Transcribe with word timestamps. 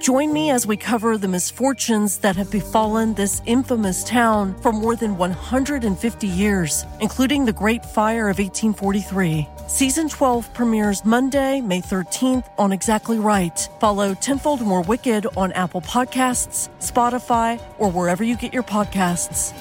Join 0.00 0.32
me 0.32 0.50
as 0.50 0.64
we 0.64 0.76
cover 0.76 1.18
the 1.18 1.26
misfortunes 1.26 2.18
that 2.18 2.36
have 2.36 2.52
befallen 2.52 3.14
this 3.14 3.42
infamous 3.46 4.04
town 4.04 4.54
for 4.60 4.70
more 4.70 4.94
than 4.94 5.18
150 5.18 6.26
years, 6.28 6.86
including 7.00 7.44
the 7.44 7.52
Great 7.52 7.84
Fire 7.84 8.28
of 8.28 8.38
1843. 8.38 9.46
Season 9.66 10.08
12 10.08 10.54
premieres 10.54 11.04
Monday, 11.04 11.60
May 11.60 11.80
13th 11.80 12.46
on 12.58 12.70
Exactly 12.70 13.18
Right. 13.18 13.68
Follow 13.80 14.14
Tenfold 14.14 14.62
More 14.62 14.82
Wicked 14.82 15.26
on 15.36 15.50
Apple 15.52 15.80
Podcasts, 15.80 16.68
Spotify, 16.78 17.60
or 17.78 17.90
wherever 17.90 18.22
you 18.22 18.36
get 18.36 18.52
your 18.52 18.62
podcasts. 18.62 19.52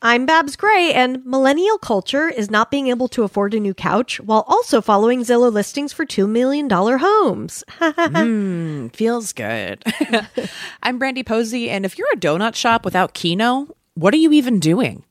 I'm 0.00 0.26
Babs 0.26 0.54
Gray, 0.54 0.92
and 0.94 1.26
millennial 1.26 1.76
culture 1.76 2.28
is 2.28 2.52
not 2.52 2.70
being 2.70 2.86
able 2.86 3.08
to 3.08 3.24
afford 3.24 3.52
a 3.52 3.58
new 3.58 3.74
couch 3.74 4.20
while 4.20 4.44
also 4.46 4.80
following 4.80 5.22
Zillow 5.22 5.52
listings 5.52 5.92
for 5.92 6.06
$2 6.06 6.28
million 6.28 6.70
homes. 6.70 7.64
mm, 7.80 8.94
feels 8.94 9.32
good. 9.32 9.82
I'm 10.84 11.00
Brandy 11.00 11.24
Posey, 11.24 11.68
and 11.68 11.84
if 11.84 11.98
you're 11.98 12.06
a 12.12 12.16
donut 12.16 12.54
shop 12.54 12.84
without 12.84 13.12
Kino, 13.12 13.74
what 13.94 14.14
are 14.14 14.18
you 14.18 14.30
even 14.30 14.60
doing? 14.60 15.02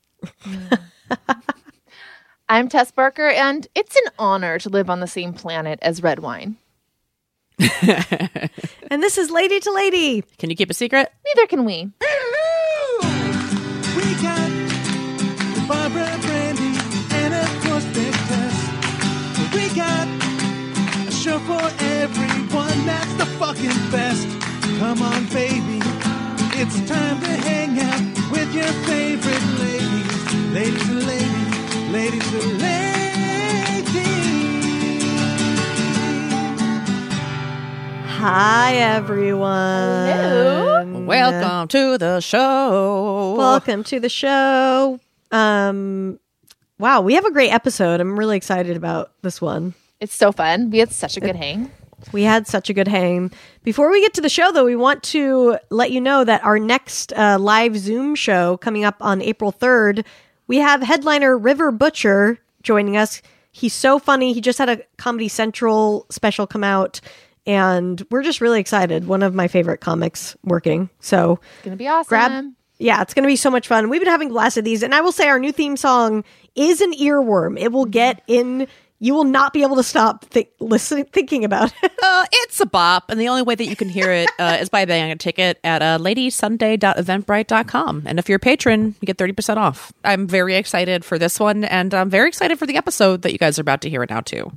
I'm 2.47 2.69
Tess 2.69 2.89
Barker, 2.91 3.27
and 3.27 3.67
it's 3.75 3.97
an 3.97 4.13
honor 4.17 4.57
to 4.59 4.69
live 4.69 4.89
on 4.89 5.01
the 5.01 5.07
same 5.07 5.33
planet 5.33 5.79
as 5.81 6.01
red 6.01 6.19
wine. 6.19 6.55
and 7.59 9.03
this 9.03 9.17
is 9.17 9.31
Lady 9.31 9.59
to 9.59 9.71
Lady. 9.73 10.21
Can 10.37 10.49
you 10.49 10.55
keep 10.55 10.69
a 10.69 10.73
secret? 10.73 11.11
Neither 11.25 11.47
can 11.47 11.65
we. 11.65 11.89
We 13.97 14.21
got 14.21 14.46
Barbara 15.67 16.17
Brandy 16.21 16.79
and 17.11 17.33
of 17.33 17.49
course 17.63 17.85
Big 17.93 18.13
Tess. 18.29 18.55
We 19.53 19.67
got 19.75 20.07
a 21.07 21.11
show 21.11 21.39
for 21.39 21.61
everyone 21.83 22.85
that's 22.85 23.13
the 23.15 23.25
fucking 23.37 23.77
best. 23.91 24.27
Come 24.79 25.01
on, 25.01 25.25
baby. 25.25 25.79
It's 26.59 26.79
time 26.89 27.19
to 27.19 27.27
hang 27.27 27.77
out 27.79 28.31
with 28.31 28.53
your 28.53 28.71
favorite 28.87 29.45
ladies. 29.59 30.07
Ladies 30.53 30.89
and 30.89 31.05
ladies, 31.05 31.91
ladies 31.91 32.33
and 32.33 32.61
ladies. 32.61 32.87
Hi, 38.19 38.73
everyone. 38.75 40.07
Hello. 40.07 41.03
Welcome 41.05 41.67
to 41.67 41.97
the 41.97 42.21
show. 42.21 43.35
Welcome 43.37 43.83
to 43.83 43.99
the 43.99 44.09
show. 44.09 44.99
Um, 45.31 46.19
wow, 46.79 47.01
we 47.01 47.13
have 47.15 47.25
a 47.25 47.31
great 47.31 47.51
episode. 47.51 47.99
I'm 47.99 48.17
really 48.17 48.37
excited 48.37 48.77
about 48.77 49.11
this 49.21 49.41
one. 49.41 49.73
It's 49.99 50.15
so 50.15 50.31
fun. 50.31 50.69
We 50.69 50.79
had 50.79 50.91
such 50.91 51.17
a 51.17 51.19
good 51.19 51.35
hang. 51.35 51.71
We 52.11 52.23
had 52.23 52.45
such 52.47 52.69
a 52.69 52.73
good 52.73 52.87
hang. 52.87 53.31
Before 53.63 53.91
we 53.91 54.01
get 54.01 54.13
to 54.15 54.21
the 54.21 54.29
show, 54.29 54.51
though, 54.51 54.65
we 54.65 54.75
want 54.75 55.01
to 55.03 55.57
let 55.71 55.91
you 55.91 55.99
know 55.99 56.23
that 56.23 56.43
our 56.43 56.59
next 56.59 57.11
uh, 57.13 57.37
live 57.39 57.75
Zoom 57.77 58.13
show 58.13 58.57
coming 58.57 58.85
up 58.85 58.95
on 59.01 59.21
April 59.21 59.51
3rd, 59.51 60.05
we 60.45 60.57
have 60.57 60.81
headliner 60.83 61.35
River 61.37 61.71
Butcher 61.71 62.37
joining 62.61 62.95
us. 62.97 63.21
He's 63.51 63.73
so 63.73 63.97
funny. 63.97 64.33
He 64.33 64.41
just 64.41 64.59
had 64.59 64.69
a 64.69 64.83
Comedy 64.97 65.27
Central 65.27 66.05
special 66.11 66.45
come 66.45 66.63
out, 66.63 67.01
and 67.47 68.05
we're 68.11 68.21
just 68.21 68.41
really 68.41 68.59
excited. 68.59 69.07
One 69.07 69.23
of 69.23 69.33
my 69.33 69.47
favorite 69.47 69.79
comics 69.81 70.37
working. 70.43 70.91
So 70.99 71.39
It's 71.55 71.65
gonna 71.65 71.75
be 71.75 71.87
awesome. 71.87 72.07
grab 72.09 72.53
yeah 72.79 73.01
it's 73.01 73.13
gonna 73.13 73.27
be 73.27 73.35
so 73.35 73.51
much 73.51 73.67
fun 73.67 73.89
we've 73.89 74.01
been 74.01 74.09
having 74.09 74.31
lots 74.31 74.55
of 74.57 74.63
these 74.63 74.81
and 74.83 74.95
i 74.95 75.01
will 75.01 75.11
say 75.11 75.27
our 75.27 75.39
new 75.39 75.51
theme 75.51 75.75
song 75.77 76.23
is 76.55 76.81
an 76.81 76.93
earworm 76.93 77.59
it 77.59 77.71
will 77.71 77.85
get 77.85 78.21
in 78.27 78.67
you 78.99 79.13
will 79.13 79.25
not 79.25 79.53
be 79.53 79.61
able 79.61 79.75
to 79.75 79.83
stop 79.83 80.27
th- 80.31 80.49
listening 80.59 81.05
thinking 81.05 81.45
about 81.45 81.71
it 81.83 81.91
Uh, 82.07 82.25
it's 82.31 82.59
a 82.61 82.65
bop, 82.65 83.09
and 83.09 83.19
the 83.19 83.27
only 83.27 83.41
way 83.41 83.53
that 83.53 83.65
you 83.65 83.75
can 83.75 83.89
hear 83.89 84.11
it 84.13 84.29
uh, 84.39 84.57
is 84.61 84.69
by 84.69 84.85
buying 84.85 85.11
a 85.11 85.15
ticket 85.17 85.59
at 85.63 85.81
uh, 85.81 85.97
ladysunday.eventbrite.com. 85.99 88.03
And 88.05 88.17
if 88.19 88.29
you're 88.29 88.37
a 88.37 88.39
patron, 88.39 88.95
you 89.01 89.05
get 89.05 89.17
30% 89.17 89.57
off. 89.57 89.91
I'm 90.05 90.25
very 90.27 90.55
excited 90.55 91.03
for 91.03 91.19
this 91.19 91.37
one, 91.39 91.65
and 91.65 91.93
I'm 91.93 92.09
very 92.09 92.29
excited 92.29 92.57
for 92.57 92.65
the 92.65 92.77
episode 92.77 93.23
that 93.23 93.33
you 93.33 93.37
guys 93.37 93.59
are 93.59 93.61
about 93.61 93.81
to 93.81 93.89
hear 93.89 94.03
it 94.03 94.09
now, 94.09 94.21
too. 94.21 94.49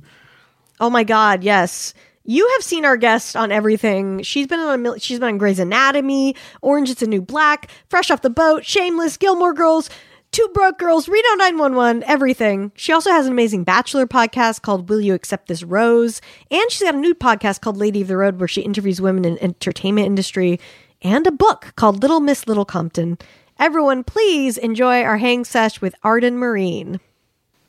oh 0.79 0.89
my 0.89 1.03
god 1.03 1.43
yes 1.43 1.93
you 2.23 2.47
have 2.55 2.63
seen 2.63 2.85
our 2.85 2.97
guest 2.97 3.35
on 3.35 3.51
everything. 3.51 4.21
She's 4.23 4.47
been 4.47 4.59
on 4.59 4.73
a 4.73 4.77
mil- 4.77 4.97
she's 4.97 5.19
been 5.19 5.29
on 5.29 5.37
Grey's 5.37 5.59
Anatomy, 5.59 6.35
Orange 6.61 6.89
is 6.89 6.95
the 6.95 7.07
New 7.07 7.21
Black, 7.21 7.69
Fresh 7.89 8.11
Off 8.11 8.21
the 8.21 8.29
Boat, 8.29 8.65
Shameless, 8.65 9.17
Gilmore 9.17 9.53
Girls, 9.53 9.89
Two 10.31 10.47
Broke 10.53 10.79
Girls, 10.79 11.09
Reno 11.09 11.35
911, 11.35 12.03
everything. 12.05 12.71
She 12.75 12.93
also 12.93 13.11
has 13.11 13.25
an 13.25 13.33
amazing 13.33 13.65
Bachelor 13.65 14.07
podcast 14.07 14.61
called 14.61 14.87
Will 14.87 15.01
You 15.01 15.13
Accept 15.13 15.47
This 15.49 15.61
Rose? 15.61 16.21
And 16.49 16.71
she's 16.71 16.83
got 16.83 16.95
a 16.95 16.99
new 16.99 17.13
podcast 17.13 17.59
called 17.59 17.75
Lady 17.75 18.01
of 18.01 18.07
the 18.07 18.15
Road 18.15 18.39
where 18.39 18.47
she 18.47 18.61
interviews 18.61 19.01
women 19.01 19.25
in 19.25 19.37
entertainment 19.39 20.07
industry 20.07 20.57
and 21.01 21.27
a 21.27 21.31
book 21.31 21.73
called 21.75 22.01
Little 22.01 22.21
Miss 22.21 22.47
Little 22.47 22.63
Compton. 22.63 23.17
Everyone, 23.59 24.05
please 24.05 24.57
enjoy 24.57 25.03
our 25.03 25.17
hang 25.17 25.43
sesh 25.43 25.81
with 25.81 25.95
Arden 26.01 26.37
Myrin. 26.37 26.99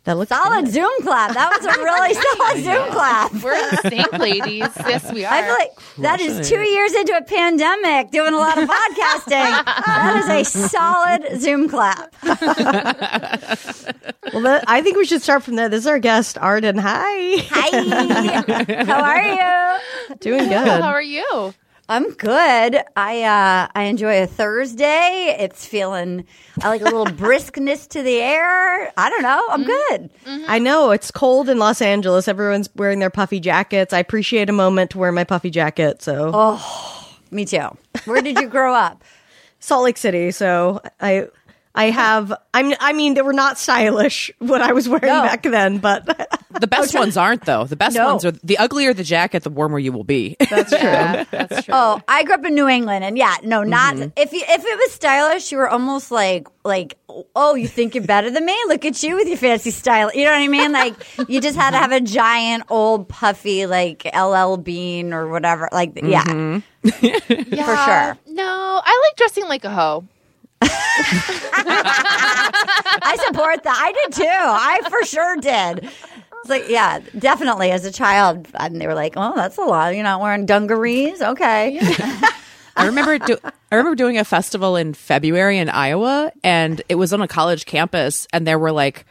That 0.04 0.18
looks 0.18 0.30
Solid 0.30 0.64
good. 0.64 0.74
Zoom 0.74 0.90
clap. 1.02 1.32
That 1.34 1.56
was 1.56 1.64
a 1.64 1.78
really 1.82 2.14
solid 2.14 2.64
Zoom 2.64 2.90
clap. 2.92 3.32
We're 3.42 3.54
in 3.54 3.76
sync, 3.90 4.12
ladies. 4.18 4.68
Yes, 4.78 5.12
we 5.12 5.24
are. 5.24 5.32
I 5.32 5.42
feel 5.42 5.54
like 5.54 5.70
that 5.98 6.20
is 6.20 6.48
two 6.48 6.58
years 6.58 6.92
into 6.94 7.16
a 7.16 7.22
pandemic 7.22 8.10
doing 8.10 8.34
a 8.34 8.36
lot 8.36 8.58
of 8.58 8.68
podcasting. 8.68 9.64
that 9.86 10.22
is 10.24 10.54
a 10.56 10.68
solid 10.68 11.40
Zoom 11.40 11.68
clap. 11.68 12.12
Well, 14.32 14.42
that, 14.42 14.64
I 14.66 14.80
think 14.82 14.96
we 14.96 15.04
should 15.04 15.20
start 15.20 15.42
from 15.42 15.56
there. 15.56 15.68
This 15.68 15.80
is 15.80 15.86
our 15.86 15.98
guest, 15.98 16.38
Arden. 16.38 16.78
Hi. 16.78 17.36
Hi. 17.50 18.84
How 18.86 19.02
are 19.02 19.20
you? 20.10 20.16
Doing 20.20 20.44
good. 20.48 20.52
How 20.68 20.88
are 20.88 21.02
you? 21.02 21.52
I'm 21.92 22.10
good. 22.14 22.82
I 22.96 23.22
uh 23.22 23.68
I 23.74 23.82
enjoy 23.82 24.22
a 24.22 24.26
Thursday. 24.26 25.36
It's 25.38 25.66
feeling 25.66 26.24
I 26.62 26.70
like 26.70 26.80
a 26.80 26.84
little 26.84 27.04
briskness 27.24 27.86
to 27.90 28.02
the 28.02 28.16
air. 28.16 28.90
I 28.96 29.10
don't 29.10 29.20
know. 29.20 29.46
I'm 29.50 29.64
good. 29.64 30.10
I 30.48 30.58
know 30.58 30.92
it's 30.92 31.10
cold 31.10 31.50
in 31.50 31.58
Los 31.58 31.82
Angeles. 31.82 32.28
Everyone's 32.28 32.70
wearing 32.76 32.98
their 32.98 33.10
puffy 33.10 33.40
jackets. 33.40 33.92
I 33.92 33.98
appreciate 33.98 34.48
a 34.48 34.54
moment 34.54 34.92
to 34.92 34.98
wear 34.98 35.12
my 35.12 35.24
puffy 35.24 35.50
jacket. 35.50 36.00
So 36.00 36.30
oh, 36.32 37.18
Me 37.30 37.44
too. 37.44 37.68
Where 38.06 38.22
did 38.22 38.38
you 38.38 38.48
grow 38.48 38.74
up? 38.74 39.04
Salt 39.60 39.84
Lake 39.84 39.98
City. 39.98 40.30
So 40.30 40.80
I 40.98 41.28
I 41.74 41.86
have 41.86 42.32
I'm 42.52 42.74
I 42.80 42.92
mean 42.92 43.14
they 43.14 43.22
were 43.22 43.32
not 43.32 43.58
stylish 43.58 44.30
what 44.38 44.60
I 44.60 44.72
was 44.72 44.88
wearing 44.88 45.06
No. 45.06 45.22
back 45.22 45.42
then, 45.42 45.78
but 45.78 46.06
The 46.60 46.66
best 46.66 46.94
oh, 46.94 47.00
ones 47.00 47.16
aren't, 47.16 47.44
though. 47.44 47.64
The 47.64 47.76
best 47.76 47.96
No. 47.96 48.06
ones 48.06 48.24
are 48.24 48.30
the 48.30 48.58
uglier 48.58 48.92
the 48.92 49.04
jacket, 49.04 49.42
the 49.42 49.50
warmer 49.50 49.78
you 49.78 49.90
will 49.90 50.04
be. 50.04 50.36
that's 50.50 50.70
true. 50.78 50.78
Yeah, 50.80 51.24
that's 51.30 51.64
true. 51.64 51.74
Oh, 51.74 52.00
I 52.06 52.24
grew 52.24 52.34
up 52.34 52.44
in 52.44 52.54
New 52.54 52.68
England, 52.68 53.04
and 53.04 53.16
yeah, 53.16 53.36
no, 53.42 53.62
not 53.62 53.94
mm-hmm. 53.94 54.10
if 54.16 54.32
you 54.32 54.42
if 54.46 54.64
it 54.64 54.78
was 54.78 54.92
stylish, 54.92 55.50
you 55.50 55.58
were 55.58 55.68
almost 55.68 56.10
like 56.10 56.46
like 56.64 56.98
oh, 57.34 57.54
you 57.54 57.68
think 57.68 57.94
you're 57.94 58.04
better 58.04 58.30
than 58.30 58.44
me? 58.44 58.56
Look 58.68 58.84
at 58.84 59.02
you 59.02 59.16
with 59.16 59.28
your 59.28 59.36
fancy 59.36 59.70
style. 59.70 60.10
You 60.14 60.24
know 60.24 60.30
what 60.30 60.40
I 60.40 60.48
mean? 60.48 60.72
Like 60.72 60.94
you 61.28 61.40
just 61.40 61.56
had 61.56 61.70
to 61.70 61.76
mm-hmm. 61.76 61.90
have 61.90 61.92
a 61.92 62.00
giant 62.00 62.64
old 62.68 63.08
puffy 63.08 63.66
like 63.66 64.04
LL 64.14 64.56
Bean 64.56 65.12
or 65.12 65.28
whatever. 65.28 65.68
Like 65.72 65.96
yeah, 65.96 66.02
Yeah, 66.02 66.24
mm-hmm. 66.24 66.88
for 66.90 67.76
sure. 67.76 68.18
No, 68.26 68.80
I 68.84 69.02
like 69.08 69.16
dressing 69.16 69.48
like 69.48 69.64
a 69.64 69.70
hoe. 69.70 70.04
I 73.04 73.16
support 73.26 73.62
that. 73.64 73.76
I 73.78 73.92
did 73.92 74.12
too. 74.14 74.24
I 74.26 74.80
for 74.88 75.04
sure 75.06 75.36
did. 75.36 75.84
It's 75.84 76.50
like 76.50 76.68
yeah, 76.68 77.00
definitely. 77.18 77.70
As 77.70 77.84
a 77.84 77.92
child, 77.92 78.48
and 78.54 78.80
they 78.80 78.86
were 78.86 78.94
like, 78.94 79.14
"Oh, 79.16 79.32
that's 79.36 79.58
a 79.58 79.62
lot. 79.62 79.94
You're 79.94 80.02
not 80.02 80.20
wearing 80.20 80.46
dungarees, 80.46 81.22
okay?" 81.22 81.78
I 82.76 82.86
remember 82.86 83.18
do- 83.18 83.38
I 83.44 83.76
remember 83.76 83.94
doing 83.94 84.18
a 84.18 84.24
festival 84.24 84.76
in 84.76 84.94
February 84.94 85.58
in 85.58 85.68
Iowa 85.68 86.32
and 86.42 86.80
it 86.88 86.94
was 86.94 87.12
on 87.12 87.20
a 87.20 87.28
college 87.28 87.66
campus 87.66 88.26
and 88.32 88.46
there 88.46 88.58
were 88.58 88.72
like 88.72 89.04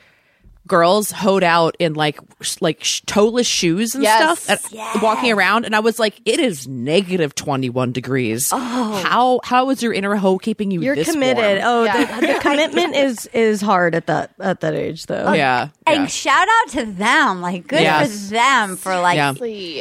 girls 0.67 1.11
hoed 1.11 1.43
out 1.43 1.75
in 1.79 1.93
like 1.93 2.19
sh- 2.41 2.57
like 2.61 2.83
sh- 2.83 3.01
toeless 3.05 3.47
shoes 3.47 3.95
and 3.95 4.03
Yes. 4.03 4.39
stuff 4.43 4.73
and 4.73 5.01
walking 5.01 5.31
around 5.31 5.65
and 5.65 5.75
I 5.75 5.79
was 5.79 5.99
like 5.99 6.21
it 6.25 6.39
is 6.39 6.67
negative 6.67 7.35
21 7.35 7.91
degrees. 7.91 8.49
Oh. 8.53 9.01
How 9.03 9.39
how 9.43 9.69
is 9.69 9.81
your 9.81 9.93
inner 9.93 10.15
hoe 10.15 10.37
keeping 10.37 10.71
you 10.71 10.81
You're 10.81 10.95
this 10.95 11.11
committed. 11.11 11.61
warm? 11.61 11.61
Oh, 11.63 11.83
Yeah. 11.83 12.19
the, 12.19 12.27
the 12.27 12.39
commitment 12.39 12.95
is 12.95 13.25
is 13.33 13.61
hard 13.61 13.95
at 13.95 14.07
that 14.07 14.31
at 14.39 14.61
that 14.61 14.73
age 14.73 15.07
though. 15.07 15.33
yeah. 15.33 15.69
And 15.87 16.01
yeah. 16.01 16.05
shout 16.07 16.47
out 16.47 16.69
to 16.71 16.85
them. 16.85 17.41
Like 17.41 17.67
good 17.67 17.81
Yes. 17.81 18.27
for 18.27 18.33
them 18.33 18.77
for 18.77 18.99
like 18.99 19.15
Yeah. 19.17 19.33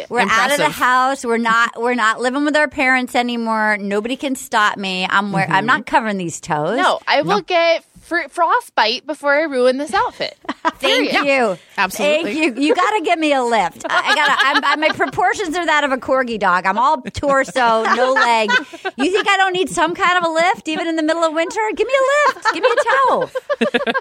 We're 0.09 0.21
out 0.21 0.51
of 0.51 0.59
the 0.59 0.69
house. 0.71 1.25
We're 1.25 1.37
not. 1.39 1.81
We're 1.81 1.95
not 1.95 2.21
living 2.21 2.45
with 2.45 2.57
our 2.57 2.69
parents 2.69 3.15
anymore. 3.15 3.77
Nobody 3.79 4.17
can 4.17 4.35
stop 4.35 4.77
me. 4.77 5.07
I'm. 5.09 5.33
Wear, 5.33 5.45
I'm 5.45 5.59
mm-hmm. 5.59 5.67
not 5.67 5.87
covering 5.87 6.17
these 6.17 6.41
toes. 6.41 6.77
No, 6.77 7.01
I 7.07 7.23
will 7.23 7.43
get 7.43 7.85
for 8.11 8.29
frostbite 8.29 9.07
before 9.07 9.33
I 9.33 9.43
ruin 9.43 9.79
this 9.79 9.95
outfit. 9.95 10.37
Thank 10.81 11.11
Period. 11.13 11.25
you. 11.25 11.59
Absolutely. 11.79 12.35
Thank 12.35 12.57
you. 12.59 12.63
You 12.65 12.75
got 12.75 12.91
to 12.99 13.03
give 13.05 13.21
me 13.21 13.33
a 13.33 13.41
lift. 13.45 13.85
I, 13.89 14.11
I 14.11 14.15
gotta. 14.63 14.81
My 14.81 14.89
proportions 14.89 15.57
are 15.57 15.65
that 15.65 15.85
of 15.85 15.93
a 15.93 15.97
corgi 15.97 16.37
dog. 16.37 16.67
I'm 16.67 16.77
all 16.77 17.01
torso, 17.03 17.85
no 17.85 18.13
leg. 18.13 18.51
You 18.99 19.13
think 19.13 19.29
I 19.29 19.37
don't 19.37 19.53
need 19.53 19.71
some 19.71 19.95
kind 19.95 20.19
of 20.19 20.25
a 20.29 20.33
lift, 20.33 20.67
even 20.67 20.89
in 20.89 20.97
the 20.97 21.05
middle 21.05 21.23
of 21.23 21.33
winter? 21.33 21.61
Give 21.77 21.87
me 21.87 21.95
a 21.95 22.35
lift. 22.35 22.53
Give 22.53 22.63
me 22.65 22.69
a 22.71 22.85
towel. 23.09 23.31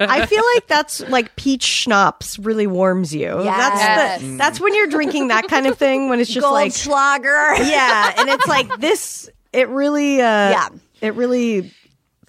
I 0.01 0.25
feel 0.25 0.43
like 0.55 0.65
that's 0.67 1.01
like 1.09 1.35
peach 1.35 1.63
schnapps 1.63 2.39
really 2.39 2.65
warms 2.67 3.13
you. 3.13 3.27
That's 3.27 3.79
Yes. 3.79 4.21
the, 4.21 4.37
that's 4.37 4.59
when 4.59 4.73
you're 4.73 4.87
drinking 4.87 5.27
that 5.27 5.47
kind 5.47 5.67
of 5.67 5.77
thing 5.77 6.09
when 6.09 6.19
it's 6.19 6.31
just 6.33 6.47
like 6.49 6.71
Goldschlager. 6.71 7.59
yeah, 7.69 8.13
and 8.17 8.27
it's 8.29 8.47
like 8.47 8.79
this. 8.79 9.29
It 9.53 9.69
really, 9.69 10.19
uh, 10.19 10.25
Yeah. 10.25 10.69
it 11.01 11.13
really 11.13 11.71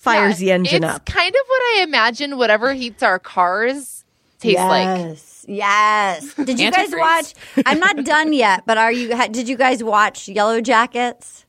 fires 0.01 0.39
the 0.39 0.51
engine 0.51 0.83
it's 0.85 0.95
up. 0.95 1.03
It's 1.03 1.15
kind 1.15 1.35
of 1.35 1.41
what 1.47 1.61
I 1.61 1.83
imagine 1.83 2.37
whatever 2.37 2.73
heats 2.73 3.03
our 3.03 3.19
cars 3.19 4.05
tastes 4.41 4.61
like. 4.61 4.99
Yes. 4.99 5.45
Yes. 5.47 6.35
Did 6.45 6.59
you 6.59 6.71
guys 6.71 6.91
watch? 6.93 7.35
I'm 7.67 7.79
not 7.79 8.05
done 8.05 8.33
yet, 8.33 8.65
but 8.67 8.79
are 8.79 8.93
you? 8.93 9.09
Did 9.29 9.49
you 9.49 9.57
guys 9.57 9.83
watch 9.83 10.29
Yellow 10.29 10.61
Jackets? 10.61 11.45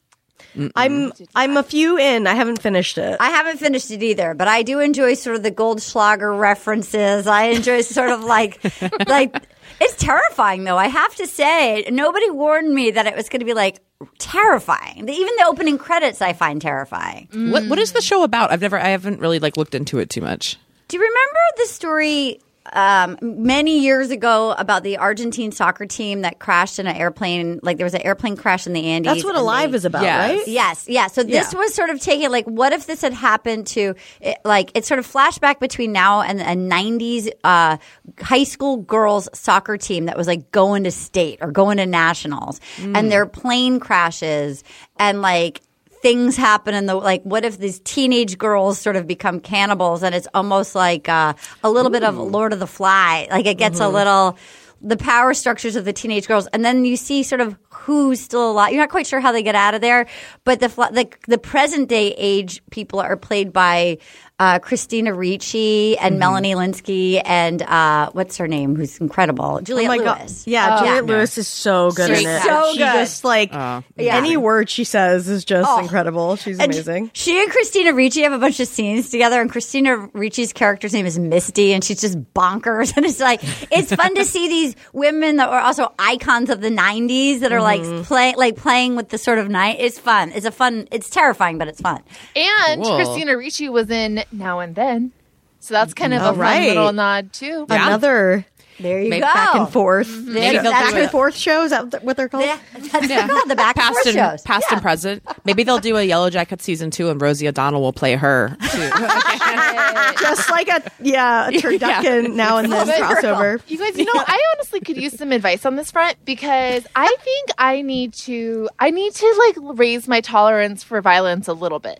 I'm 0.76 1.14
I'm 1.34 1.56
a 1.56 1.64
few 1.64 1.98
in. 1.98 2.28
I 2.28 2.34
haven't 2.34 2.62
finished 2.62 2.98
it. 2.98 3.18
I 3.20 3.30
haven't 3.30 3.58
finished 3.60 3.90
it 3.92 4.04
either, 4.04 4.34
but 4.34 4.48
I 4.48 4.64
do 4.64 4.80
enjoy 4.80 5.14
sort 5.14 5.38
of 5.38 5.44
the 5.44 5.52
Goldschlager 5.52 6.38
references. 6.38 7.26
I 7.26 7.44
enjoy 7.44 7.82
sort 7.82 8.10
of 8.10 8.24
like, 8.24 8.60
like 9.08 9.36
it's 9.82 9.96
terrifying 9.96 10.64
though. 10.64 10.78
I 10.78 10.88
have 10.88 11.16
to 11.16 11.28
say, 11.28 11.86
nobody 11.92 12.30
warned 12.30 12.74
me 12.74 12.92
that 12.92 13.08
it 13.08 13.16
was 13.16 13.28
going 13.30 13.40
to 13.40 13.46
be 13.46 13.54
like 13.54 13.82
terrifying. 14.20 15.10
Even 15.10 15.36
the 15.38 15.46
opening 15.48 15.78
credits, 15.78 16.22
I 16.22 16.34
find 16.34 16.62
terrifying. 16.62 17.28
What 17.52 17.66
what 17.66 17.80
is 17.80 17.92
the 17.92 18.02
show 18.02 18.24
about? 18.24 18.52
I've 18.52 18.62
never 18.62 18.78
I 18.80 18.90
haven't 18.90 19.20
really 19.20 19.40
like 19.40 19.58
looked 19.58 19.76
into 19.76 20.00
it 20.00 20.10
too 20.10 20.22
much. 20.22 20.58
Do 20.88 20.98
you 20.98 21.02
remember 21.02 21.40
the 21.58 21.66
story 21.68 22.40
um, 22.74 23.18
many 23.22 23.80
years 23.80 24.12
ago 24.12 24.52
about 24.58 24.84
the 24.84 24.98
Argentine 24.98 25.52
soccer 25.52 25.86
team 25.86 26.22
that 26.22 26.40
crashed 26.40 26.80
in 26.80 26.88
an 26.88 26.96
airplane? 26.96 27.60
Like 27.64 27.78
there 27.78 27.86
was 27.86 27.94
an 27.94 28.02
airplane 28.04 28.36
crash 28.38 28.68
in 28.68 28.74
the 28.74 28.86
Andes. 28.86 29.14
That's 29.14 29.24
what 29.24 29.36
Alive 29.36 29.72
they- 29.72 29.78
is 29.78 29.86
about, 29.86 30.04
Yes. 30.04 30.30
right? 30.38 30.48
Yes, 30.48 30.86
yeah. 30.88 31.08
So 31.08 31.24
this 31.24 31.54
Yeah. 31.54 31.60
was 31.60 31.74
sort 31.74 31.90
of 31.90 32.00
taking 32.00 32.30
like, 32.30 32.46
what 32.46 32.72
if 32.74 32.86
this 32.86 33.02
had 33.02 33.14
happened 33.14 33.68
to, 33.68 33.96
it, 34.20 34.38
like, 34.46 34.72
it's 34.76 34.88
sort 34.88 35.00
of 35.00 35.08
flashback 35.12 35.60
between 35.60 35.92
now 35.92 36.22
and 36.22 36.40
a 36.40 36.56
'90s 36.56 37.30
uh, 37.44 37.78
high 38.20 38.44
school 38.44 38.78
girls 38.78 39.28
soccer 39.34 39.78
team 39.78 40.06
that 40.06 40.18
was 40.18 40.28
like 40.28 40.52
going 40.52 40.84
to 40.84 40.92
state 40.92 41.40
or 41.42 41.52
going 41.52 41.78
to 41.78 41.86
nationals, 41.86 42.60
and 42.80 43.12
their 43.12 43.26
plane 43.26 43.80
crashes, 43.80 44.64
and 44.98 45.22
like 45.22 45.62
things 46.02 46.36
happen 46.36 46.74
in 46.74 46.86
the 46.86 46.96
like 46.96 47.24
what 47.24 47.46
if 47.46 47.58
these 47.58 47.80
teenage 47.80 48.38
girls 48.38 48.80
sort 48.80 48.96
of 48.96 49.08
become 49.08 49.40
cannibals 49.40 50.04
and 50.04 50.16
it's 50.16 50.28
almost 50.34 50.76
like 50.76 51.08
uh, 51.08 51.34
a 51.64 51.70
little 51.70 51.92
bit 51.92 52.04
of 52.04 52.18
lord 52.18 52.54
of 52.54 52.60
the 52.60 52.68
fly. 52.68 53.28
Like 53.30 53.46
it 53.46 53.58
gets 53.58 53.80
a 53.80 53.88
little 53.88 54.38
the 54.84 54.98
power 54.98 55.36
structures 55.36 55.76
of 55.76 55.86
the 55.86 55.94
teenage 55.94 56.28
girls. 56.28 56.48
And 56.48 56.66
then 56.66 56.86
you 56.86 56.98
see 56.98 57.22
sort 57.22 57.40
of 57.40 57.56
who's 57.70 58.20
still 58.20 58.50
alive. 58.50 58.72
You're 58.72 58.82
not 58.82 58.90
quite 58.90 59.06
sure 59.06 59.20
how 59.20 59.32
they 59.32 59.44
get 59.44 59.54
out 59.56 59.74
of 59.76 59.82
there 59.82 60.08
but 60.44 60.60
the 60.60 60.68
the, 60.68 61.10
the 61.28 61.38
present 61.38 61.88
day 61.90 62.14
age 62.18 62.62
people 62.72 63.00
are 63.00 63.18
played 63.18 63.54
by 63.54 63.98
uh, 64.42 64.58
Christina 64.58 65.14
Ricci 65.14 65.96
and 66.00 66.18
Melanie 66.18 66.56
Lynskey 66.56 67.22
and 67.24 67.62
uh, 67.62 68.10
what's 68.14 68.38
her 68.38 68.48
name 68.48 68.76
who's 68.76 68.98
incredible 69.00 69.60
Oh 69.60 69.62
Juliette 69.62 69.88
my 69.88 69.98
Lewis 69.98 70.44
god! 70.46 70.52
Yeah, 70.52 70.76
Oh. 70.80 70.84
Juliette 70.84 71.06
Lewis 71.06 71.38
is 71.38 71.48
so 71.48 71.92
good 71.92 72.10
She's 72.10 72.26
in 72.26 72.28
it. 72.32 72.42
so 72.42 72.72
she 72.72 72.78
good. 72.80 72.94
just 72.94 73.24
like 73.24 73.54
Yeah. 73.54 73.82
any 73.98 74.38
word 74.38 74.68
she 74.68 74.84
says 74.84 75.30
is 75.30 75.46
just 75.46 75.70
Oh. 75.70 75.80
incredible. 75.80 76.38
She's 76.38 76.58
And 76.60 76.72
amazing. 76.74 77.12
She 77.14 77.40
and 77.40 77.52
Christina 77.52 77.94
Ricci 77.94 78.24
have 78.24 78.32
a 78.34 78.40
bunch 78.40 78.60
of 78.60 78.68
scenes 78.68 79.12
together, 79.12 79.40
and 79.42 79.52
Christina 79.52 80.10
Ricci's 80.14 80.54
character's 80.54 80.94
name 80.94 81.06
is 81.06 81.20
Misty, 81.20 81.72
and 81.74 81.84
she's 81.84 82.02
just 82.02 82.18
bonkers. 82.34 82.94
And 82.98 83.06
it's 83.06 83.20
like 83.20 83.42
it's 83.72 83.94
fun 83.94 84.16
to 84.16 84.26
see 84.26 84.48
these 84.48 84.76
women 84.92 85.36
that 85.38 85.50
are 85.50 85.60
also 85.62 85.94
icons 86.00 86.50
of 86.50 86.62
the 86.62 86.70
'90s 86.72 87.42
that 87.42 87.52
are 87.52 87.62
like 87.62 87.82
Mm-hmm. 87.82 88.04
play 88.04 88.34
like 88.36 88.56
playing 88.56 88.96
with 88.96 89.10
the 89.10 89.18
sort 89.20 89.38
of 89.38 89.50
night. 89.50 89.78
It's 89.80 90.00
fun. 90.00 90.32
It's 90.34 90.46
a 90.48 90.52
fun. 90.52 90.88
It's 90.92 91.10
terrifying, 91.12 91.60
but 91.60 91.68
it's 91.68 91.80
fun. 91.82 92.02
And 92.36 92.82
Cool. 92.84 92.96
Christina 92.96 93.38
Ricci 93.38 93.70
was 93.70 93.90
in 93.92 94.24
Now 94.32 94.60
and 94.60 94.76
Then. 94.76 95.12
So 95.60 95.74
that's 95.76 95.94
kind 95.94 96.14
of 96.14 96.22
All 96.24 96.30
a 96.30 96.34
fun 96.34 96.40
right. 96.40 96.68
little 96.70 96.92
nod 96.92 97.34
too. 97.34 97.68
Yeah. 97.70 97.86
Another 97.88 98.46
There 98.80 99.00
you 99.00 99.12
Maybe 99.12 99.22
go. 99.22 99.28
back 99.32 99.54
and 99.56 99.70
forth. 99.70 100.08
Mm-hmm. 100.08 100.34
There- 100.34 100.54
they'll 100.64 100.72
back 100.72 100.94
and 100.96 101.12
forth 101.12 101.36
shows. 101.36 101.72
Is 101.72 101.92
that 101.92 102.04
what 102.04 102.18
they're 102.18 102.30
called? 102.30 102.46
Yeah, 102.46 102.58
that's 102.74 102.92
what 102.92 103.08
they're 103.08 103.28
called, 103.28 103.48
the 103.48 103.56
back 103.56 103.78
and 103.78 103.84
Past 103.84 103.94
forth 103.94 104.06
and 104.08 104.16
shows. 104.16 104.42
past 104.42 104.66
Yeah. 104.70 104.74
and 104.76 104.82
present. 104.82 105.24
Maybe 105.46 105.62
they'll 105.64 105.78
do 105.78 105.98
a 105.98 106.04
Yellow 106.04 106.32
Jacket 106.32 106.64
season 106.64 106.90
two, 106.90 107.12
and 107.12 107.22
Rosie 107.22 107.48
O'Donnell 107.48 107.80
will 107.82 107.94
play 107.94 108.16
her. 108.16 108.58
Too. 108.72 108.90
Just 110.20 110.50
like 110.50 110.68
a 110.68 110.82
yeah, 111.02 111.48
a 111.50 111.52
turducken 111.52 112.34
now 112.36 112.58
and 112.58 112.72
then 112.72 112.88
crossover. 112.88 113.62
You 113.68 113.78
guys, 113.78 113.98
you 113.98 114.06
know, 114.06 114.12
I 114.16 114.42
honestly 114.56 114.80
could 114.80 114.98
use 114.98 115.14
some 115.18 115.32
advice 115.32 115.66
on 115.66 115.76
this 115.76 115.92
front 115.92 116.18
because 116.26 116.86
I 116.96 117.16
think 117.22 117.50
I 117.58 117.82
need 117.82 118.14
to 118.14 118.70
I 118.80 118.92
need 118.92 119.14
to 119.14 119.52
like 119.58 119.78
raise 119.78 120.08
my 120.08 120.22
tolerance 120.22 120.84
for 120.84 121.02
violence 121.02 121.48
a 121.48 121.54
little 121.54 121.80
bit. 121.80 122.00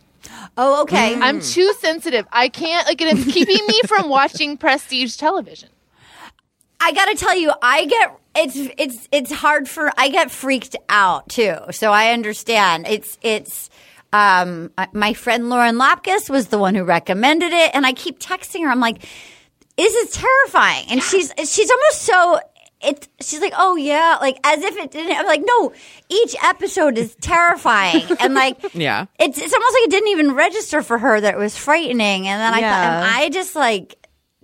Oh, 0.58 0.84
okay. 0.84 1.16
Mm. 1.16 1.22
I'm 1.22 1.40
too 1.40 1.74
sensitive. 1.80 2.28
I 2.32 2.50
can't 2.50 2.88
like 2.88 3.02
it's 3.02 3.32
keeping 3.32 3.66
me 3.68 3.82
from 3.88 4.10
watching 4.10 4.58
prestige 4.58 5.16
television. 5.16 5.70
I 6.80 6.94
gotta 6.94 7.16
tell 7.16 7.38
you, 7.38 7.52
I 7.62 7.86
get 7.86 8.18
it's 8.36 8.58
it's 8.78 9.08
it's 9.12 9.32
hard 9.32 9.70
for 9.70 9.92
I 9.98 10.10
get 10.10 10.32
freaked 10.32 10.76
out 10.90 11.30
too. 11.30 11.56
So 11.72 11.92
I 11.92 12.12
understand. 12.12 12.88
It's 12.88 13.18
it's 13.22 13.70
um 14.14 14.72
my 14.94 15.14
friend 15.14 15.50
Lauren 15.50 15.76
Lapkus 15.76 16.30
was 16.30 16.48
the 16.48 16.58
one 16.58 16.76
who 16.76 16.84
recommended 16.84 17.54
it, 17.54 17.72
and 17.74 17.86
I 17.86 17.94
keep 17.94 18.20
texting 18.20 18.62
her. 18.64 18.70
I'm 18.70 18.80
like, 18.80 19.06
"This 19.78 19.94
is 19.94 20.12
terrifying," 20.12 20.88
and 20.90 21.04
she's 21.04 21.32
she's 21.38 21.70
almost 21.72 22.02
so. 22.02 22.40
It, 22.84 23.08
she's 23.20 23.42
like, 23.42 23.54
oh 23.58 23.76
yeah, 23.76 24.18
like 24.22 24.40
as 24.44 24.64
if 24.64 24.76
it 24.78 24.92
didn't. 24.92 25.16
I'm 25.18 25.26
like, 25.28 25.44
no, 25.46 25.72
each 26.10 26.36
episode 26.44 26.98
is 26.98 27.16
terrifying, 27.22 28.06
and 28.20 28.34
like, 28.34 28.58
Yeah. 28.74 29.06
it's 29.20 29.38
it's 29.38 29.54
almost 29.54 29.74
like 29.76 29.84
it 29.84 29.90
didn't 29.92 30.10
even 30.10 30.34
register 30.34 30.82
for 30.82 30.98
her 30.98 31.22
that 31.22 31.36
it 31.36 31.38
was 31.38 31.56
frightening. 31.56 32.28
And 32.28 32.42
then 32.42 32.54
I 32.54 32.62
thought, 32.62 32.86
am 32.86 33.16
I 33.22 33.30
just 33.30 33.56
like 33.56 33.96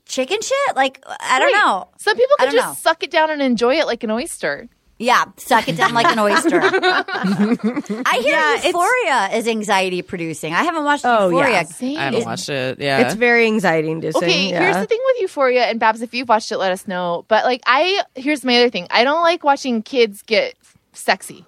chicken 0.05 0.39
shit? 0.41 0.75
Like 0.75 1.03
I 1.19 1.39
don't 1.39 1.51
Right. 1.51 1.63
know. 1.65 1.87
Some 1.97 2.15
people 2.15 2.35
I 2.39 2.45
can 2.45 2.53
just 2.53 2.67
know. 2.67 2.73
suck 2.91 3.03
it 3.03 3.11
down 3.11 3.29
and 3.31 3.41
enjoy 3.41 3.75
it 3.75 3.87
like 3.87 4.03
an 4.03 4.11
oyster. 4.11 4.69
Yeah, 4.99 5.25
suck 5.37 5.67
it 5.69 5.77
down 5.77 5.93
like 5.93 6.07
an 6.07 6.17
oyster. 6.17 6.59
I 6.63 8.19
hear 8.23 8.33
Yeah, 8.35 8.63
Euphoria 8.65 9.37
is 9.37 9.47
anxiety 9.47 10.01
producing. 10.01 10.53
I 10.55 10.63
haven't 10.63 10.85
watched 10.85 11.05
Oh, 11.05 11.29
Euphoria. 11.29 11.51
yeah. 11.51 11.63
Same. 11.63 11.97
I 11.97 12.03
haven't 12.05 12.25
watched 12.25 12.49
it. 12.49 12.79
Yeah, 12.79 12.99
It's 13.05 13.13
very 13.13 13.45
anxiety 13.45 13.91
inducing. 13.91 14.23
Okay, 14.23 14.49
yeah. 14.49 14.59
here's 14.59 14.75
the 14.77 14.87
thing 14.87 14.99
with 15.05 15.21
Euphoria 15.21 15.65
and 15.65 15.79
Babs. 15.79 16.01
If 16.01 16.15
you've 16.15 16.27
watched 16.27 16.51
it, 16.51 16.57
let 16.57 16.71
us 16.71 16.87
know. 16.87 17.25
But 17.27 17.45
like, 17.45 17.61
I 17.67 18.01
here's 18.15 18.43
my 18.43 18.57
other 18.57 18.71
thing. 18.71 18.87
I 18.89 19.03
don't 19.03 19.21
like 19.21 19.43
watching 19.43 19.83
kids 19.83 20.23
get 20.23 20.55
sexy. 20.93 21.45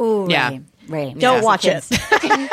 Ooh, 0.00 0.26
Yeah. 0.30 0.48
Ray. 0.50 0.60
Ray. 0.88 1.14
Don't 1.14 1.38
Yeah. 1.38 1.42
watch 1.42 1.64
it. 1.66 1.84
yeah. 2.24 2.48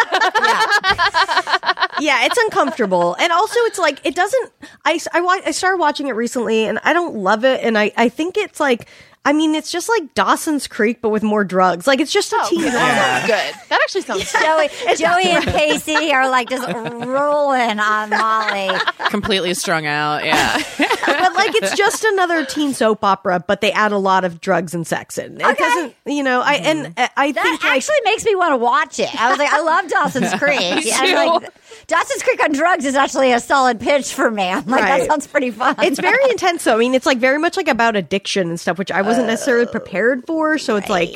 yeah, 2.00 2.26
it's 2.26 2.38
uncomfortable, 2.38 3.16
and 3.20 3.32
also 3.32 3.60
it's 3.62 3.80
like 3.80 4.00
it 4.06 4.16
doesn't. 4.16 4.52
I 4.86 5.00
I, 5.14 5.22
wa- 5.22 5.40
I 5.46 5.52
started 5.52 5.78
watching 5.80 6.08
it 6.08 6.12
recently, 6.14 6.66
and 6.66 6.80
I 6.84 6.94
don't 6.94 7.16
love 7.16 7.44
it, 7.46 7.62
and 7.64 7.78
I 7.78 7.92
I 7.98 8.10
think 8.10 8.38
it's 8.38 8.60
like. 8.60 8.88
I 9.26 9.34
mean, 9.34 9.54
it's 9.54 9.70
just 9.72 9.90
like 9.90 10.14
Dawson's 10.16 10.66
Creek, 10.66 11.02
but 11.02 11.10
with 11.10 11.24
more 11.24 11.44
drugs. 11.44 11.86
Like 11.86 12.00
it's 12.00 12.12
just 12.12 12.32
a 12.34 12.40
teen 12.50 12.62
that 12.62 12.72
drama. 12.72 12.94
sounds 12.96 13.28
good. 13.28 13.70
That 13.70 13.82
actually 13.84 14.02
sounds 14.02 14.32
good. 14.32 14.42
Joey, 14.42 14.96
Joey 14.96 15.32
and 15.36 15.46
Casey 15.46 16.12
are 16.14 16.30
like 16.30 16.50
just 16.50 16.66
rolling 17.10 17.80
on 17.80 18.10
Molly. 18.10 18.80
completely 19.10 19.54
strung 19.54 19.86
out. 19.86 20.24
Yeah, 20.26 20.58
but 20.80 21.34
like 21.36 21.54
it's 21.56 21.76
just 21.76 22.04
another 22.06 22.46
teen 22.46 22.74
soap 22.74 23.04
opera, 23.04 23.44
but 23.46 23.62
they 23.62 23.72
add 23.72 23.92
a 23.92 23.98
lot 23.98 24.24
of 24.24 24.40
drugs 24.42 24.74
and 24.74 24.88
sex 24.88 25.18
in. 25.18 25.40
It 25.40 25.46
Okay. 25.46 25.56
doesn't, 25.64 25.96
you 26.06 26.24
know. 26.24 26.42
I 26.42 26.54
and 26.56 26.94
uh, 26.98 27.08
I 27.18 27.32
That 27.32 27.44
think 27.44 27.64
like, 27.64 27.74
actually 27.74 27.98
makes 28.06 28.24
me 28.26 28.36
want 28.36 28.54
to 28.54 28.58
watch 28.58 29.00
it. 29.00 29.14
I 29.22 29.30
was 29.30 29.38
like, 29.38 29.52
I 29.52 29.62
love 29.62 29.90
Dawson's 29.90 30.34
Creek. 30.40 30.60
And 30.62 31.18
I'm 31.18 31.30
like, 31.42 31.54
Dawson's 31.88 32.24
Creek 32.24 32.42
on 32.44 32.52
drugs 32.54 32.86
is 32.86 32.96
actually 32.96 33.32
a 33.34 33.40
solid 33.40 33.80
pitch 33.80 34.14
for 34.14 34.32
me. 34.32 34.44
I'm 34.50 34.66
like, 34.66 34.82
that 34.82 35.08
sounds 35.08 35.28
pretty 35.28 35.52
fun. 35.52 35.76
it's 35.80 36.00
very 36.00 36.24
intense 36.32 36.64
though. 36.64 36.76
I 36.76 36.80
mean, 36.80 36.96
it's 36.96 37.06
like 37.06 37.18
very 37.20 37.38
much 37.38 37.58
like 37.58 37.68
about 37.68 37.96
addiction 37.96 38.50
and 38.50 38.60
stuff, 38.60 38.78
which 38.78 38.92
I 38.92 39.02
wasn't 39.10 39.28
necessarily 39.28 39.66
prepared 39.66 40.26
for. 40.26 40.58
So 40.58 40.76
it's 40.78 40.90
like, 40.90 41.10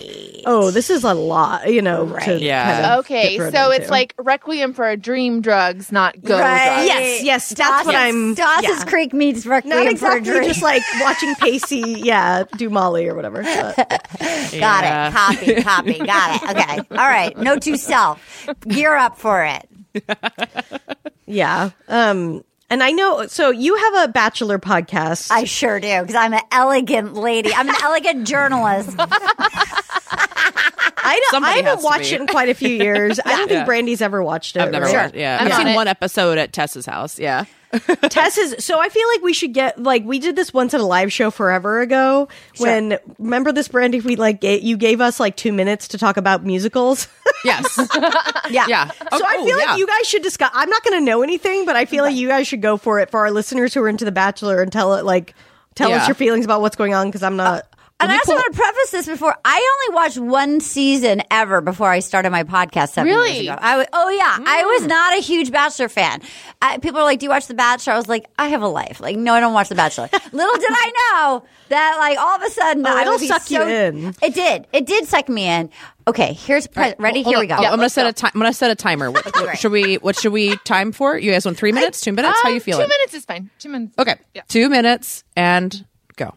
oh, 0.45 0.71
this 0.71 0.89
is 0.89 1.03
a 1.05 1.13
lot, 1.13 1.71
you 1.71 1.81
know. 1.81 2.17
To 2.25 2.37
Yeah. 2.39 2.73
kind 2.81 2.85
of 2.85 2.99
Okay, 3.05 3.29
get 3.29 3.37
thrown 3.37 3.51
so 3.53 3.71
it's 3.71 3.89
like 3.89 4.13
Requiem 4.17 4.73
for 4.73 4.89
a 4.89 4.97
Dream 4.97 5.39
drugs, 5.41 5.91
not 5.91 6.21
go 6.21 6.37
Right. 6.39 6.65
drugs. 6.65 6.85
Yes, 6.87 7.23
yes, 7.23 7.49
that's 7.49 7.85
what 7.85 7.95
I'm- 7.95 8.33
Dawson's 8.33 8.79
yeah. 8.79 8.83
Creek 8.85 9.13
meets 9.13 9.45
Requiem 9.45 9.69
not 9.69 9.83
for 9.83 9.87
a 9.87 9.91
exactly 10.17 10.31
Dream. 10.31 10.43
just 10.43 10.61
like 10.61 10.81
watching 10.99 11.33
Pacey, 11.35 12.01
yeah, 12.03 12.43
do 12.57 12.69
Molly 12.69 13.07
or 13.07 13.15
whatever. 13.15 13.41
But- 13.43 13.75
Got 14.19 14.83
Yeah. 14.83 15.07
it. 15.07 15.13
Copy, 15.13 15.61
copy. 15.63 15.99
Got 15.99 16.43
it. 16.43 16.49
Okay. 16.57 16.77
All 16.91 17.07
right. 17.07 17.37
Note 17.37 17.61
to 17.63 17.77
self. 17.77 18.47
Gear 18.67 18.95
up 18.95 19.17
for 19.17 19.43
it. 19.45 19.69
yeah. 21.25 21.69
Um, 21.87 22.43
and 22.73 22.81
I 22.83 22.91
know. 22.91 23.27
So 23.27 23.51
you 23.51 23.75
have 23.75 24.09
a 24.09 24.11
bachelor 24.11 24.57
podcast. 24.57 25.29
I 25.31 25.43
sure 25.43 25.79
do, 25.79 26.01
because 26.01 26.15
I'm 26.15 26.33
an 26.33 26.41
elegant 26.51 27.13
lady. 27.13 27.53
I'm 27.53 27.69
an 27.69 27.75
elegant 27.83 28.27
journalist. 28.27 28.89
I 31.05 31.19
don't. 31.31 31.43
I 31.43 31.51
haven't 31.57 31.83
watched 31.83 32.11
it 32.11 32.19
in 32.21 32.27
quite 32.27 32.49
a 32.49 32.53
few 32.53 32.69
years. 32.69 33.19
I 33.19 33.29
don't 33.37 33.47
think 33.47 33.51
Yeah. 33.59 33.65
Brandy's 33.65 34.01
ever 34.01 34.23
watched 34.23 34.55
it. 34.55 34.61
I've 34.61 34.71
never 34.71 34.85
right? 34.85 34.95
watched. 34.95 35.15
Yeah, 35.15 35.37
I'm 35.39 35.47
I've 35.47 35.53
on 35.53 35.59
seen 35.59 35.67
it. 35.67 35.75
one 35.75 35.87
episode 35.87 36.37
at 36.37 36.51
Tessa's 36.53 36.85
house. 36.85 37.19
Yeah, 37.19 37.45
Tess 38.09 38.37
is 38.37 38.63
so 38.63 38.79
I 38.79 38.89
feel 38.89 39.07
like 39.09 39.21
we 39.21 39.33
should 39.33 39.53
get 39.53 39.81
like 39.81 40.03
we 40.03 40.19
did 40.19 40.35
this 40.35 40.53
once 40.53 40.73
at 40.73 40.79
a 40.79 40.85
live 40.85 41.11
show 41.11 41.31
forever 41.31 41.81
ago 41.81 42.27
when 42.59 42.97
remember 43.17 43.51
this 43.51 43.67
Brandy 43.67 43.99
we 43.99 44.15
like 44.15 44.41
ga- 44.41 44.59
you 44.59 44.77
gave 44.77 45.01
us 45.01 45.19
like 45.19 45.35
2 45.35 45.51
minutes 45.51 45.87
to 45.89 45.97
talk 45.97 46.17
about 46.17 46.43
musicals. 46.43 47.07
Yes. 47.45 47.77
Yeah. 48.49 48.65
Yeah. 48.69 48.89
Oh, 49.11 49.17
so 49.19 49.25
I 49.27 49.43
feel 49.43 49.57
like 49.57 49.77
you 49.77 49.85
guys 49.85 50.07
should 50.07 50.21
discuss 50.23 50.49
I'm 50.53 50.69
not 50.69 50.81
going 50.85 50.97
to 50.97 51.03
know 51.03 51.23
anything 51.23 51.65
but 51.65 51.75
I 51.75 51.83
feel 51.83 52.05
like 52.05 52.15
you 52.15 52.29
guys 52.29 52.47
should 52.47 52.61
go 52.61 52.77
for 52.77 52.99
it 52.99 53.09
for 53.11 53.19
our 53.19 53.31
listeners 53.31 53.73
who 53.73 53.81
are 53.83 53.89
into 53.89 54.05
the 54.05 54.13
bachelor 54.13 54.61
and 54.61 54.71
tell 54.71 54.93
it 54.95 55.03
like 55.03 55.33
tell 55.75 55.89
Yeah. 55.89 55.97
us 55.97 56.07
your 56.07 56.15
feelings 56.15 56.45
about 56.45 56.61
what's 56.61 56.77
going 56.77 56.93
on 56.93 57.11
cuz 57.11 57.21
I'm 57.21 57.35
not 57.35 57.67
And 58.03 58.11
I 58.11 58.17
also 58.17 58.33
want 58.33 58.53
to 58.53 58.59
preface 58.59 58.91
this 58.91 59.05
before 59.07 59.35
I 59.45 59.77
only 59.85 59.95
watched 59.95 60.17
one 60.17 60.59
season 60.59 61.21
ever 61.31 61.61
before 61.61 61.89
I 61.89 61.99
started 61.99 62.29
my 62.31 62.43
podcast 62.43 62.89
seven 62.89 63.11
Really? 63.13 63.31
years 63.33 63.47
ago. 63.47 63.57
I 63.59 63.77
was, 63.77 63.87
oh 63.93 64.09
yeah, 64.09 64.37
I 64.45 64.63
was 64.65 64.85
not 64.87 65.17
a 65.17 65.21
huge 65.21 65.51
Bachelor 65.51 65.89
fan. 65.89 66.21
I, 66.61 66.77
people 66.79 66.99
are 66.99 67.03
like, 67.03 67.19
"Do 67.19 67.25
you 67.25 67.29
watch 67.29 67.47
The 67.47 67.53
Bachelor?" 67.53 67.93
I 67.93 67.97
was 67.97 68.07
like, 68.07 68.25
"I 68.37 68.47
have 68.49 68.61
a 68.61 68.67
life." 68.67 68.99
Like, 68.99 69.15
no, 69.17 69.33
I 69.33 69.39
don't 69.39 69.53
watch 69.53 69.69
The 69.69 69.75
Bachelor. 69.75 70.09
Little 70.31 70.55
did 70.55 70.69
I 70.69 70.91
know 71.11 71.43
that, 71.69 71.95
like, 71.99 72.17
all 72.19 72.35
of 72.35 72.41
a 72.43 72.49
sudden, 72.49 72.85
Oh, 72.85 72.95
I 72.95 73.01
it'll 73.01 73.19
suck 73.19 73.49
you 73.49 73.61
in. 73.63 74.13
It 74.21 74.33
did. 74.33 74.67
It 74.73 74.85
did 74.85 75.07
suck 75.07 75.27
me 75.29 75.45
in. 75.47 75.69
Okay, 76.07 76.33
here's 76.33 76.67
pre- 76.67 76.93
ready. 76.99 77.23
Hold 77.23 77.33
Here 77.33 77.37
on. 77.37 77.41
we 77.43 77.47
go. 77.47 77.61
Yeah, 77.61 77.71
I'm 77.71 77.77
gonna 77.77 77.89
set 77.89 78.05
a 78.07 78.13
time. 78.13 78.31
I'm 78.33 78.41
gonna 78.41 78.53
set 78.53 78.69
a 78.71 78.75
timer. 78.75 79.09
What, 79.09 79.25
what 79.25 79.57
should 79.57 79.71
we? 79.71 79.95
What 79.95 80.17
should 80.19 80.33
we 80.33 80.57
time 80.57 80.91
for? 80.91 81.17
You 81.17 81.31
guys 81.31 81.45
want 81.45 81.57
three 81.57 81.71
minutes? 81.71 82.01
Two 82.01 82.11
minutes? 82.11 82.37
How 82.43 82.49
Um, 82.49 82.55
you 82.55 82.59
feeling? 82.59 82.83
Two 82.85 82.89
minutes 82.89 83.13
is 83.13 83.25
fine. 83.25 83.49
Two 83.59 83.69
minutes. 83.69 83.93
Okay, 83.97 84.15
Yeah. 84.33 84.41
two 84.49 84.69
minutes 84.69 85.23
and 85.37 85.85
go. 86.17 86.33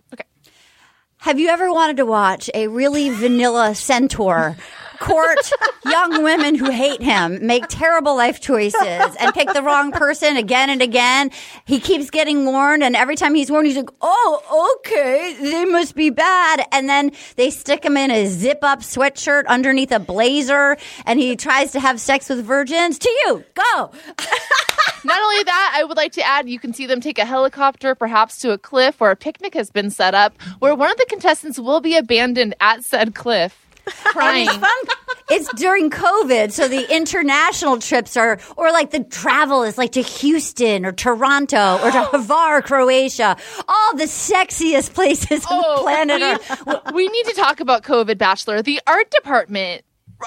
Have 1.27 1.41
you 1.41 1.49
ever 1.49 1.73
wanted 1.73 1.97
to 1.97 2.07
watch 2.07 2.49
a 2.55 2.69
really 2.69 3.11
vanilla 3.11 3.75
centaur 3.75 4.55
court 4.97 5.39
young 5.85 6.23
women 6.23 6.55
who 6.55 6.71
hate 6.71 7.03
him, 7.03 7.47
make 7.47 7.67
terrible 7.69 8.17
life 8.17 8.41
choices, 8.41 9.17
and 9.21 9.35
pick 9.35 9.53
the 9.53 9.63
wrong 9.63 9.93
person 9.93 10.37
again 10.37 10.71
and 10.71 10.83
again? 10.83 11.31
He 11.65 11.81
keeps 11.81 12.11
getting 12.11 12.45
warned, 12.45 12.83
and 12.83 12.97
every 12.97 13.17
time 13.17 13.35
he's 13.35 13.51
warned, 13.51 13.67
he's 13.67 13.77
like, 13.77 13.91
"Oh, 14.01 14.79
okay, 14.79 15.37
they 15.41 15.65
must 15.65 15.95
be 15.95 16.11
bad." 16.11 16.67
And 16.73 16.89
then 16.89 17.13
they 17.37 17.51
stick 17.51 17.85
him 17.85 17.97
in 17.97 18.11
a 18.11 18.27
zip-up 18.27 18.81
sweatshirt 18.81 19.47
underneath 19.47 19.93
a 19.93 20.01
blazer, 20.01 20.77
and 21.05 21.19
he 21.19 21.37
tries 21.37 21.73
to 21.73 21.81
have 21.81 22.01
sex 22.01 22.29
with 22.29 22.45
virgins. 22.45 22.99
To 22.99 23.09
you, 23.09 23.45
go. 23.55 23.91
Not 25.05 25.21
only 25.21 25.43
that, 25.45 25.73
I 25.77 25.85
would 25.85 25.97
like 25.97 26.13
to 26.13 26.23
add 26.23 26.49
you 26.49 26.59
can 26.59 26.73
see 26.75 26.87
them 26.87 27.01
take 27.01 27.19
a 27.19 27.25
helicopter 27.25 27.95
perhaps 27.95 28.39
to 28.39 28.51
a 28.53 28.59
cliff 28.59 29.01
where 29.01 29.13
a 29.13 29.17
picnic 29.17 29.55
has 29.55 29.71
been 29.71 29.91
set 29.91 30.15
up 30.15 30.41
where 30.59 30.75
one 30.75 30.91
of 30.91 30.97
the 30.97 31.07
contestants 31.09 31.59
will 31.59 31.81
be 31.81 31.97
abandoned 31.97 32.55
at 32.61 32.83
said 32.83 33.15
cliff 33.15 33.66
crying. 33.87 34.47
It's 34.49 34.57
fun. 34.57 34.97
It's 35.29 35.53
during 35.55 35.91
COVID, 35.91 36.53
so 36.53 36.69
the 36.69 36.95
international 36.95 37.79
trips 37.79 38.17
are, 38.17 38.39
or 38.57 38.71
like 38.71 38.91
the 38.93 39.03
travel 39.05 39.63
is 39.65 39.77
like 39.77 39.93
to 39.93 40.03
Houston 40.03 40.87
or 40.87 40.93
Toronto 40.93 41.79
or 41.83 41.91
to 41.91 41.99
Hvar, 42.19 42.63
Croatia, 42.63 43.37
all 43.67 43.97
the 43.97 44.05
sexiest 44.05 44.95
places 44.95 45.45
on 45.47 45.59
the 45.59 45.65
oh, 45.67 45.83
planet. 45.83 46.23
Earth. 46.23 46.63
we, 46.93 46.93
we 46.95 47.09
need 47.09 47.25
to 47.27 47.35
talk 47.35 47.61
about 47.61 47.83
COVID 47.83 48.19
Bachelor. 48.19 48.63
The 48.63 48.81
art 48.87 49.11
department. 49.11 49.83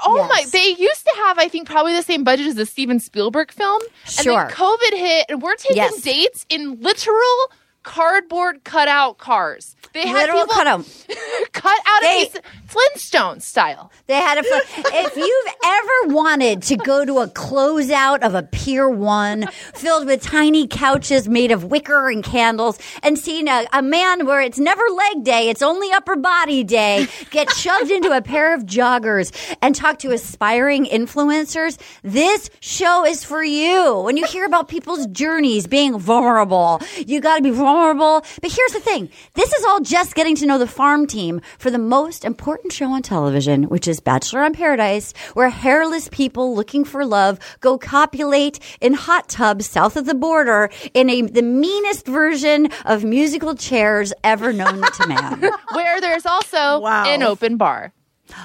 Oh 0.06 0.18
Yes. 0.18 0.30
my! 0.30 0.46
They 0.52 0.68
used 0.82 1.04
to 1.06 1.14
have, 1.26 1.40
I 1.40 1.48
think, 1.48 1.68
probably 1.68 1.94
the 1.94 2.04
same 2.04 2.24
budget 2.24 2.46
as 2.46 2.56
the 2.56 2.66
Steven 2.68 3.00
Spielberg 3.00 3.52
film. 3.52 3.82
Sure. 4.06 4.42
And 4.42 4.50
then 4.50 4.56
COVID 4.56 4.94
hit, 4.98 5.26
and 5.30 5.42
we're 5.42 5.56
taking 5.56 5.78
Yes. 5.78 6.02
dates 6.02 6.46
in 6.50 6.80
literal 6.82 7.52
cardboard 7.82 8.64
cutout 8.64 9.18
cars. 9.18 9.76
They 9.94 10.06
had 10.08 10.14
Literal 10.30 10.42
people 10.42 10.56
cutout. 10.56 11.06
cut 11.54 11.82
They- 12.02 12.24
of 12.24 12.34
these 12.34 12.42
Flintstone 12.68 13.40
style. 13.40 13.92
They 14.06 14.14
had 14.14 14.38
a. 14.38 14.42
if 14.46 15.18
you've 15.18 15.54
ever 15.66 16.14
wanted 16.14 16.62
to 16.64 16.78
go 16.78 17.04
to 17.04 17.20
a 17.20 17.28
closeout 17.28 18.22
of 18.22 18.36
a 18.36 18.44
Pier 18.44 18.88
One 18.88 19.48
filled 19.74 20.06
with 20.06 20.22
tiny 20.22 20.68
couches 20.68 21.28
made 21.28 21.52
of 21.52 21.64
wicker 21.64 22.10
and 22.10 22.24
candles, 22.24 22.78
and 23.02 23.18
seen 23.18 23.48
a, 23.48 23.66
a 23.74 23.82
man 23.82 24.26
where 24.28 24.42
it's 24.42 24.60
never 24.60 24.84
leg 24.84 25.24
day, 25.24 25.50
it's 25.50 25.64
only 25.64 25.92
upper 25.92 26.16
body 26.16 26.64
day, 26.64 27.08
get 27.32 27.50
shoved 27.52 27.90
into 27.90 28.12
a 28.16 28.22
pair 28.22 28.54
of 28.54 28.66
joggers 28.66 29.32
and 29.62 29.76
talk 29.76 29.98
to 30.00 30.12
aspiring 30.12 30.86
influencers, 30.86 31.80
this 32.04 32.50
show 32.60 33.06
is 33.06 33.24
for 33.24 33.44
you. 33.44 34.00
When 34.02 34.16
you 34.16 34.26
hear 34.28 34.46
about 34.46 34.68
people's 34.68 35.08
journeys 35.08 35.66
being 35.66 35.98
vulnerable, 35.98 36.82
you 36.98 37.20
got 37.20 37.38
to 37.38 37.44
be 37.44 37.50
vulnerable. 37.50 38.24
But 38.42 38.52
here's 38.52 38.74
the 38.74 38.80
thing: 38.80 39.10
this 39.34 39.52
is 39.54 39.66
all 39.66 39.80
just 39.80 40.14
getting 40.14 40.36
to 40.36 40.46
know 40.46 40.60
the 40.60 40.68
farm 40.68 41.08
team 41.08 41.42
for 41.58 41.72
the 41.72 41.80
most 41.90 42.24
important 42.24 42.72
show 42.72 42.92
on 42.92 43.02
television, 43.02 43.64
which 43.64 43.88
is 43.88 44.00
Bachelor 44.00 44.42
on 44.44 44.54
Paradise, 44.54 45.14
where 45.34 45.50
hairless 45.50 46.08
people 46.10 46.56
looking 46.56 46.86
for 46.86 47.04
love 47.06 47.40
go 47.60 47.78
copulate 47.78 48.60
in 48.80 48.94
hot 48.94 49.28
tubs 49.28 49.66
south 49.66 49.98
of 49.98 50.06
the 50.06 50.14
border 50.14 50.70
in 50.94 51.10
a 51.10 51.22
the 51.24 51.42
meanest 51.42 52.06
version 52.06 52.70
of 52.86 53.04
musical 53.04 53.56
chairs 53.56 54.14
ever 54.24 54.54
known 54.54 54.82
to 54.84 55.08
man. 55.08 55.42
Where 55.74 56.00
there's 56.00 56.26
also 56.26 56.80
Wow. 56.80 57.06
an 57.06 57.24
open 57.24 57.58
bar. 57.58 57.92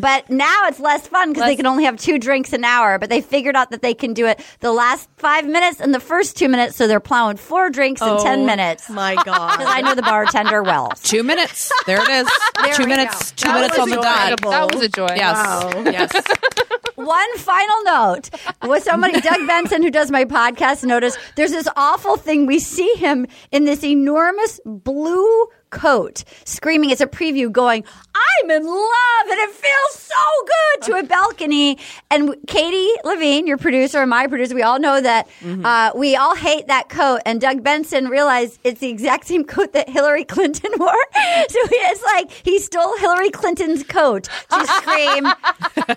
But 0.00 0.30
now 0.30 0.66
it's 0.66 0.80
less 0.80 1.06
fun 1.08 1.32
because 1.32 1.46
they 1.46 1.56
can 1.56 1.66
only 1.66 1.84
have 1.84 1.96
two 1.96 2.18
drinks 2.18 2.52
an 2.52 2.64
hour. 2.64 2.98
But 2.98 3.10
they 3.10 3.20
figured 3.20 3.56
out 3.56 3.70
that 3.70 3.82
they 3.82 3.94
can 3.94 4.14
do 4.14 4.26
it 4.26 4.40
the 4.60 4.72
last 4.72 5.08
five 5.16 5.46
minutes 5.46 5.80
and 5.80 5.94
the 5.94 6.00
first 6.00 6.36
two 6.36 6.48
minutes, 6.48 6.76
so 6.76 6.86
they're 6.86 7.00
plowing 7.00 7.36
four 7.36 7.70
drinks 7.70 8.00
in 8.00 8.18
ten 8.18 8.40
oh 8.40 8.46
minutes. 8.46 8.88
My 8.88 9.14
God. 9.24 9.24
Because 9.24 9.66
god. 9.66 9.76
I 9.76 9.80
know 9.80 9.94
the 9.94 10.02
bartender 10.02 10.62
well. 10.62 10.90
Two 11.02 11.22
minutes. 11.22 11.70
There 11.86 12.00
it 12.02 12.08
is. 12.08 12.28
two 12.76 12.84
we 12.84 12.88
minutes. 12.88 13.32
Two 13.32 13.48
That 13.48 13.54
minutes 13.54 13.78
was 13.78 13.80
on 13.80 13.90
the 13.90 13.96
dot. 13.96 14.30
incredible. 14.32 14.50
That 14.50 14.74
was 14.74 14.82
a 14.82 14.88
joy. 14.88 15.08
Yes. 15.16 15.34
Wow. 15.74 15.82
Yes. 15.84 16.12
One 16.94 17.36
final 17.38 17.84
note 17.84 18.30
was 18.62 18.82
somebody, 18.82 19.20
Doug 19.20 19.46
Benson, 19.46 19.82
who 19.82 19.90
does 19.90 20.10
my 20.10 20.24
podcast, 20.24 20.84
noticed 20.84 21.16
there's 21.36 21.52
this 21.52 21.68
awful 21.76 22.16
thing. 22.16 22.46
We 22.46 22.58
see 22.58 22.92
him 22.96 23.26
in 23.52 23.64
this 23.64 23.84
enormous 23.84 24.60
blue 24.66 25.46
coat, 25.70 26.24
screaming 26.44 26.92
as 26.92 27.00
a 27.00 27.06
preview, 27.06 27.50
going, 27.50 27.84
I'm 28.14 28.50
in 28.50 28.64
love, 28.66 29.26
and 29.30 29.38
it 29.38 29.50
feels 29.50 29.94
so 29.94 30.14
good 30.46 30.82
to 30.86 30.98
a 30.98 31.02
balcony. 31.02 31.78
And 32.10 32.34
Katie 32.46 32.92
Levine, 33.04 33.46
your 33.46 33.58
producer 33.58 33.98
and 34.00 34.10
my 34.10 34.26
producer, 34.26 34.54
we 34.54 34.62
all 34.62 34.78
know 34.78 35.00
that 35.00 35.28
uh, 35.64 35.92
we 35.94 36.16
all 36.16 36.34
hate 36.34 36.66
that 36.68 36.88
coat. 36.88 37.20
And 37.26 37.40
Doug 37.40 37.62
Benson 37.62 38.08
realized 38.08 38.58
it's 38.64 38.80
the 38.80 38.88
exact 38.88 39.26
same 39.26 39.44
coat 39.44 39.72
that 39.72 39.88
Hillary 39.88 40.24
Clinton 40.24 40.70
wore. 40.78 40.92
So 40.92 41.58
it's 41.70 42.02
like 42.04 42.30
he 42.44 42.58
stole 42.58 42.96
Hillary 42.98 43.30
Clinton's 43.30 43.82
coat 43.84 44.28
to 44.50 44.66
scream, 44.78 45.26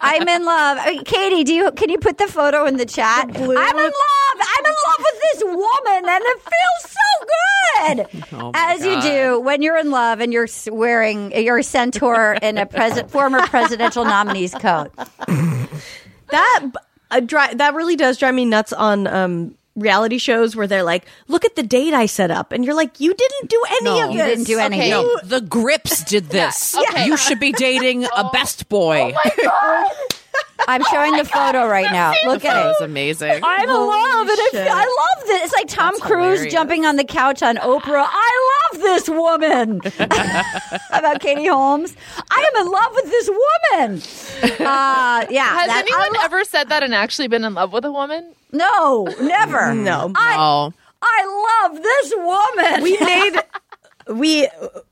I'm 0.01 0.27
in 0.27 0.45
love. 0.45 0.77
I 0.79 0.91
mean, 0.91 1.03
Katie, 1.03 1.43
do 1.43 1.53
you 1.53 1.71
can 1.71 1.89
you 1.89 1.97
put 1.97 2.17
the 2.17 2.27
photo 2.27 2.65
in 2.65 2.77
the 2.77 2.85
chat? 2.85 3.27
Blue. 3.33 3.55
I'm 3.57 3.77
in 3.77 3.83
love. 3.83 4.47
I'm 4.57 4.65
in 4.65 4.71
love 4.87 4.99
with 4.99 5.21
this 5.21 5.43
woman, 5.43 6.09
and 6.09 6.23
it 6.23 6.39
feels 6.41 6.91
so 6.91 7.25
good. 7.25 8.07
Oh 8.33 8.51
As 8.53 8.85
you 8.85 9.01
do 9.01 9.39
when 9.41 9.61
you're 9.63 9.77
in 9.77 9.91
love 9.91 10.20
and 10.20 10.32
you're 10.34 10.44
s- 10.46 10.68
wearing 10.72 11.32
your 11.32 11.62
centaur 11.62 12.34
in 12.41 12.58
a 12.58 12.65
pres- 12.65 13.01
former 13.10 13.41
presidential 13.48 14.03
nominee's 14.06 14.53
coat. 14.56 14.91
that 16.30 16.65
uh, 17.12 17.20
dri- 17.20 17.53
that 17.56 17.74
really 17.75 17.96
does 17.96 18.18
drive 18.18 18.34
me 18.36 18.46
nuts 18.46 18.74
on 18.74 19.08
um 19.08 19.56
reality 19.75 20.18
shows 20.18 20.56
where 20.56 20.68
they're 20.68 20.84
like, 20.84 21.06
"Look 21.27 21.46
at 21.46 21.56
the 21.56 21.63
date 21.63 21.94
I 21.94 22.06
set 22.06 22.30
up," 22.32 22.51
and 22.51 22.65
you're 22.65 22.74
like, 22.75 23.00
"You 23.00 23.13
didn't 23.13 23.50
do 23.50 23.63
any 23.70 23.84
No. 23.86 24.01
of 24.01 24.08
this. 24.13 24.15
You 24.18 24.24
didn't 24.25 24.44
do 24.48 24.60
any. 24.60 24.77
Okay. 24.80 24.89
No, 24.91 25.18
the 25.24 25.41
Grips 25.41 26.03
did 26.03 26.25
this. 26.30 26.75
okay. 26.75 27.06
You 27.06 27.15
should 27.18 27.39
be 27.39 27.51
dating 27.53 28.06
a 28.15 28.30
best 28.32 28.68
boy. 28.70 29.13
I'm 30.67 30.83
showing 30.91 31.17
the 31.17 31.25
photo 31.25 31.67
right 31.67 31.91
now. 31.91 32.13
Look 32.25 32.45
at 32.45 32.65
it. 32.65 32.69
It's 32.69 32.81
amazing. 32.81 33.41
I'm 33.43 33.67
in 33.67 33.75
love, 33.75 34.27
it, 34.29 34.51
shit. 34.51 34.67
I 34.69 34.75
love 34.85 35.27
this. 35.27 35.43
It's 35.45 35.53
like 35.53 35.67
Tom 35.67 35.93
That's 35.95 36.01
Cruise 36.05 36.23
hilarious. 36.23 36.53
jumping 36.53 36.85
on 36.85 36.95
the 36.97 37.03
couch 37.03 37.41
on 37.41 37.57
Oprah. 37.57 38.05
I 38.07 38.69
love 38.73 38.81
this 38.81 39.09
woman. 39.09 39.81
About 40.91 41.19
Katie 41.19 41.47
Holmes? 41.47 41.95
I 42.29 42.51
am 42.55 42.65
in 42.65 42.71
love 42.71 42.91
with 42.93 43.05
this 43.05 43.29
woman. 43.29 44.01
Uh, 44.65 45.25
yeah. 45.29 45.47
Has 45.47 45.67
that- 45.67 45.75
I 45.75 45.79
anyone 45.79 46.13
lo- 46.13 46.19
ever 46.25 46.43
said 46.43 46.69
that 46.69 46.83
and 46.83 46.93
actually 46.93 47.27
been 47.27 47.43
in 47.43 47.53
love 47.55 47.73
with 47.73 47.83
a 47.85 47.91
woman? 47.91 48.33
No, 48.51 49.07
never. 49.19 49.73
No. 49.81 50.11
I, 50.15 50.35
oh, 50.38 50.73
I 51.01 51.67
love 51.69 51.81
this 51.81 52.13
woman. 52.15 52.83
We 52.83 52.97
made." 53.00 53.41
We 54.09 54.47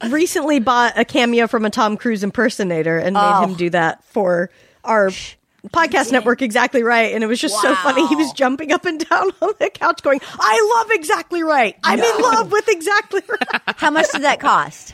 recently 0.10 0.60
bought 0.60 0.94
a 0.98 1.04
cameo 1.04 1.48
from 1.48 1.66
a 1.66 1.70
Tom 1.70 1.98
Cruise 1.98 2.24
impersonator 2.24 2.98
and 3.00 3.16
made 3.16 3.22
Oh. 3.38 3.42
him 3.44 3.54
do 3.56 3.70
that 3.72 4.04
for 4.06 4.50
our 4.90 5.10
podcast 5.70 6.12
network 6.12 6.42
exactly 6.42 6.84
right 6.84 7.14
and 7.14 7.24
it 7.24 7.28
was 7.28 7.40
just 7.40 7.62
so 7.62 7.76
funny 7.76 8.06
he 8.08 8.16
was 8.16 8.32
jumping 8.34 8.72
up 8.72 8.86
and 8.86 9.00
down 9.10 9.30
on 9.42 9.54
the 9.60 9.70
couch 9.70 10.02
going 10.04 10.20
i 10.40 10.76
love 10.78 10.92
exactly 10.92 11.44
right 11.44 11.76
i'm 11.84 12.00
in 12.00 12.22
love 12.22 12.52
with 12.52 12.68
exactly 12.70 13.22
right 13.30 13.62
How 13.78 13.92
much 13.92 14.10
did 14.12 14.24
that 14.24 14.40
cost? 14.40 14.94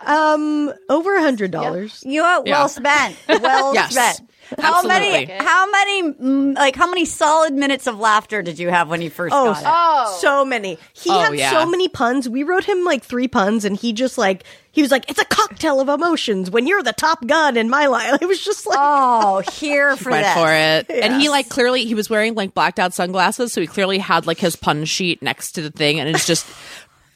um 0.00 0.72
over 0.88 1.14
a 1.16 1.20
hundred 1.22 1.50
dollars 1.50 2.02
You 2.04 2.22
are 2.22 2.42
well 2.42 2.46
Yeah. 2.46 2.66
spent. 2.66 3.16
Well 3.42 3.72
Yes. 3.74 3.92
spent. 3.92 4.30
How 4.58 4.82
many? 4.82 5.24
How 5.26 5.70
many? 5.70 6.02
mm, 6.12 6.54
Like 6.56 6.76
how 6.76 6.88
many 6.88 7.04
solid 7.04 7.52
minutes 7.54 7.86
of 7.86 7.98
laughter 7.98 8.42
did 8.42 8.58
you 8.58 8.68
have 8.68 8.88
when 8.88 9.00
you 9.02 9.10
first 9.10 9.34
Oh, 9.34 9.52
got 9.52 9.62
it? 9.62 9.66
Oh. 9.66 10.18
so 10.20 10.44
many. 10.44 10.78
He 10.92 11.10
Oh, 11.10 11.20
had 11.20 11.34
yeah. 11.34 11.50
so 11.50 11.66
many 11.66 11.88
puns. 11.88 12.28
We 12.28 12.42
wrote 12.42 12.64
him 12.64 12.84
like 12.84 13.02
three 13.04 13.28
puns, 13.28 13.64
and 13.64 13.76
he 13.76 13.92
just 13.92 14.18
like 14.18 14.44
he 14.70 14.80
was 14.80 14.90
like, 14.90 15.08
"It's 15.10 15.20
a 15.20 15.24
cocktail 15.26 15.80
of 15.80 15.88
emotions 15.90 16.50
when 16.50 16.66
you're 16.66 16.82
the 16.82 16.94
top 16.94 17.26
gun 17.26 17.56
in 17.56 17.68
my 17.68 17.86
life." 17.86 18.18
It 18.22 18.26
was 18.26 18.42
just 18.44 18.66
like, 18.66 18.78
Oh, 18.80 19.42
here 19.52 19.96
for 19.96 20.10
went 20.10 20.24
this. 20.24 20.34
for 20.34 20.50
it. 20.52 21.02
And 21.02 21.20
he 21.20 21.28
like 21.28 21.48
clearly 21.48 21.84
he 21.84 21.94
was 21.94 22.08
wearing 22.08 22.34
like 22.34 22.54
blacked 22.54 22.78
out 22.78 22.94
sunglasses, 22.94 23.52
so 23.52 23.60
he 23.60 23.66
clearly 23.66 23.98
had 23.98 24.26
like 24.26 24.38
his 24.38 24.56
pun 24.56 24.84
sheet 24.84 25.22
next 25.22 25.52
to 25.52 25.62
the 25.62 25.70
thing, 25.70 26.00
and 26.00 26.08
it's 26.08 26.26
just 26.26 26.46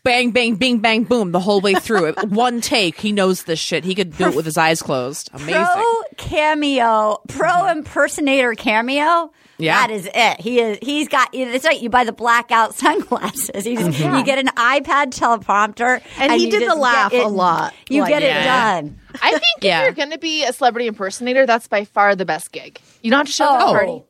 bang, 0.07 0.31
bang, 0.31 0.55
bing, 0.55 0.79
bang, 0.79 1.03
boom 1.05 1.33
the 1.33 1.41
whole 1.41 1.61
way 1.61 1.75
through. 1.87 2.07
It 2.07 2.29
One 2.31 2.61
take, 2.61 2.99
he 3.01 3.13
knows 3.13 3.43
this 3.43 3.59
shit. 3.59 3.85
He 3.85 3.95
could 3.95 4.17
do 4.17 4.29
it 4.29 4.35
with 4.37 4.45
his 4.45 4.57
eyes 4.57 4.81
closed. 4.81 5.29
Amazing. 5.35 5.65
Pro 5.65 5.85
cameo, 6.17 7.21
pro 7.29 7.49
mm-hmm. 7.49 7.79
impersonator 7.79 8.55
cameo. 8.55 9.33
Yeah. 9.59 9.87
that 9.87 9.91
is 9.91 10.07
it. 10.15 10.39
He 10.41 10.61
is. 10.61 10.79
He's 10.83 11.09
got. 11.09 11.31
It's 11.33 11.65
right. 11.65 11.81
You 11.81 11.89
buy 11.89 12.05
the 12.05 12.13
blackout 12.13 12.75
sunglasses. 12.77 13.67
You, 13.67 13.77
just, 13.79 13.99
mm-hmm. 13.99 14.17
you 14.17 14.25
get 14.25 14.39
an 14.39 14.49
iPad 14.49 15.15
teleprompter, 15.15 16.03
And 16.19 16.31
he 16.33 16.45
you 16.45 16.51
did 16.51 16.69
the 16.69 16.75
laugh 16.75 17.13
it- 17.13 17.25
a 17.25 17.29
lot. 17.29 17.75
You 17.89 18.03
Like- 18.03 18.11
get 18.11 18.23
it 18.23 18.27
Yeah. 18.27 18.81
done. 18.83 19.01
I 19.23 19.31
think 19.31 19.43
Yeah. 19.63 19.81
if 19.81 19.85
you're 19.87 19.95
going 19.95 20.11
to 20.11 20.19
be 20.19 20.45
a 20.45 20.53
celebrity 20.53 20.87
impersonator, 20.89 21.47
that's 21.47 21.69
by 21.69 21.85
far 21.87 22.15
the 22.15 22.27
best 22.27 22.53
gig. 22.53 22.79
You 23.01 23.11
don't 23.11 23.21
have 23.21 23.27
to 23.29 23.33
show 23.33 23.47
up 23.47 23.61
at 23.63 23.67
Oh. 23.67 23.71
a 23.71 23.73
party. 23.73 24.03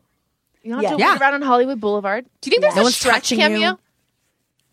You 0.65 0.73
don't 0.75 0.83
have 0.83 0.95
to 0.95 0.99
Yeah. 0.99 1.13
wait 1.13 1.21
around 1.23 1.35
on 1.35 1.43
Hollywood 1.43 1.81
Boulevard. 1.81 2.27
Do 2.41 2.51
you 2.51 2.51
think 2.51 2.63
No 2.63 2.71
there's 2.75 2.85
one's 2.85 3.05
a 3.07 3.09
Shrek 3.09 3.37
cameo? 3.39 3.59
you. 3.61 3.79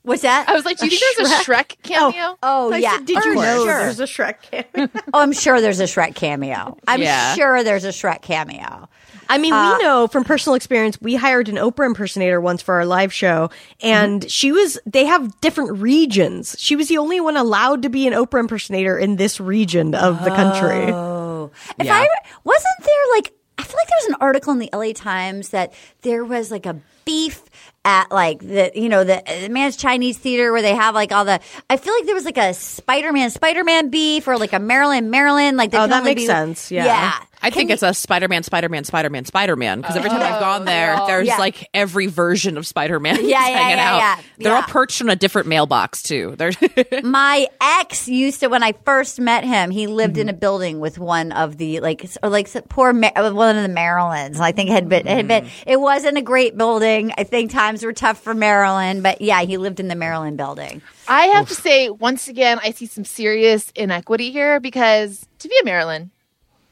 What's 0.03 0.22
that? 0.24 0.50
I 0.50 0.53
was 0.53 0.65
like, 0.65 0.77
do 0.77 0.86
you 0.86 0.91
think 0.98 1.17
there's 1.17 1.31
a 1.31 1.43
Shrek 1.43 1.81
cameo? 1.81 2.38
Oh 2.43 2.74
I 2.74 2.77
yeah. 2.77 2.98
said, 2.98 3.05
did 3.05 3.24
For 3.24 3.29
you 3.29 3.36
know 3.36 3.63
sure. 3.65 3.79
there's 3.79 4.00
a 4.01 4.03
Shrek 4.03 4.36
cameo? 4.41 4.89
Oh, 5.13 5.19
I'm 5.22 5.31
sure 5.31 5.62
there's 5.62 5.79
a 5.79 5.83
Shrek 5.86 6.13
cameo. 6.15 6.77
I'm 6.88 7.01
Yeah. 7.01 7.36
sure 7.36 7.63
there's 7.63 7.86
a 7.86 7.89
Shrek 7.89 8.22
cameo. 8.22 8.89
I 9.29 9.38
mean, 9.38 9.53
Uh, 9.53 9.77
we 9.77 9.83
know 9.83 10.07
from 10.07 10.25
personal 10.25 10.55
experience, 10.55 11.00
we 11.01 11.15
hired 11.15 11.48
an 11.48 11.55
Oprah 11.55 11.86
impersonator 11.86 12.41
once 12.41 12.62
for 12.62 12.75
our 12.75 12.86
live 12.86 13.13
show, 13.13 13.50
and 13.81 14.22
Mm-hmm. 14.22 14.27
she 14.27 14.51
was, 14.51 14.77
they 14.86 15.05
have 15.05 15.39
different 15.39 15.79
regions. 15.79 16.57
She 16.60 16.75
was 16.75 16.89
the 16.89 16.98
only 16.98 17.22
one 17.22 17.38
allowed 17.38 17.83
to 17.83 17.89
be 17.89 18.05
an 18.05 18.13
Oprah 18.13 18.41
impersonator 18.41 18.98
in 18.98 19.15
this 19.15 19.39
region 19.39 19.95
of 19.95 20.22
the 20.25 20.31
country. 20.31 20.91
Oh, 20.91 21.51
if 21.79 21.86
Yeah. 21.86 21.95
I 21.95 22.07
wasn't 22.43 22.74
there, 22.81 23.15
like 23.15 23.33
I 23.57 23.63
feel 23.63 23.77
like 23.77 23.88
there 23.88 23.98
was 24.01 24.07
an 24.10 24.15
article 24.19 24.51
in 24.51 24.60
the 24.60 24.69
LA 24.74 24.91
Times 24.91 25.50
that 25.50 25.74
there 26.01 26.25
was 26.25 26.51
like 26.51 26.65
a 26.65 26.75
beef 27.05 27.43
at 27.85 28.11
like 28.11 28.39
the 28.39 28.71
you 28.75 28.89
know 28.89 29.03
the, 29.03 29.21
the 29.41 29.49
man's 29.49 29.75
Chinese 29.75 30.17
theater 30.17 30.51
where 30.51 30.61
they 30.61 30.75
have 30.75 30.95
like 30.95 31.11
all 31.11 31.25
the. 31.25 31.39
I 31.69 31.77
feel 31.77 31.93
like 31.93 32.05
there 32.05 32.15
was 32.15 32.25
like 32.25 32.37
a 32.37 32.53
Spider 32.53 33.11
Man 33.11 33.29
Spider 33.29 33.63
Man 33.63 33.89
beef 33.89 34.27
or 34.27 34.37
like 34.37 34.53
a 34.53 34.59
Marilyn 34.59 35.09
Marilyn 35.09 35.57
like. 35.57 35.73
Oh, 35.73 35.87
that 35.87 36.03
makes 36.03 36.21
be- 36.21 36.25
sense, 36.25 36.71
yeah. 36.71 36.85
yeah. 36.85 37.13
I 37.43 37.50
think 37.50 37.69
it's 37.69 37.83
a 37.83 37.93
Spider 37.93 38.27
Man, 38.27 38.41
Spider 38.43 38.69
Man, 38.69 38.83
Spider 38.85 39.09
Man, 39.09 39.25
Spider 39.25 39.55
Man. 39.55 39.81
Because 39.81 39.95
every 39.97 40.09
time 40.09 40.21
I've 40.21 40.39
gone 40.39 40.65
there, 40.65 40.97
there's 41.05 41.27
Yeah. 41.27 41.38
like 41.38 41.69
every 41.73 42.07
version 42.07 42.57
of 42.57 42.65
Spider 42.65 43.00
Man 43.00 43.17
Yeah, 43.17 43.21
yeah, 43.27 43.39
hanging 43.57 43.77
yeah, 43.77 43.91
out. 43.93 43.97
yeah. 43.97 44.19
They're 44.38 44.55
all 44.55 44.62
perched 44.63 45.01
on 45.01 45.09
a 45.09 45.15
different 45.15 45.47
mailbox 45.47 46.01
too. 46.03 46.35
They're 46.38 46.51
My 47.03 47.47
ex 47.62 48.07
used 48.07 48.39
to 48.39 48.47
when 48.47 48.63
I 48.63 48.71
first 48.85 49.19
met 49.19 49.43
him. 49.43 49.69
He 49.71 49.88
lived 49.88 50.13
Mm-hmm. 50.13 50.21
in 50.21 50.29
a 50.29 50.33
building 50.33 50.79
with 50.79 50.97
one 50.97 51.31
of 51.33 51.57
the 51.57 51.79
like 51.81 52.05
or 52.23 52.29
like 52.29 52.50
poor 52.69 52.93
Ma- 52.93 53.12
uh, 53.15 53.31
one 53.31 53.55
of 53.57 53.63
the 53.63 53.69
Marilyns. 53.73 54.39
I 54.39 54.51
think 54.53 54.69
had 54.69 54.88
been 54.88 55.07
it 55.07 55.15
had 55.15 55.27
been 55.27 55.43
Mm. 55.45 55.50
it 55.67 55.77
wasn't 55.81 56.17
a 56.17 56.21
great 56.21 56.57
building. 56.57 57.12
I 57.17 57.23
think 57.25 57.51
times 57.51 57.83
were 57.83 57.91
tough 57.93 58.19
for 58.21 58.33
Marilyn, 58.33 59.01
but 59.01 59.21
yeah, 59.21 59.41
he 59.41 59.57
lived 59.57 59.79
in 59.79 59.88
the 59.89 59.95
Marilyn 59.95 60.35
building. 60.35 60.81
I 61.07 61.25
have 61.27 61.50
to 61.50 61.55
say, 61.55 61.89
once 61.89 62.29
again, 62.29 62.59
I 62.63 62.71
see 62.71 62.85
some 62.85 63.03
serious 63.03 63.69
inequity 63.75 64.31
here 64.31 64.62
because 64.62 65.25
to 65.39 65.50
be 65.50 65.55
a 65.62 65.65
Marilyn, 65.65 66.12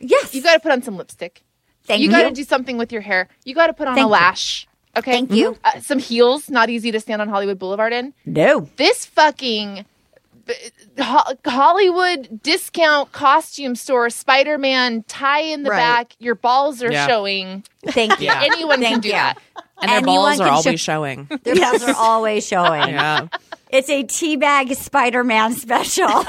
Yes, 0.02 0.34
you 0.36 0.42
got 0.42 0.54
to 0.54 0.60
put 0.60 0.72
on 0.72 0.82
some 0.82 0.98
lipstick. 0.98 1.44
Thank 1.86 2.02
you 2.02 2.06
you. 2.08 2.12
got 2.12 2.24
to 2.24 2.32
do 2.32 2.44
something 2.44 2.78
with 2.78 2.92
your 2.92 3.02
hair. 3.02 3.28
You 3.46 3.56
got 3.56 3.68
to 3.68 3.74
put 3.74 3.88
on 3.88 3.96
Thank 3.96 4.06
a 4.06 4.08
you. 4.08 4.12
lash. 4.12 4.68
Okay. 4.98 5.12
Thank 5.12 5.32
you. 5.32 5.58
Uh, 5.64 5.80
some 5.80 6.00
heels, 6.00 6.50
not 6.50 6.70
easy 6.70 6.92
to 6.92 7.00
stand 7.00 7.22
on 7.22 7.30
Hollywood 7.30 7.58
Boulevard 7.60 7.94
in. 7.94 8.14
no. 8.26 8.68
This 8.78 9.06
fucking 9.06 9.86
Hollywood 11.00 12.42
discount 12.44 13.12
costume 13.12 13.76
store, 13.76 14.10
Spider 14.10 14.58
Man 14.58 15.04
tie 15.08 15.42
in 15.42 15.64
the 15.64 15.70
Right. 15.70 15.78
back. 15.78 16.16
Your 16.20 16.36
balls 16.36 16.84
are 16.84 16.92
Yeah. 16.92 17.08
showing. 17.08 17.64
Thank 17.88 18.20
you. 18.20 18.30
Anyone 18.32 18.82
can 18.82 19.00
do 19.00 19.10
you. 19.10 19.14
that. 19.14 19.38
And 19.82 19.90
their 19.92 20.02
balls 20.02 20.40
are 20.40 20.50
always 20.50 20.64
show- 20.64 20.76
showing. 20.76 21.28
Their 21.44 21.56
balls 21.56 21.84
are 21.84 21.96
always 21.96 22.48
showing. 22.48 22.90
Yeah. 22.90 23.28
It's 23.70 23.90
a 23.90 24.04
teabag 24.04 24.76
Spider 24.76 25.24
Man 25.24 25.54
special. 25.54 26.10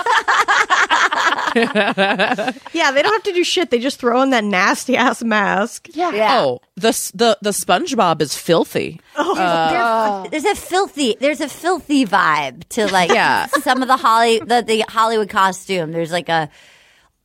Yeah, 1.54 2.90
they 2.92 3.02
don't 3.02 3.12
have 3.12 3.23
to 3.25 3.32
do 3.32 3.44
shit. 3.44 3.71
They 3.71 3.78
just 3.78 3.99
throw 3.99 4.21
on 4.21 4.30
that 4.30 4.45
nasty 4.45 4.97
ass 4.97 5.23
mask. 5.23 5.88
Yeah. 5.93 6.12
Yeah. 6.12 6.41
Oh, 6.41 6.60
the 6.76 6.93
the 7.15 7.38
the 7.43 7.50
SpongeBob 7.50 8.21
is 8.23 8.34
filthy. 8.36 9.00
Oh, 9.17 9.36
uh, 9.38 10.23
there- 10.23 10.30
there's 10.30 10.45
a 10.45 10.54
filthy 10.60 11.17
there's 11.21 11.41
a 11.41 11.49
filthy 11.49 12.06
vibe 12.06 12.65
to 12.71 12.86
like 12.91 13.10
Yeah. 13.12 13.47
some 13.47 13.82
of 13.82 13.88
the 13.88 13.97
Holly 13.97 14.38
the, 14.38 14.62
the 14.62 14.84
Hollywood 14.88 15.28
costume. 15.28 15.93
There's 15.93 16.12
like 16.12 16.28
a 16.28 16.49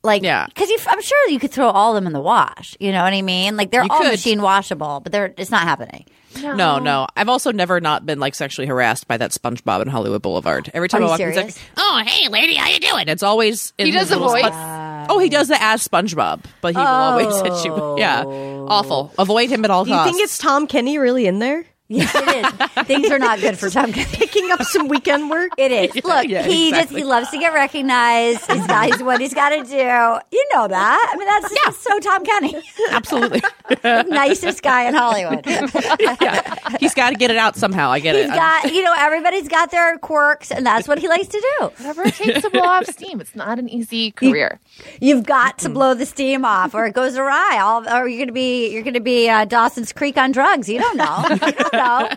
like 0.02 0.22
Yeah. 0.22 0.46
because 0.46 0.70
I'm 0.86 1.02
sure 1.02 1.28
you 1.28 1.38
could 1.38 1.50
throw 1.50 1.68
all 1.70 1.92
of 1.92 1.96
them 1.96 2.06
in 2.06 2.12
the 2.12 2.20
wash. 2.20 2.76
You 2.80 2.92
know 2.92 3.02
what 3.02 3.12
I 3.12 3.22
mean? 3.22 3.56
Like 3.56 3.70
they're 3.70 3.82
You 3.84 3.88
all 3.90 3.98
could. 4.00 4.10
machine 4.12 4.40
washable, 4.42 5.00
but 5.00 5.12
they're 5.12 5.34
it's 5.36 5.50
not 5.50 5.62
happening. 5.62 6.04
No, 6.42 6.78
no. 6.78 7.06
I've 7.16 7.28
also 7.28 7.50
never 7.52 7.80
not 7.80 8.06
been 8.06 8.20
like 8.20 8.34
sexually 8.34 8.68
harassed 8.68 9.08
by 9.08 9.16
that 9.16 9.32
SpongeBob 9.32 9.82
in 9.82 9.88
Hollywood 9.88 10.22
Boulevard. 10.22 10.70
Every 10.72 10.88
time 10.88 11.00
Are 11.00 11.04
I 11.04 11.06
you 11.06 11.10
walk 11.12 11.20
in, 11.20 11.28
it's 11.30 11.36
like, 11.36 11.50
serious? 11.50 11.70
"Oh, 11.76 12.02
hey, 12.06 12.28
lady, 12.28 12.54
how 12.54 12.68
you 12.68 12.78
doing?" 12.78 13.08
It's 13.08 13.22
always 13.24 13.72
in 13.78 13.86
He 13.86 13.92
does 13.92 14.10
a 14.12 14.16
little 14.16 14.28
voice? 14.30 14.44
spon- 14.44 15.06
oh, 15.10 15.18
he 15.18 15.30
does 15.30 15.48
the 15.48 15.60
as 15.60 15.86
SpongeBob, 15.88 16.44
but 16.60 16.74
he 16.74 16.78
will 16.78 16.86
always 16.86 17.40
hit 17.40 17.64
you. 17.64 17.94
Yeah, 17.98 18.22
awful. 18.68 19.12
Avoid 19.18 19.50
him 19.50 19.64
at 19.64 19.70
all 19.70 19.84
Do 19.84 19.90
you 19.90 19.96
costs. 19.96 20.10
think 20.12 20.22
it's 20.22 20.38
Tom 20.38 20.66
Kenny 20.68 20.98
really 20.98 21.26
in 21.26 21.38
there? 21.40 21.64
Yes, 21.90 22.14
it 22.14 22.44
is. 22.44 22.86
Things 22.86 23.10
are 23.10 23.18
not 23.18 23.40
good 23.40 23.58
for 23.58 23.70
Tom 23.70 23.92
Picking 23.94 24.50
up 24.50 24.62
some 24.62 24.88
weekend 24.88 25.30
work? 25.30 25.52
It 25.56 25.72
is. 25.72 26.04
Look, 26.04 26.28
yeah, 26.28 26.42
he 26.42 26.70
just 26.70 26.90
he 26.90 27.02
loves 27.02 27.30
to 27.30 27.38
get 27.38 27.54
recognized. 27.54 28.46
He's 28.50 28.66
got 28.66 28.86
he's 28.92 29.02
what 29.02 29.20
he's 29.22 29.32
got 29.32 29.50
to 29.50 29.64
do. 29.64 29.74
You 29.74 30.48
know 30.52 30.68
that. 30.68 31.10
I 31.12 31.16
mean, 31.16 31.26
that's 31.26 31.54
yeah. 31.64 31.70
so 31.72 31.98
Tom 32.00 32.24
Kenny, 32.24 32.62
absolutely? 32.90 33.40
nicest 33.84 34.62
guy 34.62 34.84
in 34.84 34.94
Hollywood. 34.94 35.46
yeah, 35.46 36.76
he's 36.78 36.92
got 36.92 37.10
to 37.10 37.16
get 37.16 37.30
it 37.30 37.38
out 37.38 37.56
somehow. 37.56 37.90
I 37.90 38.00
get 38.00 38.14
He's 38.16 38.26
it. 38.26 38.34
got 38.34 38.72
you 38.72 38.82
know 38.82 38.94
everybody's 38.96 39.48
got 39.48 39.70
their 39.70 39.96
quirks, 39.98 40.50
and 40.50 40.66
that's 40.66 40.86
what 40.86 40.98
he 40.98 41.08
likes 41.08 41.28
to 41.28 41.40
do. 41.58 41.66
Whatever 41.78 42.02
it 42.02 42.14
takes 42.14 42.42
to 42.42 42.50
blow 42.50 42.64
off 42.64 42.86
steam. 42.86 43.20
It's 43.20 43.34
not 43.34 43.58
an 43.58 43.68
easy 43.70 44.10
career. 44.10 44.60
You've 45.00 45.24
got 45.24 45.58
to 45.60 45.70
blow 45.70 45.94
the 45.94 46.04
steam 46.04 46.44
off, 46.44 46.74
or 46.74 46.84
it 46.84 46.92
goes 46.94 47.16
awry. 47.16 47.58
All, 47.62 47.88
or 47.88 48.06
you're 48.06 48.26
gonna 48.26 48.32
be 48.32 48.68
you're 48.72 48.82
gonna 48.82 49.00
be 49.00 49.28
uh, 49.30 49.46
Dawson's 49.46 49.92
Creek 49.92 50.18
on 50.18 50.32
drugs. 50.32 50.68
You 50.68 50.80
don't 50.80 50.96
know. 50.98 51.24
You 51.30 51.36
don't 51.52 51.72
know. 51.78 52.08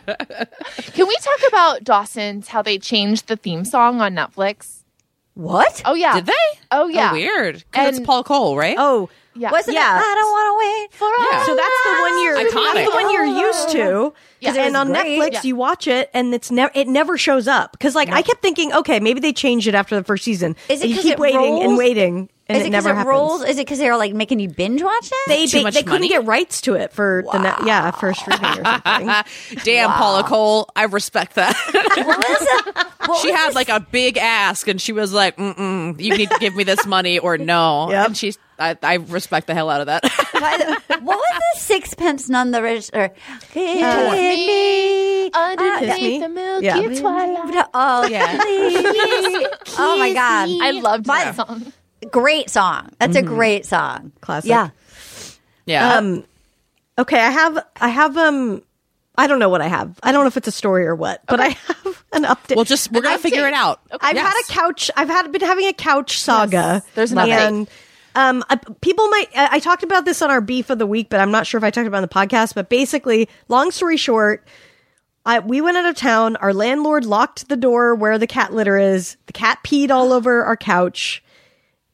Can 0.94 1.08
we 1.08 1.16
talk 1.18 1.40
about 1.48 1.84
Dawson's, 1.84 2.48
how 2.50 2.62
they 2.62 2.78
changed 2.78 3.28
the 3.28 3.36
theme 3.38 3.66
song 3.66 4.02
on 4.02 4.14
Netflix? 4.16 4.80
What? 5.34 5.82
Oh, 5.86 5.94
yeah. 5.94 6.16
Did 6.16 6.26
they? 6.26 6.34
Oh, 6.72 6.88
yeah. 6.88 7.12
Oh, 7.12 7.14
weird. 7.14 7.64
'Cause 7.72 7.98
it's 7.98 8.06
Paul 8.06 8.24
Cole, 8.24 8.58
right? 8.58 8.76
Oh, 8.78 9.10
Yeah. 9.34 9.50
Wasn't 9.50 9.74
Yeah. 9.74 9.98
it? 9.98 10.04
I 10.06 10.16
don't 10.16 10.32
want 10.32 10.48
to 10.52 10.58
wait 10.60 10.94
for 10.94 11.08
Yeah. 11.32 11.46
so 11.46 11.56
that's 11.56 11.84
the 11.86 12.02
one 12.02 12.22
you're 12.22 12.36
Iconic. 12.38 12.74
that's 12.74 12.90
the 12.90 12.96
one 13.04 13.14
you're 13.14 13.48
used 13.48 13.70
to. 13.70 14.14
Yeah. 14.42 14.56
and 14.56 14.76
on 14.76 14.88
great. 14.92 15.18
Netflix, 15.22 15.32
Yeah. 15.36 15.42
you 15.44 15.56
watch 15.56 15.88
it, 15.88 16.10
and 16.14 16.34
it's 16.36 16.52
never 16.52 16.70
it 16.76 16.88
never 16.90 17.18
shows 17.18 17.48
up 17.48 17.72
because 17.72 17.96
like 17.96 18.10
I 18.10 18.24
kept 18.24 18.42
thinking, 18.42 18.74
okay, 18.74 19.00
maybe 19.00 19.22
they 19.22 19.32
changed 19.32 19.68
it 19.68 19.74
after 19.76 19.96
the 19.96 20.04
first 20.04 20.26
season. 20.26 20.58
Is 20.68 20.82
it 20.82 20.84
And 20.84 20.90
you 20.90 20.96
'cause 20.98 21.04
keep 21.04 21.14
it 21.14 21.20
waiting 21.20 21.64
and 21.64 21.78
waiting, 21.78 22.30
and 22.52 22.58
Is 22.58 22.64
it, 22.64 22.68
it 22.68 22.70
because 22.72 22.84
never 22.86 22.90
it 22.90 22.98
happens. 22.98 23.10
rolls? 23.10 23.44
Is 23.44 23.58
it 23.58 23.66
because 23.66 23.80
they 23.80 23.90
were 23.90 23.98
like 23.98 24.14
making 24.14 24.40
you 24.40 24.50
binge 24.50 24.84
watch 24.84 25.08
it? 25.08 25.28
They 25.28 25.46
Too 25.48 25.58
they, 25.60 25.64
much 25.64 25.74
they 25.76 25.84
couldn't 25.84 26.08
get 26.10 26.26
rights 26.26 26.62
to 26.62 26.74
it 26.76 26.92
for 26.94 27.24
the 27.32 27.40
net, 27.40 27.56
yeah 27.66 27.92
for 27.92 28.14
streaming 28.14 28.60
or 28.60 28.64
something. 28.66 29.62
Damn, 29.64 29.92
Paula 29.92 30.24
Cole. 30.24 30.70
I 30.76 30.86
respect 30.86 31.36
that. 31.36 31.56
what 31.96 32.18
was? 32.18 32.86
What 33.02 33.20
she 33.20 33.32
was 33.32 33.36
had 33.40 33.48
this- 33.50 33.56
like 33.56 33.70
a 33.70 33.80
big 33.80 34.18
ask, 34.20 34.68
and 34.68 34.80
she 34.80 34.94
was 34.94 35.12
like, 35.12 35.36
Mm-mm, 35.38 36.00
"You 36.00 36.16
need 36.16 36.30
to 36.30 36.38
give 36.40 36.56
me 36.56 36.64
this 36.64 36.86
money 36.86 37.18
or 37.18 37.36
no." 37.40 37.90
Yep. 37.92 38.08
And 38.08 38.16
she's, 38.18 38.38
I, 38.60 38.78
I 38.84 38.94
respect 38.98 39.48
the 39.48 39.56
hell 39.56 39.72
out 39.72 39.82
of 39.82 39.88
that. 39.88 40.04
What 41.02 41.04
was 41.18 41.42
the 41.56 41.60
sixpence 41.60 42.30
none 42.30 42.52
the 42.52 42.62
rich 42.62 42.92
or 42.94 43.10
Kiss 43.54 43.82
Uh, 43.84 44.12
me 44.12 44.36
Kiss 44.36 44.48
Me? 44.48 45.32
Underneath 45.34 46.22
the 46.22 46.30
milky 46.30 46.66
Yeah. 46.66 47.00
twilight. 47.00 47.66
Oh 47.74 48.06
yeah. 48.08 48.38
oh 49.80 49.96
my 49.98 50.14
god. 50.14 50.50
I 50.62 50.72
loved 50.72 51.08
My- 51.08 51.24
that 51.26 51.36
song. 51.36 51.74
Great 52.12 52.50
song. 52.50 52.92
That's 53.00 53.16
a 53.16 53.22
great 53.22 53.66
song. 53.66 54.12
Classic. 54.22 54.50
Yeah. 54.50 54.70
yeah. 55.66 55.96
Um, 55.96 56.24
okay, 56.98 57.20
I 57.20 57.30
have 57.30 57.66
I 57.80 57.88
have 57.90 58.18
um. 58.18 58.62
I 59.18 59.28
don't 59.28 59.40
know 59.40 59.50
what 59.50 59.62
I 59.62 59.68
have. 59.68 60.00
I 60.02 60.12
don't 60.14 60.24
know 60.24 60.28
if 60.30 60.38
it's 60.38 60.48
a 60.48 60.52
story 60.54 60.86
or 60.88 60.96
what, 60.96 61.22
but 61.28 61.40
I 61.40 61.50
have 61.50 62.04
an 62.14 62.24
update. 62.24 62.56
well, 62.56 62.66
just 62.66 62.92
we're 62.92 63.02
gonna 63.02 63.16
I'd 63.16 63.22
figure 63.22 63.42
say- 63.42 63.50
it 63.50 63.54
out. 63.54 63.82
I've 64.00 64.16
Yes. 64.16 64.26
had 64.34 64.42
a 64.42 64.54
couch. 64.60 64.90
I've 64.96 65.10
had 65.10 65.32
been 65.32 65.42
having 65.42 65.68
a 65.68 65.74
couch 65.74 66.20
saga. 66.20 66.82
there's 66.96 67.12
an 67.12 67.18
and 67.20 67.70
um, 68.16 68.44
uh, 68.50 68.58
people 68.82 69.08
might. 69.10 69.28
I 69.36 69.56
I 69.56 69.60
talked 69.60 69.84
about 69.84 70.06
this 70.06 70.22
on 70.22 70.32
our 70.32 70.42
beef 70.42 70.70
of 70.70 70.80
the 70.80 70.88
week, 70.88 71.10
but 71.10 71.20
I'm 71.20 71.32
not 71.32 71.46
sure 71.46 71.58
if 71.58 71.64
I 71.64 71.72
talked 71.72 71.88
about 71.88 71.98
it 71.98 72.04
on 72.04 72.28
the 72.28 72.36
podcast. 72.36 72.56
But 72.56 72.70
basically, 72.70 73.30
long 73.48 73.72
story 73.72 73.98
short, 73.98 74.46
I, 75.26 75.40
we 75.40 75.62
went 75.62 75.78
out 75.78 75.86
of 75.86 75.96
town. 75.96 76.36
Our 76.38 76.54
landlord 76.54 77.06
locked 77.06 77.48
the 77.50 77.58
door 77.58 77.96
where 77.96 78.18
the 78.18 78.28
cat 78.28 78.54
litter 78.54 78.78
is. 78.78 79.18
The 79.28 79.34
cat 79.34 79.60
peed 79.64 79.92
all 79.92 80.14
over 80.14 80.44
our 80.44 80.58
couch. 80.58 81.24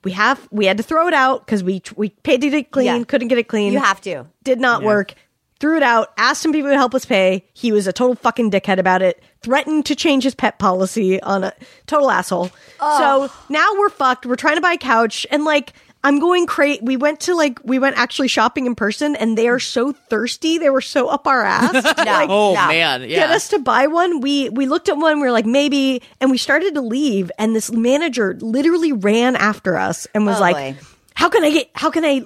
We 0.07 0.13
have 0.13 0.47
we 0.51 0.65
had 0.65 0.77
to 0.77 0.83
throw 0.83 1.09
it 1.09 1.13
out 1.13 1.45
because 1.45 1.63
we 1.65 1.81
we 1.97 2.09
paid 2.09 2.39
to 2.39 2.49
get 2.49 2.57
it 2.57 2.71
clean, 2.71 2.85
Yeah. 2.85 3.03
couldn't 3.03 3.27
get 3.27 3.37
it 3.37 3.49
clean. 3.49 3.73
You 3.73 3.79
have 3.79 3.99
to. 4.01 4.25
Did 4.45 4.61
not 4.61 4.81
work. 4.83 5.13
Threw 5.59 5.75
it 5.75 5.83
out. 5.83 6.13
Asked 6.17 6.45
him 6.45 6.53
people 6.53 6.69
to 6.69 6.77
help 6.77 6.95
us 6.95 7.03
pay. 7.03 7.43
He 7.53 7.73
was 7.73 7.87
a 7.87 7.91
total 7.91 8.15
fucking 8.15 8.51
dickhead 8.51 8.77
about 8.79 9.01
it. 9.01 9.21
Threatened 9.41 9.85
to 9.87 9.95
change 9.95 10.23
his 10.23 10.33
pet 10.33 10.59
policy 10.59 11.21
on 11.21 11.43
a 11.43 11.51
total 11.87 12.09
asshole. 12.09 12.51
So 12.79 13.29
now 13.49 13.67
we're 13.77 13.89
fucked. 13.89 14.25
We're 14.25 14.35
trying 14.37 14.55
to 14.55 14.61
buy 14.61 14.73
a 14.73 14.77
couch 14.77 15.27
and 15.29 15.43
like. 15.43 15.73
I'm 16.07 16.19
going 16.19 16.45
crazy. 16.45 16.79
We 16.81 16.95
went 16.95 17.19
to 17.21 17.35
like 17.35 17.59
we 17.63 17.79
went 17.79 17.97
actually 17.97 18.29
shopping 18.29 18.65
in 18.65 18.75
person, 18.75 19.15
and 19.17 19.37
they 19.37 19.49
are 19.49 19.59
so 19.59 19.91
thirsty. 19.91 20.57
They 20.57 20.69
were 20.69 20.79
so 20.81 21.09
up 21.09 21.27
our 21.27 21.43
ass. 21.43 21.73
like, 21.97 22.29
Oh 22.29 22.53
No. 22.53 22.67
man, 22.67 23.01
yeah. 23.01 23.07
get 23.07 23.29
us 23.31 23.49
to 23.49 23.59
buy 23.59 23.87
one. 23.87 24.21
We 24.21 24.47
we 24.49 24.67
looked 24.67 24.87
at 24.87 24.95
one. 24.97 25.15
We 25.19 25.27
were 25.27 25.31
like 25.33 25.45
maybe, 25.45 26.01
and 26.21 26.31
we 26.31 26.37
started 26.37 26.75
to 26.75 26.81
leave. 26.81 27.29
And 27.37 27.53
this 27.53 27.71
manager 27.71 28.37
literally 28.39 28.93
ran 28.93 29.35
after 29.35 29.77
us 29.77 30.07
and 30.15 30.25
was 30.25 30.37
Oh, 30.37 30.41
like, 30.41 30.55
boy. 30.55 30.75
"How 31.13 31.27
can 31.27 31.43
I 31.43 31.51
get? 31.51 31.69
How 31.73 31.89
can 31.91 32.05
I 32.05 32.25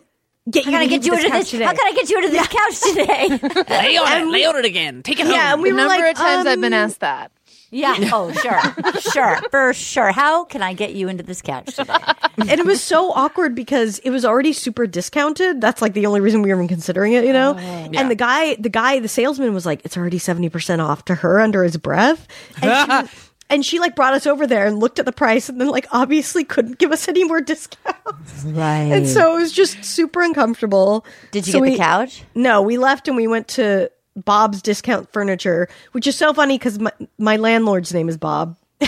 get 0.49 0.65
How 0.65 0.71
you? 0.71 0.77
can 0.77 0.81
I 0.83 0.87
get 0.87 1.05
you 1.05 1.15
this 1.15 1.23
into 1.25 1.37
this? 1.37 1.49
today?" 1.49 1.65
How 1.65 1.73
can 1.73 1.87
I 1.87 1.93
get 1.93 2.09
you 2.09 2.17
into 2.17 2.29
this 2.29 2.47
couch 2.47 2.81
today? 2.81 3.63
lay 3.69 3.97
on 3.97 4.21
it, 4.21 4.31
lay 4.31 4.45
on 4.45 4.55
it 4.57 4.65
again. 4.65 5.01
Take 5.01 5.19
it 5.19 5.25
home. 5.25 5.33
yeah, 5.33 5.53
and 5.53 5.61
we 5.63 5.69
the 5.69 5.75
were 5.75 5.81
number 5.81 5.95
like, 6.03 6.11
of 6.11 6.17
times 6.17 6.45
I've 6.45 6.61
been 6.61 6.73
um, 6.73 6.85
asked 6.85 6.99
that. 6.99 7.31
Yeah. 7.71 7.95
Oh, 8.13 8.31
sure, 8.33 8.61
sure, 8.99 9.37
for 9.49 9.73
sure. 9.73 10.11
How 10.11 10.43
can 10.43 10.61
I 10.61 10.73
get 10.73 10.93
you 10.93 11.07
into 11.07 11.23
this 11.23 11.41
couch 11.41 11.75
today? 11.75 11.95
and 12.37 12.59
it 12.59 12.65
was 12.65 12.81
so 12.83 13.11
awkward 13.13 13.55
because 13.55 13.99
it 13.99 14.09
was 14.09 14.25
already 14.25 14.53
super 14.53 14.85
discounted. 14.85 15.61
That's 15.61 15.81
like 15.81 15.93
the 15.93 16.05
only 16.05 16.19
reason 16.21 16.41
we 16.41 16.49
were 16.49 16.55
even 16.57 16.67
considering 16.67 17.13
it, 17.13 17.23
you 17.25 17.33
know. 17.33 17.55
Oh. 17.57 17.89
And 17.93 18.11
the 18.11 18.15
guy, 18.15 18.55
the 18.55 18.69
guy, 18.69 18.99
the 18.99 19.07
salesman 19.07 19.53
was 19.53 19.65
like, 19.65 19.81
"It's 19.85 19.95
already 19.97 20.17
seventy 20.19 20.49
percent 20.49 20.81
off" 20.81 21.05
to 21.05 21.15
her 21.15 21.39
under 21.39 21.63
his 21.63 21.77
breath, 21.77 22.27
and 22.61 22.63
she, 22.63 22.89
was- 22.91 23.29
and 23.49 23.65
she 23.65 23.79
like 23.79 23.95
brought 23.95 24.13
us 24.13 24.27
over 24.27 24.45
there 24.47 24.65
and 24.65 24.79
looked 24.79 24.99
at 24.99 25.05
the 25.05 25.11
price, 25.13 25.47
and 25.49 25.59
then 25.61 25.67
like 25.69 25.87
obviously 25.91 26.43
couldn't 26.43 26.77
give 26.77 26.91
us 26.91 27.07
any 27.07 27.23
more 27.23 27.39
discounts, 27.41 28.43
Right. 28.45 28.91
and 28.91 29.07
so 29.07 29.35
it 29.37 29.41
was 29.41 29.51
just 29.53 29.83
super 29.85 30.21
uncomfortable. 30.21 31.05
Did 31.31 31.47
you 31.47 31.53
So 31.53 31.61
get 31.61 31.71
the 31.71 31.77
couch? 31.77 32.23
No, 32.35 32.61
we 32.61 32.77
left 32.77 33.07
and 33.07 33.15
we 33.15 33.27
went 33.27 33.47
to 33.49 33.89
Bob's 34.15 34.61
Discount 34.61 35.11
Furniture, 35.11 35.67
which 35.93 36.07
is 36.07 36.15
so 36.15 36.33
funny 36.33 36.57
because 36.57 36.79
my, 36.79 36.91
my 37.17 37.37
landlord's 37.37 37.93
name 37.93 38.09
is 38.09 38.17
Bob. 38.17 38.57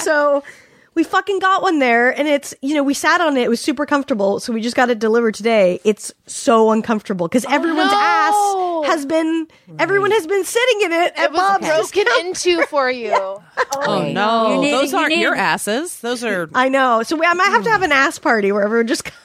so 0.00 0.42
we 0.94 1.02
fucking 1.02 1.40
got 1.40 1.62
one 1.62 1.80
there 1.80 2.16
and 2.16 2.28
it's, 2.28 2.54
you 2.62 2.74
know, 2.74 2.82
we 2.82 2.94
sat 2.94 3.20
on 3.20 3.36
it. 3.36 3.42
It 3.42 3.48
was 3.48 3.60
super 3.60 3.84
comfortable. 3.84 4.38
So 4.38 4.52
we 4.52 4.60
just 4.60 4.76
got 4.76 4.90
it 4.90 4.98
delivered 5.00 5.34
today. 5.34 5.80
It's 5.84 6.12
so 6.26 6.70
uncomfortable 6.70 7.26
because 7.26 7.44
everyone's 7.46 7.90
oh, 7.92 8.82
no. 8.84 8.88
ass 8.88 8.94
has 8.94 9.06
been, 9.06 9.48
everyone 9.78 10.12
has 10.12 10.26
been 10.26 10.44
sitting 10.44 10.82
in 10.82 10.92
it 10.92 11.12
at 11.16 11.24
It 11.24 11.32
was 11.32 11.40
Bob's 11.40 11.66
broken 11.66 12.04
Discount. 12.04 12.26
into 12.26 12.66
for 12.66 12.90
you. 12.90 13.12
oh, 13.16 13.42
oh 13.74 14.08
no, 14.12 14.54
You 14.54 14.60
need- 14.60 14.72
those 14.72 14.92
you 14.92 14.98
aren't 14.98 15.10
need- 15.10 15.20
your 15.22 15.34
asses. 15.34 15.98
Those 16.00 16.22
are. 16.22 16.48
I 16.54 16.68
know. 16.68 17.02
So 17.02 17.16
we, 17.16 17.26
I 17.26 17.34
might 17.34 17.48
have 17.50 17.64
to 17.64 17.70
have 17.70 17.82
an 17.82 17.92
ass 17.92 18.18
party 18.20 18.52
where 18.52 18.62
everyone 18.62 18.86
just 18.86 19.10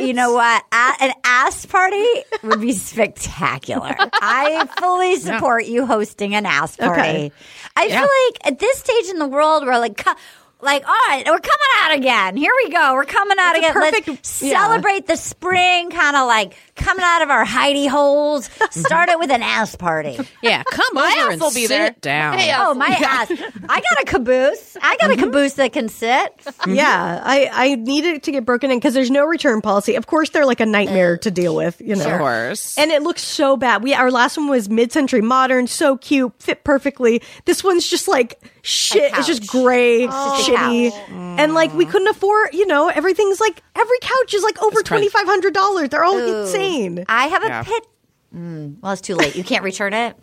You 0.00 0.12
know 0.14 0.32
what? 0.32 0.64
A- 0.72 0.94
an 1.00 1.12
ass 1.24 1.66
party 1.66 2.04
would 2.42 2.60
be 2.60 2.72
spectacular. 2.72 3.94
I 4.14 4.66
fully 4.78 5.16
support 5.16 5.66
you 5.66 5.86
hosting 5.86 6.34
an 6.34 6.46
ass 6.46 6.76
party. 6.76 7.00
Okay. 7.00 7.32
I 7.76 7.88
feel 7.88 8.00
like 8.00 8.52
at 8.52 8.58
this 8.58 8.78
stage 8.78 9.06
in 9.10 9.18
the 9.18 9.28
world, 9.28 9.64
we're 9.66 9.78
like, 9.78 10.02
like, 10.60 10.86
all 10.86 10.94
right, 11.08 11.22
we're 11.26 11.38
coming 11.38 11.68
out 11.80 11.94
again. 11.96 12.36
Here 12.36 12.52
we 12.64 12.70
go. 12.70 12.94
We're 12.94 13.04
coming 13.04 13.36
out 13.38 13.56
It's 13.56 13.66
a 13.66 13.70
again. 13.70 13.82
Let's 13.82 14.00
perfect- 14.00 14.42
yeah. 14.42 14.58
celebrate 14.58 15.06
the 15.06 15.16
spring, 15.16 15.90
kind 15.90 16.16
of 16.16 16.26
like 16.26 16.56
coming 16.74 17.04
out 17.04 17.22
of 17.22 17.30
our 17.30 17.44
hidey 17.44 17.88
holes. 17.88 18.48
Start 18.70 19.08
it 19.10 19.18
with 19.18 19.30
an 19.30 19.42
ass 19.42 19.76
party. 19.76 20.18
Yeah, 20.42 20.62
come 20.70 20.86
My 20.92 21.02
over 21.02 21.08
ass 21.28 21.32
and 21.32 21.40
will 21.42 21.50
be 21.52 21.66
sit 21.66 21.68
there. 21.68 21.90
down. 22.00 22.38
Hey, 22.38 22.52
Oh, 22.56 22.72
my 22.74 22.86
ass. 22.88 23.30
I 23.68 23.80
got 23.80 24.02
a 24.02 24.04
caboose. 24.06 24.76
I 24.80 24.96
got 24.96 25.10
a 25.10 25.14
mm-hmm. 25.14 25.24
caboose 25.24 25.54
that 25.54 25.72
can 25.72 25.88
sit. 25.88 26.32
Yeah, 26.66 27.20
I, 27.22 27.50
I 27.52 27.74
needed 27.74 28.14
it 28.16 28.22
to 28.24 28.32
get 28.32 28.44
broken 28.46 28.70
in 28.70 28.78
because 28.78 28.94
there's 28.94 29.10
no 29.10 29.24
return 29.24 29.60
policy. 29.60 29.94
Of 29.94 30.06
course, 30.06 30.30
they're 30.30 30.46
like 30.46 30.60
a 30.60 30.66
nightmare 30.66 31.14
uh, 31.14 31.18
to 31.18 31.30
deal 31.30 31.54
with, 31.54 31.80
you 31.80 31.96
know. 31.96 32.10
Of 32.10 32.18
course. 32.18 32.78
And 32.78 32.90
it 32.90 33.02
looks 33.02 33.22
so 33.22 33.56
bad. 33.56 33.82
We 33.82 33.94
our 33.94 34.10
last 34.10 34.36
one 34.36 34.48
was 34.48 34.68
mid-century 34.70 35.20
modern, 35.22 35.66
so 35.66 35.96
cute, 35.98 36.32
fit 36.40 36.64
perfectly. 36.64 37.22
This 37.44 37.62
one's 37.62 37.88
just 37.88 38.08
like 38.08 38.40
shit. 38.66 39.12
It's 39.16 39.26
just 39.26 39.46
gray, 39.46 40.06
just 40.06 40.48
a 40.48 40.52
shitty, 40.52 40.90
couch. 40.90 41.00
and 41.10 41.54
like 41.54 41.72
we 41.74 41.86
couldn't 41.86 42.08
afford. 42.08 42.52
You 42.52 42.66
know, 42.66 42.88
everything's 42.88 43.40
like 43.40 43.62
every 43.74 43.98
couch 44.00 44.34
is 44.34 44.42
like 44.42 44.60
over 44.62 44.80
It's 44.80 44.88
twenty- 44.88 45.08
twenty 45.08 45.08
five 45.08 45.26
hundred 45.26 45.54
dollars. 45.54 45.88
They're 45.90 46.04
all 46.04 46.16
Ooh. 46.18 46.42
insane. 46.42 47.04
I 47.08 47.26
have 47.28 47.42
a 47.44 47.46
Yeah. 47.48 47.62
pit. 47.62 47.86
Mm, 48.34 48.76
well, 48.82 48.92
it's 48.92 49.00
too 49.00 49.14
late. 49.14 49.36
You 49.36 49.44
can't 49.44 49.62
return 49.64 49.94
it. 49.94 50.16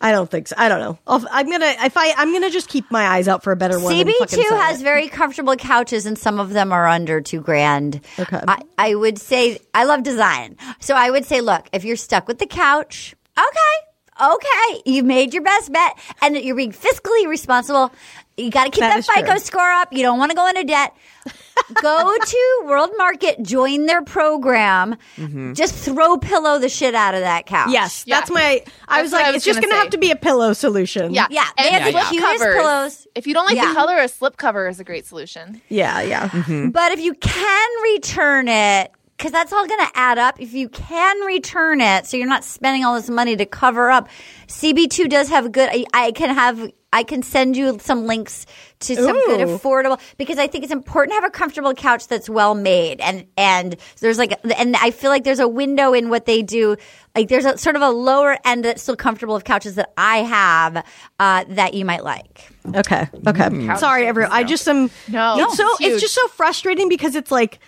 I 0.00 0.12
don't 0.12 0.30
think 0.30 0.48
so. 0.48 0.56
I 0.58 0.68
don't 0.68 0.80
know. 0.80 0.98
I'll, 1.06 1.24
I'm 1.30 1.48
gonna 1.50 1.72
if 1.80 1.96
I 1.96 2.12
I'm 2.18 2.32
gonna 2.32 2.50
just 2.50 2.68
keep 2.68 2.90
my 2.90 3.06
eyes 3.06 3.26
out 3.26 3.42
for 3.42 3.52
a 3.52 3.56
better 3.56 3.80
one. 3.80 3.94
CB2 3.94 4.42
has 4.50 4.80
it. 4.80 4.84
very 4.84 5.08
comfortable 5.08 5.56
couches, 5.56 6.04
and 6.04 6.18
some 6.18 6.38
of 6.38 6.50
them 6.50 6.72
are 6.72 6.86
under 6.86 7.20
two 7.22 7.40
grand. 7.40 8.00
Okay. 8.18 8.40
I, 8.46 8.62
I 8.76 8.94
would 8.96 9.18
say 9.18 9.58
I 9.72 9.84
love 9.84 10.02
design, 10.02 10.56
so 10.80 10.94
I 10.94 11.10
would 11.10 11.24
say, 11.24 11.40
look, 11.40 11.66
if 11.72 11.84
you're 11.84 11.96
stuck 11.96 12.28
with 12.28 12.38
the 12.38 12.46
couch, 12.46 13.14
okay, 13.38 13.86
okay, 14.20 14.82
you 14.86 15.02
made 15.04 15.34
your 15.34 15.42
best 15.42 15.72
bet, 15.72 15.98
and 16.22 16.36
you're 16.36 16.56
being 16.56 16.72
fiscally 16.72 17.26
responsible. 17.26 17.92
You 18.36 18.50
got 18.50 18.64
to 18.64 18.70
keep 18.70 18.80
That 18.80 18.88
that, 18.88 18.98
is 18.98 19.06
true. 19.06 19.22
FICO 19.22 19.36
score 19.38 19.70
up. 19.70 19.92
You 19.92 20.02
don't 20.02 20.18
want 20.18 20.32
to 20.32 20.34
go 20.36 20.48
into 20.48 20.64
debt. 20.64 20.92
go 21.80 22.16
to 22.18 22.62
World 22.64 22.90
Market, 22.98 23.40
join 23.42 23.86
their 23.86 24.02
program. 24.02 24.96
Mm-hmm. 25.16 25.52
Just 25.52 25.74
throw 25.76 26.16
pillow 26.18 26.58
the 26.58 26.68
shit 26.68 26.96
out 26.96 27.14
of 27.14 27.20
that 27.20 27.46
couch. 27.46 27.70
Yes, 27.70 28.02
Yeah. 28.06 28.18
that's 28.18 28.30
my. 28.32 28.62
I 28.88 28.96
That's 28.96 29.02
was 29.04 29.12
like, 29.12 29.24
I 29.26 29.28
was 29.30 29.36
it's 29.36 29.44
just 29.44 29.56
gonna 29.60 29.68
gonna 29.68 29.80
have 29.80 29.90
to 29.90 29.98
be 29.98 30.10
a 30.10 30.16
pillow 30.16 30.52
solution. 30.52 31.14
Yeah, 31.14 31.28
Yeah, 31.30 31.44
they 31.56 31.68
and 31.68 31.84
have 31.84 31.92
the 31.92 32.00
slip 32.00 32.10
cutest 32.10 32.38
covers. 32.42 32.56
pillows. 32.56 33.06
If 33.14 33.26
you 33.28 33.34
don't 33.34 33.46
like 33.46 33.54
Yeah. 33.56 33.68
the 33.68 33.74
color, 33.74 33.98
a 33.98 34.08
slip 34.08 34.36
cover 34.36 34.66
is 34.66 34.80
a 34.80 34.84
great 34.84 35.06
solution. 35.06 35.62
yeah, 35.68 36.00
yeah. 36.02 36.28
Mm-hmm. 36.28 36.70
But 36.70 36.90
if 36.90 36.98
you 37.00 37.14
can 37.14 37.68
return 37.94 38.48
it, 38.48 38.90
because 39.16 39.32
that's 39.32 39.52
all 39.52 39.66
going 39.66 39.80
to 39.80 39.90
add 39.94 40.18
up. 40.18 40.40
If 40.40 40.52
you 40.54 40.68
can 40.68 41.20
return 41.20 41.80
it, 41.80 42.06
so 42.06 42.16
you're 42.16 42.26
not 42.28 42.44
spending 42.44 42.84
all 42.84 42.94
this 42.94 43.08
money 43.08 43.36
to 43.36 43.46
cover 43.46 43.90
up. 43.90 44.08
CB2 44.48 45.08
does 45.08 45.28
have 45.28 45.46
a 45.46 45.48
good. 45.48 45.68
I, 45.72 45.84
I 45.92 46.12
can 46.12 46.34
have. 46.34 46.70
I 46.92 47.02
can 47.02 47.22
send 47.24 47.56
you 47.56 47.76
some 47.80 48.06
links 48.06 48.46
to 48.78 48.94
some 48.94 49.16
good 49.26 49.40
affordable 49.40 50.00
because 50.16 50.38
I 50.38 50.46
think 50.46 50.62
it's 50.62 50.72
important 50.72 51.10
to 51.10 51.14
have 51.16 51.24
a 51.24 51.30
comfortable 51.30 51.74
couch 51.74 52.06
that's 52.06 52.28
well 52.30 52.54
made 52.54 53.00
and 53.00 53.26
and 53.36 53.76
there's 53.98 54.16
like 54.16 54.38
and 54.56 54.76
I 54.76 54.92
feel 54.92 55.10
like 55.10 55.24
there's 55.24 55.40
a 55.40 55.48
window 55.48 55.92
in 55.92 56.08
what 56.08 56.26
they 56.26 56.42
do 56.42 56.76
like 57.16 57.28
there's 57.28 57.46
a 57.46 57.58
sort 57.58 57.74
of 57.74 57.82
a 57.82 57.90
lower 57.90 58.38
end 58.44 58.64
that's 58.64 58.82
still 58.82 58.94
comfortable 58.94 59.34
of 59.34 59.42
couches 59.42 59.74
that 59.74 59.92
I 59.96 60.18
have 60.18 60.84
uh, 61.18 61.44
that 61.48 61.74
you 61.74 61.84
might 61.84 62.04
like. 62.04 62.48
Okay. 62.72 63.08
Okay. 63.26 63.76
Sorry, 63.76 64.06
everyone. 64.06 64.30
I 64.32 64.44
just 64.44 64.68
am. 64.68 64.88
No, 65.08 65.36
it's 65.40 65.56
so 65.56 65.68
it's 65.70 65.78
huge. 65.80 65.92
it's 65.94 66.02
just 66.02 66.14
so 66.14 66.28
frustrating 66.28 66.88
because 66.88 67.16
it's 67.16 67.32
like 67.32 67.58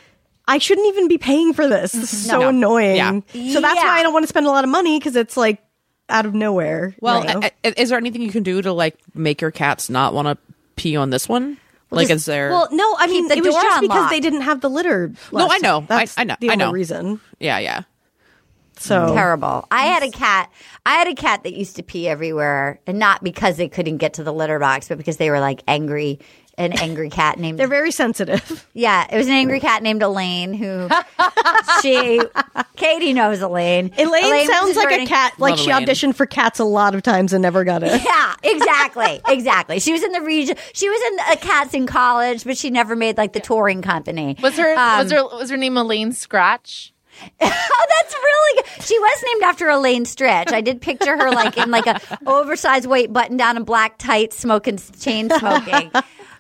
I 0.49 0.59
shouldn't 0.59 0.87
even 0.89 1.09
be 1.09 1.19
paying 1.19 1.53
for 1.53 1.67
this. 1.69 1.93
This 1.93 2.13
is 2.13 2.27
so 2.31 2.41
No. 2.41 2.49
annoying. 2.49 2.97
Yeah. 2.97 3.13
So 3.53 3.61
that's 3.61 3.77
Yeah. 3.77 3.85
why 3.85 3.99
I 3.99 4.03
don't 4.03 4.13
want 4.13 4.23
to 4.25 4.29
spend 4.29 4.47
a 4.47 4.51
lot 4.51 4.65
of 4.65 4.71
money 4.71 4.99
because 4.99 5.17
it's 5.17 5.37
like 5.37 5.63
out 6.09 6.25
of 6.27 6.35
nowhere. 6.35 6.95
Well, 7.01 7.21
you 7.27 7.35
know? 7.35 7.41
I- 7.43 7.51
I- 7.65 7.75
is 7.77 7.89
there 7.89 7.99
anything 7.99 8.23
you 8.23 8.31
can 8.31 8.43
do 8.45 8.63
to 8.63 8.73
like 8.73 8.97
make 9.15 9.41
your 9.41 9.51
cats 9.51 9.91
not 9.91 10.15
want 10.15 10.29
to 10.29 10.39
pee 10.77 10.97
on 10.97 11.11
this 11.11 11.29
one? 11.29 11.57
like, 11.91 12.09
just- 12.09 12.21
is 12.23 12.25
there? 12.27 12.51
well, 12.51 12.69
no, 12.73 12.97
I 12.99 13.07
mean 13.07 13.29
the 13.29 13.37
it 13.37 13.45
was 13.45 13.55
door 13.55 13.63
just 13.63 13.81
because 13.81 13.95
unlocked. 13.97 14.11
they 14.13 14.21
didn't 14.21 14.41
have 14.43 14.61
the 14.61 14.69
litter. 14.71 15.13
No, 15.33 15.49
I 15.51 15.59
know. 15.59 15.79
time. 15.81 15.87
That's 15.89 16.17
I- 16.19 16.21
I 16.23 16.25
know. 16.25 16.37
The 16.41 16.51
I 16.51 16.53
only 16.53 16.65
know. 16.65 16.73
reason. 16.73 17.21
yeah, 17.41 17.59
yeah. 17.59 17.83
So 18.79 19.15
Terrible. 19.15 19.67
I 19.71 19.87
had 19.87 20.03
a 20.03 20.11
cat. 20.11 20.51
I 20.85 20.95
had 20.97 21.09
a 21.09 21.15
cat 21.15 21.45
that 21.45 21.55
used 21.55 21.77
to 21.77 21.83
pee 21.83 22.07
everywhere, 22.09 22.79
and 22.87 22.99
not 22.99 23.25
because 23.25 23.57
they 23.57 23.69
couldn't 23.69 23.97
get 23.97 24.15
to 24.15 24.23
the 24.23 24.33
litter 24.35 24.59
box, 24.59 24.89
but 24.89 24.99
because 24.99 25.17
they 25.17 25.31
were 25.31 25.41
like 25.41 25.63
angry. 25.67 26.19
An 26.59 26.73
angry 26.73 27.11
cat 27.11 27.39
named 27.41 27.59
they're 27.59 27.69
very 27.69 27.91
sensitive. 27.91 28.67
yeah. 28.73 29.07
It 29.13 29.17
was 29.19 29.27
an 29.27 29.35
angry 29.35 29.61
cat 29.61 29.83
named 29.83 30.03
Elaine 30.03 30.55
who 30.55 30.89
she 31.83 32.21
Katie 32.77 33.13
knows 33.13 33.41
Elaine. 33.43 33.93
Elaine, 33.99 34.31
was 34.31 34.49
sounds 34.49 34.77
like 34.77 35.01
a 35.03 35.07
cat. 35.07 35.35
Like 35.39 35.53
Love 35.53 35.61
she 35.61 35.71
Elaine. 35.71 35.87
auditioned 35.87 36.15
for 36.15 36.25
cats 36.27 36.59
a 36.59 36.65
lot 36.65 36.95
of 36.95 37.03
times 37.03 37.33
and 37.33 37.43
never 37.43 37.63
got 37.65 37.83
it. 37.83 38.01
Yeah, 38.07 38.35
exactly, 38.43 39.21
exactly. 39.29 39.81
She 39.81 39.93
was 39.93 40.03
in 40.03 40.13
the 40.13 40.21
region. 40.23 40.57
She 40.73 40.89
was 40.89 41.01
in 41.13 41.19
uh, 41.33 41.37
cats 41.37 41.75
in 41.75 41.87
college, 41.87 42.45
but 42.45 42.57
she 42.57 42.71
never 42.71 42.95
made 42.97 43.17
like 43.19 43.33
the 43.33 43.41
touring 43.41 43.83
company. 43.83 44.37
Was 44.43 44.57
her 44.57 44.75
Um, 44.79 44.99
was 45.01 45.13
her 45.13 45.23
was 45.25 45.51
her 45.51 45.57
name 45.57 45.77
Elaine 45.77 46.13
Scratch? 46.13 46.93
Oh, 47.23 47.27
that's 47.41 48.15
really 48.15 48.63
good. 48.63 48.85
She 48.85 48.99
was 48.99 49.25
named 49.27 49.43
after 49.43 49.69
Elaine 49.69 50.05
Stritch. 50.05 50.53
I 50.53 50.61
did 50.61 50.81
picture 50.83 51.17
her 51.17 51.31
like 51.31 51.57
in 51.57 51.71
like 51.71 51.87
a 51.87 52.01
oversized 52.27 52.87
white 52.87 53.13
button 53.13 53.37
down 53.37 53.57
and 53.57 53.65
black 53.67 53.99
tights, 53.99 54.37
smoking 54.37 54.79
chain 55.01 55.31
smoking. 55.31 55.91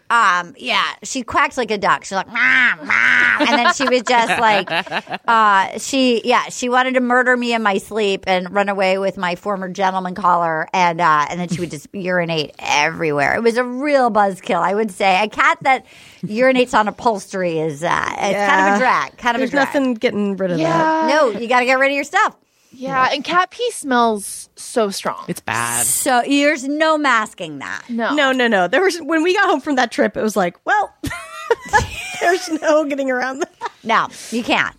Um, 0.09 0.55
yeah, 0.57 0.95
she 1.03 1.23
quacked 1.23 1.57
like 1.57 1.71
a 1.71 1.79
duck. 1.79 2.05
She's 2.05 2.12
like, 2.12 2.29
mom, 2.29 2.87
mom. 2.87 3.40
And 3.40 3.49
then 3.49 3.75
she 3.75 3.88
was 3.88 4.03
just 4.03 4.40
like, 4.40 4.71
uh, 5.29 5.79
she, 5.79 6.23
yeah, 6.25 6.45
she 6.45 6.69
wanted 6.69 6.95
to 6.95 7.01
murder 7.01 7.37
me 7.37 7.53
in 7.53 7.62
my 7.62 7.79
sleep 7.79 8.25
and 8.27 8.53
run 8.53 8.69
away 8.69 8.99
with 8.99 9.16
my 9.16 9.35
former 9.35 9.69
gentleman 9.69 10.14
caller. 10.14 10.69
And, 10.73 11.01
uh, 11.01 11.27
and 11.29 11.40
then 11.40 11.49
she 11.49 11.61
would 11.61 11.71
just 11.71 11.88
urinate 11.92 12.55
everywhere. 12.59 13.35
It 13.35 13.42
was 13.42 13.57
a 13.57 13.64
real 13.64 14.11
buzzkill, 14.11 14.61
I 14.61 14.75
would 14.75 14.92
say. 14.92 15.23
A 15.25 15.29
cat 15.29 15.59
that 15.62 15.87
urinates 16.23 16.73
on 16.73 16.87
upholstery 16.87 17.59
is, 17.59 17.83
uh, 17.83 18.07
it's 18.11 18.38
kind 18.51 18.69
of 18.71 18.77
a 18.77 18.79
drag, 18.79 19.16
kind 19.19 19.35
of 19.37 19.40
There's 19.40 19.51
a 19.51 19.53
drag. 19.53 19.66
nothing 19.66 19.95
getting 19.95 20.37
rid 20.37 20.53
of 20.53 20.59
that. 20.59 21.09
No, 21.09 21.31
you 21.31 21.49
got 21.49 21.61
to 21.61 21.66
get 21.66 21.79
rid 21.79 21.90
of 21.90 21.95
your 21.95 22.05
stuff. 22.05 22.37
Yeah, 22.77 23.09
and 23.12 23.25
cat 23.25 23.51
pee 23.51 23.71
smells 23.73 24.49
so 24.57 24.91
strong. 24.91 25.25
It's 25.29 25.41
bad. 25.41 25.85
So 25.87 26.23
there's 26.27 26.65
no 26.69 26.97
masking 26.99 27.59
that. 27.59 27.83
no, 27.89 28.15
No, 28.15 28.33
no, 28.33 28.47
no. 28.49 28.69
There 28.69 28.83
was 28.83 28.99
when 28.99 29.23
we 29.23 29.35
got 29.35 29.49
home 29.49 29.61
from 29.61 29.77
that 29.77 29.91
trip, 29.91 30.17
it 30.17 30.23
was 30.23 30.37
like, 30.37 30.57
well, 30.65 30.95
There's 32.21 32.49
no 32.61 32.85
getting 32.85 33.11
around 33.11 33.41
that. 33.41 33.53
No, 33.85 34.09
you 34.31 34.43
can't. 34.43 34.75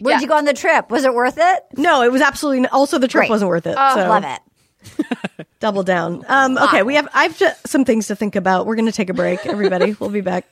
Where'd 0.00 0.16
Yeah. 0.16 0.20
you 0.20 0.26
go 0.26 0.36
on 0.36 0.44
the 0.46 0.54
trip? 0.54 0.90
Was 0.90 1.04
it 1.04 1.14
worth 1.14 1.36
it? 1.38 1.64
No, 1.76 2.02
it 2.02 2.10
was 2.10 2.22
absolutely. 2.22 2.60
n- 2.60 2.68
Also, 2.72 2.98
the 2.98 3.06
trip 3.08 3.22
Great. 3.22 3.30
wasn't 3.30 3.48
worth 3.50 3.66
it. 3.66 3.76
Oh, 3.78 3.94
so 3.94 4.08
Love 4.08 4.24
it. 4.24 5.46
double 5.60 5.82
down. 5.82 6.24
Um, 6.28 6.56
okay, 6.58 6.82
we 6.82 6.94
have. 6.94 7.08
I've 7.12 7.36
just 7.36 7.66
some 7.68 7.84
things 7.84 8.06
to 8.08 8.16
think 8.16 8.36
about. 8.36 8.66
We're 8.66 8.76
going 8.76 8.86
to 8.86 8.92
take 8.92 9.10
a 9.10 9.14
break. 9.14 9.44
Everybody, 9.46 9.96
we'll 10.00 10.10
be 10.10 10.20
back. 10.22 10.46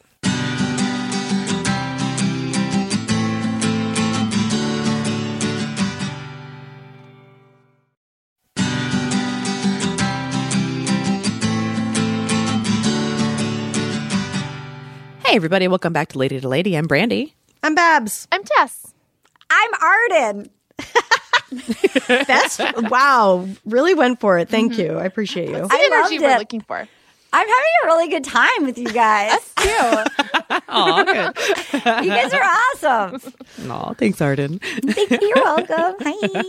Hey, 15.37 15.38
everybody, 15.38 15.68
welcome 15.68 15.92
back 15.92 16.09
to 16.12 16.18
Lady 16.18 16.40
to 16.40 16.49
Lady. 16.49 16.79
I'm 16.79 16.87
Brandy. 16.87 17.35
I'm 17.62 17.75
Babs. 17.75 18.27
I'm 18.33 18.42
Tess. 18.42 18.94
I'm 19.51 19.70
Arden. 19.83 20.51
Best. 22.27 22.59
wow, 22.90 23.46
really 23.66 23.92
went 23.92 24.18
for 24.18 24.38
it. 24.38 24.49
Thank 24.49 24.72
mm-hmm. 24.72 24.81
you. 24.81 24.99
I 24.99 25.05
appreciate 25.05 25.51
you. 25.51 25.57
The 25.57 25.68
I 25.70 25.90
energy 25.92 26.18
loved 26.18 26.22
we're 26.22 26.37
it. 26.37 26.38
looking 26.38 26.62
for. 26.62 26.79
I'm 26.79 26.88
having 27.46 27.72
a 27.83 27.87
really 27.87 28.09
good 28.09 28.25
time 28.25 28.64
with 28.64 28.79
you 28.79 28.90
guys. 28.90 29.38
Cute. 29.57 30.09
Oh, 30.68 31.05
good. 31.05 32.05
you 32.05 32.11
guys 32.11 32.33
are 32.33 32.42
awesome. 32.42 33.33
Aw, 33.70 33.92
thanks, 33.92 34.22
Arden. 34.22 34.59
You're 35.11 35.35
welcome. 35.35 35.96
Hi. 36.01 36.42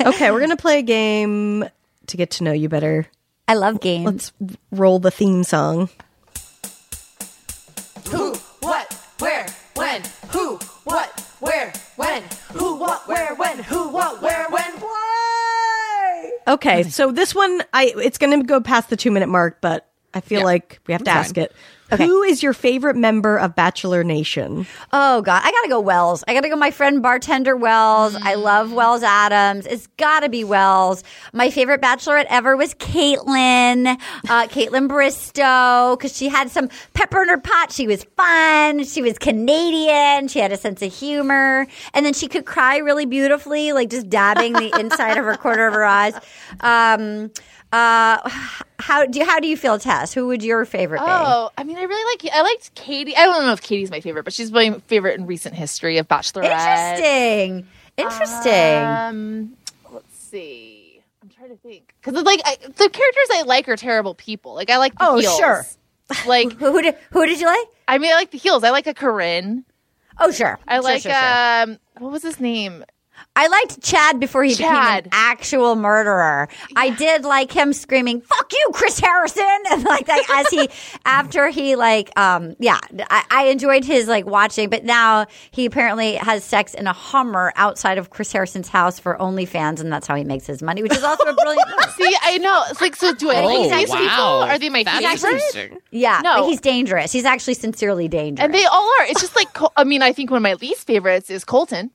Okay, 0.08 0.30
we're 0.30 0.40
going 0.40 0.50
to 0.50 0.56
play 0.56 0.80
a 0.80 0.82
game 0.82 1.64
to 2.08 2.16
get 2.18 2.32
to 2.32 2.44
know 2.44 2.52
you 2.52 2.68
better. 2.68 3.06
I 3.48 3.54
love 3.54 3.80
games. 3.80 4.32
Let's 4.40 4.56
roll 4.72 4.98
the 4.98 5.10
theme 5.10 5.42
song. 5.42 5.88
When? 9.78 10.02
Who, 10.32 10.56
what, 10.84 11.20
where, 11.40 11.72
when? 11.96 12.22
Who, 12.52 12.76
what, 12.76 13.06
where, 13.08 13.34
when? 13.36 13.58
Who, 13.62 13.88
what, 13.88 14.20
where, 14.20 14.46
when? 14.50 14.72
Why? 14.80 16.32
Okay, 16.48 16.82
so 16.84 17.12
this 17.12 17.34
one, 17.34 17.62
I 17.72 17.92
it's 17.96 18.18
going 18.18 18.38
to 18.40 18.44
go 18.46 18.60
past 18.60 18.90
the 18.90 18.96
two 18.96 19.10
minute 19.10 19.28
mark, 19.28 19.60
but 19.60 19.86
I 20.14 20.20
feel 20.20 20.40
Yeah. 20.40 20.44
like 20.46 20.80
we 20.86 20.92
have 20.92 21.00
to 21.02 21.04
That's 21.04 21.28
ask 21.28 21.34
fine. 21.34 21.46
It. 21.90 22.00
Who 22.00 22.22
is 22.22 22.42
your 22.42 22.52
favorite 22.52 22.96
member 22.96 23.38
of 23.38 23.54
Bachelor 23.54 24.04
Nation? 24.04 24.66
Oh 24.92 25.22
God, 25.22 25.40
I 25.42 25.50
gotta 25.50 25.68
go 25.68 25.80
Wells. 25.80 26.22
I 26.28 26.34
gotta 26.34 26.48
go 26.50 26.56
my 26.56 26.70
friend 26.70 27.02
bartender 27.02 27.56
Wells. 27.56 28.14
I 28.14 28.34
love 28.34 28.72
Wells 28.72 29.02
Adams. 29.02 29.66
It's 29.66 29.86
gotta 29.96 30.28
be 30.28 30.44
Wells. 30.44 31.02
My 31.32 31.48
favorite 31.50 31.80
bachelorette 31.80 32.26
ever 32.28 32.56
was 32.56 32.74
Caitlin, 32.74 33.86
uh, 34.28 34.46
Kaitlyn 34.48 34.86
Bristowe, 34.88 35.98
because 35.98 36.14
she 36.14 36.28
had 36.28 36.50
some 36.50 36.68
pepper 36.92 37.22
in 37.22 37.28
her 37.28 37.38
pot. 37.38 37.72
She 37.72 37.86
was 37.86 38.04
fun. 38.16 38.84
She 38.84 39.00
was 39.00 39.16
Canadian. 39.18 40.28
She 40.28 40.40
had 40.40 40.52
a 40.52 40.58
sense 40.58 40.82
of 40.82 40.92
humor, 40.92 41.66
and 41.94 42.04
then 42.04 42.12
she 42.12 42.28
could 42.28 42.44
cry 42.44 42.76
really 42.78 43.06
beautifully, 43.06 43.72
like 43.72 43.88
just 43.88 44.10
dabbing 44.10 44.52
the 44.52 44.70
inside 44.78 45.16
of 45.16 45.24
her 45.24 45.36
corner 45.36 45.66
of 45.66 45.72
her 45.72 45.84
eyes. 45.84 46.14
Um, 46.60 47.30
uh, 47.70 48.28
how 48.78 49.04
do 49.04 49.18
you, 49.18 49.26
how 49.26 49.40
do 49.40 49.48
you 49.48 49.56
feel, 49.56 49.78
Tess? 49.78 50.14
Who 50.14 50.26
would 50.28 50.42
your 50.42 50.64
favorite 50.64 51.00
be? 51.00 51.04
Oh, 51.06 51.50
I 51.58 51.64
mean, 51.64 51.77
I 51.78 51.84
really 51.84 52.12
like. 52.12 52.34
I 52.34 52.42
liked 52.42 52.74
Katie. 52.74 53.16
I 53.16 53.24
don't 53.24 53.44
know 53.46 53.52
if 53.52 53.62
Katie's 53.62 53.90
my 53.90 54.00
favorite, 54.00 54.24
but 54.24 54.32
she's 54.32 54.50
my 54.50 54.72
favorite 54.88 55.18
in 55.18 55.26
recent 55.26 55.54
history 55.54 55.98
of 55.98 56.08
Bachelorette. 56.08 56.98
Interesting. 56.98 57.66
Interesting. 57.96 58.84
Um, 58.84 59.52
let's 59.92 60.16
see. 60.18 61.02
I'm 61.22 61.28
trying 61.30 61.50
to 61.50 61.56
think 61.56 61.94
because 62.00 62.22
like 62.24 62.40
I, 62.44 62.56
the 62.62 62.88
characters 62.88 63.28
I 63.32 63.42
like 63.46 63.68
are 63.68 63.76
terrible 63.76 64.14
people. 64.14 64.54
Like 64.54 64.70
I 64.70 64.78
like 64.78 64.92
the 64.98 65.04
Oh, 65.08 65.18
heels. 65.18 65.36
sure. 65.36 65.64
Like 66.26 66.52
who, 66.58 66.80
did 66.82 66.96
who 67.12 67.26
did 67.26 67.40
you 67.40 67.46
like? 67.46 67.66
I 67.86 67.98
mean, 67.98 68.10
I 68.12 68.14
like 68.14 68.30
the 68.30 68.38
heels. 68.38 68.64
I 68.64 68.70
like 68.70 68.86
a 68.86 68.94
Corinne. 68.94 69.64
Oh, 70.18 70.30
sure. 70.32 70.58
I 70.66 70.76
Sure, 70.76 70.82
like 70.82 71.02
sure, 71.02 71.12
sure. 71.12 71.62
um, 71.72 71.78
what 71.98 72.10
was 72.12 72.22
his 72.22 72.40
name? 72.40 72.84
I 73.40 73.46
liked 73.46 73.80
Chad 73.82 74.18
before 74.18 74.42
he 74.42 74.50
became 74.54 74.74
an 74.74 75.06
actual 75.12 75.76
murderer. 75.76 76.48
I 76.74 76.90
did 76.90 77.22
like 77.24 77.52
him 77.52 77.72
screaming 77.72 78.20
"fuck 78.20 78.52
you, 78.52 78.70
Chris 78.74 78.98
Harrison" 78.98 79.44
and 79.70 79.84
like 79.84 80.06
that 80.06 80.24
as 80.28 80.48
he 80.48 80.68
after 81.04 81.48
he 81.48 81.76
like 81.76 82.10
um 82.18 82.56
yeah 82.58 82.80
I, 83.10 83.24
I 83.30 83.46
enjoyed 83.46 83.84
his 83.84 84.08
like 84.08 84.26
watching, 84.26 84.70
but 84.70 84.84
now 84.84 85.26
he 85.52 85.66
apparently 85.66 86.14
has 86.16 86.42
sex 86.42 86.74
in 86.74 86.88
a 86.88 86.92
Hummer 86.92 87.52
outside 87.54 87.96
of 87.98 88.10
Chris 88.10 88.32
Harrison's 88.32 88.68
house 88.68 88.98
for 88.98 89.16
OnlyFans, 89.18 89.78
and 89.80 89.92
that's 89.92 90.08
how 90.08 90.16
he 90.16 90.24
makes 90.24 90.46
his 90.46 90.60
money, 90.60 90.82
which 90.82 90.92
is 90.96 91.04
also 91.04 91.22
a 91.24 91.32
brilliant 91.34 91.68
move. 91.76 91.90
See, 91.96 92.16
I 92.22 92.38
know. 92.38 92.64
It's 92.70 92.80
like 92.80 92.96
so. 92.96 93.14
Do 93.14 93.30
I 93.30 93.36
Oh, 93.42 93.46
like 93.46 93.70
these 93.78 93.88
wow. 93.90 93.96
people? 93.98 94.24
Are 94.24 94.58
they 94.58 94.68
my 94.68 94.82
That's 94.82 95.22
favorite? 95.22 95.30
interesting. 95.34 95.78
Yeah, 95.92 96.20
No. 96.24 96.40
but 96.42 96.48
he's 96.48 96.60
dangerous. 96.60 97.12
He's 97.12 97.24
actually 97.24 97.54
sincerely 97.54 98.08
dangerous. 98.08 98.44
And 98.44 98.52
they 98.52 98.64
all 98.64 98.82
are. 99.00 99.04
It's 99.04 99.20
just 99.20 99.36
like 99.36 99.48
I 99.76 99.84
mean, 99.84 100.02
I 100.02 100.12
think 100.12 100.30
one 100.32 100.38
of 100.38 100.42
my 100.42 100.54
least 100.54 100.86
favorites 100.88 101.30
is 101.30 101.44
Colton. 101.44 101.92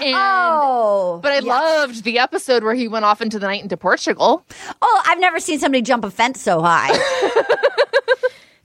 And, 0.00 0.14
oh, 0.16 1.20
But 1.22 1.32
I 1.32 1.38
loved 1.40 2.04
the 2.04 2.18
episode 2.18 2.64
where 2.64 2.74
he 2.74 2.88
went 2.88 3.04
off 3.04 3.20
into 3.20 3.38
the 3.38 3.46
night 3.46 3.62
into 3.62 3.76
Portugal. 3.76 4.44
oh, 4.80 5.02
I've 5.06 5.20
never 5.20 5.38
seen 5.38 5.58
somebody 5.58 5.82
jump 5.82 6.04
a 6.04 6.10
fence 6.10 6.40
so 6.40 6.60
high. 6.62 6.90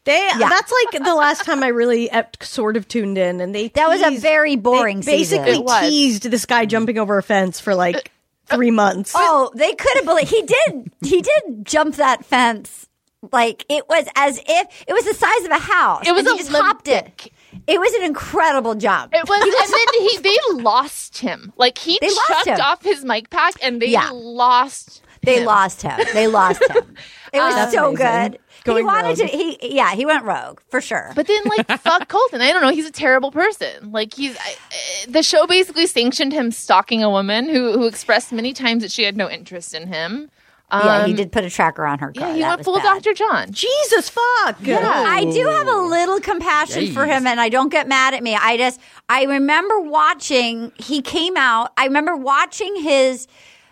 They 0.08 0.30
that's 0.40 0.72
like 0.72 1.04
the 1.04 1.16
last 1.16 1.44
time 1.44 1.62
I 1.64 1.68
really 1.68 2.10
uh, 2.10 2.24
sort 2.40 2.78
of 2.78 2.88
tuned 2.88 3.18
in, 3.18 3.42
and 3.42 3.54
they 3.54 3.68
That 3.68 3.90
was 3.90 4.02
a 4.02 4.18
very 4.18 4.56
boring 4.56 5.02
They 5.02 5.18
basically 5.18 5.56
season. 5.56 5.82
Teased 5.82 6.24
this 6.32 6.46
guy 6.46 6.66
jumping 6.66 6.98
over 6.98 7.18
a 7.18 7.24
fence 7.24 7.60
for 7.60 7.76
like 7.76 8.10
three 8.46 8.72
months. 8.72 9.12
Oh, 9.14 9.52
they 9.54 9.74
could 9.74 9.98
have 9.98 10.06
believed 10.06 10.30
he 10.30 10.44
did. 10.44 10.92
He 11.02 11.22
did 11.22 11.66
jump 11.66 11.96
that 11.96 12.24
fence. 12.24 12.88
Like 13.34 13.66
it 13.68 13.84
was 13.90 14.08
as 14.16 14.38
if 14.48 14.86
it 14.88 14.94
was 14.94 15.04
the 15.04 15.14
size 15.14 15.44
of 15.44 15.52
a 15.52 15.60
house. 15.60 16.08
It 16.08 16.14
was 16.14 16.26
and 16.26 16.30
he 16.30 16.36
a 16.36 16.38
just 16.38 16.52
hopped 16.56 16.88
it. 16.88 17.30
Olympic. 17.68 17.76
It 17.76 17.80
was 17.80 17.94
an 17.94 18.04
incredible 18.04 18.76
job. 18.76 19.10
It 19.14 19.28
was, 19.28 19.42
and 19.42 19.52
then 19.52 20.10
he 20.10 20.18
they 20.20 20.64
lost 20.64 21.18
him. 21.20 21.54
Like 21.58 21.78
he 21.78 21.98
They 22.02 22.10
chucked 22.28 22.48
him. 22.48 22.60
off 22.62 22.84
his 22.84 23.04
mic 23.06 23.30
pack, 23.30 23.56
and 23.62 23.82
they 23.82 23.88
Yeah. 23.88 24.10
lost. 24.12 25.02
They 25.24 25.40
him. 25.40 25.46
lost 25.46 25.82
him. 25.82 26.00
They 26.14 26.28
lost 26.28 26.62
him. 26.70 26.96
It 27.34 27.40
was 27.40 27.56
That's 27.56 27.74
so 27.74 27.90
amazing. 27.90 28.32
good. 28.66 28.78
he 28.78 28.84
wanted 28.84 29.08
rogue. 29.08 29.18
to. 29.18 29.26
He 29.28 29.58
yeah. 29.76 29.94
He 29.96 30.06
went 30.06 30.24
rogue 30.24 30.60
for 30.70 30.80
sure. 30.80 31.12
But 31.16 31.28
then, 31.28 31.42
like, 31.46 31.68
fuck 31.82 32.08
Colton. 32.08 32.40
I 32.42 32.52
don't 32.54 32.62
know. 32.62 32.70
He's 32.70 32.86
a 32.88 32.92
terrible 32.92 33.32
person. 33.32 33.92
Like, 33.92 34.14
he's 34.14 34.38
I, 34.38 34.52
uh, 34.52 35.12
the 35.12 35.24
show 35.24 35.46
basically 35.48 35.88
sanctioned 35.88 36.32
him 36.34 36.52
stalking 36.52 37.04
a 37.04 37.10
woman 37.10 37.50
who 37.50 37.74
who 37.74 37.86
expressed 37.88 38.32
many 38.32 38.54
times 38.54 38.82
that 38.84 38.92
she 38.92 39.04
had 39.04 39.18
no 39.18 39.30
interest 39.30 39.74
in 39.74 39.88
him. 39.88 40.30
Yeah, 40.72 41.06
he 41.06 41.12
Um, 41.12 41.16
did 41.18 41.32
put 41.32 41.44
a 41.46 41.50
tracker 41.50 41.86
on 41.86 42.00
her 42.00 42.12
car. 42.12 42.28
Yeah, 42.30 42.34
he 42.34 42.40
That 42.42 42.50
went 42.58 42.66
full 42.66 42.76
bad. 42.76 43.02
Dr. 43.04 43.14
John. 43.14 43.52
Jesus 43.52 44.10
fuck! 44.10 44.58
Yeah, 44.62 44.80
I 45.08 45.24
do 45.24 45.48
have 45.48 45.68
a 45.68 45.78
little 45.82 46.20
compassion 46.20 46.92
for 46.94 47.06
him, 47.06 47.26
and 47.26 47.40
I 47.40 47.50
don't 47.50 47.70
get 47.70 47.88
mad 47.88 48.14
at 48.14 48.22
me. 48.24 48.36
I 48.36 48.58
just 48.58 48.80
I 49.08 49.24
remember 49.24 49.80
watching. 49.80 50.72
He 50.78 51.02
came 51.02 51.38
out. 51.38 51.72
I 51.78 51.86
remember 51.86 52.16
watching 52.18 52.76
his 52.76 53.28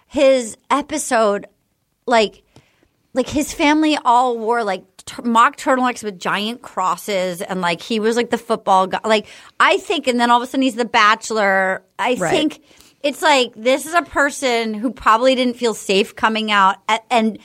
his 0.08 0.56
episode, 0.72 1.48
like 2.06 2.44
like 3.14 3.28
his 3.30 3.54
family 3.54 3.98
all 4.06 4.38
wore 4.38 4.64
like 4.64 4.84
t- 5.06 5.22
mock 5.24 5.58
turtlenecks 5.58 6.04
with 6.04 6.18
giant 6.20 6.62
crosses, 6.62 7.42
and 7.42 7.60
like 7.62 7.82
he 7.82 8.00
was 8.00 8.16
like 8.16 8.30
the 8.30 8.38
football 8.38 8.88
guy. 8.88 9.00
Like 9.04 9.28
I 9.60 9.78
think, 9.80 10.08
and 10.08 10.18
then 10.20 10.32
all 10.32 10.38
of 10.42 10.44
a 10.44 10.48
sudden 10.48 10.62
he's 10.62 10.76
the 10.76 10.86
Bachelor. 10.86 11.84
I 12.00 12.16
Right. 12.20 12.30
think. 12.32 12.62
It's 13.06 13.22
like 13.22 13.54
this 13.56 13.86
is 13.86 13.94
a 13.94 14.02
person 14.02 14.74
who 14.74 14.92
probably 14.92 15.36
didn't 15.36 15.56
feel 15.56 15.74
safe 15.74 16.16
coming 16.16 16.52
out, 16.52 16.78
a- 16.90 17.00
and 17.14 17.38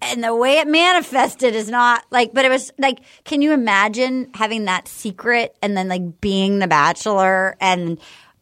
and 0.00 0.24
the 0.24 0.34
way 0.34 0.58
it 0.58 0.66
manifested 0.68 1.54
is 1.54 1.68
not 1.68 2.04
like 2.10 2.32
but 2.32 2.44
it 2.46 2.48
was 2.48 2.72
like 2.78 3.00
can 3.24 3.42
you 3.42 3.52
imagine 3.52 4.30
having 4.32 4.64
that 4.64 4.88
secret 4.88 5.54
and 5.60 5.76
then 5.76 5.88
like 5.88 6.20
being 6.22 6.58
the 6.58 6.66
bachelor 6.66 7.54
and 7.60 7.98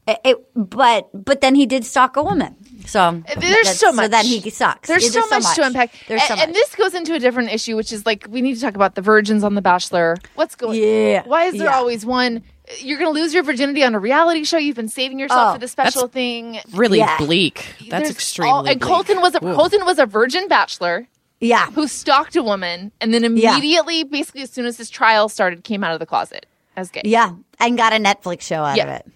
it, 0.06 0.18
it 0.24 0.36
but 0.54 1.08
but 1.12 1.40
then 1.40 1.56
he 1.56 1.66
did 1.66 1.84
stalk 1.84 2.16
a 2.16 2.22
woman 2.22 2.54
so 2.86 3.24
There's 3.40 3.76
so 3.76 3.90
much. 3.92 4.04
so 4.04 4.08
then 4.08 4.24
he 4.24 4.50
sucks 4.50 4.86
There's, 4.88 5.12
Yeah, 5.12 5.20
so, 5.22 5.28
much 5.40 5.54
to 5.56 5.62
unpack. 5.64 5.92
there's 6.06 6.22
so 6.22 6.36
much 6.36 6.44
and 6.46 6.54
this 6.54 6.74
goes 6.76 6.94
into 6.94 7.12
a 7.14 7.18
different 7.18 7.50
issue, 7.52 7.74
which 7.76 7.92
is 7.92 8.06
like 8.06 8.26
we 8.30 8.40
need 8.40 8.54
to 8.54 8.60
talk 8.60 8.76
about 8.76 8.94
the 8.94 9.02
virgins 9.02 9.42
on 9.42 9.54
The 9.56 9.60
Bachelor. 9.62 10.16
What's 10.36 10.54
going? 10.54 10.80
Yeah. 10.80 11.24
Why 11.26 11.46
is 11.46 11.54
there 11.54 11.64
Yeah. 11.66 11.76
always 11.76 12.06
one? 12.06 12.44
You're 12.80 12.98
going 12.98 13.12
to 13.14 13.18
lose 13.20 13.32
your 13.34 13.42
virginity 13.42 13.82
on 13.82 13.94
a 13.94 13.98
reality 13.98 14.44
show. 14.44 14.58
You've 14.58 14.76
been 14.76 14.88
saving 14.88 15.18
yourself 15.18 15.50
Oh, 15.50 15.52
for 15.54 15.58
the 15.58 15.68
special 15.68 16.06
thing. 16.08 16.60
Really 16.72 16.98
Yeah. 16.98 17.16
bleak. 17.18 17.74
That's 17.88 18.04
There's 18.04 18.10
extremely 18.10 18.50
all- 18.52 18.66
and 18.66 18.78
bleak. 18.78 18.82
Colton 18.92 19.20
was 19.20 19.34
a 19.34 19.40
Colton 19.40 19.84
was 19.84 19.98
a 19.98 20.06
virgin 20.06 20.48
bachelor 20.48 21.06
yeah 21.40 21.66
who 21.70 21.86
stalked 21.86 22.34
a 22.36 22.42
woman, 22.42 22.90
and 23.00 23.14
then 23.14 23.22
Yeah. 23.36 23.52
immediately, 23.52 24.02
basically 24.04 24.42
as 24.42 24.50
soon 24.50 24.66
as 24.66 24.76
his 24.76 24.90
trial 24.90 25.28
started, 25.28 25.62
came 25.64 25.82
out 25.84 25.92
of 25.92 26.00
the 26.00 26.06
closet 26.06 26.46
as 26.76 26.90
gay. 26.90 27.02
yeah 27.04 27.30
and 27.60 27.76
got 27.76 27.92
a 27.92 27.96
netflix 27.96 28.42
show 28.42 28.62
out 28.64 28.72
of 28.72 28.76
Yeah. 28.76 28.96
it 28.96 29.06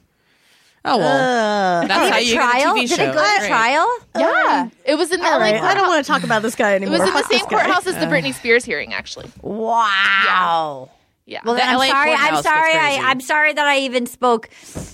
Oh 0.85 0.99
well, 0.99 1.87
that's 1.87 2.11
how 2.11 2.19
you 2.19 2.35
trial 2.35 2.75
get 2.75 2.85
a 2.85 2.87
TV 2.87 2.89
did 2.89 2.97
show. 2.97 3.03
it 3.05 3.15
go 3.15 3.23
to 3.23 3.41
Right. 3.41 3.47
trial 3.49 3.89
Yeah, 4.19 4.69
it 4.85 4.95
was 4.97 5.13
in 5.13 5.21
the 5.21 5.27
All 5.27 5.39
right, 5.39 5.55
like, 5.55 5.63
I 5.63 5.75
don't 5.75 5.87
want 5.89 6.05
to 6.05 6.11
talk 6.11 6.23
about 6.25 6.43
this 6.43 6.55
guy 6.57 6.73
It 6.73 6.77
anymore. 6.83 6.99
was 6.99 7.09
in 7.09 7.15
the 7.15 7.23
same 7.25 7.41
guy. 7.41 7.47
courthouse 7.65 7.87
as 7.87 7.95
the 7.97 8.07
uh. 8.07 8.11
Britney 8.11 8.35
Spears 8.35 8.65
hearing, 8.65 8.93
actually. 8.95 9.31
wow 9.43 10.89
Yeah. 10.89 10.93
Well, 11.27 11.55
The 11.55 11.61
then 11.61 11.69
I'm 11.69 11.79
LA 11.79 11.87
sorry. 11.87 12.13
I'm 12.13 12.43
sorry. 12.43 12.73
I, 12.75 12.79
crazy. 12.79 13.01
I'm 13.01 13.21
sorry 13.21 13.53
that 13.53 13.67
I 13.67 13.79
even 13.81 14.07
spoke. 14.07 14.49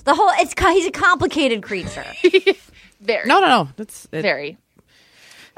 The 0.04 0.14
whole. 0.14 0.30
It's 0.38 0.54
co- 0.54 0.70
he's 0.72 0.86
a 0.86 0.90
complicated 0.90 1.62
creature. 1.62 2.04
very. 3.00 3.26
No, 3.26 3.40
no, 3.40 3.46
no. 3.48 3.68
That's 3.76 4.06
it. 4.12 4.22
Very. 4.22 4.58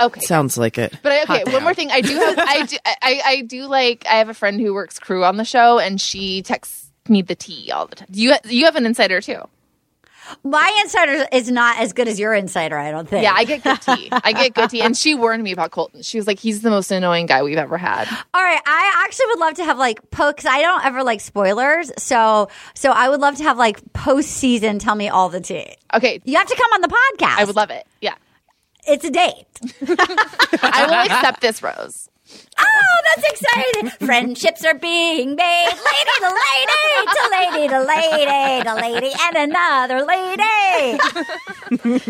Okay. 0.01 0.21
Sounds 0.21 0.57
like 0.57 0.79
it. 0.79 0.95
But 1.03 1.13
I, 1.13 1.19
Hot 1.21 1.31
okay, 1.31 1.45
one 1.45 1.53
damn. 1.55 1.63
more 1.65 1.75
thing. 1.75 1.91
I 1.91 2.01
do 2.01 2.15
have. 2.17 2.39
I 2.39 2.65
do. 2.67 2.77
I, 2.87 3.23
I 3.25 3.41
do 3.43 3.67
like. 3.67 4.07
I 4.07 4.15
have 4.15 4.29
a 4.29 4.35
friend 4.35 4.61
who 4.61 4.73
works 4.73 4.99
crew 4.99 5.25
on 5.25 5.37
the 5.37 5.45
show, 5.45 5.79
and 5.79 6.01
she 6.01 6.43
texts 6.43 6.91
me 7.09 7.21
the 7.23 7.35
tea 7.35 7.71
all 7.73 7.87
the 7.87 7.97
time. 7.97 8.09
You 8.13 8.35
you 8.45 8.65
have 8.65 8.77
an 8.77 8.87
insider 8.87 9.21
too. 9.21 9.43
My 10.45 10.79
insider 10.83 11.27
is 11.33 11.51
not 11.51 11.79
as 11.79 11.93
good 11.93 12.09
as 12.09 12.19
your 12.19 12.35
insider, 12.35 12.77
I 12.79 12.91
don't 12.91 13.09
think. 13.09 13.23
Yeah, 13.23 13.33
I 13.35 13.45
get 13.45 13.63
good 13.63 13.81
tea. 13.81 14.09
I 14.13 14.33
get 14.33 14.55
good 14.55 14.71
tea, 14.71 14.83
and 14.83 14.97
she 14.97 15.15
warned 15.15 15.43
me 15.43 15.53
about 15.53 15.71
Colton. 15.71 16.03
She 16.03 16.19
was 16.19 16.27
like, 16.27 16.39
"He's 16.39 16.63
the 16.63 16.71
most 16.71 16.91
annoying 16.91 17.27
guy 17.27 17.43
we've 17.43 17.57
ever 17.57 17.79
had." 17.79 18.09
All 18.35 18.43
right, 18.43 18.61
I 18.67 19.05
actually 19.07 19.27
would 19.27 19.39
love 19.39 19.55
to 19.55 19.65
have 19.65 19.79
like 19.79 20.01
because 20.11 20.47
I 20.47 20.61
don't 20.63 20.85
ever 20.85 21.03
like 21.03 21.21
spoilers, 21.21 21.91
so 21.99 22.49
so 22.75 22.91
I 22.91 23.09
would 23.09 23.21
love 23.21 23.37
to 23.37 23.43
have 23.45 23.57
like 23.59 23.81
post 23.93 24.29
season. 24.31 24.79
Tell 24.79 24.95
me 24.95 25.09
all 25.09 25.29
the 25.29 25.41
tea. 25.41 25.77
Okay, 25.95 26.21
You 26.25 26.37
have 26.37 26.47
to 26.49 26.57
come 26.57 26.73
on 26.75 26.81
the 26.83 26.89
podcast. 26.89 27.39
I 27.39 27.45
would 27.45 27.57
love 27.57 27.71
it. 27.71 27.87
Yeah, 28.01 28.15
It's 28.87 29.05
a 29.05 29.11
date. 29.11 29.47
I 30.63 30.87
will 30.87 31.15
accept 31.15 31.41
this, 31.41 31.63
Rose. 31.63 32.09
Oh, 32.59 33.01
that's 33.15 33.29
exciting! 33.33 33.91
Friendships 34.07 34.65
are 34.65 34.75
being 34.75 35.35
made, 35.35 35.67
lady 35.67 36.15
to 36.21 36.29
lady, 36.29 37.07
to 37.07 37.29
lady 37.31 37.69
to 37.69 37.81
lady, 37.81 38.65
to 38.65 38.75
lady 38.75 39.13
and 39.23 39.37
another 39.51 40.05
lady. 40.05 40.99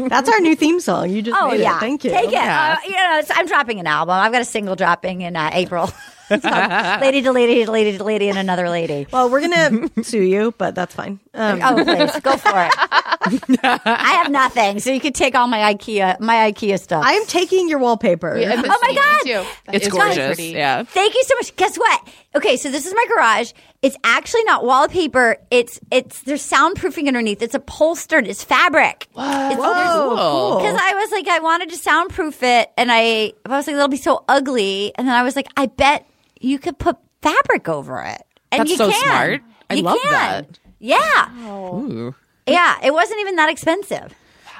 That's 0.09 0.29
our 0.29 0.41
new 0.41 0.57
theme 0.57 0.81
song. 0.81 1.11
You 1.11 1.23
just 1.23 1.37
Oh 1.39 1.51
made 1.51 1.61
yeah, 1.61 1.77
it. 1.77 1.81
Thank 1.81 2.05
you. 2.05 2.11
Take 2.11 2.27
it. 2.29 2.33
Yeah. 2.33 2.77
Uh, 2.79 2.87
you 2.87 2.95
know, 2.97 3.23
I'm 3.35 3.47
dropping 3.47 3.81
an 3.81 3.87
album. 3.87 4.15
I've 4.15 4.33
got 4.33 4.43
a 4.43 4.47
single 4.47 4.77
dropping 4.77 5.21
in 5.21 5.37
uh, 5.37 5.51
April. 5.53 5.91
It's 6.31 6.45
lady 7.03 7.23
to 7.23 7.33
lady 7.33 7.64
to 7.64 7.71
lady 7.71 7.99
to 7.99 8.05
lady 8.05 8.29
and 8.29 8.38
another 8.38 8.69
lady. 8.69 9.07
Well, 9.12 9.29
we're 9.31 9.40
gonna 9.40 9.88
sue 10.03 10.23
you, 10.23 10.55
but 10.57 10.75
that's 10.75 10.95
fine. 10.95 11.21
Um, 11.35 11.61
Oh, 11.62 11.85
please 11.85 12.21
go 12.21 12.37
for 12.37 12.51
it. 12.55 12.73
I 13.62 14.12
have 14.23 14.31
nothing, 14.31 14.81
so 14.81 14.90
you 14.90 15.01
could 15.01 15.14
take 15.14 15.35
all 15.35 15.47
my 15.47 15.75
IKEA 15.75 16.21
my 16.21 16.51
IKEA 16.53 16.79
stuff. 16.81 17.05
I 17.05 17.12
am 17.12 17.27
taking 17.27 17.69
your 17.69 17.79
wallpaper. 17.79 18.37
Yeah, 18.38 18.62
Oh 18.64 18.79
my 18.83 18.95
God! 18.95 19.23
too. 19.45 19.49
It's 19.73 19.87
is 19.87 19.93
really 19.93 20.07
gorgeous. 20.07 20.27
pretty. 20.37 20.53
Yeah. 20.53 20.85
Thank 20.85 21.14
you 21.14 21.23
so 21.25 21.35
much. 21.37 21.55
Guess 21.57 21.77
what? 21.77 22.09
Okay, 22.35 22.57
so 22.57 22.71
this 22.71 22.87
is 22.87 22.95
my 22.95 23.05
garage. 23.09 23.53
It's 23.83 23.97
actually 24.05 24.45
not 24.45 24.64
wallpaper. 24.64 25.37
It's 25.51 25.81
it's 25.90 26.23
there's 26.23 26.49
soundproofing 26.49 27.07
underneath. 27.09 27.43
It's 27.43 27.55
upholstered. 27.55 28.27
It's 28.27 28.45
fabric. 28.45 29.07
What? 29.12 29.59
Whoa, 29.59 30.16
cool. 30.16 30.57
Because 30.59 30.79
I 30.81 30.95
was 30.95 31.11
like, 31.11 31.29
I 31.29 31.38
wanted 31.40 31.71
to 31.71 31.77
soundproof 31.77 32.43
it, 32.43 32.71
and 32.77 32.90
I, 32.93 33.33
I 33.47 33.57
was 33.57 33.66
like, 33.66 33.77
that'll 33.77 33.88
be 33.88 33.97
so 33.97 34.25
ugly. 34.29 34.93
And 34.97 35.07
then 35.09 35.14
I 35.14 35.23
was 35.23 35.35
like, 35.37 35.49
I 35.57 35.66
bet 35.66 36.07
you 36.40 36.59
could 36.59 36.79
put 36.79 36.96
fabric 37.22 37.68
over 37.68 38.00
it. 38.03 38.22
And 38.53 38.61
That's 38.61 38.70
you 38.70 38.76
so 38.76 38.90
can. 38.90 39.03
smart. 39.03 39.42
I 39.70 39.74
You 39.74 39.83
love 39.83 39.98
can. 40.03 40.11
that. 40.12 40.59
Yeah, 40.81 41.46
Ooh. 41.46 42.14
yeah. 42.46 42.79
It 42.83 42.92
wasn't 42.92 43.20
even 43.20 43.37
that 43.37 43.48
expensive. 43.50 44.14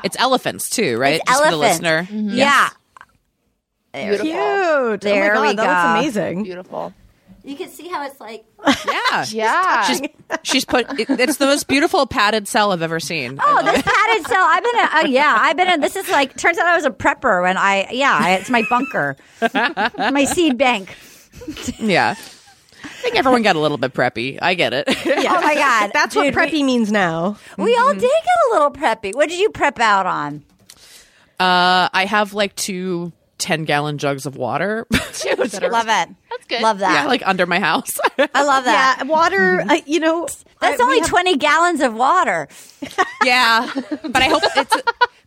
It's 0.04 0.16
elephants 0.18 0.70
too, 0.70 0.96
right? 0.98 1.14
It's 1.20 1.24
Just 1.28 1.42
for 1.42 1.50
the 1.50 1.54
elephants. 1.56 1.82
listener. 1.82 2.34
Yeah, 2.36 2.68
Beautiful. 3.92 4.26
Cute. 4.26 5.00
There 5.00 5.34
oh 5.36 5.40
my 5.40 5.48
we 5.50 5.56
god, 5.56 5.58
that 5.58 5.66
go. 5.66 5.98
looks 5.98 6.00
amazing. 6.16 6.42
Beautiful. 6.44 6.94
you 7.42 7.56
can 7.56 7.68
see 7.70 7.88
how 7.88 8.06
it's 8.06 8.20
like. 8.20 8.44
Yeah. 8.86 9.24
Yeah. 9.30 9.82
She's 9.84 10.00
she's 10.44 10.64
put. 10.64 10.86
It, 11.00 11.10
it's 11.10 11.38
the 11.38 11.46
most 11.46 11.66
beautiful 11.66 12.06
padded 12.06 12.46
cell 12.46 12.70
I've 12.72 12.82
ever 12.82 13.00
seen. 13.00 13.38
I 13.40 13.44
Oh, 13.44 13.54
love 13.56 13.64
this 13.66 13.78
it. 13.80 13.84
padded 13.86 14.26
cell. 14.28 14.42
I've 14.46 14.62
been, 14.62 14.76
a, 14.76 14.82
uh, 14.82 15.06
yeah, 15.08 15.36
I've 15.40 15.56
been 15.56 15.68
in. 15.68 15.80
This 15.80 15.96
is 15.96 16.08
like. 16.08 16.36
Turns 16.36 16.58
out 16.58 16.66
I 16.66 16.76
was 16.76 16.84
a 16.84 16.90
prepper 16.90 17.42
when 17.42 17.56
I, 17.56 17.88
yeah, 17.90 18.28
it's 18.36 18.48
my 18.50 18.62
bunker, 18.70 19.16
my 19.98 20.24
seed 20.24 20.56
bank. 20.58 20.94
yeah. 21.79 22.14
I 22.83 22.88
think 23.03 23.16
everyone 23.16 23.42
got 23.42 23.57
a 23.57 23.59
little 23.61 23.76
bit 23.79 23.92
preppy. 23.92 24.38
I 24.40 24.55
get 24.55 24.72
it. 24.72 24.85
Oh 24.88 25.40
my 25.42 25.55
god, 25.55 25.90
That's 25.94 26.14
Dude, 26.14 26.35
what 26.35 26.48
preppy 26.48 26.64
means 26.64 26.90
now. 26.90 27.37
We, 27.59 27.64
we 27.64 27.76
all 27.76 27.92
did 27.92 28.00
get 28.03 28.11
a 28.50 28.53
little 28.53 28.70
preppy. 28.70 29.14
What 29.14 29.29
did 29.29 29.38
you 29.38 29.50
prep 29.50 29.79
out 29.81 30.07
on? 30.07 30.44
Uh, 31.38 31.88
I 31.92 32.07
have 32.09 32.33
like 32.35 32.55
two 32.57 33.12
10 33.38 33.64
gallon 33.64 33.96
jugs 33.98 34.26
of 34.26 34.37
water. 34.37 34.87
Dude, 35.22 35.38
Love 35.38 35.87
it. 35.88 36.09
That's 36.31 36.46
good. 36.48 36.62
Love 36.62 36.79
that. 36.81 36.92
yeah, 37.03 37.07
like 37.07 37.22
under 37.26 37.46
my 37.46 37.59
house. 37.59 37.98
I 38.18 38.44
love 38.44 38.64
that. 38.64 38.96
Yeah, 39.00 39.05
water. 39.05 39.61
Uh, 39.62 39.79
you 39.87 40.00
know, 40.00 40.26
That's 40.61 40.81
I- 40.81 40.85
we 40.85 40.85
only 40.85 41.00
have- 41.00 41.09
twenty 41.09 41.37
gallons 41.37 41.81
of 41.81 41.94
water. 41.94 42.48
yeah, 43.24 43.70
but 44.03 44.16
I 44.16 44.29
hope 44.29 44.42
it's. 44.57 44.76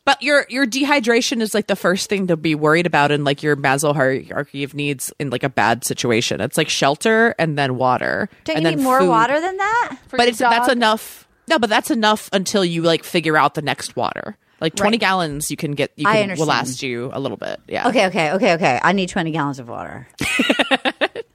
But 0.05 0.21
your 0.21 0.45
your 0.49 0.65
dehydration 0.65 1.39
is 1.41 1.53
like 1.53 1.67
the 1.67 1.75
first 1.77 2.09
thing 2.09 2.27
to 2.27 2.35
be 2.35 2.55
worried 2.55 2.85
about 2.85 3.11
in 3.11 3.23
like 3.23 3.41
your 3.41 3.55
Maslow 3.55 3.95
hierarchy 3.95 4.63
of 4.65 4.73
needs 4.73 5.13
in 5.17 5.29
like 5.29 5.43
a 5.43 5.49
bad 5.49 5.85
situation. 5.85 6.41
It's 6.41 6.57
like 6.57 6.67
shelter 6.67 7.33
and 7.39 7.57
then 7.57 7.77
water. 7.77 8.27
Don't 8.43 8.57
and 8.57 8.63
you 8.65 8.69
then 8.71 8.77
need 8.79 8.83
more 8.83 8.99
food. 8.99 9.09
water 9.09 9.39
than 9.39 9.55
that? 9.57 9.97
For 10.09 10.17
But 10.17 10.23
your 10.23 10.29
it's 10.29 10.39
that's 10.39 10.69
enough. 10.69 11.25
No, 11.47 11.57
but 11.57 11.69
that's 11.69 11.89
enough 11.89 12.29
until 12.33 12.65
you 12.65 12.81
like 12.81 13.03
figure 13.05 13.37
out 13.37 13.53
the 13.53 13.61
next 13.61 13.95
water. 13.95 14.35
Like 14.59 14.75
twenty 14.75 14.95
Right. 14.95 15.01
gallons, 15.01 15.49
you 15.51 15.57
can 15.57 15.71
get. 15.73 15.91
You 15.95 16.07
I 16.07 16.13
can, 16.15 16.21
understand. 16.23 16.39
will 16.39 16.47
last 16.53 16.83
you 16.83 17.09
a 17.13 17.19
little 17.19 17.37
bit. 17.37 17.59
Yeah. 17.67 17.87
Okay, 17.89 18.05
okay, 18.07 18.31
okay, 18.33 18.53
okay. 18.53 18.79
I 18.81 18.91
need 18.93 19.07
twenty 19.09 19.31
gallons 19.31 19.59
of 19.59 19.69
water. 19.69 20.07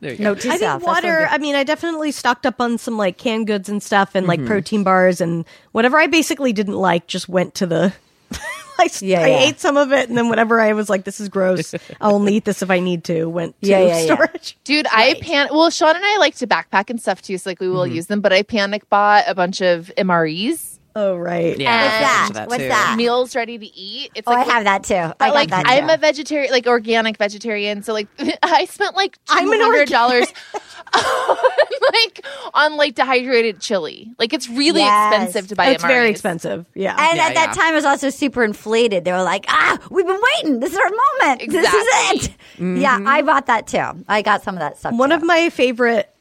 There 0.01 0.13
you 0.13 0.19
go. 0.19 0.25
Note 0.25 0.41
to 0.43 0.51
I 0.51 0.57
self. 0.59 0.81
think 0.83 0.87
water. 0.95 1.27
I 1.29 1.39
mean, 1.39 1.57
I 1.57 1.65
definitely 1.65 2.13
stocked 2.13 2.47
up 2.47 2.61
on 2.61 2.79
some 2.79 2.97
like 2.97 3.19
canned 3.19 3.49
goods 3.49 3.69
and 3.69 3.83
stuff, 3.83 4.15
and 4.15 4.27
Mm-hmm. 4.29 4.43
like 4.43 4.47
protein 4.47 4.85
bars 4.85 5.21
and 5.21 5.45
whatever 5.73 5.99
I 5.99 6.07
basically 6.07 6.53
didn't 6.53 6.77
like. 6.77 7.09
Just 7.09 7.29
went 7.29 7.55
to 7.57 7.67
the. 7.67 7.93
I, 8.79 8.85
s- 8.85 9.03
Yeah, 9.03 9.21
I 9.23 9.27
yeah. 9.29 9.39
ate 9.41 9.61
some 9.61 9.77
of 9.77 9.93
it, 9.93 10.09
and 10.09 10.17
then 10.17 10.29
whatever 10.29 10.61
I 10.61 10.73
was 10.73 10.89
like, 10.89 11.05
"This 11.05 11.21
is 11.21 11.29
gross. 11.29 11.75
I'll 12.01 12.15
only 12.15 12.35
eat 12.35 12.45
this 12.45 12.63
if 12.63 12.71
I 12.71 12.79
need 12.79 13.05
to." 13.05 13.27
Went 13.27 13.61
to 13.63 13.69
Yeah, 13.69 13.81
yeah, 13.81 13.99
yeah. 14.05 14.15
storage. 14.15 14.57
Dude, 14.65 14.87
I 14.91 15.15
pan. 15.21 15.49
Well, 15.51 15.71
Sean 15.71 15.97
and 15.97 16.05
I 16.05 16.17
like 16.19 16.37
to 16.37 16.47
backpack 16.47 16.89
and 16.91 17.01
stuff 17.01 17.21
too, 17.23 17.39
so 17.39 17.51
like 17.51 17.61
we 17.61 17.69
will 17.69 17.85
mm-hmm. 17.85 17.97
use 17.97 18.07
them. 18.07 18.21
But 18.21 18.33
I 18.33 18.43
panic 18.43 18.89
bought 18.89 19.25
a 19.27 19.35
bunch 19.35 19.61
of 19.61 19.91
MREs, 19.99 20.78
Oh 21.01 21.17
right. 21.17 21.57
Yeah. 21.57 21.83
What's 21.85 21.95
I 21.95 22.01
that? 22.01 22.31
that 22.35 22.49
What's 22.49 22.63
that? 22.65 22.95
meals 22.97 23.37
ready 23.37 23.57
to 23.57 23.67
eat. 23.79 24.11
It's 24.17 24.27
Oh, 24.27 24.33
like 24.33 24.49
I 24.49 24.53
have 24.53 24.65
that 24.65 24.83
too. 24.83 24.95
I 25.21 25.29
got 25.29 25.35
like 25.35 25.51
that 25.51 25.65
I'm 25.69 25.87
too. 25.87 25.95
a 25.95 25.97
vegetarian, 25.97 26.51
like 26.51 26.67
organic 26.67 27.17
vegetarian. 27.19 27.83
So 27.85 27.93
like 27.93 28.09
I 28.43 28.65
spent 28.65 28.97
like 28.97 29.13
two 29.27 29.35
I'm 29.37 29.53
an 29.53 29.61
hundred 29.61 29.89
dollars, 29.91 30.27
like 31.93 32.27
on 32.55 32.77
like 32.77 32.95
dehydrated 32.95 33.61
chili. 33.61 34.11
Like 34.19 34.33
it's 34.33 34.49
really 34.49 34.81
Yes. 34.81 35.13
expensive 35.15 35.49
to 35.49 35.57
buy. 35.57 35.67
it's 35.69 35.85
very 35.85 36.11
expensive. 36.11 36.67
Yeah. 36.75 36.97
And 36.99 37.17
Yeah, 37.17 37.27
at 37.29 37.35
that 37.35 37.55
time, 37.55 37.73
it 37.73 37.77
was 37.77 37.85
also 37.85 38.11
super 38.11 38.43
inflated. 38.43 39.05
They 39.05 39.13
were 39.13 39.23
like, 39.23 39.45
"Ah, 39.49 39.79
we've 39.91 40.07
been 40.07 40.21
waiting. 40.37 40.61
This 40.61 40.73
is 40.73 40.79
our 40.79 40.91
moment. 40.91 41.51
This 41.53 41.73
is 41.73 41.87
it." 42.27 42.37
Yeah, 42.81 42.99
I 43.07 43.23
bought 43.23 43.47
that 43.47 43.67
too. 43.67 44.05
I 44.09 44.23
got 44.23 44.43
some 44.43 44.55
of 44.57 44.61
that 44.61 44.79
stuff. 44.79 44.95
One 44.95 45.11
too. 45.11 45.17
of 45.17 45.23
my 45.23 45.51
favorite 45.51 46.13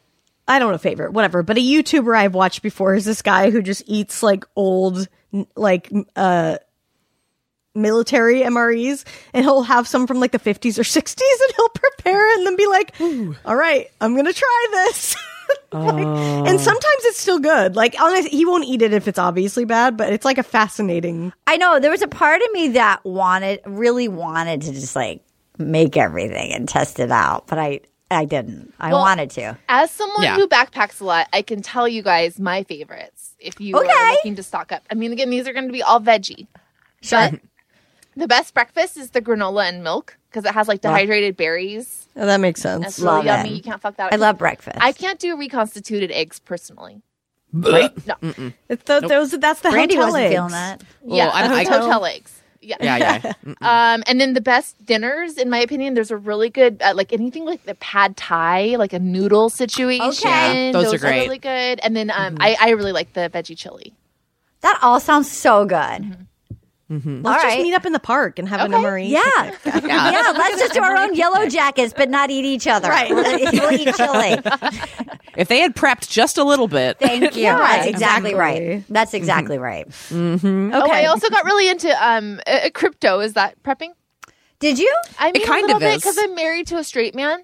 I 0.47 0.59
don't 0.59 0.69
know 0.69 0.75
a 0.75 0.79
favorite, 0.79 1.13
whatever, 1.13 1.43
but 1.43 1.57
a 1.57 1.61
YouTuber 1.61 2.15
I've 2.15 2.33
watched 2.33 2.61
before 2.61 2.95
is 2.95 3.05
this 3.05 3.21
guy 3.21 3.51
who 3.51 3.61
just 3.61 3.83
eats 3.85 4.23
like 4.23 4.45
old 4.55 5.07
like 5.55 5.91
uh 6.15 6.57
military 7.75 8.41
MREs 8.41 9.03
and 9.33 9.45
he'll 9.45 9.63
have 9.63 9.87
some 9.87 10.07
from 10.07 10.19
like 10.19 10.31
the 10.31 10.39
50s 10.39 10.79
or 10.79 10.83
60s 10.83 11.19
and 11.19 11.53
he'll 11.55 11.69
prepare 11.69 12.35
and 12.35 12.45
then 12.45 12.55
be 12.55 12.65
like, 12.67 12.93
"All 13.45 13.55
right, 13.55 13.87
I'm 14.01 14.13
going 14.13 14.25
to 14.25 14.33
try 14.33 14.67
this." 14.71 15.15
Like, 15.71 16.05
And 16.05 16.59
sometimes 16.59 17.05
it's 17.05 17.19
still 17.19 17.39
good. 17.39 17.75
Like 17.75 17.95
honestly, 18.01 18.31
he 18.31 18.45
won't 18.45 18.65
eat 18.65 18.81
it 18.81 18.93
if 18.93 19.07
it's 19.07 19.19
obviously 19.19 19.63
bad, 19.63 19.95
but 19.95 20.11
it's 20.11 20.25
like 20.25 20.37
a 20.37 20.43
fascinating. 20.43 21.31
I 21.45 21.55
know 21.57 21.79
there 21.79 21.91
was 21.91 22.01
a 22.01 22.07
part 22.07 22.41
of 22.41 22.51
me 22.51 22.69
that 22.69 23.03
wanted, 23.05 23.61
really 23.65 24.07
wanted 24.09 24.61
to 24.63 24.73
just 24.73 24.93
like 24.95 25.21
make 25.57 25.95
everything 25.95 26.51
and 26.53 26.67
test 26.67 26.99
it 26.99 27.11
out, 27.11 27.47
but 27.47 27.59
I, 27.59 27.81
I 28.09 28.25
didn't. 28.25 28.73
I 28.79 28.91
Well, 28.91 29.01
wanted 29.01 29.29
to. 29.31 29.57
As 29.67 29.91
someone 29.91 30.23
Yeah. 30.23 30.35
who 30.35 30.47
backpacks 30.47 31.01
a 31.01 31.05
lot, 31.05 31.27
I 31.33 31.41
can 31.41 31.61
tell 31.61 31.87
you 31.87 32.01
guys 32.01 32.39
my 32.39 32.63
favorites. 32.63 33.35
If 33.39 33.59
you 33.59 33.75
Okay. 33.77 33.91
are 33.91 34.11
looking 34.13 34.35
to 34.35 34.43
stock 34.43 34.71
up, 34.71 34.83
I 34.89 34.95
mean, 34.95 35.11
again, 35.11 35.29
these 35.29 35.47
are 35.47 35.53
going 35.53 35.67
to 35.67 35.73
be 35.73 35.83
all 35.83 35.99
veggie. 35.99 36.47
Sure. 37.01 37.29
But 37.31 37.41
the 38.15 38.27
best 38.27 38.53
breakfast 38.53 38.97
is 38.97 39.11
the 39.11 39.21
granola 39.21 39.67
and 39.67 39.83
milk 39.83 40.17
because 40.29 40.45
it 40.45 40.53
has 40.53 40.67
like 40.67 40.81
dehydrated 40.81 41.35
berries. 41.37 42.07
Oh, 42.15 42.25
that 42.25 42.39
makes 42.39 42.63
That's 42.63 42.81
sense. 42.95 42.99
Love 42.99 43.25
really 43.25 43.27
yummy. 43.27 43.49
it. 43.49 43.55
You 43.57 43.61
can't 43.61 43.81
fuck 43.81 43.97
that. 43.97 44.11
I 44.11 44.15
up. 44.15 44.21
love 44.21 44.37
breakfast. 44.37 44.77
I 44.81 44.91
can't 44.93 45.19
do 45.19 45.35
reconstituted 45.37 46.11
eggs 46.11 46.39
personally. 46.39 47.01
Right? 47.53 47.91
No. 48.07 48.15
It's 48.69 48.83
the, 48.83 48.99
those 49.01 49.31
that's 49.31 49.61
the 49.61 49.69
Brandy 49.69 49.95
hotel 49.95 50.07
wasn't 50.09 50.23
eggs. 50.25 50.33
feeling 50.35 50.51
that. 50.51 50.81
Yeah, 51.05 51.29
I- 51.33 51.43
I- 51.59 51.63
hotel 51.63 52.05
eggs. 52.05 52.36
Yeah. 52.61 52.75
Yeah, 52.79 52.97
yeah. 52.97 53.33
Um, 53.61 54.03
and 54.07 54.19
then 54.19 54.33
the 54.33 54.41
best 54.41 54.83
dinners, 54.85 55.37
in 55.37 55.49
my 55.49 55.59
opinion, 55.59 55.93
there's 55.93 56.11
a 56.11 56.17
really 56.17 56.49
good, 56.49 56.81
uh, 56.81 56.93
like 56.95 57.11
anything 57.13 57.45
like 57.45 57.63
the 57.63 57.75
pad 57.75 58.17
thai, 58.17 58.75
like 58.77 58.93
a 58.93 58.99
noodle 58.99 59.49
situation. 59.49 60.07
Okay. 60.09 60.67
Yeah, 60.67 60.71
those 60.71 60.93
are 60.93 60.97
great. 60.97 61.21
really 61.21 61.37
good. 61.39 61.79
And 61.81 61.95
then 61.95 62.11
um, 62.11 62.37
I, 62.39 62.55
I 62.59 62.69
really 62.71 62.91
like 62.91 63.13
the 63.13 63.29
veggie 63.33 63.57
chili. 63.57 63.93
That 64.61 64.79
all 64.81 64.99
sounds 64.99 65.31
so 65.31 65.65
good. 65.65 66.27
Let's 66.89 67.05
All 67.05 67.33
just 67.33 67.43
right. 67.45 67.61
meet 67.61 67.73
up 67.73 67.85
in 67.85 67.91
the 67.91 67.99
park 67.99 68.39
and 68.39 68.47
have 68.47 68.61
an 68.61 68.73
Okay. 68.73 68.83
MRE. 68.83 69.09
Yeah. 69.09 69.51
yeah. 69.85 70.33
let's 70.37 70.59
just 70.59 70.73
do 70.73 70.81
our 70.81 70.95
own 70.95 71.15
yellow 71.15 71.47
jackets, 71.49 71.93
but 71.95 72.09
not 72.09 72.29
eat 72.29 72.45
each 72.45 72.65
other. 72.67 72.87
Right. 72.89 73.09
we'll 73.13 73.71
eat 73.73 73.93
chili. 73.95 74.39
If 75.37 75.49
they 75.49 75.59
had 75.59 75.75
prepped 75.75 76.09
just 76.09 76.39
a 76.39 76.43
little 76.43 76.67
bit, 76.67 76.97
Thank 76.97 77.35
you. 77.35 77.41
Yeah, 77.43 77.57
That's 77.59 77.85
exactly, 77.87 78.31
exactly. 78.31 78.33
right. 78.33 78.83
That's 78.89 79.13
exactly 79.13 79.57
right. 79.59 79.85
Okay. 80.11 80.71
Oh, 80.73 80.89
I 80.91 81.05
also 81.05 81.29
got 81.29 81.45
really 81.45 81.69
into 81.69 81.89
um, 82.03 82.41
uh, 82.47 82.69
crypto. 82.73 83.19
Is 83.19 83.33
that 83.33 83.61
prepping? 83.61 83.91
Did 84.59 84.79
you? 84.79 84.91
I 85.19 85.31
mean, 85.31 85.45
kind 85.45 85.65
a 85.65 85.67
little 85.67 85.75
of 85.75 85.81
bit 85.81 85.97
because 85.97 86.17
I'm 86.17 86.33
married 86.33 86.65
to 86.67 86.77
a 86.77 86.83
straight 86.83 87.13
man. 87.13 87.43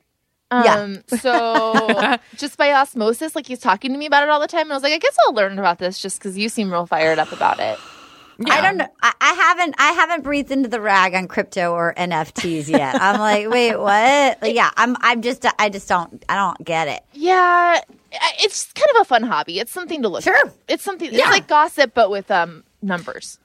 Yeah. 0.52 0.76
Um, 0.76 1.04
so 1.20 2.18
just 2.38 2.58
by 2.58 2.72
osmosis, 2.74 3.36
like 3.36 3.46
he's 3.46 3.60
talking 3.60 3.92
to 3.92 3.98
me 4.00 4.08
about 4.08 4.24
it 4.24 4.30
all 4.30 4.40
the 4.40 4.48
time, 4.48 4.62
and 4.64 4.72
I 4.72 4.76
was 4.76 4.84
like, 4.84 4.94
I 4.94 4.98
guess 4.98 5.16
I'll 5.28 5.36
learn 5.36 5.60
about 5.60 5.78
this 5.78 6.00
just 6.00 6.18
because 6.18 6.36
you 6.36 6.50
seem 6.50 6.72
real 6.72 6.88
fired 6.88 7.20
up 7.20 7.32
about 7.32 7.60
it. 7.60 7.78
I 8.50 8.62
don't 8.62 8.78
know. 8.78 8.88
I, 9.02 9.14
I 9.22 9.34
haven't. 9.34 9.76
I 9.78 9.92
haven't 9.92 10.24
breathed 10.24 10.52
into 10.52 10.70
the 10.70 10.82
rag 10.82 11.14
on 11.14 11.28
crypto 11.28 11.72
or 11.74 11.94
NFTs 11.96 12.68
yet. 12.70 12.96
I'm 13.02 13.20
like, 13.20 13.50
wait, 13.50 13.76
what? 13.78 14.42
Like, 14.42 14.56
yeah, 14.56 14.72
I'm. 14.78 14.96
I'm 15.02 15.22
just. 15.22 15.46
I 15.60 15.70
just 15.70 15.88
don't. 15.88 16.24
I 16.28 16.36
don't 16.36 16.64
get 16.66 16.88
it. 16.88 17.04
Yeah, 17.14 17.80
it's 18.40 18.72
kind 18.74 18.90
of 18.96 19.02
a 19.02 19.06
fun 19.06 19.24
hobby. 19.24 19.60
It's 19.60 19.72
something 19.72 20.02
to 20.02 20.10
look 20.10 20.24
Sure. 20.24 20.36
at. 20.48 20.54
It's 20.68 20.84
something. 20.84 21.12
Yeah. 21.12 21.20
It's 21.20 21.30
like 21.30 21.48
gossip, 21.48 21.94
but 21.94 22.10
with 22.10 22.30
um 22.32 22.64
numbers. 22.82 23.40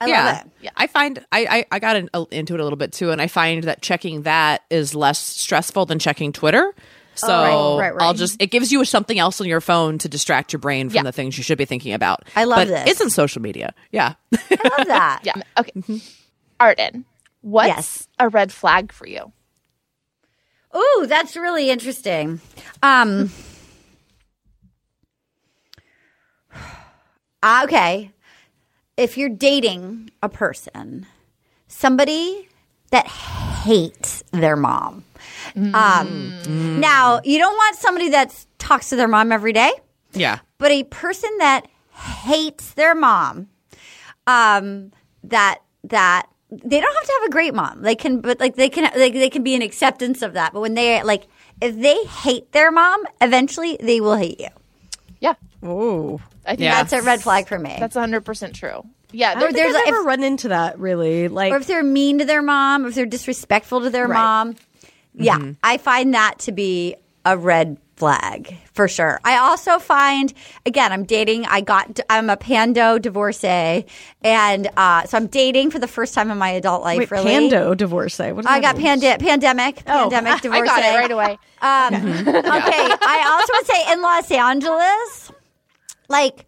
I 0.00 0.06
yeah. 0.06 0.42
Yeah. 0.60 0.70
I 0.76 0.88
find 0.88 1.24
I, 1.30 1.46
I, 1.46 1.66
I 1.70 1.78
got 1.78 1.94
in, 1.96 2.10
uh, 2.12 2.24
into 2.32 2.54
it 2.54 2.60
a 2.60 2.64
little 2.64 2.76
bit 2.76 2.92
too, 2.92 3.10
and 3.12 3.22
I 3.22 3.28
find 3.28 3.62
that 3.64 3.82
checking 3.82 4.22
that 4.22 4.62
is 4.70 4.94
less 4.96 5.18
stressful 5.18 5.86
than 5.86 5.98
checking 6.00 6.32
Twitter. 6.32 6.74
So 7.14 7.28
Oh, 7.28 7.76
right, 7.78 7.88
right, 7.90 7.94
right. 7.96 8.04
I'll 8.06 8.14
just 8.14 8.40
it 8.40 8.46
gives 8.50 8.72
you 8.72 8.84
something 8.84 9.18
else 9.18 9.40
on 9.40 9.46
your 9.46 9.60
phone 9.60 9.98
to 9.98 10.08
distract 10.08 10.52
your 10.52 10.60
brain 10.60 10.88
from 10.88 10.96
Yeah. 10.96 11.02
the 11.02 11.12
things 11.12 11.36
you 11.36 11.44
should 11.44 11.58
be 11.58 11.64
thinking 11.66 11.92
about. 11.92 12.24
I 12.34 12.44
love 12.44 12.56
but 12.58 12.68
this. 12.68 12.88
Isn't 12.96 13.10
social 13.10 13.42
media? 13.42 13.74
Yeah. 13.90 14.14
I 14.32 14.76
love 14.78 14.86
that. 14.88 15.20
Yeah. 15.24 15.34
Okay. 15.58 16.00
Arden, 16.58 17.04
what's 17.42 17.68
Yes. 17.68 18.08
a 18.18 18.28
red 18.28 18.52
flag 18.52 18.92
for 18.92 19.06
you? 19.06 19.32
Oh, 20.72 21.06
that's 21.08 21.36
really 21.36 21.68
interesting. 21.70 22.40
Um. 22.82 23.30
ah, 27.42 27.64
Okay. 27.64 28.10
If 28.96 29.16
you're 29.16 29.28
dating 29.30 30.10
a 30.22 30.28
person, 30.28 31.06
somebody 31.66 32.48
that 32.92 33.06
hates 33.06 34.22
their 34.30 34.54
mom. 34.54 35.04
Um, 35.56 36.80
now, 36.80 37.20
you 37.24 37.38
don't 37.38 37.54
want 37.54 37.76
somebody 37.76 38.10
that 38.10 38.46
talks 38.58 38.90
to 38.90 38.96
their 38.96 39.08
mom 39.08 39.32
every 39.32 39.52
day, 39.52 39.70
yeah. 40.12 40.38
but 40.58 40.70
a 40.70 40.84
person 40.84 41.30
that 41.38 41.66
hates 41.92 42.72
their 42.74 42.94
mom, 42.94 43.48
um, 44.26 44.92
that 45.24 45.58
that 45.84 46.26
they 46.50 46.80
don't 46.80 46.94
have 46.94 47.04
to 47.04 47.12
have 47.20 47.28
a 47.28 47.32
great 47.32 47.54
mom. 47.54 47.82
They 47.82 47.94
can, 47.94 48.20
but 48.20 48.38
like 48.40 48.56
they 48.56 48.68
can, 48.68 48.84
like 48.84 49.14
they 49.14 49.30
can 49.30 49.42
be 49.42 49.54
an 49.54 49.62
acceptance 49.62 50.22
of 50.22 50.34
that. 50.34 50.52
But 50.52 50.60
when 50.60 50.74
they 50.74 51.02
like, 51.02 51.26
if 51.60 51.76
they 51.76 52.04
hate 52.04 52.52
their 52.52 52.70
mom, 52.70 53.04
eventually 53.20 53.76
they 53.80 54.00
will 54.00 54.16
hate 54.16 54.40
you. 54.40 54.48
Yeah. 55.20 55.34
Oh, 55.62 56.20
I 56.44 56.50
think 56.50 56.60
Yeah. 56.60 56.82
That's 56.82 56.92
a 56.92 57.02
red 57.02 57.22
flag 57.22 57.48
for 57.48 57.58
me. 57.58 57.76
That's 57.78 57.96
100% 57.96 58.54
true. 58.54 58.84
Yeah. 59.12 59.38
There, 59.38 59.52
there's 59.52 59.74
I've 59.74 59.86
never 59.86 60.02
run 60.02 60.22
into 60.24 60.48
that 60.48 60.78
really. 60.78 61.28
Like, 61.28 61.52
or 61.52 61.56
if 61.56 61.66
they're 61.66 61.82
mean 61.82 62.18
to 62.18 62.24
their 62.24 62.42
mom, 62.42 62.86
if 62.86 62.94
they're 62.94 63.06
disrespectful 63.06 63.82
to 63.82 63.90
their 63.90 64.06
Right. 64.08 64.16
mom. 64.18 64.56
Yeah, 65.14 65.52
I 65.62 65.76
find 65.78 66.14
that 66.14 66.38
to 66.40 66.52
be 66.52 66.96
a 67.26 67.36
red 67.36 67.76
flag 67.96 68.56
for 68.72 68.88
sure. 68.88 69.20
I 69.22 69.36
also 69.36 69.78
find 69.78 70.32
again, 70.64 70.90
I'm 70.90 71.04
dating. 71.04 71.44
I 71.44 71.60
got. 71.60 72.00
I'm 72.08 72.30
a 72.30 72.36
pando 72.38 72.98
divorcee, 72.98 73.84
and 74.22 74.68
uh, 74.74 75.04
so 75.04 75.18
I'm 75.18 75.26
dating 75.26 75.70
for 75.70 75.78
the 75.78 75.86
first 75.86 76.14
time 76.14 76.30
in 76.30 76.38
my 76.38 76.48
adult 76.48 76.82
life. 76.82 76.96
wait, 76.98 77.10
really, 77.10 77.24
pando 77.30 77.74
divorcee. 77.74 78.32
What 78.32 78.46
I 78.48 78.58
got 78.60 78.76
pande- 78.76 79.18
pandemic, 79.20 79.82
Oh. 79.86 80.08
pandemic 80.08 80.32
I 80.36 80.38
divorcee. 80.38 80.66
got 80.66 80.82
it 80.82 80.96
right 80.96 81.10
away. 81.10 81.38
Um, 81.62 81.94
okay, 81.94 82.34
I 82.34 83.38
also 83.38 83.52
would 83.52 83.66
say 83.66 83.92
in 83.92 84.02
Los 84.02 84.30
Angeles, 84.32 85.30
like 86.08 86.44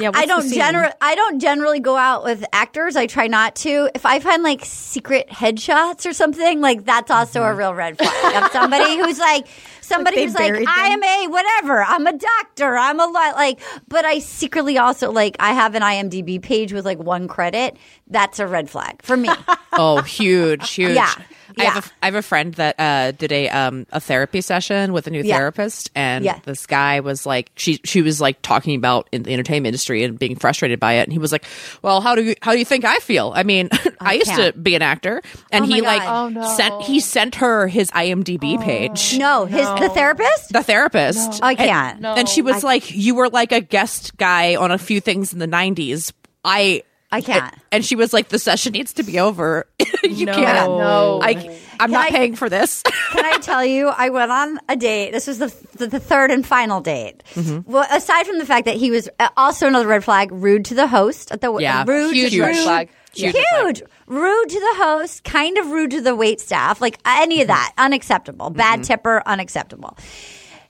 Yeah, 0.00 0.10
I 0.14 0.24
don't 0.24 0.50
generally 0.50 0.92
I 1.02 1.14
don't 1.14 1.38
generally 1.38 1.78
go 1.78 1.96
out 1.96 2.24
with 2.24 2.44
actors. 2.52 2.96
I 2.96 3.06
try 3.06 3.26
not 3.26 3.54
to. 3.56 3.90
If 3.94 4.06
I 4.06 4.20
find 4.20 4.42
like 4.42 4.64
secret 4.64 5.28
headshots 5.28 6.08
or 6.08 6.14
something, 6.14 6.62
like 6.62 6.86
that's 6.86 7.10
also 7.10 7.42
a 7.42 7.46
mm-hmm. 7.46 7.58
real 7.58 7.74
red 7.74 7.98
flag 7.98 8.42
of 8.42 8.50
somebody 8.52 8.96
who's 8.98 9.18
like 9.18 9.46
somebody 9.82 10.16
they 10.16 10.24
who's 10.24 10.34
like 10.34 10.52
buried 10.52 10.66
I 10.66 10.86
am 10.88 11.02
a 11.02 11.28
whatever. 11.28 11.82
I'm 11.82 12.06
a 12.06 12.16
doctor. 12.16 12.74
I'm 12.74 13.00
a 13.00 13.06
lot 13.06 13.34
like, 13.34 13.60
but 13.86 14.06
I 14.06 14.20
secretly 14.20 14.78
also 14.78 15.12
like 15.12 15.36
I 15.38 15.52
have 15.52 15.74
an 15.74 15.82
IMDb 15.82 16.40
page 16.40 16.72
with 16.72 16.86
like 16.86 16.98
one 16.98 17.28
credit. 17.28 17.76
That's 18.12 18.38
a 18.38 18.46
red 18.46 18.70
flag 18.70 19.02
for 19.02 19.16
me. 19.16 19.28
Oh, 19.74 20.02
huge, 20.02 20.68
huge. 20.72 20.94
Yeah, 20.94 21.10
I 21.58 21.64
have 21.64 21.74
yeah. 21.76 21.78
a, 21.78 21.82
I 22.02 22.06
have 22.08 22.14
a 22.14 22.20
friend 22.20 22.52
that 22.56 22.74
uh, 22.78 23.12
did 23.12 23.32
a 23.32 23.48
um 23.48 23.86
a 23.90 24.00
therapy 24.00 24.42
session 24.42 24.92
with 24.92 25.06
a 25.06 25.10
new 25.10 25.22
Yeah. 25.22 25.38
therapist, 25.38 25.90
and 25.94 26.26
Yeah. 26.26 26.40
this 26.44 26.66
guy 26.66 27.00
was 27.00 27.24
like, 27.24 27.50
she 27.56 27.80
she 27.82 28.02
was 28.02 28.20
like 28.20 28.42
talking 28.42 28.76
about 28.76 29.08
in 29.12 29.22
the 29.22 29.32
entertainment 29.32 29.68
industry 29.68 30.04
and 30.04 30.18
being 30.18 30.36
frustrated 30.36 30.78
by 30.78 30.92
it, 31.00 31.04
and 31.04 31.12
he 31.14 31.18
was 31.18 31.32
like, 31.32 31.46
"Well, 31.80 32.02
how 32.02 32.14
do 32.14 32.22
you 32.22 32.34
how 32.42 32.52
do 32.52 32.58
you 32.58 32.66
think 32.66 32.84
I 32.84 32.98
feel? 32.98 33.32
I 33.34 33.44
mean, 33.44 33.70
I 34.00 34.12
used 34.12 34.26
to 34.32 34.36
can't. 34.52 34.62
be 34.62 34.74
an 34.74 34.82
actor, 34.82 35.22
and 35.50 35.64
Oh 35.64 35.68
my 35.68 35.74
he 35.76 35.80
like 35.80 36.02
Oh, 36.04 36.28
no. 36.28 36.54
sent 36.54 36.82
he 36.82 37.00
sent 37.00 37.36
her 37.36 37.66
his 37.66 37.90
IMDb 37.92 38.60
page." 38.62 39.16
no, 39.18 39.46
his 39.46 39.66
the 39.80 39.88
therapist. 39.88 40.52
The 40.52 40.62
therapist, 40.62 41.42
I 41.42 41.54
can't. 41.54 41.98
No. 42.02 42.12
and 42.14 42.28
she 42.28 42.42
was 42.42 42.62
like, 42.62 42.94
"You 42.94 43.14
were 43.14 43.30
like 43.30 43.52
a 43.52 43.62
guest 43.62 44.18
guy 44.18 44.56
on 44.56 44.70
a 44.70 44.76
few 44.76 45.00
things 45.00 45.32
in 45.32 45.38
the 45.38 45.48
'90s. 45.48 46.12
I 46.44 46.82
I 47.12 47.20
can't. 47.20 47.54
and 47.70 47.84
she 47.84 47.94
was 47.94 48.12
like, 48.12 48.28
"The 48.30 48.38
session 48.38 48.72
needs 48.72 48.94
to 48.94 49.02
be 49.02 49.20
over. 49.20 49.66
you 50.02 50.26
No. 50.26 50.32
can't. 50.34 50.68
No. 50.70 51.20
I, 51.22 51.58
I'm 51.78 51.90
not 51.90 52.06
I- 52.06 52.10
paying 52.10 52.34
for 52.34 52.48
this." 52.48 52.82
Can 53.12 53.24
I 53.24 53.38
tell 53.38 53.64
you, 53.64 53.88
I 53.88 54.08
went 54.08 54.32
on 54.32 54.58
a 54.68 54.74
date. 54.76 55.10
This 55.12 55.26
was 55.26 55.38
the, 55.38 55.54
the, 55.76 55.86
the 55.86 56.00
third 56.00 56.30
and 56.30 56.44
final 56.46 56.80
date. 56.80 57.22
Mm-hmm. 57.34 57.70
Well, 57.70 57.86
aside 57.92 58.26
from 58.26 58.38
the 58.38 58.46
fact 58.46 58.64
that 58.64 58.76
he 58.76 58.90
was 58.90 59.08
uh, 59.20 59.28
also 59.36 59.66
another 59.68 59.86
red 59.86 60.02
flag, 60.02 60.32
rude 60.32 60.64
to 60.66 60.74
the 60.74 60.86
host 60.86 61.30
at 61.30 61.40
the 61.42 61.54
Yeah, 61.58 61.84
rude, 61.86 62.14
Huge 62.14 62.32
rude, 62.34 62.40
red 62.40 62.56
flag. 62.56 62.88
Huge 63.14 63.36
Huge. 63.52 63.82
Rude 64.06 64.48
to 64.48 64.58
the 64.58 64.74
host, 64.82 65.22
kind 65.24 65.58
of 65.58 65.66
rude 65.70 65.90
to 65.90 66.00
the 66.00 66.16
wait 66.16 66.40
staff, 66.40 66.80
like 66.80 66.98
any 67.04 67.42
of 67.42 67.48
that, 67.48 67.74
unacceptable. 67.76 68.48
Bad 68.48 68.84
tipper, 68.84 69.22
unacceptable. 69.26 69.98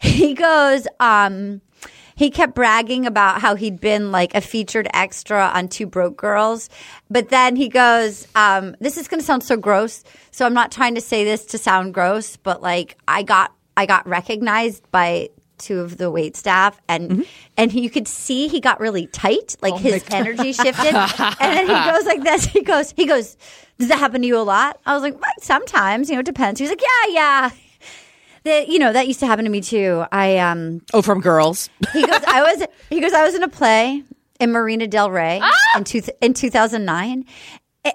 He 0.00 0.34
goes, 0.34 0.88
um, 0.98 1.60
he 2.22 2.30
kept 2.30 2.54
bragging 2.54 3.04
about 3.04 3.40
how 3.40 3.56
he'd 3.56 3.80
been 3.80 4.12
like 4.12 4.32
a 4.34 4.40
featured 4.40 4.88
extra 4.94 5.50
on 5.52 5.66
Two 5.68 5.86
Broke 5.86 6.16
Girls. 6.16 6.70
But 7.10 7.30
then 7.30 7.56
he 7.56 7.68
goes, 7.68 8.28
um, 8.36 8.76
this 8.78 8.96
is 8.96 9.08
going 9.08 9.18
to 9.18 9.26
sound 9.26 9.42
so 9.42 9.56
gross. 9.56 10.04
So 10.30 10.46
I'm 10.46 10.54
not 10.54 10.70
trying 10.70 10.94
to 10.94 11.00
say 11.00 11.24
this 11.24 11.44
to 11.46 11.58
sound 11.58 11.94
gross, 11.94 12.36
but 12.36 12.62
like 12.62 12.96
I 13.08 13.24
got, 13.24 13.52
I 13.76 13.86
got 13.86 14.06
recognized 14.06 14.88
by 14.92 15.30
two 15.58 15.80
of 15.80 15.96
the 15.96 16.10
wait 16.10 16.36
staff 16.36 16.80
and 16.88 17.24
and 17.56 17.70
he, 17.70 17.82
you 17.82 17.90
could 17.90 18.08
see 18.08 18.48
he 18.48 18.58
got 18.58 18.80
really 18.80 19.06
tight 19.08 19.54
like 19.62 19.76
his 19.76 20.04
energy 20.10 20.52
shifted. 20.52 20.92
And 21.40 21.56
then 21.56 21.66
he 21.68 21.90
goes 21.90 22.04
like 22.04 22.22
this 22.24 22.44
he 22.46 22.62
goes 22.62 22.92
he 22.96 23.06
goes 23.06 23.36
does 23.78 23.88
that 23.88 23.98
happen 23.98 24.22
to 24.22 24.26
you 24.26 24.38
a 24.38 24.42
lot? 24.42 24.80
I 24.84 24.94
was 24.94 25.02
like 25.02 25.20
"Well, 25.20 25.30
sometimes 25.40 26.08
you 26.08 26.16
know 26.16 26.20
it 26.20 26.26
depends. 26.26 26.58
He 26.58 26.64
was 26.64 26.70
like 26.70 26.82
yeah 26.82 27.14
yeah 27.14 27.50
that 28.44 28.68
you 28.68 28.78
know 28.78 28.92
that 28.92 29.06
used 29.06 29.20
to 29.20 29.26
happen 29.26 29.44
to 29.44 29.50
me 29.50 29.60
too 29.60 30.04
i 30.12 30.38
um 30.38 30.80
oh, 30.92 31.02
from 31.02 31.20
girls. 31.20 31.68
he 31.92 32.06
goes 32.06 32.20
i 32.26 32.42
was 32.42 32.66
he 32.90 33.00
goes 33.00 33.12
i 33.12 33.24
was 33.24 33.34
in 33.34 33.42
a 33.42 33.48
play 33.48 34.02
in 34.40 34.52
marina 34.52 34.86
del 34.86 35.10
rey 35.10 35.40
in, 35.76 35.84
two, 35.84 36.02
in 36.20 36.34
2009 36.34 37.24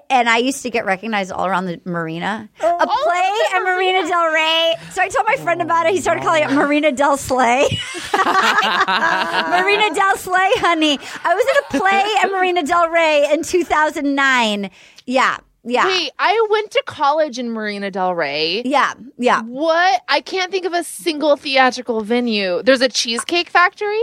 and 0.10 0.30
I 0.30 0.38
used 0.38 0.64
to 0.64 0.70
get 0.70 0.86
recognized 0.86 1.32
all 1.32 1.46
around 1.46 1.66
the 1.66 1.80
marina. 1.86 2.50
a 2.62 2.88
play 2.88 3.32
at 3.56 3.64
Marina 3.64 4.06
Del 4.06 4.34
Rey. 4.34 4.76
So 4.92 5.02
I 5.02 5.08
told 5.08 5.26
my 5.26 5.38
friend 5.38 5.62
about 5.62 5.86
it. 5.86 5.94
He 5.94 6.02
started 6.02 6.24
calling 6.24 6.44
it 6.44 6.52
Marina 6.52 6.92
Del 6.92 7.16
Slay. 7.16 7.62
Marina 8.14 9.94
Del 9.94 10.18
Slay, 10.18 10.50
honey. 10.58 11.00
I 11.24 11.36
was 11.36 11.46
in 11.46 11.78
a 11.78 11.80
play 11.80 12.06
at 12.22 12.32
Marina 12.32 12.64
Del 12.64 12.90
Rey 12.90 13.30
in 13.32 13.44
2009. 13.44 14.70
Yeah, 15.06 15.38
yeah, 15.64 15.86
Wait, 15.86 16.12
I 16.20 16.48
went 16.50 16.72
to 16.72 16.84
college 16.86 17.38
in 17.40 17.50
Marina 17.52 17.92
Del 17.92 18.14
Rey. 18.16 18.62
yeah, 18.66 18.94
yeah. 19.18 19.42
What? 19.42 20.02
I 20.08 20.22
can't 20.22 20.52
think 20.52 20.66
of 20.66 20.74
a 20.74 20.84
single 20.84 21.36
theatrical 21.36 22.02
venue. 22.02 22.62
There's 22.64 22.82
a 22.82 22.90
cheesecake 22.90 23.50
factory. 23.50 24.02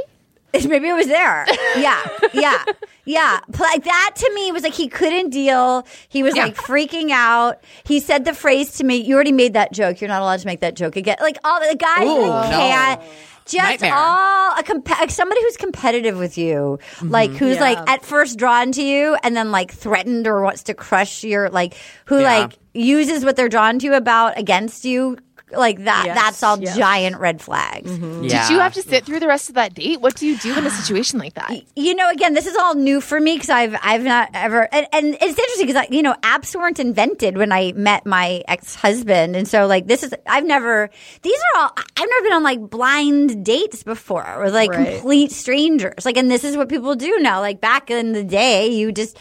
Maybe 0.69 0.89
it 0.89 0.93
was 0.95 1.09
there. 1.09 1.47
Yeah, 1.77 2.01
yeah, 2.35 2.65
yeah. 3.07 3.41
But 3.49 3.59
Like 3.61 3.83
that 3.85 4.13
to 4.17 4.33
me 4.35 4.53
was 4.53 4.63
like 4.63 4.75
he 4.75 4.87
couldn't 4.89 5.31
deal. 5.31 5.85
He 6.09 6.23
was 6.23 6.37
Yeah. 6.37 6.45
like 6.45 6.57
freaking 6.57 7.11
out. 7.11 7.61
He 7.85 7.99
said 7.99 8.25
the 8.25 8.35
phrase 8.35 8.73
to 8.79 8.85
me, 8.85 8.97
"You 8.97 9.17
already 9.17 9.33
made 9.33 9.55
that 9.55 9.73
joke. 9.73 10.01
You're 10.01 10.07
not 10.09 10.23
allowed 10.23 10.39
to 10.41 10.47
make 10.47 10.61
that 10.61 10.75
joke 10.77 10.95
again." 10.95 11.17
Like 11.21 11.39
all 11.43 11.59
the 11.59 11.75
guys 11.75 12.05
Ooh, 12.07 12.21
like, 12.29 12.51
no. 12.51 12.57
can't. 12.57 13.03
Just 13.47 13.57
Nightmare. 13.83 13.93
all 13.95 14.59
a 14.59 14.63
comp- 14.63 15.11
somebody 15.11 15.43
who's 15.43 15.57
competitive 15.57 16.19
with 16.19 16.39
you, 16.39 16.79
mm-hmm. 16.97 17.11
like 17.11 17.31
who's 17.33 17.59
like 17.61 17.79
at 17.89 18.05
first 18.05 18.39
drawn 18.39 18.73
to 18.73 18.83
you 18.83 19.17
and 19.23 19.37
then 19.37 19.51
like 19.53 19.71
threatened 19.71 20.27
or 20.27 20.43
wants 20.43 20.63
to 20.65 20.75
crush 20.75 21.25
your 21.25 21.51
like 21.51 21.75
who 22.07 22.21
Yeah. 22.21 22.39
like 22.39 22.59
uses 22.73 23.25
what 23.25 23.37
they're 23.37 23.49
drawn 23.49 23.79
to 23.81 23.95
about 23.97 24.39
against 24.39 24.85
you 24.85 25.19
like 25.53 25.85
that. 25.85 26.05
Yes, 26.07 26.17
that's 26.17 26.43
all 26.43 26.59
yes. 26.59 26.77
giant 26.77 27.19
red 27.19 27.41
flags. 27.41 27.91
Mm-hmm. 27.91 28.25
Yeah. 28.25 28.49
Did 28.49 28.55
you 28.55 28.61
have 28.61 28.75
to 28.75 28.83
sit 28.83 29.05
through 29.05 29.21
the 29.21 29.29
rest 29.29 29.49
of 29.49 29.55
that 29.55 29.75
date? 29.75 30.01
What 30.01 30.17
do 30.17 30.27
you 30.27 30.37
do 30.39 30.57
in 30.57 30.67
a 30.67 30.71
situation 30.71 31.19
like 31.19 31.35
that? 31.35 31.63
you 31.77 31.95
know, 31.95 32.11
again, 32.11 32.35
this 32.35 32.47
is 32.47 32.57
all 32.57 32.75
new 32.75 33.01
for 33.01 33.21
me 33.21 33.35
because 33.35 33.51
I've 33.51 33.77
I've 33.83 34.03
not 34.03 34.31
ever, 34.35 34.69
and, 34.73 34.87
and 34.93 35.15
it's 35.15 35.39
interesting 35.39 35.67
because 35.67 35.87
you 35.91 36.03
know, 36.03 36.15
apps 36.23 36.55
weren't 36.57 36.81
invented 36.81 37.37
when 37.37 37.53
I 37.53 37.73
met 37.73 38.05
my 38.07 38.43
ex 38.49 38.75
husband, 38.75 39.37
and 39.37 39.47
so 39.47 39.67
like 39.67 39.87
this 39.87 40.03
is 40.03 40.15
I've 40.27 40.45
never 40.47 40.91
these 41.23 41.39
are 41.55 41.61
all 41.61 41.73
I've 41.77 42.09
never 42.09 42.23
been 42.23 42.33
on 42.33 42.43
like 42.43 42.61
blind 42.71 43.45
dates 43.45 43.83
before 43.83 44.41
with 44.43 44.55
like 44.55 44.71
Right. 44.71 44.95
complete 44.95 45.31
strangers, 45.31 46.05
like, 46.05 46.17
and 46.17 46.31
this 46.31 46.43
is 46.43 46.57
what 46.57 46.69
people 46.69 46.95
do 46.95 47.19
now. 47.21 47.41
Like 47.41 47.61
back 47.61 47.91
in 47.91 48.13
the 48.13 48.25
day, 48.25 48.69
you 48.69 48.91
just 48.93 49.19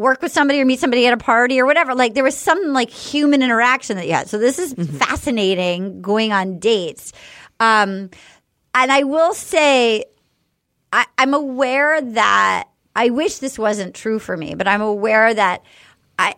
work 0.00 0.22
with 0.22 0.32
somebody 0.32 0.60
or 0.60 0.64
meet 0.64 0.80
somebody 0.80 1.06
at 1.06 1.12
a 1.12 1.16
party 1.16 1.60
or 1.60 1.66
whatever. 1.66 1.94
Like 1.94 2.14
there 2.14 2.24
was 2.24 2.36
some 2.36 2.72
like 2.72 2.90
human 2.90 3.42
interaction 3.42 3.96
that 3.96 4.06
you 4.06 4.14
had. 4.14 4.28
So 4.28 4.38
this 4.38 4.58
is 4.58 4.72
fascinating 4.98 6.02
going 6.02 6.32
on 6.32 6.58
dates. 6.58 7.12
Um, 7.60 8.10
and 8.74 8.92
I 8.92 9.02
will 9.04 9.34
say 9.34 10.04
I, 10.92 11.06
I'm 11.18 11.34
aware 11.34 12.00
that 12.00 12.68
I 12.96 13.10
wish 13.10 13.38
this 13.38 13.58
wasn't 13.58 13.94
true 13.94 14.18
for 14.18 14.36
me, 14.36 14.54
but 14.54 14.66
I'm 14.66 14.82
aware 14.82 15.32
that 15.32 15.62
I 16.18 16.34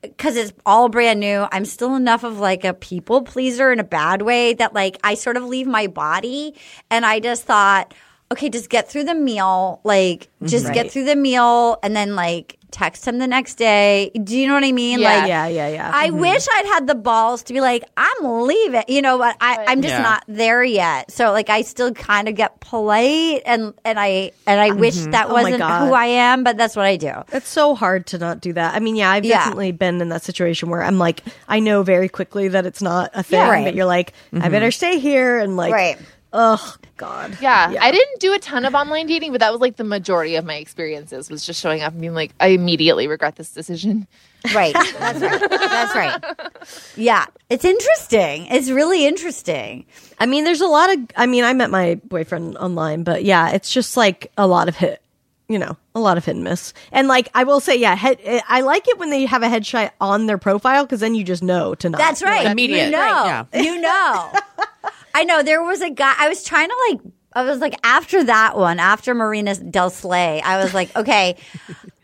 because 0.00 0.36
it's 0.36 0.52
all 0.64 0.88
brand 0.88 1.20
new. 1.20 1.46
I'm 1.50 1.64
still 1.64 1.94
enough 1.94 2.24
of 2.24 2.38
like 2.38 2.64
a 2.64 2.74
people 2.74 3.22
pleaser 3.22 3.72
in 3.72 3.80
a 3.80 3.84
bad 3.84 4.22
way 4.22 4.54
that 4.54 4.74
like 4.74 4.98
I 5.04 5.14
sort 5.14 5.36
of 5.36 5.44
leave 5.44 5.66
my 5.66 5.86
body, 5.86 6.54
and 6.90 7.04
I 7.04 7.20
just 7.20 7.44
thought, 7.44 7.94
okay, 8.32 8.48
just 8.48 8.70
get 8.70 8.88
through 8.88 9.04
the 9.04 9.14
meal, 9.14 9.80
like 9.84 10.28
mm-hmm. 10.36 10.46
just 10.46 10.72
get 10.72 10.90
through 10.90 11.04
the 11.04 11.16
meal, 11.16 11.78
and 11.82 11.94
then 11.94 12.14
like 12.16 12.58
text 12.74 13.06
him 13.06 13.18
the 13.18 13.26
next 13.28 13.54
day. 13.54 14.10
Do 14.24 14.36
you 14.36 14.48
know 14.48 14.54
what 14.54 14.64
I 14.64 14.72
mean? 14.72 14.98
Yeah. 14.98 15.18
Like, 15.18 15.28
Yeah, 15.28 15.46
yeah, 15.46 15.68
yeah. 15.68 15.90
I 15.94 16.08
mm-hmm. 16.08 16.18
wish 16.18 16.44
I'd 16.50 16.66
had 16.66 16.88
the 16.88 16.96
balls 16.96 17.44
to 17.44 17.52
be 17.52 17.60
like, 17.60 17.84
I'm 17.96 18.42
leaving, 18.42 18.82
you 18.88 19.00
know, 19.00 19.16
but 19.16 19.36
I, 19.40 19.64
I'm 19.68 19.80
just 19.80 19.94
Yeah. 19.94 20.02
not 20.02 20.24
there 20.26 20.64
yet. 20.64 21.08
So 21.12 21.30
like, 21.30 21.50
I 21.50 21.62
still 21.62 21.92
kind 21.94 22.26
of 22.26 22.34
get 22.34 22.58
polite, 22.58 23.42
and 23.46 23.74
and 23.84 24.00
I 24.00 24.32
and 24.46 24.60
I 24.60 24.72
wish 24.72 24.96
mm-hmm. 24.96 25.12
that 25.12 25.28
Oh 25.28 25.34
wasn't 25.34 25.58
God. 25.58 25.86
who 25.86 25.94
I 25.94 26.06
am, 26.06 26.42
but 26.42 26.56
that's 26.56 26.74
what 26.74 26.84
I 26.84 26.96
do. 26.96 27.12
It's 27.32 27.48
so 27.48 27.76
hard 27.76 28.06
to 28.06 28.18
not 28.18 28.40
do 28.40 28.52
that. 28.54 28.74
I 28.74 28.80
mean, 28.80 28.96
yeah, 28.96 29.10
I've 29.10 29.24
Yeah. 29.24 29.38
definitely 29.38 29.70
been 29.70 30.00
in 30.00 30.08
that 30.08 30.24
situation 30.24 30.68
where 30.68 30.82
I'm 30.82 30.98
like, 30.98 31.22
I 31.46 31.60
know 31.60 31.84
very 31.84 32.08
quickly 32.08 32.48
that 32.48 32.66
it's 32.66 32.82
not 32.82 33.12
a 33.14 33.22
thing, 33.22 33.38
Yeah, 33.38 33.50
right. 33.50 33.64
but 33.64 33.76
you're 33.76 33.84
like, 33.84 34.14
I 34.32 34.48
better 34.48 34.72
stay 34.72 34.98
here 34.98 35.38
and 35.38 35.56
like, 35.56 35.72
Right. 35.72 35.98
oh 36.32 36.74
god, 36.96 37.38
Yeah, 37.40 37.74
I 37.80 37.90
didn't 37.90 38.20
do 38.20 38.32
a 38.34 38.38
ton 38.38 38.64
of 38.64 38.74
online 38.74 39.06
dating, 39.06 39.32
but 39.32 39.40
that 39.40 39.52
was 39.52 39.60
like 39.60 39.76
the 39.76 39.84
majority 39.84 40.36
of 40.36 40.44
my 40.44 40.54
experiences 40.56 41.30
was 41.30 41.44
just 41.44 41.60
showing 41.60 41.82
up 41.82 41.92
and 41.92 42.00
being 42.00 42.14
like, 42.14 42.32
I 42.40 42.48
immediately 42.48 43.06
regret 43.06 43.36
this 43.36 43.50
decision. 43.52 44.06
Right. 44.54 44.74
That's 44.74 45.20
right. 45.20 45.50
That's 45.50 45.94
right. 45.94 46.52
Yeah. 46.96 47.26
It's 47.48 47.64
interesting. 47.64 48.46
It's 48.46 48.68
really 48.68 49.06
interesting. 49.06 49.86
I 50.18 50.26
mean, 50.26 50.44
there's 50.44 50.60
a 50.60 50.66
lot 50.66 50.92
of. 50.92 50.98
I 51.16 51.26
mean, 51.26 51.44
I 51.44 51.54
met 51.54 51.70
my 51.70 51.94
boyfriend 52.04 52.58
online, 52.58 53.04
but 53.04 53.24
yeah, 53.24 53.50
it's 53.50 53.72
just 53.72 53.96
like 53.96 54.30
a 54.36 54.46
lot 54.46 54.68
of 54.68 54.76
hit. 54.76 55.00
You 55.48 55.58
know, 55.58 55.76
a 55.94 56.00
lot 56.00 56.16
of 56.16 56.24
hit 56.24 56.36
and 56.36 56.44
miss. 56.44 56.72
And 56.90 57.06
like, 57.06 57.28
I 57.34 57.44
will 57.44 57.60
say, 57.60 57.76
yeah, 57.76 57.94
head, 57.94 58.18
I 58.48 58.62
like 58.62 58.88
it 58.88 58.98
when 58.98 59.10
they 59.10 59.26
have 59.26 59.42
a 59.42 59.46
headshot 59.46 59.90
on 60.00 60.26
their 60.26 60.38
profile 60.38 60.84
because 60.84 61.00
then 61.00 61.14
you 61.14 61.22
just 61.22 61.42
know 61.42 61.74
to 61.76 61.90
not. 61.90 61.98
That's 61.98 62.22
right. 62.22 62.46
immediate. 62.46 62.86
You 62.86 62.90
know. 62.92 62.98
Right, 62.98 63.46
yeah. 63.52 63.62
You 63.62 63.80
know. 63.80 64.32
I 65.14 65.24
know. 65.24 65.42
There 65.42 65.62
was 65.62 65.80
a 65.80 65.90
guy. 65.90 66.12
I 66.18 66.28
was 66.28 66.42
trying 66.44 66.68
to 66.68 66.76
like. 66.90 67.00
I 67.36 67.42
was 67.42 67.58
like 67.58 67.74
after 67.82 68.22
that 68.24 68.56
one, 68.56 68.78
after 68.78 69.12
Marina 69.14 69.56
Del 69.56 69.90
Slay, 69.90 70.40
I 70.42 70.62
was 70.62 70.72
like, 70.72 70.94
okay, 71.02 71.36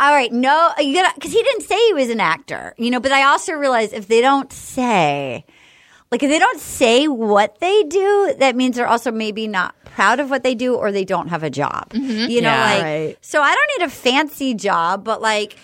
all 0.00 0.12
right, 0.12 0.32
no, 0.32 0.72
you 0.78 0.92
gotta 0.94 1.12
because 1.14 1.30
he 1.32 1.40
didn't 1.42 1.62
say 1.62 1.76
he 1.86 1.94
was 1.94 2.08
an 2.10 2.18
actor, 2.20 2.74
you 2.78 2.90
know. 2.90 2.98
But 3.00 3.12
I 3.12 3.24
also 3.24 3.52
realized 3.52 3.92
if 3.92 4.08
they 4.08 4.20
don't 4.20 4.52
say, 4.52 5.44
like, 6.10 6.22
if 6.24 6.30
they 6.30 6.38
don't 6.40 6.58
say 6.60 7.06
what 7.06 7.60
they 7.60 7.82
do, 7.84 8.34
that 8.38 8.56
means 8.56 8.74
they're 8.76 8.88
also 8.88 9.12
maybe 9.12 9.46
not 9.46 9.74
proud 9.84 10.18
of 10.18 10.30
what 10.30 10.42
they 10.42 10.54
do 10.56 10.74
or 10.74 10.90
they 10.90 11.04
don't 11.04 11.28
have 11.28 11.44
a 11.44 11.50
job. 11.50 11.90
Mm-hmm. 11.90 12.28
You 12.30 12.40
know, 12.40 12.48
Yeah. 12.50 12.64
like 12.74 12.82
Right. 12.82 13.16
so 13.20 13.40
I 13.40 13.54
don't 13.54 13.70
need 13.78 13.86
a 13.86 13.90
fancy 13.90 14.54
job, 14.54 15.04
but 15.04 15.20
like, 15.22 15.56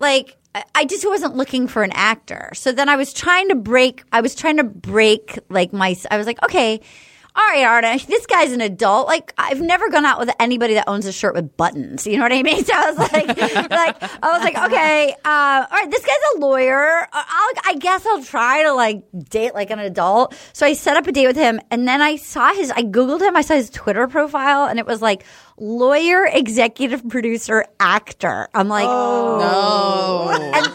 like 0.00 0.36
I- 0.54 0.84
just 0.84 1.06
wasn't 1.06 1.36
looking 1.36 1.66
for 1.68 1.82
an 1.82 1.92
actor. 1.92 2.50
So 2.54 2.72
then 2.72 2.88
I 2.88 2.96
was 2.96 3.12
trying 3.12 3.48
to 3.48 3.54
break. 3.54 4.02
I 4.12 4.20
was 4.20 4.34
trying 4.34 4.58
to 4.58 4.64
break 4.64 5.38
like 5.48 5.72
my. 5.72 5.96
I 6.10 6.16
was 6.18 6.26
like, 6.26 6.42
okay. 6.44 6.80
All 7.34 7.46
right, 7.46 7.64
Arna, 7.64 7.98
this 8.06 8.26
guy's 8.26 8.52
an 8.52 8.60
adult. 8.60 9.06
Like, 9.06 9.32
I've 9.38 9.60
never 9.60 9.88
gone 9.88 10.04
out 10.04 10.18
with 10.18 10.30
anybody 10.38 10.74
that 10.74 10.84
owns 10.86 11.06
a 11.06 11.12
shirt 11.12 11.34
with 11.34 11.56
buttons. 11.56 12.06
You 12.06 12.18
know 12.18 12.24
what 12.24 12.32
I 12.32 12.42
mean? 12.42 12.62
So 12.72 12.74
I 12.74 12.90
was 12.90 12.98
like, 12.98 13.26
like, 13.70 14.02
I 14.22 14.32
was 14.32 14.42
like, 14.42 14.56
okay, 14.56 15.14
uh, 15.24 15.66
all 15.70 15.78
right, 15.78 15.90
this 15.90 16.04
guy's 16.04 16.16
a 16.36 16.38
lawyer. 16.40 17.02
Uh, 17.02 17.06
I'll, 17.12 17.52
I 17.66 17.74
guess 17.78 18.04
I'll 18.06 18.22
try 18.22 18.62
to 18.64 18.72
like 18.74 19.02
date 19.30 19.54
like 19.54 19.70
an 19.70 19.78
adult. 19.78 20.34
So 20.52 20.66
I 20.66 20.74
set 20.74 20.96
up 20.96 21.06
a 21.06 21.12
date 21.12 21.26
with 21.26 21.36
him, 21.36 21.58
and 21.70 21.88
then 21.88 22.02
I 22.02 22.16
saw 22.16 22.52
his. 22.54 22.70
I 22.70 22.82
googled 22.82 23.22
him. 23.22 23.34
I 23.34 23.40
saw 23.40 23.54
his 23.54 23.70
Twitter 23.70 24.06
profile, 24.08 24.66
and 24.66 24.78
it 24.78 24.86
was 24.86 25.00
like 25.00 25.24
lawyer, 25.56 26.26
executive 26.26 27.08
producer, 27.08 27.64
actor. 27.80 28.48
I'm 28.54 28.68
like, 28.68 28.86
No. 28.86 30.30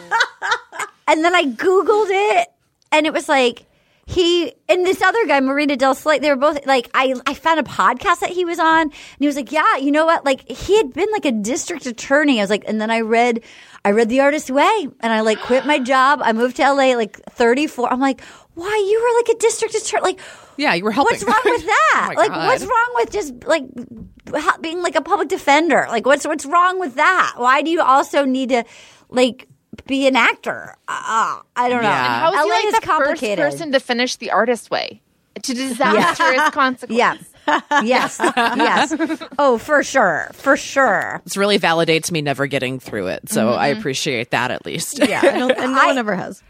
and 1.07 1.23
then 1.23 1.33
I 1.35 1.45
Googled 1.45 2.07
it 2.09 2.47
and 2.91 3.05
it 3.05 3.13
was 3.13 3.29
like 3.29 3.65
he 4.09 4.53
and 4.69 4.85
this 4.85 5.01
other 5.01 5.25
guy, 5.27 5.41
Marina 5.41 5.75
Del 5.75 5.93
Slay, 5.93 6.17
they 6.19 6.29
were 6.29 6.37
both 6.37 6.65
like 6.65 6.89
I 6.93 7.13
I 7.25 7.33
found 7.33 7.59
a 7.59 7.63
podcast 7.63 8.21
that 8.21 8.29
he 8.29 8.45
was 8.45 8.57
on 8.57 8.83
and 8.83 8.93
he 9.19 9.27
was 9.27 9.35
like, 9.35 9.51
Yeah, 9.51 9.75
you 9.75 9.91
know 9.91 10.05
what? 10.05 10.23
Like 10.23 10.49
he 10.49 10.77
had 10.77 10.93
been 10.93 11.09
like 11.11 11.25
a 11.25 11.33
district 11.33 11.85
attorney. 11.85 12.39
I 12.39 12.43
was 12.43 12.49
like, 12.49 12.63
and 12.67 12.79
then 12.79 12.89
I 12.89 13.01
read 13.01 13.43
I 13.83 13.91
read 13.91 14.07
The 14.07 14.21
Artist's 14.21 14.49
Way 14.49 14.87
and 15.01 15.11
I 15.11 15.19
like 15.21 15.41
quit 15.41 15.65
my 15.65 15.79
job. 15.79 16.21
I 16.23 16.31
moved 16.31 16.55
to 16.55 16.61
LA 16.63 16.95
like 16.95 17.21
34. 17.31 17.91
I'm 17.91 17.99
like, 17.99 18.21
why 18.53 18.87
you 18.89 19.01
were 19.01 19.19
like 19.19 19.35
a 19.35 19.39
district 19.41 19.75
attorney? 19.75 20.03
Like 20.03 20.19
Yeah, 20.55 20.73
you 20.73 20.85
were 20.85 20.91
helping. 20.91 21.17
What's 21.17 21.25
wrong 21.25 21.41
with 21.43 21.63
oh 21.63 21.67
that? 21.67 22.13
Oh 22.15 22.19
like, 22.21 22.29
God. 22.29 22.47
what's 22.47 22.63
wrong 22.65 22.91
with 22.95 23.11
just 23.11 23.43
like 23.43 23.65
being 24.61 24.81
like 24.81 24.95
a 24.95 25.01
public 25.01 25.27
defender? 25.27 25.85
Like, 25.89 26.05
what's 26.05 26.25
what's 26.25 26.45
wrong 26.45 26.79
with 26.79 26.95
that? 26.95 27.33
Why 27.35 27.61
do 27.61 27.69
you 27.69 27.81
also 27.81 28.23
need 28.23 28.49
to 28.49 28.63
like 29.09 29.49
be 29.85 30.07
an 30.07 30.15
actor? 30.15 30.75
Uh, 30.87 31.39
I 31.55 31.69
don't 31.69 31.81
know. 31.81 31.89
Yeah. 31.89 32.19
How 32.19 32.31
was 32.31 32.43
he 32.43 32.49
LA 32.49 32.55
like 32.55 32.65
is 32.65 32.73
the 32.75 32.81
complicated. 32.85 33.39
first 33.43 33.57
person 33.57 33.71
to 33.73 33.79
finish 33.79 34.15
the 34.15 34.31
artist 34.31 34.71
way? 34.71 35.01
To 35.41 35.53
disastrous 35.53 36.49
consequences. 36.51 36.89
Yeah. 36.89 37.17
yes. 37.83 38.17
Yes. 38.19 39.23
Oh, 39.37 39.57
for 39.57 39.83
sure. 39.83 40.29
For 40.33 40.57
sure. 40.57 41.21
This 41.23 41.37
really 41.37 41.59
validates 41.59 42.11
me 42.11 42.21
never 42.21 42.47
getting 42.47 42.79
through 42.79 43.07
it, 43.07 43.29
so 43.29 43.49
I 43.53 43.67
appreciate 43.67 44.31
that 44.31 44.49
at 44.51 44.65
least. 44.65 44.99
Yeah, 45.07 45.21
I 45.23 45.31
don't, 45.37 45.51
and 45.51 45.73
no 45.73 45.85
one 45.85 45.97
ever 45.97 46.15
has. 46.15 46.41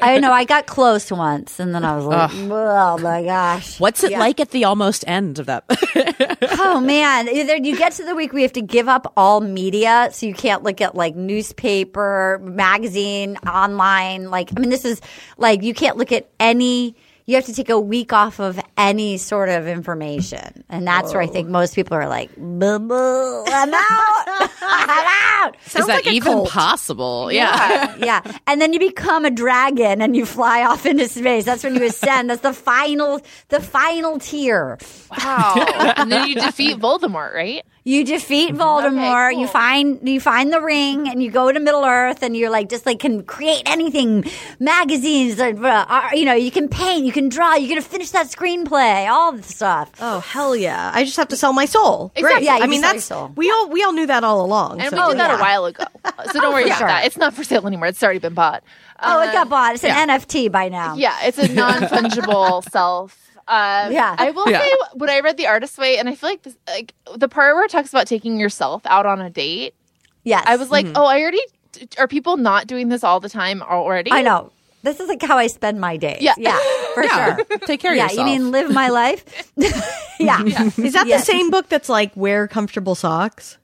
I 0.00 0.20
know. 0.20 0.30
I 0.32 0.44
got 0.44 0.66
close 0.66 1.10
once, 1.10 1.58
and 1.58 1.74
then 1.74 1.84
I 1.84 1.96
was 1.96 2.04
like, 2.04 2.30
"Oh 2.32 2.96
my 2.98 3.24
gosh, 3.24 3.80
What's 3.80 4.04
it 4.04 4.12
Yeah. 4.12 4.20
like 4.20 4.38
at 4.38 4.50
the 4.50 4.64
almost 4.64 5.04
end 5.06 5.38
of 5.40 5.46
that? 5.46 5.64
Oh 6.66 6.80
man, 6.80 7.28
either 7.28 7.56
you 7.56 7.76
get 7.76 7.92
to 7.94 8.04
the 8.04 8.14
week 8.14 8.32
we 8.32 8.42
have 8.42 8.52
to 8.54 8.62
give 8.62 8.88
up 8.88 9.12
all 9.16 9.40
media, 9.40 10.08
so 10.12 10.26
you 10.26 10.34
can't 10.34 10.62
look 10.62 10.80
at 10.80 10.94
like 10.94 11.14
newspaper, 11.16 12.40
magazine, 12.42 13.36
online. 13.46 14.30
Like, 14.30 14.50
I 14.56 14.60
mean, 14.60 14.70
this 14.70 14.84
is 14.84 15.00
like 15.38 15.62
you 15.62 15.74
can't 15.74 15.96
look 15.96 16.12
at 16.12 16.28
any. 16.38 16.94
You 17.26 17.36
have 17.36 17.46
to 17.46 17.54
take 17.54 17.70
a 17.70 17.80
week 17.80 18.12
off 18.12 18.38
of 18.38 18.60
any 18.76 19.16
sort 19.16 19.48
of 19.48 19.66
information, 19.66 20.62
and 20.68 20.86
that's 20.86 21.12
where 21.12 21.22
I 21.22 21.26
think 21.26 21.48
most 21.48 21.74
people 21.74 21.96
are 21.96 22.06
like, 22.08 22.34
"Boo, 22.36 22.78
boo, 22.78 23.44
"I'm 23.46 23.72
out, 23.74 24.50
I'm 24.60 25.06
out." 25.44 25.56
Is 25.66 25.72
that 25.72 25.88
like 25.88 26.06
even 26.06 26.32
cult. 26.32 26.50
possible? 26.50 27.32
Yeah. 27.32 27.96
yeah. 27.96 28.20
And 28.46 28.60
then 28.60 28.72
you 28.72 28.78
become 28.78 29.24
a 29.24 29.30
dragon 29.30 30.00
and 30.02 30.14
you 30.16 30.26
fly 30.26 30.62
off 30.64 30.86
into 30.86 31.08
space. 31.08 31.44
That's 31.44 31.64
when 31.64 31.74
you 31.74 31.84
ascend. 31.84 32.30
That's 32.30 32.42
the 32.42 32.52
final, 32.52 33.20
the 33.48 33.60
final 33.60 34.18
tier. 34.18 34.78
Wow. 35.10 35.54
and 35.96 36.10
then 36.12 36.28
you 36.28 36.34
defeat 36.36 36.78
Voldemort, 36.78 37.34
right? 37.34 37.64
You 37.86 38.02
defeat 38.02 38.54
Voldemort. 38.54 39.32
cool. 39.32 39.40
You 39.42 39.46
find 39.46 40.08
you 40.08 40.18
find 40.18 40.50
the 40.50 40.62
ring, 40.62 41.06
and 41.06 41.22
you 41.22 41.30
go 41.30 41.52
to 41.52 41.60
Middle 41.60 41.84
Earth, 41.84 42.22
and 42.22 42.34
you're 42.34 42.48
like 42.48 42.70
just 42.70 42.86
like 42.86 42.98
can 42.98 43.24
create 43.24 43.62
anything, 43.66 44.24
magazines. 44.58 45.38
Uh, 45.38 45.52
uh, 45.62 46.08
you 46.14 46.24
know, 46.24 46.32
you 46.32 46.50
can 46.50 46.68
paint, 46.70 47.04
you 47.04 47.12
can 47.12 47.28
draw, 47.28 47.54
you're 47.56 47.68
gonna 47.68 47.82
finish 47.82 48.10
that 48.12 48.28
screenplay, 48.28 49.06
all 49.10 49.32
the 49.32 49.42
stuff. 49.42 49.90
Oh 50.00 50.20
hell 50.20 50.56
yeah! 50.56 50.92
I 50.94 51.04
just 51.04 51.18
have 51.18 51.28
to 51.28 51.36
sell 51.36 51.52
my 51.52 51.66
soul. 51.66 52.10
Exactly. 52.16 52.36
Great. 52.38 52.46
Yeah, 52.46 52.56
you 52.56 52.62
I 52.64 52.66
mean 52.68 52.80
that's 52.80 53.04
soul. 53.04 53.32
we 53.36 53.50
all 53.50 53.68
we 53.68 53.84
all 53.84 53.92
knew 53.92 54.06
that 54.06 54.24
all 54.24 54.42
along. 54.42 54.80
And 54.80 54.88
so- 54.88 55.06
we 55.08 55.12
did 55.12 55.20
that 55.20 55.30
yeah. 55.32 55.36
a 55.36 55.40
while 55.40 55.66
ago. 55.66 55.84
So 56.32 56.40
don't 56.40 56.52
worry 56.54 56.64
about 56.64 56.78
sure. 56.78 56.86
that. 56.86 57.04
It's 57.06 57.16
not 57.18 57.34
for 57.34 57.44
sale 57.44 57.66
anymore. 57.66 57.88
It's 57.88 58.02
already 58.02 58.18
been 58.18 58.34
bought. 58.34 58.62
oh, 59.00 59.20
it 59.22 59.32
got 59.32 59.48
bought. 59.48 59.74
It's 59.74 59.84
an 59.84 59.90
yeah. 59.90 60.18
NFT 60.18 60.50
by 60.50 60.68
now. 60.68 60.94
Yeah, 60.94 61.16
it's 61.22 61.38
a 61.38 61.52
non 61.52 61.82
fungible 61.82 62.62
self. 62.70 63.23
Um, 63.46 63.92
Yeah. 63.92 64.14
I 64.18 64.30
will 64.30 64.48
Yeah. 64.50 64.60
say 64.60 64.70
when 64.94 65.10
I 65.10 65.20
read 65.20 65.36
the 65.36 65.46
artist 65.46 65.76
way, 65.78 65.98
and 65.98 66.08
I 66.08 66.14
feel 66.14 66.30
like 66.30 66.42
this, 66.42 66.56
like 66.68 66.94
the 67.16 67.28
part 67.28 67.54
where 67.54 67.64
it 67.64 67.70
talks 67.70 67.90
about 67.90 68.06
taking 68.06 68.38
yourself 68.38 68.82
out 68.86 69.06
on 69.06 69.20
a 69.20 69.30
date, 69.30 69.74
Yes. 70.24 70.42
I 70.46 70.56
was 70.56 70.70
like, 70.70 70.86
oh, 70.94 71.04
I 71.04 71.20
already. 71.20 71.40
Are 71.98 72.08
people 72.08 72.36
not 72.36 72.66
doing 72.66 72.88
this 72.88 73.04
all 73.04 73.20
the 73.20 73.28
time 73.28 73.60
already? 73.62 74.10
I 74.12 74.22
know. 74.22 74.50
This 74.82 75.00
is 75.00 75.08
like 75.08 75.20
how 75.22 75.36
I 75.38 75.48
spend 75.48 75.80
my 75.80 75.96
days. 75.96 76.18
Yeah. 76.20 76.34
Yeah. 76.38 76.58
For 76.94 77.04
Yeah. 77.04 77.36
sure. 77.36 77.44
Take 77.66 77.80
care 77.80 77.92
of 77.92 77.96
yourself. 77.98 78.12
Yeah. 78.14 78.18
You 78.20 78.24
mean 78.24 78.50
live 78.50 78.70
my 78.72 78.88
life? 78.88 79.24
yeah. 80.18 80.42
Is 80.42 80.92
that 80.92 81.06
Yes. 81.06 81.26
the 81.26 81.32
same 81.32 81.50
book 81.50 81.68
that's 81.68 81.88
like 81.88 82.12
wear 82.14 82.46
comfortable 82.48 82.94
socks? 82.94 83.58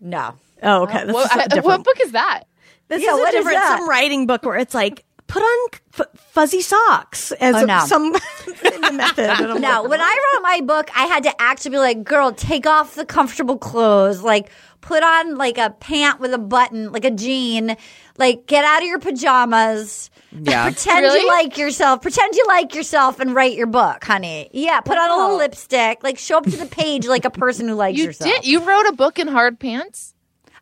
No. 0.00 0.34
Oh, 0.62 0.82
okay. 0.84 1.04
That's 1.04 1.12
What, 1.12 1.52
I- 1.56 1.60
what 1.60 1.82
book 1.84 1.96
is 2.02 2.12
that? 2.12 2.44
This 2.88 3.02
Yeah, 3.02 3.10
is 3.12 3.18
a 3.18 3.20
what 3.20 3.34
is 3.34 3.38
different 3.40 3.56
that? 3.58 3.78
some 3.78 3.88
writing 3.88 4.26
book 4.26 4.42
where 4.44 4.56
it's 4.56 4.74
like 4.74 5.04
put 5.26 5.42
on 5.42 5.68
f- 5.98 6.06
fuzzy 6.16 6.60
socks 6.60 7.32
as 7.32 7.54
Oh, 7.56 7.66
a- 7.68 7.86
some 7.86 8.12
method. 8.12 8.72
And 9.18 9.52
I'm 9.52 9.60
No, 9.60 9.84
when 9.84 10.00
I 10.00 10.32
wrote 10.34 10.42
my 10.42 10.60
book, 10.60 10.90
I 10.96 11.06
had 11.06 11.22
to 11.24 11.42
actually 11.42 11.72
be 11.72 11.78
like, 11.78 12.04
girl, 12.04 12.32
take 12.32 12.66
off 12.66 12.94
the 12.94 13.04
comfortable 13.04 13.58
clothes. 13.58 14.22
Like, 14.22 14.50
put 14.80 15.02
on 15.02 15.36
like 15.36 15.58
a 15.58 15.70
pant 15.70 16.20
with 16.20 16.32
a 16.32 16.38
button, 16.38 16.92
like 16.92 17.04
a 17.04 17.10
jean. 17.10 17.76
Like, 18.18 18.46
get 18.46 18.64
out 18.64 18.82
of 18.82 18.88
your 18.88 18.98
pajamas. 18.98 20.10
Yeah. 20.32 20.64
Pretend 20.64 21.00
Really? 21.02 21.20
you 21.20 21.28
like 21.28 21.56
yourself. 21.58 22.02
Pretend 22.02 22.34
you 22.34 22.44
like 22.46 22.74
yourself 22.74 23.20
and 23.20 23.34
write 23.34 23.54
your 23.56 23.66
book, 23.66 24.04
honey. 24.04 24.48
Yeah, 24.52 24.80
put 24.80 24.98
on 24.98 25.10
a 25.10 25.14
little 25.16 25.34
oh. 25.34 25.38
lipstick. 25.38 26.02
Like, 26.02 26.18
show 26.18 26.38
up 26.38 26.44
to 26.44 26.56
the 26.56 26.66
page 26.66 27.06
like 27.06 27.24
a 27.24 27.30
person 27.30 27.68
who 27.68 27.74
likes 27.74 27.98
You 27.98 28.04
yourself. 28.06 28.30
did. 28.30 28.46
You 28.46 28.62
wrote 28.64 28.86
a 28.86 28.92
book 28.92 29.18
in 29.18 29.28
hard 29.28 29.58
pants. 29.58 30.14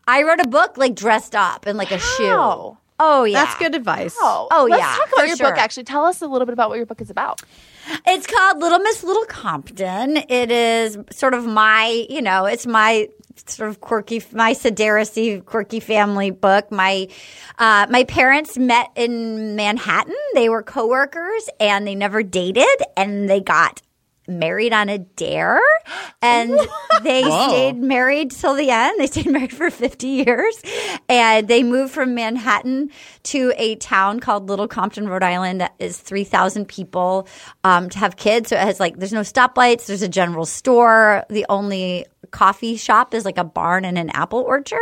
I 0.07 0.23
wrote 0.23 0.39
a 0.39 0.47
book 0.47 0.77
like 0.77 0.95
dressed 0.95 1.35
up 1.35 1.65
in 1.67 1.77
like 1.77 1.91
a 1.91 1.99
shoe. 1.99 2.77
Wow. 2.99 3.05
Oh, 3.21 3.23
yeah. 3.25 3.43
that's 3.45 3.59
good 3.59 3.75
advice. 3.75 4.15
Oh, 4.19 4.47
Oh, 4.51 4.67
let's 4.69 4.81
yeah, 4.81 4.95
talk 4.95 5.09
for 5.09 5.15
about 5.15 5.27
your 5.27 5.37
book. 5.37 5.57
Actually, 5.57 5.83
tell 5.83 6.05
us 6.05 6.21
a 6.21 6.27
little 6.27 6.45
bit 6.45 6.53
about 6.53 6.69
what 6.69 6.77
your 6.77 6.85
book 6.85 7.01
is 7.01 7.09
about. 7.09 7.41
It's 8.07 8.25
called 8.25 8.59
Little 8.59 8.79
Miss 8.79 9.03
Little 9.03 9.25
Compton. 9.25 10.17
It 10.17 10.49
is 10.51 10.97
sort 11.11 11.33
of 11.33 11.45
my, 11.45 12.05
you 12.09 12.21
know, 12.21 12.45
it's 12.45 12.65
my 12.65 13.09
sort 13.47 13.69
of 13.69 13.81
quirky, 13.81 14.23
my 14.31 14.53
Sedarisy 14.53 15.43
quirky 15.45 15.79
family 15.79 16.31
book. 16.31 16.71
My 16.71 17.07
uh, 17.59 17.85
my 17.89 18.05
parents 18.05 18.57
met 18.57 18.89
in 18.95 19.55
Manhattan. 19.55 20.15
They 20.33 20.49
were 20.49 20.63
coworkers, 20.63 21.49
and 21.59 21.85
they 21.85 21.95
never 21.95 22.23
dated, 22.23 22.65
and 22.97 23.29
they 23.29 23.41
got 23.41 23.81
married 24.27 24.73
on 24.73 24.89
a 24.89 24.97
dare 24.97 25.61
and 26.21 26.51
they 27.03 27.23
stayed 27.23 27.77
married 27.77 28.31
till 28.31 28.55
the 28.55 28.69
end. 28.69 28.99
They 28.99 29.07
stayed 29.07 29.27
married 29.27 29.53
for 29.53 29.69
50 29.69 30.07
years 30.07 30.61
and 31.07 31.47
they 31.47 31.63
moved 31.63 31.93
from 31.93 32.15
manhattan 32.15 32.91
to 33.23 33.53
a 33.57 33.75
town 33.75 34.19
called 34.19 34.49
little 34.49 34.67
compton 34.67 35.07
rhode 35.07 35.23
island 35.23 35.61
that 35.61 35.75
is 35.79 35.97
3000 35.97 36.67
people 36.67 37.27
um, 37.63 37.89
to 37.89 37.99
have 37.99 38.15
kids. 38.15 38.49
So 38.49 38.55
it 38.55 38.61
has 38.61 38.79
like 38.79 38.97
there's 38.97 39.13
no 39.13 39.21
stoplights 39.21 39.85
there's 39.85 40.01
a 40.01 40.09
general 40.09 40.45
store. 40.45 41.25
The 41.29 41.45
only 41.49 42.05
coffee 42.31 42.75
shop 42.75 43.13
is 43.13 43.23
like 43.23 43.37
a 43.37 43.43
barn 43.43 43.85
and 43.85 43.97
an 43.97 44.09
apple 44.09 44.39
orchard 44.39 44.79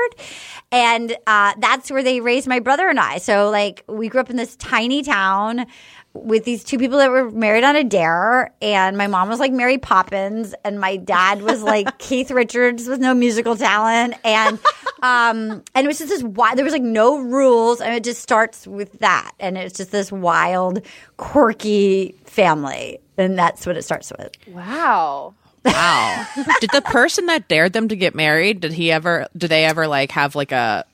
and 0.72 1.16
uh, 1.28 1.54
that's 1.60 1.92
where 1.92 2.02
they 2.02 2.22
raised 2.22 2.48
my 2.48 2.60
brother 2.60 2.88
and 2.88 3.00
i. 3.00 3.18
So 3.18 3.50
like 3.50 3.84
we 3.88 4.08
grew 4.10 4.22
up 4.22 4.30
in 4.30 4.38
this 4.38 4.56
tiny 4.56 5.04
town 5.04 5.66
with 6.14 6.44
these 6.46 6.64
two 6.64 6.78
people 6.78 7.00
that 7.00 7.10
were 7.10 7.32
married 7.32 7.64
on 7.64 7.76
a 7.76 7.84
dare 7.84 8.54
and 8.62 8.98
my 8.98 9.08
mom 9.08 9.30
was 9.30 9.40
like 9.40 9.52
mary 9.52 9.78
poppins 9.80 10.54
and 10.64 10.80
my 10.80 10.96
dad 10.96 11.42
was 11.42 11.64
like 11.64 11.98
keith 11.98 12.30
richards 12.30 12.88
with 12.88 13.00
no 13.00 13.14
musical 13.16 13.56
talent 13.56 14.14
and 14.24 14.60
um 15.02 15.64
and 15.74 15.86
it 15.86 15.88
was 15.88 15.98
just 15.98 16.10
this 16.10 16.22
wild 16.22 16.56
there 16.58 16.64
was 16.64 16.74
like 16.74 16.84
no 16.84 17.18
rules 17.18 17.82
and 17.82 17.96
it 17.96 18.04
just 18.04 18.22
starts 18.22 18.68
with 18.68 19.00
that 19.00 19.32
and 19.40 19.58
it's 19.58 19.76
just 19.76 19.92
this 19.92 20.12
wild 20.12 20.86
quirky 21.18 22.16
family 22.26 23.00
and 23.18 23.38
that's 23.38 23.66
what 23.66 23.76
it 23.76 23.82
starts 23.82 24.12
with 24.18 24.32
Wow. 24.48 25.34
Wow. 25.66 26.28
did 26.60 26.70
the 26.72 26.82
person 26.82 27.26
that 27.28 27.48
dared 27.48 27.74
them 27.74 27.88
to 27.88 27.96
get 27.96 28.14
married, 28.16 28.60
did 28.60 28.74
he 28.74 28.92
ever, 28.92 29.28
did 29.38 29.50
they 29.50 29.64
ever 29.66 29.88
like 29.88 30.12
have 30.12 30.36
like 30.36 30.52
a, 30.52 30.86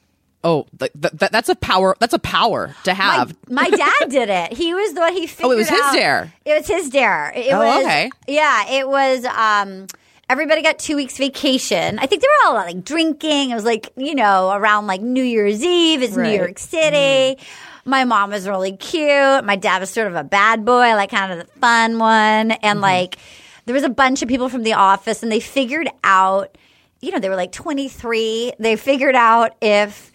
oh, 0.44 0.66
th- 0.80 0.92
th- 1.00 1.18
th- 1.20 1.32
that's 1.32 1.50
a 1.50 1.56
power, 1.56 1.96
that's 2.00 2.14
a 2.14 2.20
power 2.20 2.74
to 2.84 2.94
have. 2.94 3.36
my 3.50 3.70
dad 3.70 4.10
did 4.10 4.30
it. 4.30 4.54
He 4.54 4.74
was 4.74 4.94
the 4.94 5.02
one 5.02 5.14
he 5.14 5.28
figured 5.28 5.46
out. 5.46 5.50
Oh, 5.50 5.52
it 5.52 5.58
was 5.58 5.70
his 5.70 5.80
out- 5.82 5.94
dare. 5.94 6.34
It 6.46 6.54
was 6.58 6.68
his 6.68 6.90
dare. 6.90 7.32
It 7.36 7.52
Oh, 7.52 7.60
was, 7.60 7.84
okay. 7.86 8.10
Yeah, 8.28 8.70
it 8.72 8.88
was. 8.88 9.26
Um, 9.26 9.88
everybody 10.30 10.62
got 10.62 10.80
two 10.80 10.96
weeks 10.96 11.18
vacation. 11.18 12.00
I 12.00 12.06
think 12.06 12.22
they 12.22 12.28
were 12.28 12.50
all 12.50 12.54
like 12.56 12.84
drinking. 12.84 13.52
It 13.52 13.56
was 13.56 13.66
like 13.66 13.90
you 13.98 14.16
know 14.16 14.52
around 14.52 14.88
like 14.88 15.02
New 15.02 15.24
Year's 15.24 15.64
Eve. 15.64 16.02
It's 16.04 16.16
New 16.16 16.30
York 16.30 16.60
City. 16.60 17.42
My 17.86 18.04
mom 18.06 18.30
was 18.30 18.48
really 18.48 18.78
cute. 18.78 19.44
My 19.44 19.56
dad 19.56 19.80
was 19.80 19.90
sort 19.90 20.08
of 20.08 20.16
a 20.16 20.24
bad 20.24 20.64
boy, 20.66 20.94
like 20.96 21.10
kind 21.10 21.32
of 21.32 21.40
the 21.40 21.52
fun 21.60 21.98
one, 21.98 22.52
and 22.52 22.82
like 22.82 23.18
there 23.66 23.74
was 23.74 23.84
a 23.84 23.90
bunch 23.90 24.22
of 24.22 24.28
people 24.30 24.50
from 24.50 24.64
the 24.64 24.74
office, 24.74 25.24
and 25.24 25.32
they 25.32 25.40
figured 25.40 25.90
out. 26.04 26.56
You 27.02 27.12
know, 27.12 27.20
they 27.20 27.30
were 27.30 27.38
like 27.38 27.54
23. 27.54 28.52
They 28.60 28.76
figured 28.76 29.16
out 29.16 29.56
if 29.62 30.09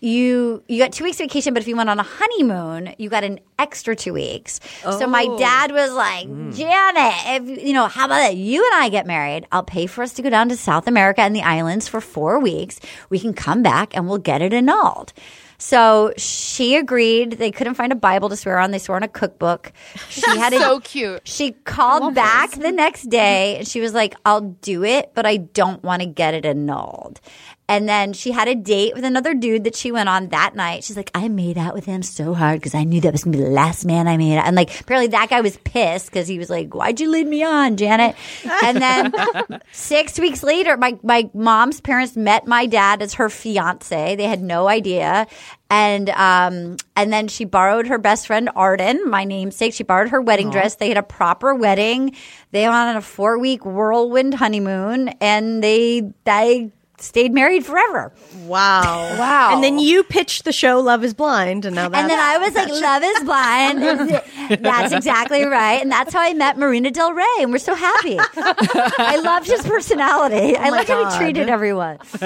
you 0.00 0.62
you 0.68 0.78
got 0.78 0.92
two 0.92 1.04
weeks 1.04 1.18
vacation, 1.18 1.54
but 1.54 1.60
if 1.62 1.68
you 1.68 1.76
went 1.76 1.90
on 1.90 1.98
a 1.98 2.04
honeymoon, 2.04 2.94
you 2.98 3.08
got 3.10 3.24
an 3.24 3.40
extra 3.58 3.96
two 3.96 4.12
weeks. 4.12 4.60
So 4.82 5.06
my 5.08 5.26
dad 5.38 5.72
was 5.72 5.92
like, 5.92 6.26
Janet, 6.54 7.48
if 7.50 7.64
you 7.66 7.72
know, 7.72 7.88
how 7.88 8.04
about 8.06 8.18
that? 8.18 8.36
You 8.36 8.64
and 8.72 8.82
I 8.82 8.88
get 8.90 9.06
married. 9.06 9.46
I'll 9.50 9.64
pay 9.64 9.86
for 9.86 10.02
us 10.02 10.12
to 10.14 10.22
go 10.22 10.30
down 10.30 10.48
to 10.50 10.56
South 10.56 10.86
America 10.86 11.20
and 11.22 11.34
the 11.34 11.42
islands 11.42 11.88
for 11.88 12.00
four 12.00 12.38
weeks. 12.38 12.78
We 13.10 13.18
can 13.18 13.34
come 13.34 13.62
back 13.62 13.96
and 13.96 14.08
we'll 14.08 14.18
get 14.18 14.40
it 14.40 14.52
annulled. 14.52 15.12
So 15.60 16.12
she 16.16 16.76
agreed. 16.76 17.32
They 17.32 17.50
couldn't 17.50 17.74
find 17.74 17.90
a 17.90 17.96
Bible 17.96 18.28
to 18.28 18.36
swear 18.36 18.60
on. 18.60 18.70
They 18.70 18.78
swore 18.78 18.94
on 18.94 19.02
a 19.02 19.08
cookbook. 19.08 19.72
She 20.08 20.20
had 20.38 20.52
a, 20.52 20.58
So 20.60 20.78
cute. 20.78 21.22
she 21.26 21.50
called 21.50 22.14
back 22.14 22.52
the 22.52 22.70
next 22.70 23.10
day 23.10 23.56
and 23.58 23.66
she 23.66 23.80
was 23.80 23.92
like, 23.92 24.14
I'll 24.24 24.42
do 24.62 24.84
it, 24.84 25.10
but 25.16 25.26
I 25.26 25.38
don't 25.38 25.82
want 25.82 26.02
to 26.02 26.06
get 26.06 26.34
it 26.34 26.46
annulled. 26.46 27.20
And 27.68 27.86
then 27.86 28.14
she 28.14 28.32
had 28.32 28.48
a 28.48 28.54
date 28.54 28.94
with 28.94 29.04
another 29.04 29.34
dude 29.34 29.64
that 29.64 29.76
she 29.76 29.92
went 29.92 30.08
on 30.08 30.28
that 30.28 30.54
night. 30.54 30.84
She's 30.84 30.96
like, 30.96 31.10
I 31.14 31.28
made 31.28 31.58
out 31.58 31.74
with 31.74 31.84
him 31.84 32.02
so 32.02 32.32
hard 32.32 32.60
because 32.60 32.74
I 32.74 32.84
knew 32.84 33.02
that 33.02 33.12
was 33.12 33.24
going 33.24 33.32
to 33.32 33.38
be 33.38 33.44
the 33.44 33.50
last 33.50 33.84
man 33.84 34.08
I 34.08 34.16
made 34.16 34.38
out. 34.38 34.46
And 34.46 34.56
like, 34.56 34.80
apparently 34.80 35.08
that 35.08 35.28
guy 35.28 35.42
was 35.42 35.58
pissed 35.58 36.06
because 36.06 36.26
he 36.26 36.38
was 36.38 36.48
like, 36.48 36.74
Why'd 36.74 36.98
you 36.98 37.10
lead 37.10 37.26
me 37.26 37.42
on, 37.42 37.76
Janet? 37.76 38.16
And 38.64 38.78
then 38.78 39.60
six 39.72 40.18
weeks 40.18 40.42
later, 40.42 40.78
my, 40.78 40.98
my 41.02 41.28
mom's 41.34 41.80
parents 41.82 42.16
met 42.16 42.46
my 42.46 42.64
dad 42.64 43.02
as 43.02 43.14
her 43.14 43.28
fiance. 43.28 44.16
They 44.16 44.24
had 44.24 44.42
no 44.42 44.66
idea. 44.66 45.26
And 45.70 46.08
um, 46.10 46.78
and 46.96 47.12
then 47.12 47.28
she 47.28 47.44
borrowed 47.44 47.88
her 47.88 47.98
best 47.98 48.26
friend 48.26 48.48
Arden, 48.56 49.08
my 49.10 49.24
namesake. 49.24 49.74
She 49.74 49.82
borrowed 49.82 50.08
her 50.08 50.20
wedding 50.22 50.48
dress. 50.48 50.76
They 50.76 50.88
had 50.88 50.96
a 50.96 51.02
proper 51.02 51.54
wedding. 51.54 52.16
They 52.52 52.62
went 52.62 52.74
on 52.74 52.96
a 52.96 53.02
four 53.02 53.38
week 53.38 53.66
whirlwind 53.66 54.32
honeymoon, 54.32 55.08
and 55.20 55.62
they 55.62 56.10
they 56.24 56.72
stayed 57.00 57.32
married 57.32 57.64
forever. 57.64 58.12
Wow. 58.46 59.14
Wow. 59.18 59.54
And 59.54 59.64
then 59.64 59.78
you 59.78 60.04
pitched 60.04 60.44
the 60.44 60.52
show 60.52 60.80
Love 60.80 61.02
is 61.04 61.12
Blind, 61.14 61.64
and 61.64 61.74
now 61.74 61.88
that's 61.88 62.02
and 62.02 62.10
then 62.10 62.18
I 62.18 62.38
was 62.38 62.54
like, 62.54 62.68
"Love 62.68 63.02
is 63.02 63.20
blind." 63.24 64.62
that's 64.64 64.92
exactly 64.92 65.44
right, 65.44 65.80
and 65.82 65.90
that's 65.90 66.12
how 66.12 66.20
I 66.20 66.34
met 66.34 66.56
Marina 66.58 66.90
Del 66.90 67.12
Rey, 67.12 67.24
and 67.40 67.50
we're 67.50 67.58
so 67.58 67.74
happy. 67.74 68.16
I 68.18 69.20
loved 69.22 69.46
his 69.48 69.62
personality. 69.62 70.56
Oh 70.56 70.60
I 70.60 70.70
liked 70.70 70.88
how 70.88 71.10
he 71.10 71.16
treated 71.18 71.48
everyone. 71.48 71.98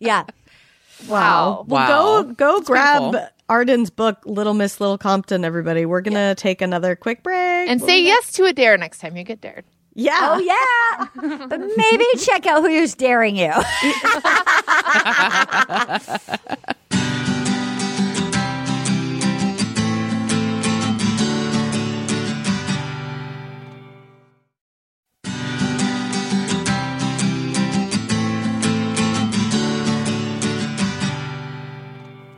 yeah. 0.00 0.24
wow. 1.08 1.64
Well, 1.66 1.66
Wow. 1.68 2.22
go 2.22 2.32
go 2.32 2.56
That's 2.58 2.68
grab 2.68 3.02
beautiful. 3.12 3.28
Arden's 3.48 3.90
book, 3.90 4.18
Little 4.24 4.54
Miss 4.54 4.80
Little 4.80 4.98
Compton. 4.98 5.44
Everybody, 5.44 5.84
we're 5.86 6.00
gonna 6.00 6.34
take 6.34 6.62
another 6.62 6.96
quick 6.96 7.22
break. 7.22 7.68
And 7.68 7.80
say 7.80 8.02
yes 8.02 8.32
to 8.32 8.44
a 8.44 8.52
dare 8.52 8.76
next 8.78 8.98
time 8.98 9.16
you 9.16 9.24
get 9.24 9.40
dared. 9.40 9.64
Yeah, 9.94 10.18
Oh 10.20 10.38
yeah, 10.38 11.46
but 11.48 11.60
maybe 11.76 12.04
check 12.18 12.46
out 12.46 12.62
who's 12.62 12.94
daring 12.94 13.36
you. 13.36 13.52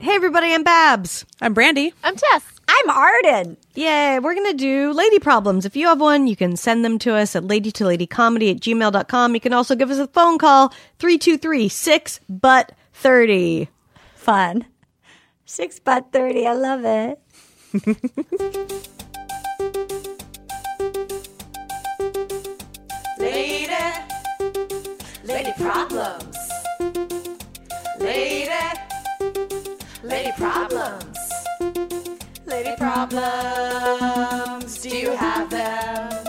Hey 0.01 0.17
everybody, 0.17 0.53
I'm 0.53 0.63
Babs. 0.63 1.25
I'm 1.41 1.55
Brandy. 1.55 1.93
I'm 2.05 2.15
Tess. 2.15 2.54
I'm 2.69 2.91
Arden. 2.91 3.57
Yeah, 3.75 4.19
we're 4.19 4.35
gonna 4.35 4.55
do 4.55 4.93
lady 4.93 5.19
problems. 5.19 5.65
If 5.65 5.77
you 5.77 5.87
have 5.89 6.01
one, 6.01 6.27
you 6.27 6.37
can 6.37 6.57
send 6.57 6.85
them 6.85 6.99
to 7.01 7.15
us 7.15 7.37
at 7.37 7.45
lady 7.45 7.71
to 7.73 7.85
lady 7.87 8.07
comedy 8.07 8.51
at 8.51 8.59
gmail.com. 8.59 9.35
You 9.35 9.41
can 9.41 9.53
also 9.53 9.75
give 9.75 9.91
us 9.91 9.99
a 9.99 10.07
phone 10.09 10.39
call 10.39 10.69
323 10.99 11.69
6 11.69 12.21
but 12.29 12.73
30. 12.95 13.69
Fun. 14.15 14.67
Six 15.47 15.79
butt 15.79 16.11
thirty. 16.11 16.47
I 16.47 16.55
love 16.55 16.85
it. 16.85 17.21
Lady, 23.19 23.69
lady 25.25 25.53
problems. 25.59 26.37
Lady, 28.01 28.51
lady 30.03 30.33
problems. 30.37 31.14
Lady 32.55 32.77
problems. 32.77 34.79
Do 34.81 34.97
you 34.97 35.11
have 35.11 35.51
them? 35.51 36.25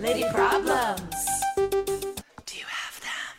Lady 0.00 0.24
problems. 0.34 1.14
Do 2.46 2.58
you 2.58 2.64
have 2.66 3.00
them? 3.00 3.36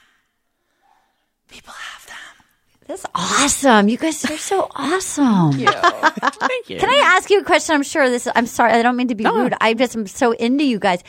People 1.49 1.73
have 1.73 2.07
them. 2.07 2.45
That's 2.87 3.05
awesome. 3.13 3.89
You 3.89 3.97
guys 3.97 4.23
are 4.23 4.37
so 4.37 4.71
awesome. 4.73 5.51
Thank 5.51 6.69
you. 6.69 6.79
Can 6.79 6.89
I 6.89 7.01
ask 7.03 7.29
you 7.29 7.41
a 7.41 7.43
question? 7.43 7.75
I'm 7.75 7.83
sure 7.83 8.09
this. 8.09 8.25
I'm 8.33 8.45
sorry. 8.45 8.71
I 8.71 8.83
don't 8.83 8.95
mean 8.95 9.09
to 9.09 9.15
be 9.15 9.25
rude. 9.25 9.53
I 9.59 9.73
just 9.73 9.93
am 9.93 10.07
so 10.07 10.31
into 10.31 10.63
you 10.63 10.79
guys. 10.79 11.03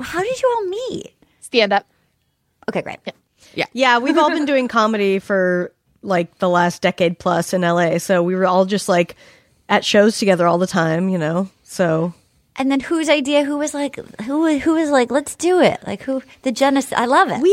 How 0.00 0.22
did 0.22 0.40
you 0.40 0.50
all 0.56 0.64
meet? 0.66 1.12
Stand 1.40 1.74
up. 1.74 1.84
Okay, 2.70 2.80
great. 2.80 3.00
Yeah. 3.04 3.12
Yeah. 3.54 3.66
Yeah, 3.74 3.98
we've 3.98 4.16
all 4.16 4.30
been 4.30 4.46
doing 4.46 4.66
comedy 4.66 5.18
for 5.18 5.74
like 6.00 6.38
the 6.38 6.48
last 6.48 6.80
decade 6.80 7.18
plus 7.18 7.52
in 7.52 7.60
LA. 7.60 7.98
So 7.98 8.22
we 8.22 8.34
were 8.34 8.46
all 8.46 8.64
just 8.64 8.88
like 8.88 9.14
at 9.68 9.84
shows 9.84 10.18
together 10.18 10.46
all 10.46 10.58
the 10.58 10.66
time, 10.66 11.08
you 11.08 11.18
know? 11.18 11.48
So 11.64 12.14
And 12.56 12.70
then 12.70 12.80
whose 12.80 13.08
idea? 13.08 13.44
Who 13.44 13.58
was 13.58 13.74
like? 13.74 13.96
Who? 14.22 14.58
Who 14.58 14.74
was 14.74 14.90
like? 14.90 15.10
Let's 15.10 15.34
do 15.34 15.60
it. 15.60 15.80
Like 15.86 16.02
who? 16.02 16.22
The 16.42 16.52
genesis. 16.52 16.92
I 16.92 17.06
love 17.06 17.28
it. 17.30 17.40
we, 17.40 17.50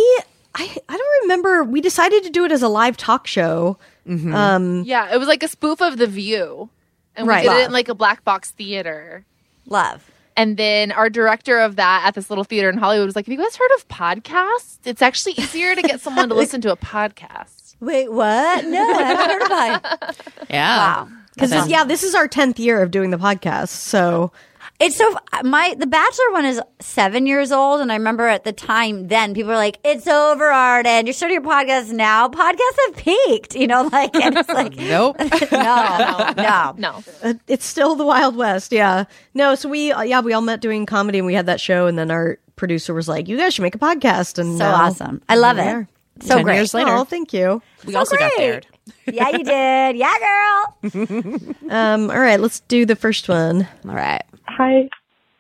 I, 0.56 0.76
I 0.88 0.98
don't 0.98 1.22
remember, 1.24 1.64
we 1.64 1.82
decided 1.82 2.24
to 2.24 2.30
do 2.30 2.46
it 2.46 2.52
as 2.52 2.62
a 2.62 2.68
live 2.70 2.96
talk 2.98 3.26
show. 3.28 3.78
Um, 4.08 4.84
Yeah, 4.84 5.14
it 5.14 5.18
was 5.18 5.28
like 5.28 5.44
a 5.44 5.48
spoof 5.48 5.82
of 5.82 5.98
The 5.98 6.08
View. 6.08 6.70
And 7.16 7.28
Right. 7.28 7.44
we 7.44 7.50
did 7.54 7.62
it 7.62 7.66
in 7.68 7.72
like 7.74 7.90
a 7.90 7.96
black 7.96 8.24
box 8.24 8.52
theater. 8.52 9.26
love. 9.68 10.10
And 10.36 10.58
then 10.58 10.92
our 10.92 11.12
director 11.12 11.60
of 11.60 11.76
that 11.76 12.04
at 12.08 12.16
this 12.16 12.30
little 12.32 12.44
theater 12.44 12.68
in 12.68 12.78
Hollywood 12.78 13.06
was 13.06 13.16
like, 13.16 13.28
Have 13.28 13.32
you 13.34 13.38
guys 13.44 13.56
heard 13.56 13.70
of 13.78 13.88
podcasts? 13.88 14.78
It's 14.84 15.02
actually 15.04 15.34
easier 15.34 15.76
to 15.76 15.82
get 15.84 16.02
someone 16.02 16.28
to 16.30 16.36
listen 16.44 16.60
to 16.62 16.72
a 16.72 16.76
podcast. 16.78 17.76
Wait, 17.80 18.12
what? 18.12 18.66
No, 18.66 18.82
I 18.94 19.04
haven't 19.04 19.30
heard 19.30 19.42
about 19.46 20.02
it. 20.10 20.18
Yeah. 20.50 20.78
Wow. 21.04 21.10
Because, 21.36 21.68
yeah, 21.68 21.84
this 21.84 22.04
is 22.04 22.14
our 22.16 22.28
10th 22.28 22.60
year 22.60 22.82
of 22.82 22.92
doing 22.92 23.10
the 23.10 23.18
podcast. 23.18 23.70
So, 23.70 24.32
It's 24.80 24.96
so 24.98 25.16
my 25.44 25.76
the 25.78 25.86
Bachelor 25.88 26.32
one 26.32 26.46
is 26.46 26.60
seven 26.80 27.26
years 27.26 27.52
old, 27.52 27.80
and 27.82 27.92
I 27.92 27.96
remember 27.96 28.28
at 28.28 28.44
the 28.44 28.52
time 28.52 29.08
then 29.08 29.34
people 29.34 29.50
were 29.52 29.56
like, 29.58 29.78
"It's 29.84 30.08
over, 30.08 30.46
Arden. 30.52 31.06
You're 31.06 31.14
starting 31.14 31.36
your 31.36 31.44
podcast 31.44 31.92
now. 31.92 32.28
Podcasts 32.28 32.80
have 32.88 32.96
peaked." 32.98 33.56
You 33.56 33.68
know, 33.68 33.84
like 33.92 34.16
and 34.16 34.36
it's 34.38 34.50
like, 34.50 34.76
Nope. 34.78 35.18
no, 35.52 36.34
no, 36.38 36.74
No. 36.78 37.04
Uh, 37.22 37.34
it's 37.48 37.66
still 37.66 37.96
the 37.96 38.06
Wild 38.06 38.36
West. 38.36 38.72
Yeah. 38.72 39.06
No, 39.34 39.56
so 39.56 39.70
we, 39.70 39.92
uh, 39.92 40.02
yeah, 40.02 40.22
we 40.22 40.34
all 40.34 40.42
met 40.42 40.60
doing 40.62 40.86
comedy 40.86 41.20
and 41.20 41.28
we 41.28 41.34
had 41.34 41.46
that 41.46 41.62
show. 41.62 41.88
And 41.88 41.98
then 41.98 42.10
our 42.12 42.38
producer 42.56 42.94
was 42.94 43.08
like, 43.08 43.28
you 43.28 43.38
guys 43.38 43.54
should 43.54 43.62
make 43.64 43.76
a 43.76 43.80
podcast. 43.80 44.38
And 44.40 44.58
so 44.58 44.66
now- 44.66 44.76
awesome. 44.86 45.22
I 45.30 45.36
love 45.36 45.58
it. 45.60 45.68
are. 45.68 45.88
So 46.22 46.36
Ten 46.36 46.44
great. 46.46 46.56
years 46.56 46.74
later. 46.74 46.92
Oh, 46.92 47.04
thank 47.06 47.34
you. 47.34 47.62
we 47.86 47.96
also 47.96 48.16
got 48.18 48.32
great. 48.36 48.66
Dared. 48.86 48.98
yeah, 49.16 49.30
you 49.30 49.44
did. 49.44 49.98
Yeah, 49.98 50.14
girl. 50.20 51.54
Um, 51.70 52.12
all 52.12 52.20
right, 52.20 52.40
let's 52.40 52.60
do 52.62 52.86
the 52.86 52.96
first 52.96 53.28
one. 53.28 53.68
All 53.88 53.96
right. 53.96 54.22
Hi. 54.46 54.90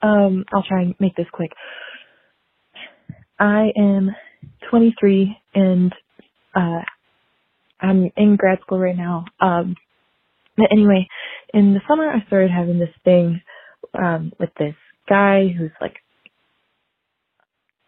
Um, 0.01 0.45
I'll 0.53 0.63
try 0.63 0.81
and 0.81 0.95
make 0.99 1.15
this 1.15 1.27
quick. 1.31 1.51
I 3.39 3.71
am 3.77 4.11
23 4.69 5.37
and 5.53 5.93
uh, 6.55 6.81
I'm 7.79 8.09
in 8.17 8.35
grad 8.35 8.59
school 8.61 8.79
right 8.79 8.97
now. 8.97 9.25
Um, 9.39 9.75
but 10.57 10.71
anyway, 10.71 11.07
in 11.53 11.73
the 11.73 11.81
summer 11.87 12.09
I 12.09 12.25
started 12.27 12.51
having 12.51 12.79
this 12.79 12.93
thing 13.03 13.41
um, 13.93 14.31
with 14.39 14.49
this 14.57 14.75
guy 15.07 15.47
who's 15.47 15.71
like, 15.81 15.97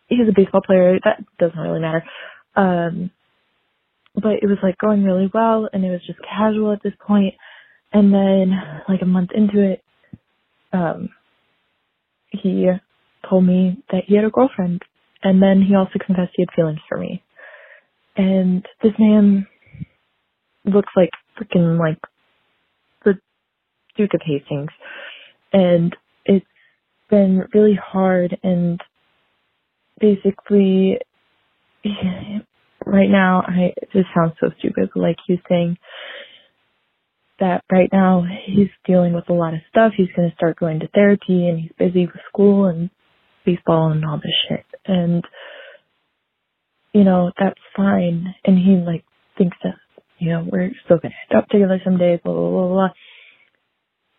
he's 0.07 0.27
a 0.27 0.33
baseball 0.35 0.61
player. 0.61 0.99
That 1.03 1.23
doesn't 1.39 1.57
really 1.57 1.79
matter. 1.79 2.03
Um, 2.55 3.11
but 4.15 4.33
it 4.41 4.47
was 4.47 4.57
like 4.63 4.77
going 4.77 5.03
really 5.03 5.29
well 5.33 5.69
and 5.71 5.83
it 5.83 5.89
was 5.89 6.01
just 6.05 6.19
casual 6.21 6.71
at 6.71 6.81
this 6.83 6.93
point. 7.05 7.35
And 7.93 8.13
then 8.13 8.51
like 8.89 9.01
a 9.01 9.05
month 9.05 9.31
into 9.33 9.61
it, 9.61 9.83
um, 10.73 11.09
he 12.29 12.67
told 13.29 13.45
me 13.45 13.77
that 13.91 14.03
he 14.07 14.15
had 14.15 14.25
a 14.25 14.29
girlfriend 14.29 14.81
and 15.23 15.41
then 15.41 15.61
he 15.61 15.75
also 15.75 15.93
confessed 16.05 16.33
he 16.35 16.43
had 16.43 16.55
feelings 16.55 16.79
for 16.87 16.97
me. 16.97 17.23
And 18.17 18.65
this 18.81 18.93
man 18.97 19.47
looks 20.65 20.91
like 20.95 21.09
freaking 21.37 21.79
like 21.79 21.99
the 23.03 23.13
Duke 23.97 24.13
of 24.13 24.21
Hastings. 24.25 24.69
And 25.51 25.95
it's 26.25 26.45
been 27.09 27.47
really 27.53 27.77
hard 27.81 28.37
and 28.43 28.79
basically 29.99 30.99
right 32.85 33.09
now 33.09 33.43
I 33.47 33.73
it 33.77 33.89
this 33.93 34.05
sounds 34.15 34.33
so 34.39 34.51
stupid, 34.59 34.89
but 34.93 35.01
like 35.01 35.17
he 35.27 35.33
was 35.33 35.43
saying 35.49 35.77
that 37.39 37.63
right 37.71 37.89
now 37.91 38.23
he's 38.45 38.69
dealing 38.85 39.13
with 39.13 39.29
a 39.29 39.33
lot 39.33 39.53
of 39.53 39.59
stuff. 39.69 39.93
He's 39.95 40.11
going 40.15 40.29
to 40.29 40.35
start 40.35 40.59
going 40.59 40.79
to 40.79 40.87
therapy 40.87 41.47
and 41.47 41.59
he's 41.59 41.71
busy 41.77 42.05
with 42.05 42.21
school 42.29 42.65
and 42.65 42.89
baseball 43.45 43.91
and 43.91 44.05
all 44.05 44.17
this 44.17 44.33
shit. 44.47 44.65
And, 44.85 45.23
you 46.93 47.03
know, 47.03 47.31
that's 47.39 47.59
fine. 47.75 48.33
And 48.45 48.57
he 48.57 48.77
like 48.85 49.03
thinks 49.37 49.57
that, 49.63 49.75
you 50.17 50.31
know, 50.31 50.47
we're 50.49 50.71
still 50.85 50.97
going 50.97 51.11
to 51.11 51.35
end 51.35 51.43
up 51.43 51.49
together 51.49 51.81
someday, 51.83 52.19
blah, 52.23 52.33
blah, 52.33 52.49
blah, 52.49 52.67
blah. 52.67 52.89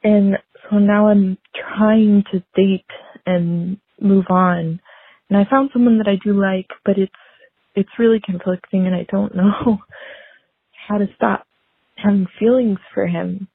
And 0.02 0.34
so 0.70 0.76
now 0.76 1.08
I'm 1.08 1.38
trying 1.54 2.24
to 2.32 2.40
date 2.54 2.84
and 3.24 3.78
move 4.00 4.26
on. 4.28 4.80
And 5.28 5.38
I 5.38 5.48
found 5.50 5.70
someone 5.72 5.98
that 5.98 6.08
I 6.08 6.16
do 6.22 6.38
like, 6.38 6.68
but 6.84 6.98
it's, 6.98 7.12
it's 7.76 7.90
really 7.98 8.20
conflicting 8.24 8.86
and 8.86 8.96
I 8.96 9.06
don't 9.10 9.36
know 9.36 9.78
how 10.88 10.98
to 10.98 11.06
stop 11.16 11.46
having 11.96 12.26
feelings 12.40 12.78
for 12.94 13.06
him. 13.06 13.48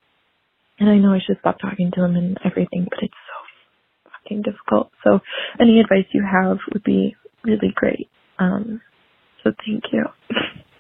And 0.79 0.89
I 0.89 0.97
know 0.97 1.13
I 1.13 1.19
should 1.25 1.39
stop 1.41 1.57
talking 1.61 1.91
to 1.95 2.05
him 2.05 2.15
and 2.15 2.37
everything, 2.45 2.87
but 2.89 2.99
it's 3.03 3.13
so 3.13 4.11
fucking 4.11 4.43
difficult. 4.43 4.91
So 5.03 5.19
any 5.59 5.79
advice 5.79 6.05
you 6.13 6.23
have 6.29 6.57
would 6.73 6.83
be 6.83 7.15
really 7.43 7.73
great. 7.75 8.09
Um, 8.39 8.81
so 9.43 9.51
thank 9.65 9.85
you. 9.93 10.05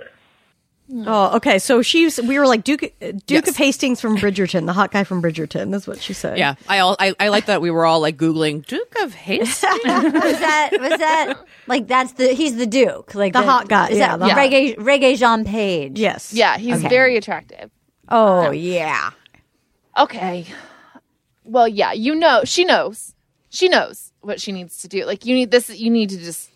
Oh, 0.93 1.35
okay. 1.37 1.57
So 1.59 1.81
she's, 1.81 2.21
we 2.21 2.37
were 2.37 2.45
like 2.45 2.63
Duke, 2.63 2.81
Duke 2.81 3.15
Yes. 3.27 3.47
of 3.47 3.55
Hastings 3.55 4.01
from 4.01 4.17
Bridgerton, 4.17 4.65
the 4.65 4.73
hot 4.73 4.91
guy 4.91 5.03
from 5.03 5.21
Bridgerton. 5.21 5.71
That's 5.71 5.87
what 5.87 6.01
she 6.01 6.13
said. 6.13 6.37
Yeah. 6.37 6.55
I, 6.67 6.79
all, 6.79 6.95
I 6.99 7.15
I 7.19 7.29
like 7.29 7.45
that 7.45 7.61
we 7.61 7.71
were 7.71 7.85
all 7.85 7.99
like 8.01 8.17
Googling 8.17 8.65
Duke 8.65 8.93
of 9.01 9.13
Hastings. 9.13 9.61
was 9.63 10.39
that 10.39 10.69
was 10.79 10.89
that 10.99 11.33
like 11.67 11.87
that's 11.87 12.11
the 12.13 12.33
he's 12.33 12.57
the 12.57 12.65
Duke 12.67 13.15
like 13.15 13.33
The 13.33 13.41
hot 13.41 13.69
guy, 13.69 13.89
Is 13.89 13.97
yeah, 13.97 14.17
that 14.17 14.19
the 14.19 14.33
hot- 14.33 14.37
Regé 14.37 14.75
reggae 14.77 15.17
Jean 15.17 15.45
Page? 15.45 15.97
Yes. 15.97 16.33
Yeah, 16.33 16.57
he's 16.57 16.81
very 16.81 17.15
attractive. 17.17 17.71
Oh 18.09 18.51
yeah. 18.51 19.11
Okay. 19.97 20.45
Well, 21.43 21.67
yeah, 21.67 21.93
you 21.93 22.13
know, 22.15 22.41
she 22.43 22.65
knows. 22.65 23.15
She 23.49 23.67
knows 23.67 24.13
what 24.21 24.39
she 24.39 24.51
needs 24.51 24.77
to 24.83 24.87
do. 24.87 25.05
Like 25.05 25.25
you 25.25 25.33
need 25.35 25.51
this 25.51 25.69
you 25.69 25.89
need 25.89 26.09
to 26.11 26.17
just 26.17 26.49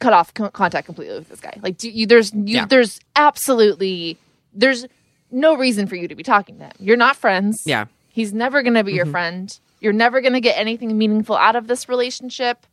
cut 0.00 0.12
off 0.12 0.34
con- 0.34 0.50
contact 0.50 0.86
completely 0.86 1.16
with 1.18 1.28
this 1.28 1.40
guy. 1.40 1.56
Like 1.62 1.76
do 1.78 1.88
you 1.88 2.06
there's 2.06 2.32
you 2.34 2.42
Yeah. 2.56 2.64
there's 2.66 2.98
absolutely 3.16 4.18
there's 4.52 4.86
no 5.30 5.54
reason 5.56 5.86
for 5.86 5.94
you 5.94 6.08
to 6.08 6.14
be 6.16 6.22
talking 6.24 6.58
to 6.58 6.64
him. 6.64 6.72
You're 6.80 6.96
not 6.96 7.14
friends. 7.16 7.62
Yeah. 7.64 7.84
He's 8.08 8.32
never 8.32 8.62
going 8.62 8.74
to 8.74 8.82
be 8.82 8.92
your 8.94 9.06
friend. 9.06 9.56
You're 9.80 9.92
never 9.92 10.20
going 10.20 10.32
to 10.32 10.40
get 10.40 10.58
anything 10.58 10.98
meaningful 10.98 11.36
out 11.36 11.54
of 11.54 11.68
this 11.68 11.88
relationship. 11.88 12.66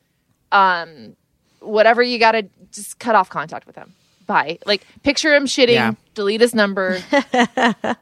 Um 0.51 1.15
whatever 1.59 2.01
you 2.01 2.17
got 2.19 2.31
to 2.31 2.43
just 2.71 2.97
cut 2.99 3.13
off 3.15 3.29
contact 3.29 3.67
with 3.67 3.75
him. 3.75 3.93
Bye. 4.25 4.57
Like 4.65 4.81
picture 5.03 5.33
him 5.35 5.45
shitting, 5.45 5.73
Yeah. 5.73 5.93
delete 6.15 6.41
his 6.41 6.55
number. 6.55 6.99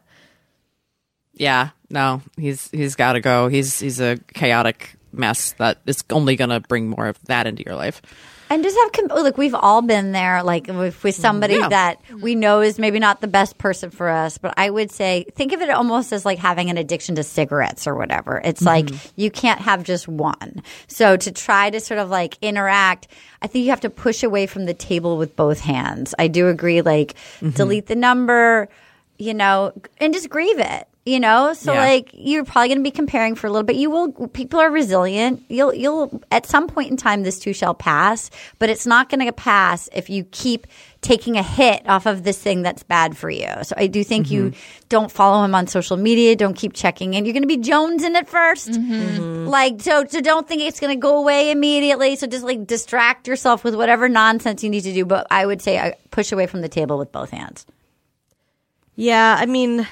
yeah. 1.33 1.69
No, 1.89 2.21
he's 2.37 2.69
he's 2.71 2.95
got 2.95 3.13
to 3.13 3.19
go. 3.21 3.47
He's 3.47 3.79
he's 3.79 3.99
a 3.99 4.17
chaotic 4.33 4.95
mess 5.11 5.53
that 5.53 5.77
is 5.85 6.03
only 6.09 6.35
going 6.35 6.49
to 6.49 6.59
bring 6.59 6.89
more 6.89 7.07
of 7.07 7.17
that 7.25 7.47
into 7.47 7.63
your 7.65 7.75
life. 7.75 8.01
And 8.49 8.63
just 8.63 8.77
have 8.77 8.91
com- 8.91 9.23
look, 9.23 9.37
we've 9.37 9.55
all 9.55 9.81
been 9.81 10.11
there, 10.11 10.43
like 10.43 10.67
with, 10.67 11.03
with 11.03 11.15
somebody 11.15 11.55
Yeah. 11.55 11.69
that 11.69 12.03
mm-hmm. 12.03 12.21
we 12.21 12.35
know 12.35 12.61
is 12.61 12.77
maybe 12.77 12.99
not 12.99 13.21
the 13.21 13.27
best 13.27 13.57
person 13.57 13.89
for 13.89 14.09
us. 14.09 14.37
But 14.37 14.53
I 14.57 14.69
would 14.69 14.91
say, 14.91 15.25
think 15.35 15.51
of 15.53 15.61
it 15.61 15.69
almost 15.69 16.13
as 16.13 16.25
like 16.25 16.37
having 16.37 16.69
an 16.69 16.77
addiction 16.77 17.15
to 17.15 17.23
cigarettes 17.23 17.87
or 17.87 17.95
whatever. 17.95 18.41
It's 18.43 18.61
mm-hmm. 18.61 18.93
like 18.93 19.11
you 19.15 19.31
can't 19.31 19.61
have 19.61 19.83
just 19.83 20.07
one. 20.07 20.61
So 20.87 21.17
to 21.17 21.31
try 21.31 21.69
to 21.69 21.79
sort 21.79 21.99
of 21.99 22.09
like 22.09 22.37
interact, 22.41 23.07
I 23.41 23.47
think 23.47 23.63
you 23.63 23.71
have 23.71 23.81
to 23.81 23.89
push 23.89 24.23
away 24.23 24.45
from 24.45 24.65
the 24.65 24.73
table 24.73 25.17
with 25.17 25.35
both 25.35 25.59
hands. 25.59 26.13
I 26.19 26.27
do 26.27 26.47
agree, 26.47 26.81
like 26.81 27.13
mm-hmm. 27.13 27.49
delete 27.51 27.87
the 27.87 27.95
number, 27.95 28.69
you 29.17 29.33
know, 29.33 29.73
and 29.97 30.13
just 30.13 30.29
grieve 30.29 30.59
it. 30.59 30.87
You 31.07 31.19
know, 31.19 31.53
so 31.53 31.71
Yeah. 31.71 31.81
like 31.81 32.09
you're 32.13 32.43
probably 32.43 32.69
going 32.69 32.79
to 32.79 32.83
be 32.83 32.89
comparing 32.89 33.35
for 33.35 33.45
a 33.45 33.51
little 33.51 33.63
bit. 33.63 33.75
You 33.75 33.91
will. 33.91 34.27
People 34.29 34.59
are 34.59 34.71
resilient. 34.71 35.43
You'll. 35.49 35.71
You'll. 35.71 36.19
At 36.31 36.47
some 36.47 36.67
point 36.67 36.89
in 36.89 36.97
time, 36.97 37.21
this 37.21 37.37
too 37.37 37.53
shall 37.53 37.75
pass. 37.75 38.31
But 38.57 38.71
it's 38.71 38.87
not 38.87 39.09
going 39.09 39.23
to 39.23 39.31
pass 39.31 39.87
if 39.93 40.09
you 40.09 40.23
keep 40.23 40.65
taking 41.01 41.37
a 41.37 41.43
hit 41.43 41.87
off 41.87 42.07
of 42.07 42.23
this 42.23 42.39
thing 42.39 42.63
that's 42.63 42.81
bad 42.81 43.15
for 43.15 43.29
you. 43.29 43.47
So 43.61 43.75
I 43.77 43.85
do 43.85 44.03
think 44.03 44.31
you 44.31 44.45
mm-hmm. 44.45 44.59
don't 44.89 45.11
follow 45.11 45.45
him 45.45 45.53
on 45.53 45.67
social 45.67 45.95
media. 45.95 46.35
Don't 46.35 46.55
keep 46.55 46.73
checking 46.73 47.13
in. 47.13 47.25
You're 47.25 47.33
going 47.33 47.43
to 47.43 47.47
be 47.47 47.59
jonesing 47.59 48.15
at 48.15 48.27
1st 48.27 48.69
mm-hmm. 48.69 48.93
mm-hmm. 48.93 49.45
Like 49.45 49.83
so. 49.83 50.05
So 50.09 50.21
don't 50.21 50.47
think 50.47 50.63
it's 50.63 50.79
going 50.79 50.97
to 50.97 50.99
go 50.99 51.19
away 51.19 51.51
immediately. 51.51 52.15
So 52.15 52.25
just 52.25 52.43
like 52.43 52.65
distract 52.65 53.27
yourself 53.27 53.63
with 53.63 53.75
whatever 53.75 54.09
nonsense 54.09 54.63
you 54.63 54.71
need 54.71 54.81
to 54.81 54.93
do. 54.93 55.05
But 55.05 55.27
I 55.29 55.45
would 55.45 55.61
say 55.61 55.77
uh, 55.77 55.91
push 56.09 56.31
away 56.31 56.47
from 56.47 56.61
the 56.61 56.69
table 56.69 56.97
with 56.97 57.11
both 57.11 57.29
hands. 57.29 57.67
Yeah, 58.95 59.35
I 59.37 59.45
mean, 59.45 59.85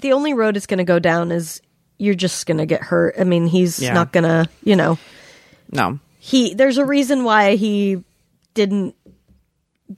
the 0.00 0.12
only 0.12 0.34
road 0.34 0.56
it's 0.56 0.66
going 0.66 0.78
to 0.78 0.84
go 0.84 0.98
down 0.98 1.30
is 1.32 1.60
you're 1.98 2.14
just 2.14 2.46
going 2.46 2.58
to 2.58 2.66
get 2.66 2.80
hurt. 2.82 3.14
I 3.18 3.24
mean, 3.24 3.46
he's 3.46 3.80
Yeah. 3.80 3.92
not 3.92 4.12
going 4.12 4.24
to, 4.24 4.48
you 4.64 4.76
know, 4.76 4.98
No. 5.72 5.98
he 6.18 6.54
there's 6.54 6.78
a 6.78 6.84
reason 6.84 7.24
why 7.24 7.56
he 7.56 8.02
didn't 8.54 8.94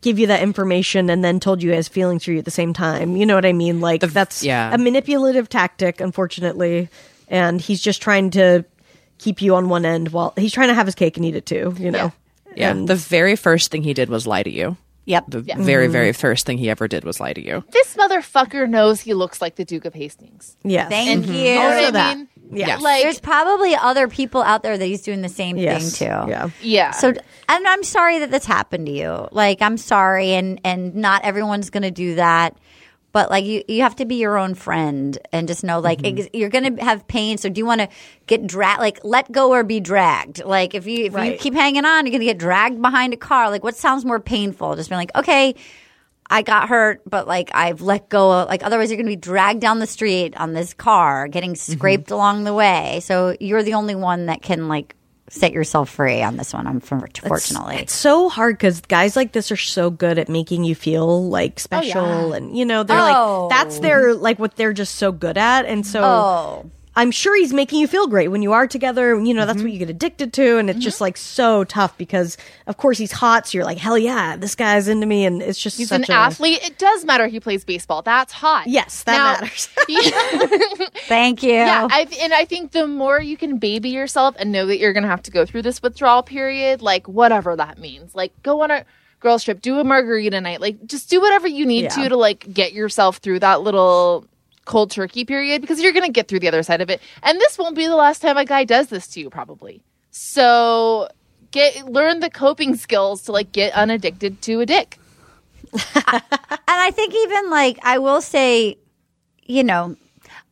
give 0.01 0.19
you 0.19 0.29
that 0.29 0.43
information 0.43 1.11
and 1.11 1.23
then 1.25 1.41
told 1.41 1.63
you 1.63 1.73
his 1.73 1.89
feelings 1.89 2.25
for 2.25 2.33
you 2.33 2.39
at 2.39 2.45
the 2.45 2.51
same 2.51 2.73
time. 2.73 3.17
You 3.17 3.27
know 3.27 3.35
what 3.35 3.45
I 3.45 3.53
mean? 3.53 3.81
Like 3.81 4.01
that's 4.03 4.43
yeah. 4.45 4.73
a 4.73 4.79
manipulative 4.79 5.49
tactic, 5.49 6.01
unfortunately, 6.01 6.89
and 7.29 7.61
he's 7.61 7.81
just 7.83 8.01
trying 8.01 8.31
to 8.31 8.65
keep 9.19 9.43
you 9.43 9.55
on 9.57 9.69
one 9.69 9.85
end 9.85 10.11
while 10.13 10.33
he's 10.39 10.53
trying 10.53 10.69
to 10.69 10.75
have 10.75 10.87
his 10.87 10.95
cake 10.95 11.17
and 11.17 11.27
eat 11.27 11.35
it 11.37 11.45
too. 11.45 11.75
You 11.79 11.91
know? 11.91 12.13
Yeah. 12.55 12.71
And- 12.71 12.89
the 12.89 12.95
very 12.97 13.37
first 13.37 13.71
thing 13.71 13.83
he 13.83 13.93
did 13.95 14.09
was 14.09 14.27
lie 14.27 14.43
to 14.45 14.51
you. 14.51 14.77
Yep. 15.07 15.25
The 15.29 15.41
very 15.41 15.87
mm-hmm. 15.87 15.93
very 15.93 16.13
first 16.13 16.47
thing 16.47 16.59
he 16.59 16.71
ever 16.71 16.87
did 16.87 17.05
was 17.05 17.21
lie 17.21 17.33
to 17.33 17.45
you. 17.45 17.65
this 17.71 17.97
motherfucker 17.97 18.69
knows 18.69 19.01
he 19.01 19.15
looks 19.15 19.41
like 19.41 19.57
the 19.57 19.65
Duke 19.65 19.85
of 19.85 19.95
Hastings. 19.95 20.57
Yes. 20.63 20.89
Thank 20.91 21.27
you. 21.27 21.33
You 21.33 21.55
know 21.55 21.69
what 21.69 21.97
I 21.97 22.15
mean? 22.15 22.29
Yeah. 22.53 22.77
Like, 22.77 23.03
There's 23.03 23.21
probably 23.21 23.75
other 23.77 24.09
people 24.09 24.43
out 24.43 24.63
there 24.63 24.77
that 24.77 24.85
he's 24.85 25.03
doing 25.03 25.23
the 25.23 25.29
same 25.29 25.57
Yes. 25.57 25.99
thing 25.99 26.09
too. 26.09 26.31
Yeah. 26.31 26.51
yeah. 26.63 26.91
So, 26.91 27.09
and 27.49 27.67
I'm 27.67 27.83
sorry 27.85 28.19
that 28.21 28.31
this 28.31 28.45
happened 28.45 28.87
to 28.87 28.93
you. 28.93 29.29
Like, 29.31 29.63
I'm 29.63 29.77
sorry, 29.77 30.33
and 30.33 30.61
and 30.65 30.95
not 30.97 31.25
everyone's 31.25 31.71
going 31.71 31.85
to 31.85 31.91
do 31.91 32.17
that. 32.17 32.57
But 33.13 33.31
like, 33.31 33.45
you 33.45 33.63
you 33.67 33.83
have 33.83 33.97
to 33.97 34.05
be 34.05 34.17
your 34.17 34.39
own 34.39 34.55
friend 34.55 35.19
and 35.33 35.49
just 35.49 35.65
know, 35.65 35.81
like, 35.81 36.03
mm-hmm. 36.03 36.19
ex- 36.19 36.29
you're 36.33 36.49
going 36.49 36.77
to 36.77 36.85
have 36.85 37.07
pain. 37.09 37.39
So, 37.39 37.49
do 37.49 37.59
you 37.59 37.67
want 37.67 37.81
to 37.81 37.89
get 38.27 38.47
dragged? 38.47 38.81
Like, 38.81 39.01
let 39.03 39.31
go 39.33 39.53
or 39.53 39.65
be 39.65 39.81
dragged. 39.81 40.45
Like, 40.45 40.75
if 40.75 40.87
you 40.87 41.07
if 41.07 41.15
you 41.15 41.37
keep 41.37 41.55
hanging 41.55 41.85
on, 41.85 42.07
you're 42.07 42.13
going 42.13 42.21
to 42.21 42.27
get 42.27 42.39
dragged 42.39 42.81
behind 42.81 43.13
a 43.13 43.17
car. 43.17 43.51
Like, 43.51 43.65
what 43.65 43.77
sounds 43.77 44.05
more 44.05 44.21
painful? 44.21 44.77
Just 44.77 44.89
being 44.91 44.99
like, 44.99 45.15
okay. 45.17 45.55
I 46.33 46.43
got 46.43 46.69
hurt, 46.69 47.03
but 47.07 47.27
like 47.27 47.51
I've 47.55 47.81
let 47.81 48.09
go. 48.09 48.31
Of, 48.31 48.49
like 48.49 48.63
otherwise, 48.63 48.89
you're 48.89 48.99
going 48.99 49.07
to 49.07 49.11
be 49.11 49.17
dragged 49.17 49.61
down 49.61 49.81
the 49.81 49.87
street 49.89 50.37
on 50.37 50.53
this 50.53 50.73
car, 50.75 51.27
getting 51.27 51.55
mm-hmm. 51.55 51.73
scraped 51.73 52.13
along 52.13 52.45
the 52.45 52.55
way. 52.55 53.01
So 53.03 53.37
you're 53.41 53.65
the 53.65 53.75
only 53.75 53.97
one 53.97 54.27
that 54.27 54.41
can 54.41 54.69
like 54.69 54.95
set 55.31 55.53
yourself 55.53 55.89
free 55.89 56.23
on 56.23 56.37
this 56.37 56.53
one. 56.53 56.67
Um, 56.67 56.75
I'm 56.75 56.81
fortunately. 56.81 57.77
It's 57.77 57.95
so 57.95 58.29
hard 58.29 58.57
because 58.57 58.81
guys 58.83 59.17
like 59.17 59.33
this 59.33 59.51
are 59.51 59.57
so 59.57 59.89
good 59.89 60.19
at 60.19 60.29
making 60.29 60.65
you 60.65 60.75
feel 60.75 61.29
like 61.29 61.53
oh, 61.57 61.59
special, 61.59 62.33
and 62.35 62.57
you 62.57 62.67
know 62.67 62.83
they're 62.83 62.99
Oh. 62.99 63.47
like 63.49 63.51
that's 63.51 63.79
oh. 63.79 63.81
their 63.81 64.15
like 64.15 64.39
what 64.39 64.57
they're 64.57 64.73
just 64.75 64.97
so 64.97 65.13
good 65.13 65.39
at, 65.39 65.65
and 65.65 65.87
so 65.87 66.03
Oh. 66.03 66.71
I'm 66.97 67.11
sure 67.11 67.37
he's 67.37 67.53
making 67.53 67.79
you 67.81 67.87
feel 67.87 68.07
great 68.09 68.29
when 68.29 68.43
you 68.43 68.53
are 68.53 68.67
together. 68.67 69.19
You 69.21 69.33
know 69.33 69.47
that's 69.47 69.59
what 69.59 69.67
mm-hmm. 69.67 69.73
you 69.73 69.79
get 69.79 69.91
addicted 69.91 70.33
to, 70.35 70.59
and 70.59 70.69
it's 70.69 70.81
just 70.81 70.97
mm-hmm. 70.97 71.05
like 71.05 71.17
so 71.17 71.65
tough 71.65 71.97
because 71.97 72.37
of 72.67 72.77
course 72.77 72.99
he's 72.99 73.13
hot, 73.13 73.47
so 73.47 73.59
you're 73.59 73.65
like 73.65 73.79
hell 73.79 73.97
yeah, 73.97 74.37
this 74.37 74.55
guy's 74.55 74.89
into 74.89 75.07
me, 75.07 75.25
and 75.25 75.41
it's 75.41 75.61
just 75.61 75.79
He's 75.79 75.93
an 75.93 76.05
a, 76.09 76.13
athlete. 76.13 76.61
It 76.65 76.79
does 76.79 77.05
matter 77.05 77.27
he 77.29 77.39
plays 77.39 77.65
baseball. 77.65 78.03
That's 78.03 78.33
hot. 78.33 78.67
Yes, 78.67 79.05
that 79.05 79.17
Now- 79.17 79.41
matters. 79.41 79.69
Thank 81.07 81.43
you. 81.43 81.53
Yeah, 81.53 81.87
I, 81.91 82.07
and 82.21 82.35
I 82.35 82.45
think 82.45 82.73
the 82.73 82.87
more 82.87 83.21
you 83.21 83.37
can 83.37 83.59
baby 83.59 83.91
yourself 83.91 84.35
and 84.39 84.51
know 84.53 84.67
that 84.67 84.79
you're 84.79 84.93
going 84.93 85.05
to 85.05 85.09
have 85.09 85.23
to 85.25 85.31
go 85.31 85.47
through 85.47 85.63
this 85.63 85.83
withdrawal 85.83 86.23
period, 86.23 86.83
like 86.83 87.09
whatever 87.09 87.57
that 87.57 87.79
means, 87.79 88.15
like 88.15 88.33
go 88.43 88.63
on 88.63 88.71
a 88.71 88.85
girls 89.21 89.45
trip, 89.45 89.61
do 89.61 89.79
a 89.79 89.85
margarita 89.85 90.41
night, 90.41 90.61
like 90.61 90.87
just 90.87 91.11
do 91.11 91.21
whatever 91.21 91.47
you 91.47 91.67
need 91.67 91.85
Yeah. 91.85 91.89
to 91.91 92.09
to 92.11 92.17
like 92.17 92.53
get 92.53 92.73
yourself 92.73 93.19
through 93.19 93.41
that 93.41 93.61
little 93.63 94.27
cold 94.71 94.93
turkey 94.93 95.25
period 95.25 95.61
because 95.61 95.81
you're 95.81 95.93
going 95.93 96.07
to 96.07 96.13
get 96.13 96.29
through 96.29 96.39
the 96.39 96.47
other 96.47 96.63
side 96.63 96.81
of 96.81 96.89
it. 96.89 97.03
And 97.25 97.41
this 97.41 97.59
won't 97.59 97.75
be 97.75 97.89
the 97.89 97.97
last 97.97 98.23
time 98.23 98.37
a 98.37 98.45
guy 98.45 98.63
does 98.63 98.87
this 98.87 99.09
to 99.09 99.21
you, 99.21 99.29
probably. 99.29 99.83
So 100.13 101.09
get 101.51 101.87
learn 101.87 102.21
the 102.21 102.31
coping 102.31 102.77
skills 102.77 103.23
to 103.23 103.33
like 103.33 103.51
get 103.51 103.75
unaddicted 103.75 104.41
to 104.43 104.61
a 104.61 104.67
dick. 104.67 104.99
and 105.73 106.23
I 106.69 106.93
think 106.93 107.15
even 107.15 107.51
like 107.51 107.81
I 107.83 107.99
will 107.99 108.21
say, 108.21 108.79
you 109.43 109.65
know, 109.65 109.97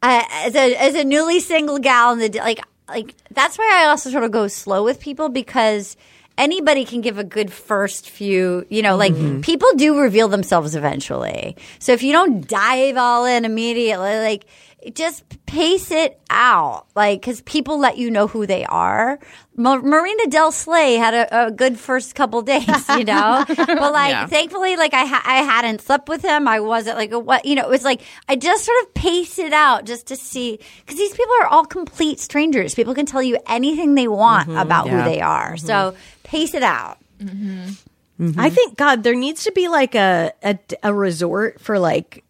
uh, 0.02 0.24
as 0.30 0.56
a 0.56 0.74
as 0.76 0.96
a 0.96 1.04
newly 1.04 1.38
single 1.38 1.78
gal 1.78 2.12
in 2.12 2.18
the 2.18 2.38
like 2.40 2.60
like 2.88 3.14
that's 3.30 3.56
why 3.56 3.84
I 3.84 3.86
also 3.86 4.10
sort 4.10 4.24
of 4.24 4.32
go 4.32 4.48
slow 4.48 4.82
with 4.82 4.98
people 4.98 5.28
because 5.28 5.96
anybody 6.38 6.84
can 6.84 7.02
give 7.02 7.18
a 7.18 7.24
good 7.24 7.52
first 7.52 8.08
few, 8.08 8.64
you 8.70 8.80
know, 8.80 8.96
like 8.96 9.12
mm-hmm. 9.12 9.40
people 9.42 9.68
do 9.76 9.98
reveal 9.98 10.28
themselves 10.28 10.74
eventually. 10.74 11.56
So 11.80 11.92
if 11.92 12.02
you 12.02 12.12
don't 12.12 12.46
dive 12.46 12.96
all 12.96 13.26
in 13.26 13.44
immediately, 13.44 14.18
like 14.20 14.46
just 14.94 15.24
pace 15.46 15.90
it 15.90 16.20
out, 16.30 16.86
like 16.94 17.20
because 17.20 17.40
people 17.42 17.78
let 17.78 17.98
you 17.98 18.10
know 18.10 18.26
who 18.28 18.46
they 18.46 18.64
are. 18.64 19.18
Ma- 19.56 19.80
Marina 19.80 20.26
Del 20.28 20.52
Slay 20.52 20.94
had 20.94 21.14
a, 21.14 21.46
a 21.46 21.50
good 21.50 21.78
first 21.78 22.14
couple 22.14 22.42
days, 22.42 22.88
you 22.90 23.04
know, 23.04 23.44
but 23.48 23.92
like 23.92 24.10
Yeah. 24.10 24.26
thankfully, 24.26 24.76
like 24.76 24.94
I 24.94 25.04
ha- 25.04 25.22
I 25.24 25.42
hadn't 25.42 25.80
slept 25.80 26.08
with 26.08 26.22
him. 26.22 26.46
I 26.46 26.60
wasn't 26.60 26.96
like 26.96 27.10
a, 27.10 27.18
what 27.18 27.44
you 27.44 27.56
know. 27.56 27.64
It 27.64 27.70
was 27.70 27.82
like 27.82 28.02
I 28.28 28.36
just 28.36 28.64
sort 28.64 28.76
of 28.84 28.94
paced 28.94 29.40
it 29.40 29.52
out 29.52 29.84
just 29.84 30.06
to 30.08 30.16
see 30.16 30.60
because 30.80 30.96
these 30.96 31.12
people 31.12 31.34
are 31.40 31.48
all 31.48 31.64
complete 31.64 32.20
strangers. 32.20 32.74
People 32.76 32.94
can 32.94 33.06
tell 33.06 33.22
you 33.22 33.36
anything 33.48 33.96
they 33.96 34.08
want 34.08 34.48
mm-hmm. 34.48 34.58
about 34.58 34.86
yeah. 34.86 35.02
who 35.02 35.10
they 35.10 35.20
are. 35.20 35.54
Mm-hmm. 35.54 35.66
So 35.66 35.96
pace 36.28 36.54
it 36.54 36.62
out. 36.62 36.98
Mm-hmm. 37.18 38.38
I 38.38 38.50
think 38.50 38.76
God, 38.76 39.02
there 39.02 39.14
needs 39.14 39.44
to 39.44 39.52
be 39.52 39.68
like 39.68 39.94
a, 39.94 40.32
a 40.42 40.58
a 40.82 40.92
resort 40.92 41.60
for 41.60 41.78
like 41.78 42.24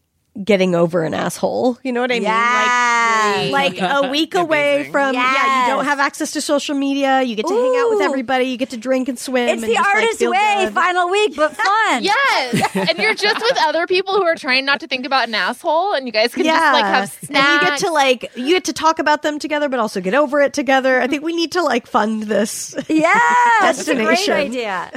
getting 0.45 0.75
over 0.75 1.03
an 1.05 1.15
asshole. 1.15 1.79
You 1.83 1.93
know 1.93 2.01
what 2.01 2.13
I 2.13 2.17
Yes. 2.17 3.37
mean? 3.45 3.53
Like 3.53 3.79
like 3.81 4.05
a 4.05 4.09
week 4.11 4.35
away 4.37 4.89
from 4.91 5.15
yeah, 5.15 5.67
you 5.69 5.75
don't 5.75 5.85
have 5.85 5.99
access 6.01 6.33
to 6.33 6.41
social 6.41 6.75
media. 6.75 7.23
You 7.23 7.35
get 7.35 7.47
to 7.47 7.55
hang 7.55 7.77
out 7.81 7.91
with 7.91 8.01
everybody. 8.03 8.45
You 8.47 8.57
get 8.57 8.71
to 8.71 8.77
drink 8.77 9.09
and 9.09 9.19
swim. 9.19 9.49
It's 9.49 9.63
and 9.63 9.71
the 9.71 9.75
just, 9.77 9.89
artist 9.89 10.19
feel 10.19 10.31
way. 10.31 10.65
good. 10.65 10.75
Final 10.75 11.11
week, 11.11 11.35
but 11.37 11.57
fun. 11.57 12.03
Yes, 12.05 12.77
and 12.77 12.99
you're 12.99 13.15
just 13.15 13.41
with 13.41 13.59
other 13.63 13.87
people 13.87 14.15
who 14.15 14.23
are 14.23 14.37
trying 14.37 14.65
not 14.65 14.81
to 14.81 14.87
think 14.87 15.05
about 15.07 15.29
an 15.29 15.35
asshole, 15.35 15.95
and 15.95 16.07
you 16.07 16.13
guys 16.13 16.33
can 16.35 16.45
just 16.45 16.73
like 16.73 16.85
have 16.85 17.11
snacks. 17.11 17.31
and 17.31 17.63
you 17.63 17.69
get 17.69 17.79
to 17.81 17.91
like 17.93 18.31
you 18.37 18.49
get 18.55 18.65
to 18.65 18.73
talk 18.73 18.99
about 18.99 19.23
them 19.23 19.39
together, 19.39 19.69
but 19.69 19.81
also 19.81 20.01
get 20.01 20.15
over 20.15 20.41
it 20.41 20.53
together. 20.53 21.01
I 21.01 21.07
think 21.09 21.23
we 21.25 21.35
need 21.35 21.53
to 21.53 21.63
like 21.63 21.87
fund 21.87 22.23
this. 22.25 22.75
Yeah, 22.89 23.13
that's 23.61 23.87
a 23.87 23.95
great 23.95 24.07
Destination. 24.27 24.35
idea. 24.35 24.91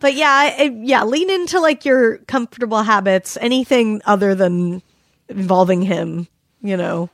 but 0.00 0.14
yeah, 0.14 0.30
I, 0.30 0.54
I- 0.58 0.76
yeah, 0.82 1.04
lean 1.04 1.30
into 1.30 1.60
like 1.60 1.84
your 1.84 2.18
comfortable 2.18 2.82
habits. 2.82 3.15
It's 3.16 3.36
anything 3.40 4.00
other 4.06 4.34
than 4.34 4.82
involving 5.28 5.82
him, 5.82 6.28
you 6.62 6.76
know, 6.76 7.10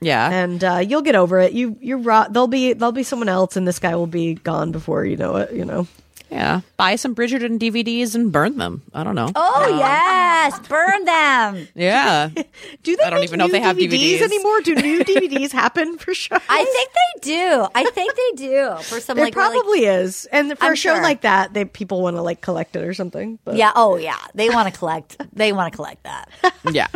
Yeah. 0.00 0.30
and 0.30 0.62
uh, 0.64 0.78
you'll 0.78 1.02
get 1.02 1.14
over 1.14 1.38
it. 1.38 1.52
You 1.52 1.76
you 1.80 1.98
ro- 1.98 2.26
there'll 2.30 2.48
be 2.48 2.72
there'll 2.72 2.92
be 2.92 3.02
someone 3.02 3.28
else, 3.28 3.56
and 3.56 3.66
this 3.68 3.78
guy 3.78 3.94
will 3.94 4.06
be 4.06 4.34
gone 4.34 4.72
before 4.72 5.04
you 5.04 5.16
know 5.16 5.36
it. 5.36 5.52
You 5.52 5.64
know. 5.64 5.86
Yeah. 6.32 6.60
Buy 6.76 6.96
some 6.96 7.14
Bridgerton 7.14 7.58
DVDs 7.58 8.14
and 8.14 8.32
burn 8.32 8.56
them. 8.58 8.82
I 8.94 9.04
don't 9.04 9.14
know. 9.14 9.30
Oh 9.36 9.76
yes, 9.78 10.58
burn 10.68 11.04
them. 11.04 11.68
Yeah. 11.74 12.28
Do 12.82 12.96
they? 12.96 13.02
I 13.04 13.10
don't 13.10 13.20
make 13.20 13.28
even 13.28 13.38
know 13.38 13.44
if 13.46 13.52
new 13.52 13.58
they 13.58 13.60
have 13.64 13.76
DVDs, 13.76 14.18
DVDs. 14.18 14.22
anymore. 14.22 14.60
Do 14.62 14.74
new 14.74 15.04
DVDs 15.04 15.52
happen 15.52 15.98
for 15.98 16.14
shows? 16.14 16.40
I 16.48 16.64
think 16.64 16.90
they 16.92 17.30
do. 17.36 17.66
I 17.74 17.84
think 17.90 18.14
they 18.16 18.32
do 18.48 18.76
for 18.82 19.00
some 19.00 19.16
There 19.16 19.26
like 19.26 19.36
really- 19.36 19.50
probably 19.60 19.84
is, 19.84 20.26
and 20.32 20.56
for 20.58 20.64
I'm 20.64 20.72
a 20.72 20.76
show 20.76 20.94
sure. 20.94 21.02
like 21.02 21.20
that, 21.22 21.52
they 21.54 21.64
people 21.64 22.02
want 22.02 22.16
to 22.16 22.22
like 22.22 22.40
collect 22.40 22.74
it 22.76 22.82
or 22.84 22.94
something. 22.94 23.38
But 23.44 23.56
Yeah. 23.56 23.72
Oh, 23.76 23.96
yeah. 23.96 24.18
They 24.34 24.48
want 24.50 24.72
to 24.72 24.78
collect. 24.78 25.16
They 25.34 25.52
want 25.52 25.72
to 25.72 25.76
collect 25.76 26.02
that. 26.04 26.28
Yeah. 26.70 26.88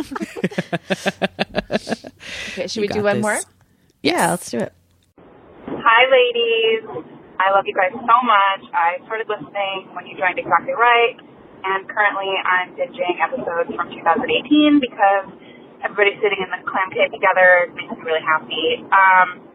okay, 2.51 2.67
should 2.67 2.81
we 2.81 2.87
do 2.87 3.03
one 3.03 3.17
this. 3.17 3.21
more? 3.21 3.39
yeah, 4.01 4.31
let's 4.31 4.49
do 4.51 4.57
it. 4.59 4.73
Hi, 5.67 6.03
ladies. 6.11 7.05
I 7.37 7.53
love 7.53 7.69
you 7.69 7.75
guys 7.77 7.93
so 7.93 8.17
much. 8.25 8.63
I 8.73 8.97
started 9.05 9.29
listening 9.29 9.93
when 9.93 10.09
you 10.09 10.17
joined 10.17 10.41
Exactly 10.41 10.73
Right, 10.73 11.17
and 11.63 11.85
currently 11.85 12.33
I'm 12.33 12.73
binging 12.73 13.21
episodes 13.21 13.69
from 13.77 13.93
2018 13.93 14.81
because 14.81 15.29
everybody 15.85 16.17
sitting 16.17 16.41
in 16.41 16.49
the 16.49 16.65
clam 16.65 16.89
cave 16.89 17.13
together. 17.13 17.69
Makes 17.77 17.93
me 17.93 18.03
really 18.09 18.25
happy. 18.25 18.81
Um, 18.89 19.45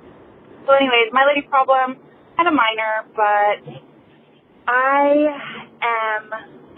so, 0.62 0.78
anyways, 0.78 1.10
my 1.10 1.26
lady 1.26 1.42
problem, 1.50 1.98
kind 2.38 2.46
of 2.46 2.54
minor, 2.54 3.02
but 3.18 3.58
I 4.70 5.26
am 5.82 6.22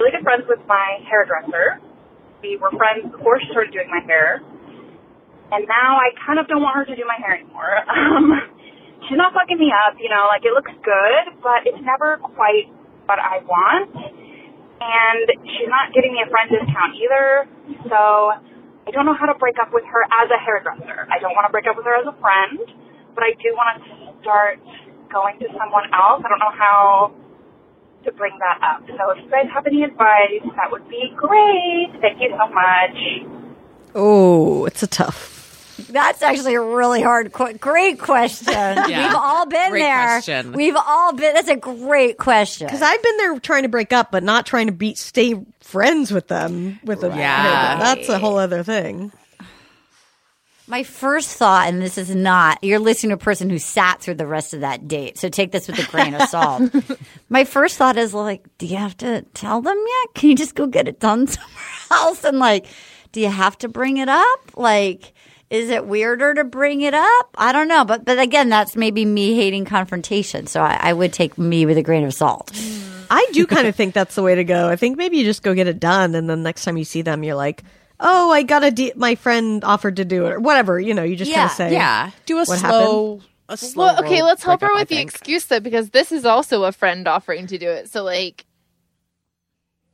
really 0.01 0.13
good 0.17 0.25
friends 0.25 0.49
with 0.49 0.65
my 0.65 1.05
hairdresser. 1.05 1.85
We 2.41 2.57
were 2.57 2.73
friends 2.81 3.13
before 3.13 3.41
she 3.45 3.49
started 3.53 3.77
doing 3.77 3.93
my 3.93 4.01
hair, 4.09 4.41
and 5.53 5.69
now 5.69 6.01
I 6.01 6.17
kind 6.25 6.41
of 6.41 6.49
don't 6.49 6.65
want 6.65 6.81
her 6.81 6.85
to 6.89 6.97
do 6.97 7.05
my 7.05 7.21
hair 7.21 7.37
anymore. 7.37 7.77
Um, 7.93 8.33
she's 9.09 9.19
not 9.19 9.33
fucking 9.33 9.59
me 9.59 9.71
up, 9.73 9.97
you 10.01 10.09
know, 10.09 10.29
like 10.29 10.45
it 10.45 10.53
looks 10.53 10.73
good, 10.83 11.25
but 11.43 11.67
it's 11.67 11.81
never 11.83 12.19
quite 12.21 12.69
what 13.07 13.19
I 13.21 13.45
want. 13.45 13.91
And 14.85 15.25
she's 15.49 15.71
not 15.71 15.95
giving 15.95 16.13
me 16.13 16.21
a 16.21 16.29
friend 16.29 16.51
discount 16.51 16.93
either, 16.99 17.49
so 17.89 18.37
I 18.85 18.91
don't 18.93 19.07
know 19.07 19.17
how 19.17 19.27
to 19.27 19.37
break 19.39 19.57
up 19.63 19.73
with 19.73 19.85
her 19.85 20.03
as 20.21 20.29
a 20.29 20.37
hairdresser. 20.37 21.09
I 21.09 21.19
don't 21.21 21.33
want 21.33 21.49
to 21.49 21.53
break 21.53 21.65
up 21.65 21.77
with 21.77 21.87
her 21.89 21.97
as 21.97 22.05
a 22.05 22.17
friend, 22.21 22.61
but 23.15 23.25
I 23.25 23.33
do 23.41 23.55
want 23.57 23.81
to 23.81 24.13
start 24.21 24.61
going 25.09 25.39
to 25.41 25.49
someone 25.57 25.89
else. 25.95 26.21
I 26.21 26.29
don't 26.29 26.43
know 26.43 26.53
how 26.53 27.15
to 28.05 28.13
bring 28.13 28.37
that 28.45 28.61
up. 28.61 28.85
So 28.85 29.17
if 29.17 29.25
you 29.25 29.31
guys 29.31 29.49
have 29.55 29.67
any 29.67 29.83
advice, 29.85 30.45
that 30.57 30.69
would 30.69 30.89
be 30.89 31.13
great. 31.17 31.89
Thank 32.01 32.21
you 32.21 32.37
so 32.37 32.47
much. 32.53 32.97
Oh, 33.95 34.67
it's 34.67 34.83
a 34.83 34.87
tough. 34.87 35.44
That's 35.91 36.23
actually 36.23 36.55
a 36.55 36.61
really 36.61 37.03
hard, 37.03 37.33
qu- 37.33 37.55
great 37.55 37.99
question. 37.99 38.55
We've 38.87 39.15
all 39.15 39.47
been 39.47 39.71
Great 39.71 39.81
there. 39.83 40.07
question. 40.07 40.53
We've 40.53 40.77
all 40.77 41.13
been. 41.13 41.35
That's 41.35 41.49
a 41.49 41.57
great 41.57 42.17
question. 42.19 42.67
Because 42.67 42.83
I've 42.83 43.03
been 43.03 43.17
there 43.19 43.39
trying 43.41 43.63
to 43.65 43.69
break 43.69 43.93
up, 43.93 44.11
but 44.13 44.23
not 44.23 44.47
trying 44.47 44.67
to 44.67 44.73
be 44.73 44.95
stay 44.95 45.35
friends 45.61 46.13
with 46.13 46.29
them. 46.29 46.79
With 46.85 47.03
a 47.03 47.09
Yeah. 47.09 47.79
that's 47.79 48.09
a 48.09 48.19
whole 48.19 48.39
other 48.39 48.63
thing. 48.63 49.11
My 50.67 50.83
first 50.83 51.37
thought, 51.37 51.69
and 51.69 51.83
this 51.83 51.99
is 51.99 52.15
not, 52.15 52.63
you're 52.65 52.79
listening 52.79 53.11
to 53.11 53.17
a 53.17 53.19
person 53.19 53.51
who 53.51 53.59
sat 53.59 54.01
through 54.01 54.15
the 54.15 54.27
rest 54.27 54.55
of 54.55 54.61
that 54.61 54.89
date, 54.89 55.19
so 55.19 55.29
take 55.29 55.53
this 55.53 55.69
with 55.69 55.79
a 55.79 55.91
grain 55.91 56.15
of 56.15 56.27
salt. 56.31 56.73
My 57.29 57.45
first 57.45 57.77
thought 57.77 57.99
is 57.99 58.15
like, 58.15 58.47
do 58.57 58.65
you 58.67 58.79
have 58.79 58.97
to 58.99 59.23
tell 59.35 59.61
them 59.61 59.77
yet? 59.77 60.15
Can 60.15 60.31
you 60.31 60.37
just 60.37 60.55
go 60.55 60.67
get 60.67 60.89
it 60.89 61.01
done 61.01 61.27
somewhere 61.29 61.51
else? 61.91 62.25
And 62.25 62.39
like, 62.39 62.65
do 63.13 63.21
you 63.21 63.29
have 63.29 63.59
to 63.59 63.69
bring 63.69 63.99
it 63.99 64.09
up? 64.09 64.57
Like, 64.57 65.13
is 65.55 65.71
it 65.71 65.87
weirder 65.87 66.35
to 66.35 66.45
bring 66.45 66.81
it 66.81 66.95
up? 66.95 67.31
I 67.39 67.53
don't 67.53 67.69
know. 67.69 67.85
But 67.85 68.05
but 68.05 68.19
again, 68.19 68.49
that's 68.49 68.75
maybe 68.75 69.05
me 69.05 69.37
hating 69.37 69.65
confrontation. 69.65 70.47
So 70.49 70.61
I, 70.61 70.79
I 70.81 70.93
would 70.93 71.13
take 71.13 71.39
me 71.39 71.65
with 71.65 71.79
a 71.79 71.83
grain 71.83 72.05
of 72.05 72.13
salt. 72.13 72.51
I 73.11 73.27
do 73.33 73.47
kind 73.47 73.67
of 73.69 73.77
think 73.77 73.95
that's 73.95 74.15
the 74.17 74.23
way 74.23 74.35
to 74.35 74.45
go. 74.45 74.69
I 74.69 74.77
think 74.77 74.97
maybe 74.99 75.19
you 75.19 75.25
just 75.25 75.43
go 75.43 75.55
get 75.55 75.69
it 75.69 75.79
done, 75.79 76.15
and 76.15 76.29
then 76.29 76.43
next 76.43 76.65
time 76.65 76.77
you 76.77 76.85
see 76.85 77.03
them, 77.03 77.23
you're 77.23 77.37
like, 77.37 77.63
"Oh, 78.01 78.31
I 78.33 78.43
got 78.43 78.65
a 78.65 78.71
de- 78.71 78.95
my 78.97 79.15
friend 79.15 79.63
offered 79.63 79.97
to 79.97 80.05
do 80.05 80.27
it, 80.27 80.33
or 80.33 80.41
whatever." 80.41 80.81
You 80.81 80.95
know, 80.95 81.05
you 81.05 81.15
just 81.15 81.33
kind 81.33 81.47
of 81.47 81.53
say, 81.53 81.73
Yeah. 81.73 82.11
Do 82.27 82.37
a 82.39 82.45
What 82.45 82.59
slow 82.59 83.21
a 83.49 83.57
slow 83.57 83.85
Well, 83.85 84.05
okay, 84.05 84.23
let's 84.23 84.43
help 84.43 84.61
her 84.63 84.67
breakup, 84.69 84.77
I 84.79 84.83
with 84.83 84.89
the 84.89 84.99
excuse 85.01 85.45
though, 85.45 85.61
because 85.61 85.91
this 85.91 86.11
is 86.11 86.25
also 86.25 86.65
a 86.65 86.73
friend 86.73 87.07
offering 87.07 87.47
to 87.49 87.59
do 87.59 87.69
it. 87.69 87.91
So 87.91 88.03
like, 88.03 88.45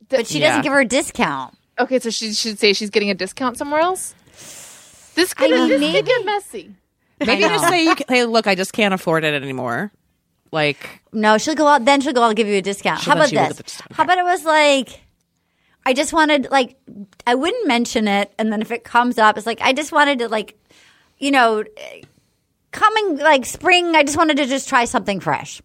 But 0.09 0.25
she 0.27 0.39
Yeah. 0.39 0.47
doesn't 0.47 0.63
give 0.63 0.73
her 0.73 0.79
a 0.79 0.85
discount. 0.85 1.53
okay, 1.79 1.99
so 1.99 2.09
she 2.09 2.33
should 2.33 2.57
say 2.59 2.73
she's 2.73 2.89
getting 2.89 3.09
a 3.09 3.13
discount 3.13 3.57
somewhere 3.57 3.81
else. 3.81 4.15
This 5.15 5.33
could, 5.33 5.51
I 5.51 5.55
mean, 5.55 5.69
this 5.69 5.81
maybe- 5.81 5.93
could 5.97 6.05
get 6.05 6.25
messy. 6.25 6.75
Maybe 7.19 7.45
I 7.45 7.49
just 7.49 7.67
say, 7.67 7.83
you 7.83 7.93
can, 7.95 8.05
"Hey, 8.09 8.25
look, 8.25 8.47
I 8.47 8.55
just 8.55 8.73
can't 8.73 8.93
afford 8.93 9.23
it 9.23 9.33
anymore." 9.35 9.91
Like, 10.51 11.01
No, 11.13 11.37
she'll 11.37 11.55
go 11.55 11.67
out. 11.67 11.85
Then 11.85 12.01
she'll 12.01 12.13
go 12.13 12.23
out 12.23 12.29
and 12.29 12.35
give 12.35 12.47
you 12.47 12.55
a 12.57 12.61
discount. 12.61 13.01
How 13.01 13.13
about 13.13 13.29
this? 13.29 13.59
at. 13.59 13.81
How 13.93 14.03
about 14.03 14.17
it 14.17 14.23
was 14.23 14.43
like, 14.43 15.01
I 15.85 15.93
just 15.93 16.13
wanted 16.13 16.49
like 16.51 16.77
I 17.27 17.35
wouldn't 17.35 17.67
mention 17.67 18.07
it, 18.07 18.33
and 18.39 18.51
then 18.51 18.61
if 18.61 18.71
it 18.71 18.83
comes 18.83 19.17
up, 19.17 19.37
it's 19.37 19.45
like 19.45 19.61
I 19.61 19.71
just 19.71 19.91
wanted 19.91 20.19
to 20.19 20.29
like, 20.29 20.57
you 21.19 21.31
know, 21.31 21.63
coming 22.71 23.17
like 23.17 23.45
spring. 23.45 23.95
I 23.95 24.03
just 24.03 24.17
wanted 24.17 24.37
to 24.37 24.45
just 24.45 24.67
try 24.67 24.85
something 24.85 25.19
fresh. 25.19 25.61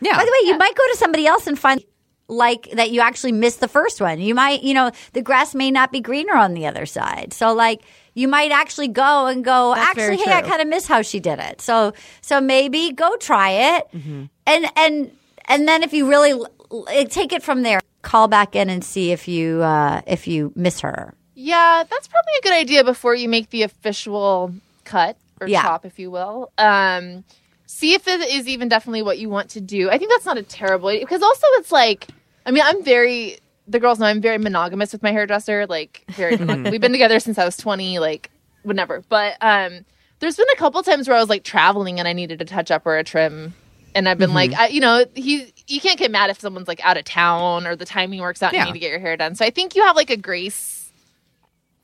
Yeah. 0.00 0.16
By 0.16 0.24
the 0.24 0.32
way, 0.32 0.48
you 0.48 0.58
might 0.58 0.74
go 0.74 0.86
to 0.92 0.96
somebody 0.96 1.26
else 1.26 1.46
and 1.46 1.58
find 1.58 1.82
like 2.28 2.70
that 2.72 2.90
you 2.90 3.00
actually 3.00 3.32
missed 3.32 3.60
the 3.60 3.68
first 3.68 4.00
one. 4.00 4.20
You 4.20 4.34
might, 4.34 4.62
you 4.62 4.74
know, 4.74 4.90
the 5.12 5.22
grass 5.22 5.54
may 5.54 5.70
not 5.70 5.92
be 5.92 6.00
greener 6.00 6.34
on 6.34 6.54
the 6.54 6.66
other 6.66 6.84
side. 6.86 7.32
So 7.32 7.54
like 7.54 7.82
you 8.14 8.28
might 8.28 8.52
actually 8.52 8.88
go 8.88 9.26
and 9.26 9.44
go, 9.44 9.74
That's 9.74 9.90
actually, 9.98 10.18
hey, 10.18 10.32
I 10.32 10.42
kind 10.42 10.62
of 10.62 10.68
miss 10.68 10.86
how 10.86 11.02
she 11.02 11.20
did 11.20 11.38
it. 11.38 11.60
So 11.60 11.92
so 12.20 12.40
maybe 12.40 12.92
go 12.92 13.16
try 13.16 13.50
it. 13.76 13.88
Mm-hmm. 13.92 14.24
And 14.46 14.66
and 14.76 15.10
and 15.46 15.68
then 15.68 15.82
if 15.82 15.92
you 15.92 16.08
really 16.08 16.30
l- 16.30 16.48
l- 16.70 16.86
take 17.06 17.32
it 17.32 17.42
from 17.42 17.62
there, 17.62 17.80
call 18.02 18.28
back 18.28 18.54
in 18.56 18.70
and 18.70 18.84
see 18.84 19.12
if 19.12 19.28
you 19.28 19.62
uh 19.62 20.00
if 20.06 20.26
you 20.26 20.52
miss 20.54 20.80
her. 20.80 21.14
Yeah, 21.34 21.82
that's 21.90 22.06
probably 22.08 22.32
a 22.38 22.42
good 22.42 22.52
idea 22.52 22.84
before 22.84 23.14
you 23.14 23.28
make 23.28 23.50
the 23.50 23.62
official 23.64 24.54
cut 24.84 25.16
or 25.40 25.48
Yeah. 25.48 25.62
chop, 25.62 25.84
if 25.84 25.98
you 25.98 26.10
will. 26.10 26.52
Um, 26.58 27.24
see 27.66 27.94
if 27.94 28.06
it 28.06 28.20
is 28.20 28.46
even 28.46 28.68
definitely 28.68 29.02
what 29.02 29.18
you 29.18 29.28
want 29.28 29.50
to 29.50 29.60
do. 29.60 29.90
I 29.90 29.98
think 29.98 30.10
that's 30.12 30.24
not 30.24 30.38
a 30.38 30.44
terrible 30.44 30.90
because 30.90 31.22
also 31.22 31.46
it's 31.54 31.72
like, 31.72 32.06
I 32.46 32.52
mean, 32.52 32.62
I'm 32.64 32.84
very 32.84 33.38
the 33.66 33.80
girls 33.80 33.98
know 33.98 34.06
I'm 34.06 34.20
very 34.20 34.38
monogamous 34.38 34.92
with 34.92 35.02
my 35.02 35.12
hairdresser. 35.12 35.66
Like, 35.66 36.04
very 36.10 36.36
monog- 36.38 36.70
we've 36.70 36.80
been 36.80 36.92
together 36.92 37.20
since 37.20 37.38
I 37.38 37.44
was 37.44 37.56
20. 37.56 37.98
Like, 37.98 38.30
whatever. 38.62 39.02
But 39.08 39.36
um, 39.40 39.84
there's 40.20 40.36
been 40.36 40.46
a 40.52 40.56
couple 40.56 40.82
times 40.82 41.08
where 41.08 41.16
I 41.16 41.20
was 41.20 41.28
like 41.28 41.44
traveling 41.44 41.98
and 41.98 42.08
I 42.08 42.12
needed 42.12 42.40
a 42.40 42.44
touch 42.44 42.70
up 42.70 42.86
or 42.86 42.96
a 42.96 43.04
trim. 43.04 43.54
And 43.94 44.08
I've 44.08 44.18
been 44.18 44.34
like, 44.34 44.52
I, 44.54 44.68
you 44.68 44.80
know, 44.80 45.04
he, 45.14 45.52
you 45.68 45.80
can't 45.80 45.98
get 45.98 46.10
mad 46.10 46.28
if 46.28 46.40
someone's 46.40 46.66
like 46.66 46.84
out 46.84 46.96
of 46.96 47.04
town 47.04 47.64
or 47.64 47.76
the 47.76 47.84
timing 47.84 48.20
works 48.20 48.42
out 48.42 48.52
and 48.52 48.60
you 48.60 48.72
need 48.72 48.80
to 48.80 48.80
get 48.80 48.90
your 48.90 48.98
hair 48.98 49.16
done. 49.16 49.36
So 49.36 49.44
I 49.44 49.50
think 49.50 49.76
you 49.76 49.84
have 49.84 49.94
like 49.94 50.10
a 50.10 50.16
grace 50.16 50.84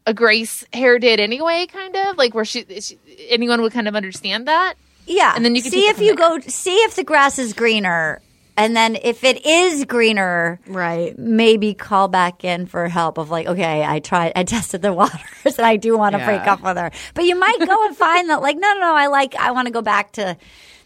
a 0.06 0.14
Grace 0.14 0.64
hair 0.72 0.98
did 0.98 1.20
anyway, 1.20 1.66
kind 1.66 1.94
of 1.94 2.18
like 2.18 2.34
where 2.34 2.44
she, 2.44 2.64
she 2.80 2.98
anyone 3.28 3.62
would 3.62 3.72
kind 3.72 3.86
of 3.88 3.94
understand 3.94 4.48
that. 4.48 4.74
Yeah. 5.06 5.32
And 5.34 5.44
then 5.44 5.54
you 5.54 5.62
can 5.62 5.70
see 5.70 5.86
if 5.88 6.00
you 6.00 6.16
there. 6.16 6.38
go 6.38 6.40
see 6.40 6.76
if 6.78 6.96
the 6.96 7.04
grass 7.04 7.38
is 7.38 7.52
greener. 7.52 8.20
And 8.60 8.76
then 8.76 8.98
if 9.02 9.24
it 9.24 9.46
is 9.46 9.86
greener, 9.86 10.60
Right. 10.66 11.18
maybe 11.18 11.72
call 11.72 12.08
back 12.08 12.44
in 12.44 12.66
for 12.66 12.86
help 12.88 13.16
of 13.16 13.30
like, 13.30 13.46
okay, 13.46 13.82
I 13.82 14.00
tried, 14.00 14.32
I 14.36 14.44
tested 14.44 14.82
the 14.82 14.92
waters 15.00 15.56
and 15.56 15.64
I 15.66 15.76
do 15.76 15.96
want 15.96 16.12
to 16.12 16.18
Yeah. 16.18 16.26
break 16.26 16.46
up 16.46 16.62
with 16.62 16.76
her. 16.76 16.90
But 17.14 17.24
you 17.24 17.36
might 17.40 17.58
go 17.58 17.86
and 17.86 17.96
find 17.96 18.28
that 18.28 18.42
like, 18.42 18.56
no, 18.58 18.74
no, 18.74 18.80
no, 18.80 18.94
I 18.94 19.06
like, 19.06 19.34
I 19.36 19.52
want 19.52 19.64
to 19.66 19.72
go 19.72 19.80
back 19.80 20.12
to 20.12 20.36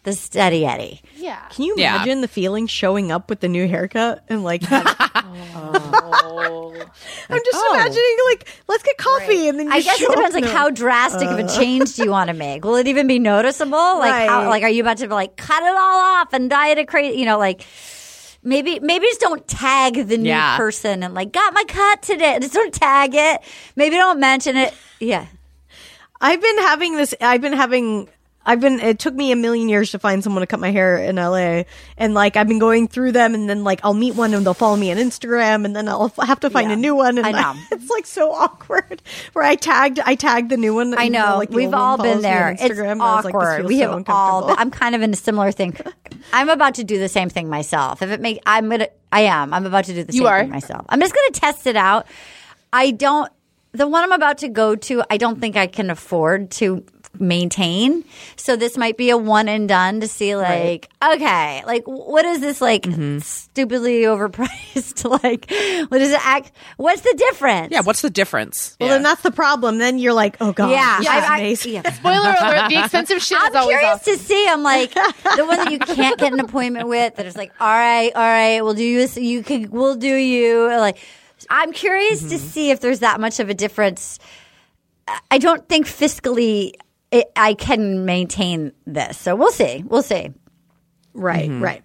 the 0.05 0.13
steady 0.13 0.65
Eddie. 0.65 1.03
Yeah. 1.17 1.41
Can 1.51 1.65
you 1.65 1.75
Yeah. 1.77 1.97
imagine 1.97 2.21
the 2.21 2.29
feeling 2.29 2.67
showing 2.67 3.11
up 3.11 3.29
with 3.29 3.41
the 3.41 3.49
new 3.49 3.67
haircut 3.67 4.25
and 4.29 4.45
like? 4.45 4.63
Oh. 5.57 6.73
I'm 7.29 7.41
just 7.45 7.57
oh. 7.57 7.75
imagining 7.75 8.17
like, 8.31 8.49
let's 8.69 8.83
get 8.83 8.97
coffee, 8.99 9.49
and 9.49 9.59
then 9.59 9.67
you 9.67 9.73
I 9.73 9.81
guess 9.81 9.99
show 9.99 10.13
it 10.13 10.17
depends 10.17 10.35
like 10.35 10.45
and- 10.45 10.53
how 10.53 10.71
drastic 10.71 11.29
of 11.29 11.39
a 11.39 11.45
uh. 11.45 11.59
change 11.59 11.97
do 11.97 12.05
you 12.05 12.11
want 12.11 12.29
to 12.29 12.35
make? 12.35 12.65
Will 12.65 12.77
it 12.77 12.87
even 12.87 13.07
be 13.07 13.19
noticeable? 13.19 13.71
Like 13.99 14.29
how 14.29 14.49
like 14.49 14.63
are 14.63 14.69
you 14.69 14.83
about 14.83 14.99
to 14.99 15.09
like 15.09 15.37
cut 15.37 15.63
it 15.63 15.69
all 15.75 15.77
off 15.77 16.33
and 16.33 16.51
dye 16.51 16.69
it 16.69 16.79
a 16.79 16.85
crazy 16.85 17.19
you 17.19 17.25
know, 17.25 17.39
like 17.39 17.65
maybe 18.43 18.79
maybe 18.81 19.07
just 19.07 19.21
don't 19.21 19.47
tag 19.49 20.07
the 20.07 20.19
new 20.19 20.29
Yeah. 20.29 20.57
person 20.57 21.03
and 21.03 21.15
like 21.15 21.33
got 21.33 21.55
my 21.55 21.65
cut 21.67 22.03
today. 22.03 22.39
Just 22.41 22.55
don't 22.55 22.73
tag 22.75 23.15
it. 23.15 23.41
Maybe 23.77 23.97
don't 23.97 24.21
mention 24.21 24.57
it. 24.57 24.75
Yeah. 25.01 25.27
I've 26.21 26.41
been 26.41 26.59
having 26.59 26.97
this. 26.97 27.15
I've 27.21 27.41
been 27.41 27.53
having. 27.53 28.09
I've 28.47 28.61
been. 28.61 28.79
It 28.81 28.99
took 28.99 29.15
me 29.15 29.33
a 29.33 29.37
million 29.37 29.69
years 29.69 29.91
to 29.93 29.99
find 29.99 30.23
someone 30.23 30.41
to 30.43 30.47
cut 30.47 30.61
my 30.61 30.71
hair 30.71 30.99
in 30.99 31.17
LA, 31.17 31.65
and 31.97 32.13
like 32.15 32.37
I've 32.37 32.47
been 32.49 32.59
going 32.59 32.89
through 32.89 33.13
them, 33.13 33.35
and 33.35 33.49
then 33.49 33.65
like 33.65 33.81
I'll 33.83 33.95
meet 33.95 34.15
one, 34.15 34.35
and 34.35 34.45
they'll 34.45 34.53
follow 34.55 34.77
me 34.77 34.91
on 34.91 34.99
Instagram, 34.99 35.65
and 35.65 35.75
then 35.75 35.89
I'll 35.89 36.09
have 36.23 36.41
to 36.41 36.51
find 36.51 36.69
Yeah. 36.69 36.75
a 36.75 36.79
new 36.79 36.95
one, 36.95 37.17
and 37.19 37.27
I 37.27 37.33
know. 37.55 37.55
it's 37.73 37.89
like 37.91 38.07
so 38.07 38.33
awkward. 38.33 39.03
Where 39.33 39.45
I 39.45 39.55
tagged, 39.55 39.99
I 40.01 40.15
tagged 40.15 40.51
the 40.51 40.57
new 40.57 40.75
one. 40.75 40.93
I 40.97 41.05
and, 41.05 41.13
know. 41.15 41.37
like, 41.39 41.51
We've 41.51 41.73
all 41.73 41.97
been 41.97 42.21
follows 42.21 42.23
me 42.23 42.29
on 42.29 42.35
there. 42.35 42.51
It's 42.51 42.63
Instagram, 42.63 42.93
and 42.93 43.03
I 43.03 43.15
like, 43.15 43.25
this 43.25 43.35
awkward. 43.35 43.67
we 43.67 43.79
so 43.79 43.81
have 43.83 43.91
all. 43.91 43.97
uncomfortable. 43.99 44.49
Been, 44.49 44.57
I'm 44.59 44.71
kind 44.71 44.95
of 44.95 45.03
in 45.03 45.13
a 45.13 45.17
similar 45.17 45.51
thing. 45.53 45.77
I'm 46.33 46.49
about 46.49 46.75
to 46.75 46.85
do 46.85 46.99
the 46.99 47.09
same 47.09 47.31
thing 47.31 47.49
myself. 47.49 48.03
If 48.03 48.11
it 48.11 48.21
make, 48.21 48.41
I'm 48.47 48.69
gonna. 48.69 48.89
I 49.11 49.23
am. 49.23 49.55
I'm 49.55 49.65
about 49.65 49.85
to 49.87 49.95
do 49.95 50.05
the 50.05 50.13
You 50.13 50.19
same 50.23 50.27
are? 50.27 50.41
thing 50.43 50.51
myself. 50.51 50.85
I'm 50.89 51.01
just 51.01 51.15
gonna 51.15 51.31
test 51.33 51.67
it 51.67 51.77
out. 51.77 52.07
I 52.73 52.91
don't. 52.91 53.31
The 53.73 53.89
one 53.89 54.03
I'm 54.05 54.13
about 54.13 54.39
to 54.39 54.49
go 54.49 54.77
to, 54.77 55.03
I 55.11 55.17
don't 55.17 55.41
think 55.41 55.57
I 55.57 55.67
can 55.67 55.91
afford 55.91 56.51
to 56.53 56.85
maintain. 57.21 58.05
So 58.37 58.57
this 58.57 58.77
might 58.77 58.97
be 58.97 59.11
a 59.11 59.17
one 59.17 59.49
and 59.49 59.69
done 59.69 60.01
to 60.01 60.09
see 60.09 60.35
like, 60.37 60.89
okay, 61.03 61.62
like 61.67 61.85
what 61.87 62.25
is 62.25 62.41
this 62.41 62.61
like 62.61 62.83
Mm-hmm. 62.83 63.19
stupidly 63.21 64.03
overpriced? 64.03 65.05
like, 65.23 65.51
what 65.91 66.01
is 66.01 66.11
it 66.12 66.27
act? 66.27 66.53
What's 66.77 67.03
the 67.03 67.15
difference? 67.17 67.73
Yeah, 67.73 67.81
what's 67.83 68.03
the 68.03 68.11
difference? 68.11 68.77
well, 68.81 68.89
yeah. 68.89 68.95
then 68.97 69.03
that's 69.03 69.23
the 69.23 69.31
problem. 69.31 69.79
Then 69.79 69.99
you're 69.99 70.12
like, 70.12 70.37
oh 70.41 70.53
god, 70.53 70.71
Yeah, 70.71 70.99
this 70.99 71.09
I- 71.09 71.19
is 71.19 71.25
I- 71.25 71.39
amazing. 71.39 71.73
yeah. 71.75 71.91
Spoiler 71.95 72.35
alert: 72.41 72.69
the 72.71 72.79
expensive 72.81 73.23
shit 73.23 73.39
I'm 73.41 73.55
always 73.57 73.77
curious 73.79 74.01
awesome. 74.01 74.15
to 74.15 74.19
see. 74.21 74.47
I'm 74.49 74.62
like 74.62 74.93
the 74.95 75.45
one 75.47 75.57
that 75.59 75.71
you 75.73 75.79
can't 75.79 76.19
get 76.19 76.33
an 76.33 76.41
appointment 76.41 76.89
with. 76.89 77.17
That 77.17 77.27
is 77.27 77.37
like, 77.37 77.53
all 77.61 77.69
right, 77.69 78.12
all 78.15 78.23
right, 78.23 78.61
we'll 78.62 78.75
do 78.75 78.85
you. 78.85 79.07
You 79.17 79.43
can, 79.43 79.71
we'll 79.71 79.97
do 79.97 80.15
you. 80.15 80.67
Like, 80.69 80.99
I'm 81.51 81.73
curious 81.73 82.21
to 82.21 82.27
Mm-hmm. 82.37 82.47
see 82.49 82.71
if 82.71 82.81
there's 82.81 83.01
that 83.01 83.21
much 83.21 83.41
of 83.41 83.49
a 83.51 83.55
difference. 83.55 84.19
I- 85.07 85.19
I 85.33 85.39
don't 85.39 85.69
think 85.69 85.87
fiscally 85.87 86.73
it, 87.15 87.31
I 87.37 87.55
can 87.55 88.05
maintain 88.05 88.73
this. 88.87 89.17
So 89.19 89.35
we'll 89.37 89.53
see. 89.53 89.85
We'll 89.87 90.03
see. 90.03 90.33
Right, 91.15 91.49
Mm-hmm. 91.49 91.62
right. 91.62 91.83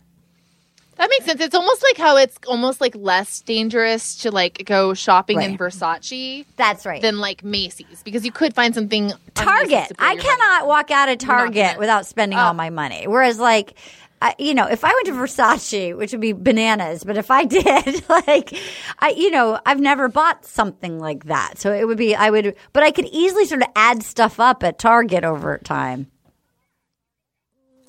That 0.97 1.09
makes 1.09 1.23
sense. 1.23 1.39
It's 1.39 1.55
almost 1.55 1.81
like 1.81 1.97
how 1.97 2.17
it's 2.17 2.37
almost 2.45 2.81
like 2.81 2.93
less 2.93 3.39
dangerous 3.39 4.15
to 4.23 4.31
like 4.31 4.65
go 4.65 4.93
shopping 4.93 5.41
in 5.41 5.57
Versace 5.57 6.45
That's 6.57 6.85
right. 6.85 7.01
than 7.01 7.19
like 7.19 7.41
Macy's 7.41 8.03
because 8.03 8.25
you 8.25 8.33
could 8.33 8.53
find 8.53 8.75
something 8.75 9.13
Target. 9.33 9.93
I 9.97 10.11
your 10.13 10.15
money. 10.17 10.21
cannot 10.21 10.67
walk 10.67 10.91
out 10.91 11.07
of 11.07 11.17
Target 11.19 11.77
without 11.77 12.05
spending 12.05 12.37
Oh. 12.37 12.41
all 12.47 12.53
my 12.53 12.69
money. 12.69 13.07
Whereas, 13.07 13.39
like, 13.39 13.75
I, 14.21 14.35
you 14.37 14.53
know, 14.53 14.65
if 14.67 14.83
I 14.83 14.89
went 14.93 15.05
to 15.07 15.13
Versace, 15.13 15.95
which 15.97 16.11
would 16.11 16.19
be 16.19 16.33
bananas, 16.33 17.03
but 17.05 17.17
if 17.17 17.31
I 17.31 17.45
did, 17.45 18.07
like, 18.09 18.53
I, 18.99 19.09
you 19.11 19.31
know, 19.31 19.59
I've 19.65 19.79
never 19.79 20.09
bought 20.09 20.45
something 20.45 20.99
like 20.99 21.25
that. 21.25 21.57
So 21.57 21.71
it 21.73 21.87
would 21.87 21.97
be, 21.97 22.15
I 22.15 22.29
would, 22.29 22.55
but 22.73 22.83
I 22.83 22.91
could 22.91 23.05
easily 23.11 23.45
sort 23.45 23.61
of 23.61 23.69
add 23.75 24.03
stuff 24.03 24.39
up 24.39 24.61
at 24.63 24.77
Target 24.77 25.23
over 25.23 25.57
time. 25.59 26.07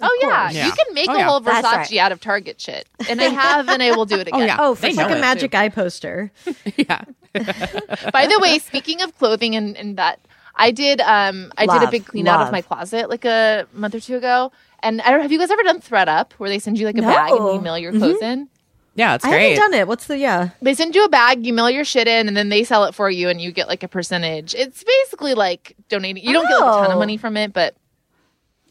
Oh 0.03 0.19
yeah. 0.23 0.51
Yeah. 0.51 0.67
you 0.67 0.73
can 0.73 0.95
make 0.95 1.11
Oh, 1.11 1.15
a 1.15 1.19
yeah. 1.19 1.25
whole 1.27 1.41
Versace 1.43 1.63
right. 1.63 1.97
out 1.99 2.11
of 2.13 2.21
Target 2.21 2.59
shit, 2.61 2.89
and 3.09 3.21
I 3.21 3.25
have, 3.25 3.69
and 3.69 3.83
I 3.83 3.95
will 3.95 4.07
do 4.07 4.17
it 4.19 4.29
again. 4.29 4.47
yeah. 4.47 4.57
Oh, 4.59 4.75
for 4.75 4.83
They 4.83 4.93
sure. 4.95 5.03
know 5.03 5.09
Like 5.11 5.19
a 5.19 5.21
magic 5.21 5.51
too. 5.53 5.59
eye 5.59 5.69
poster. 5.69 6.33
yeah. 6.77 7.03
By 7.35 8.27
the 8.27 8.39
way, 8.41 8.59
speaking 8.61 9.03
of 9.03 9.17
clothing 9.19 9.55
and, 9.57 9.77
and 9.77 9.99
that, 9.99 10.21
I 10.57 10.71
did 10.71 11.01
um 11.03 11.53
I 11.59 11.67
did 11.67 11.87
a 11.87 11.91
big 11.91 12.07
clean 12.07 12.29
out 12.29 12.41
of 12.41 12.51
my 12.53 12.63
closet 12.63 13.09
like 13.11 13.25
a 13.27 13.67
month 13.75 13.95
or 13.95 14.01
two 14.01 14.17
ago, 14.17 14.53
and 14.83 15.01
I 15.03 15.11
don't 15.11 15.23
have 15.23 15.33
you 15.33 15.39
guys 15.39 15.51
ever 15.51 15.63
done 15.63 15.81
ThredUp 15.81 16.33
where 16.35 16.49
they 16.49 16.59
send 16.59 16.79
you 16.79 16.87
like 16.87 16.99
a 16.99 17.03
bag 17.03 17.33
and 17.33 17.55
you 17.55 17.61
mail 17.61 17.79
your 17.79 17.93
clothes 17.93 18.17
mm-hmm. 18.17 18.25
in. 18.25 18.49
Yeah, 18.95 19.15
it's 19.15 19.25
I 19.25 19.31
great. 19.31 19.51
haven't 19.53 19.71
done 19.71 19.81
it. 19.81 19.89
What's 19.89 20.07
the 20.07 20.19
yeah? 20.19 20.51
They 20.61 20.75
send 20.75 20.95
you 20.95 21.05
a 21.05 21.09
bag, 21.09 21.47
you 21.47 21.53
mail 21.53 21.71
your 21.71 21.85
shit 21.85 22.09
in, 22.09 22.29
and 22.29 22.37
then 22.37 22.49
they 22.49 22.65
sell 22.65 22.85
it 22.85 22.95
for 22.95 23.09
you, 23.09 23.29
and 23.29 23.41
you 23.41 23.53
get 23.53 23.69
like 23.69 23.83
a 23.83 23.89
percentage. 23.89 24.55
It's 24.55 24.83
basically 24.83 25.35
like 25.35 25.77
donating. 25.89 26.25
You 26.25 26.33
don't 26.33 26.49
get 26.49 26.59
like, 26.59 26.63
a 26.63 26.81
ton 26.81 26.91
of 26.91 26.97
Oh. 26.97 26.99
money 26.99 27.17
from 27.17 27.37
it, 27.37 27.53
but 27.53 27.77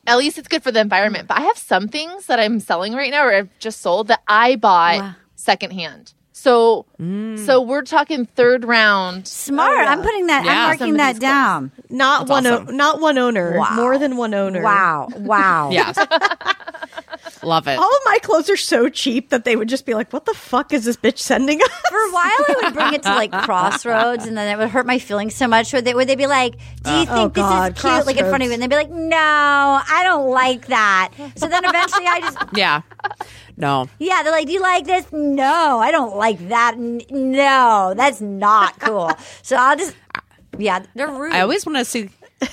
at 0.06 0.18
least 0.18 0.38
it's 0.38 0.48
good 0.48 0.62
for 0.64 0.72
the 0.72 0.82
environment. 0.82 1.28
But 1.28 1.38
I 1.38 1.42
have 1.42 1.58
some 1.58 1.88
things 1.88 2.26
that 2.26 2.40
I'm 2.40 2.60
selling 2.60 2.94
right 2.94 3.12
now, 3.12 3.26
or 3.26 3.34
I've 3.34 3.60
just 3.60 3.82
sold 3.82 4.08
that 4.10 4.22
I 4.28 4.56
bought 4.56 5.00
Wow. 5.00 5.16
secondhand. 5.36 6.14
So, 6.40 6.86
mm. 6.98 7.38
so 7.46 7.62
we're 7.62 7.82
talking 7.82 8.26
third 8.26 8.64
round. 8.64 9.28
Smart. 9.28 9.78
Oh, 9.78 9.90
I'm 9.90 10.02
putting 10.02 10.28
that, 10.28 10.46
Yeah. 10.46 10.52
I'm 10.52 10.68
marking 10.68 10.94
that 10.96 11.16
Somebody's 11.16 11.20
down. 11.20 11.72
Not 11.90 12.28
That's 12.28 12.32
one. 12.32 12.48
O- 12.48 12.72
not 12.72 13.02
one 13.02 13.18
owner. 13.18 13.58
Wow. 13.58 13.76
More 13.76 13.98
than 13.98 14.16
one 14.16 14.34
owner. 14.34 14.64
Wow. 14.64 15.10
Wow. 15.18 15.70
Yeah. 15.80 15.94
Love 17.44 17.68
it. 17.68 17.78
All 17.78 17.90
of 17.90 18.02
my 18.06 18.18
clothes 18.22 18.50
are 18.50 18.58
so 18.58 18.90
cheap 18.90 19.30
that 19.30 19.46
they 19.46 19.56
would 19.56 19.70
just 19.70 19.86
be 19.86 19.94
like, 19.94 20.12
"What 20.12 20.26
the 20.26 20.34
fuck 20.34 20.74
is 20.74 20.84
this 20.84 20.98
bitch 20.98 21.20
sending 21.20 21.62
us?" 21.62 21.70
For 21.90 21.98
a 21.98 22.12
while, 22.12 22.24
I 22.26 22.62
would 22.64 22.74
bring 22.74 22.94
it 22.94 23.04
to 23.04 23.10
like 23.10 23.32
Crossroads, 23.32 24.26
and 24.26 24.38
then 24.38 24.54
it 24.54 24.58
would 24.62 24.70
hurt 24.70 24.86
my 24.86 25.00
feelings 25.00 25.36
so 25.36 25.48
much. 25.48 25.72
Would 25.72 25.86
they, 25.86 25.94
would 25.94 26.08
they 26.10 26.16
be 26.16 26.28
like, 26.28 26.56
"Do 26.84 26.92
you 26.92 26.98
uh, 26.98 27.06
think 27.06 27.10
Oh, 27.10 27.28
this 27.30 27.44
God, 27.44 27.76
is 27.78 27.82
cute?" 27.82 28.06
Like 28.08 28.18
in 28.18 28.26
front 28.26 28.44
of 28.44 28.48
you, 28.48 28.54
and 28.54 28.62
they'd 28.62 28.70
be 28.70 28.76
like, 28.76 28.90
"No, 28.90 29.18
I 29.18 30.02
don't 30.04 30.30
like 30.30 30.68
that." 30.68 31.12
So 31.36 31.48
then 31.48 31.64
eventually, 31.64 32.06
I 32.08 32.20
just, 32.20 32.38
Yeah. 32.56 32.82
No. 33.60 33.88
yeah, 34.00 34.24
they're 34.24 34.32
like, 34.32 34.48
"Do 34.48 34.54
you 34.54 34.62
like 34.62 34.86
this?" 34.86 35.06
No, 35.12 35.80
I 35.80 35.92
don't 35.92 36.16
like 36.16 36.48
that. 36.48 36.76
N- 36.78 37.02
No, 37.12 37.94
that's 37.96 38.22
not 38.22 38.80
cool. 38.80 39.12
So 39.44 39.56
I'll 39.58 39.76
just, 39.78 39.96
yeah, 40.58 40.84
they're 40.96 41.08
rude. 41.12 41.34
I 41.34 41.42
always 41.42 41.66
want 41.66 41.78
to 41.78 41.86
see 41.86 42.10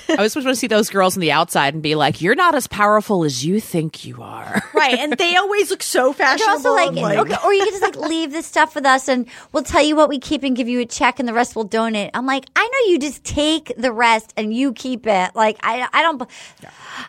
I 0.09 0.15
always 0.17 0.35
want 0.35 0.47
to 0.47 0.55
see 0.55 0.67
those 0.67 0.89
girls 0.89 1.15
on 1.15 1.21
the 1.21 1.31
outside 1.31 1.73
and 1.73 1.81
be 1.83 1.95
like, 1.95 2.21
"You're 2.21 2.35
not 2.35 2.55
as 2.55 2.67
powerful 2.67 3.23
as 3.23 3.45
you 3.45 3.59
think 3.59 4.05
you 4.05 4.21
are." 4.21 4.61
right, 4.73 4.97
and 4.97 5.13
they 5.13 5.35
always 5.35 5.69
look 5.69 5.81
so 5.83 6.11
They're 6.13 6.27
fashionable. 6.37 6.51
also 6.53 6.73
like, 6.73 6.89
and, 6.89 7.19
okay, 7.19 7.35
or 7.43 7.53
you 7.53 7.63
can 7.63 7.71
just 7.79 7.81
like 7.81 7.95
leave 8.09 8.31
this 8.31 8.45
stuff 8.45 8.75
with 8.75 8.85
us 8.85 9.07
and 9.07 9.27
we'll 9.51 9.63
tell 9.63 9.83
you 9.83 9.95
what 9.95 10.09
we 10.09 10.19
keep 10.19 10.43
and 10.43 10.55
give 10.55 10.67
you 10.67 10.79
a 10.81 10.85
check 10.85 11.19
and 11.19 11.27
the 11.27 11.33
rest 11.33 11.55
we'll 11.55 11.65
donate. 11.65 12.11
I'm 12.13 12.25
like, 12.25 12.45
I 12.55 12.63
know 12.65 12.91
you 12.91 12.99
just 12.99 13.23
take 13.23 13.71
the 13.77 13.91
rest 13.91 14.33
and 14.37 14.53
you 14.53 14.73
keep 14.73 15.07
it. 15.07 15.35
Like, 15.35 15.57
I, 15.63 15.87
I 15.93 16.01
don't. 16.01 16.29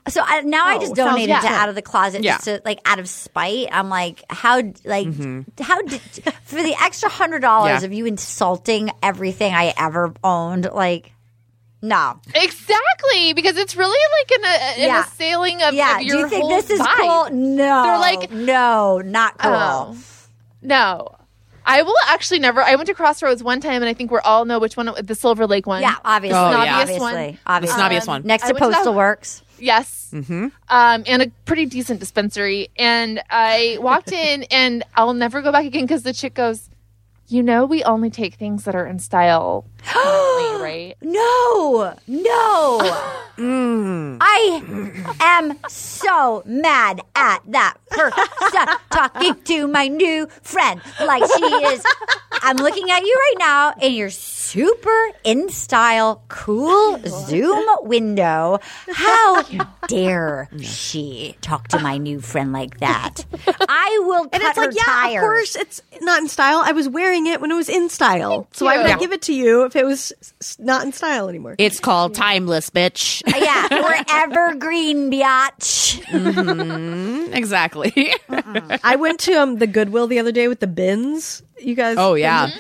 So 0.09 0.23
I, 0.25 0.41
now 0.43 0.65
I 0.67 0.77
Oh, 0.77 0.81
just 0.81 0.97
sounds- 0.97 1.11
donated 1.11 1.29
yeah. 1.31 1.41
to 1.41 1.49
out 1.49 1.69
of 1.69 1.75
the 1.75 1.83
closet 1.83 2.23
Yeah. 2.23 2.35
just 2.35 2.45
to 2.45 2.63
like 2.65 2.81
out 2.85 2.99
of 2.99 3.09
spite. 3.09 3.69
I'm 3.73 3.89
like, 3.89 4.23
how 4.31 4.57
like 4.85 5.07
mm-hmm. 5.09 5.43
how 5.63 5.81
did 5.83 6.01
for 6.45 6.63
the 6.63 6.75
extra 6.81 7.09
hundred 7.09 7.41
dollars 7.41 7.81
Yeah. 7.83 7.87
of 7.87 7.93
you 7.93 8.07
insulting 8.07 8.91
everything 9.03 9.53
I 9.55 9.75
ever 9.77 10.13
owned? 10.23 10.69
Like, 10.73 11.13
no. 11.83 12.21
Exactly, 12.35 13.33
because 13.35 13.57
it's 13.57 13.77
really 13.77 13.99
like 14.21 14.39
an, 14.39 14.45
a, 14.45 14.49
an 14.83 14.89
Yeah. 14.89 15.05
assailing 15.05 15.63
of, 15.63 15.75
Yeah. 15.75 15.95
of 15.97 16.01
Do 16.01 16.07
your 16.07 16.19
you 16.21 16.29
think 16.29 16.43
whole 16.43 16.51
this 16.57 16.71
is 16.71 16.81
vibe. 16.81 16.97
cool? 16.97 17.31
No. 17.31 17.83
They're 17.85 17.99
like- 17.99 18.31
no, 18.31 18.99
not 19.05 19.39
cool. 19.39 19.53
Oh. 19.53 19.97
No. 20.63 21.15
I 21.65 21.83
will 21.83 21.95
actually 22.09 22.39
never. 22.39 22.63
I 22.63 22.77
went 22.77 22.87
to 22.87 22.95
Crossroads 22.95 23.43
one 23.43 23.61
time, 23.61 23.83
and 23.83 23.85
I 23.91 23.93
think 23.93 24.11
we 24.11 24.19
all 24.25 24.47
know 24.47 24.59
which 24.59 24.77
one, 24.79 24.91
the 25.03 25.15
Silver 25.15 25.47
Lake 25.47 25.67
one. 25.67 25.83
Yeah, 25.83 25.97
obviously, 26.03 26.39
Oh, 26.39 26.63
yeah. 26.63 26.79
obviously, 26.79 27.01
one. 27.01 27.15
The 27.15 27.37
obviously. 27.47 27.79
snobbiest 27.83 28.07
one. 28.09 28.23
Next 28.25 28.45
I 28.45 28.49
to 28.49 28.53
went 28.55 28.65
to 28.65 28.69
that- 28.71 28.77
Postal 28.79 28.95
Works. 28.95 29.43
Yes. 29.59 30.09
Mm-hmm. 30.15 30.47
Um, 30.71 31.05
and 31.07 31.23
a 31.23 31.31
pretty 31.45 31.67
decent 31.67 32.01
dispensary. 32.01 32.69
And 32.79 33.21
I 33.29 33.77
walked 33.81 34.13
in, 34.13 34.45
and 34.45 34.83
I'll 34.97 35.13
never 35.13 35.43
go 35.43 35.53
back 35.53 35.67
again 35.67 35.83
because 35.83 36.05
the 36.05 36.15
chick 36.15 36.33
goes, 36.35 36.71
"You 37.29 37.43
know, 37.43 37.65
we 37.65 37.83
only 37.85 38.11
take 38.11 38.35
things 38.35 38.65
that 38.65 38.75
are 38.75 38.87
in 38.87 38.99
style, 38.99 39.65
currently, 39.85 40.63
right?" 40.63 40.97
No, 41.03 41.95
no. 42.07 43.15
Mm. 43.39 44.19
I 44.21 45.15
am 45.21 45.57
so 45.69 46.43
mad 46.45 47.01
at 47.15 47.41
that 47.47 47.75
person 47.89 48.25
talking 48.91 49.37
to 49.45 49.69
my 49.69 49.87
new 49.87 50.27
friend 50.43 50.81
like 51.07 51.23
she 51.37 51.45
is. 51.45 51.85
I'm 52.43 52.57
looking 52.57 52.91
at 52.91 53.03
you 53.03 53.15
right 53.15 53.37
now 53.39 53.75
in 53.81 53.93
your 53.93 54.11
super 54.49 55.11
in 55.25 55.51
style, 55.51 56.23
cool 56.29 56.99
Zoom 57.07 57.67
window. 57.83 58.59
How 58.91 59.43
dare 59.87 60.49
she 60.63 61.37
talk 61.43 61.69
to 61.69 61.79
my 61.79 61.99
new 61.99 62.21
friend 62.21 62.53
like 62.53 62.81
that? 62.81 63.27
I 63.69 64.01
will 64.05 64.25
cut 64.25 64.35
and 64.35 64.43
it's 64.43 64.57
her 64.57 64.67
like, 64.67 64.75
yeah, 64.75 64.85
tires. 64.85 65.17
of 65.17 65.21
course, 65.21 65.57
it's 65.57 65.83
not 66.01 66.23
in 66.23 66.29
style. 66.29 66.63
I 66.65 66.73
was 66.73 66.89
wearing 66.89 67.27
it 67.27 67.43
when 67.43 67.51
it 67.51 67.55
was 67.55 67.69
in 67.69 67.91
style, 67.91 68.49
so 68.53 68.65
why 68.65 68.79
would 68.79 68.87
I 68.87 68.95
you. 68.95 68.99
give 68.99 69.13
it 69.13 69.23
to 69.23 69.35
you 69.35 69.65
if 69.65 69.77
it 69.77 69.85
was 69.85 70.13
not 70.59 70.83
in 70.85 70.93
style 70.93 71.29
anymore? 71.29 71.55
It's 71.59 71.79
called 71.79 72.15
timeless, 72.15 72.71
bitch. 72.71 73.23
Yeah, 73.27 73.69
we're 73.71 74.05
evergreen, 74.09 75.11
biatch. 75.11 76.01
exactly. 77.35 78.15
I 78.83 78.97
went 78.97 79.21
to 79.21 79.35
um, 79.35 79.57
the 79.59 79.67
Goodwill 79.67 80.07
the 80.07 80.19
other 80.19 80.33
day 80.33 80.49
with 80.49 80.61
the 80.61 80.67
bins. 80.67 81.43
You 81.61 81.75
guys? 81.75 81.97
oh 81.99 82.15
yeah. 82.15 82.51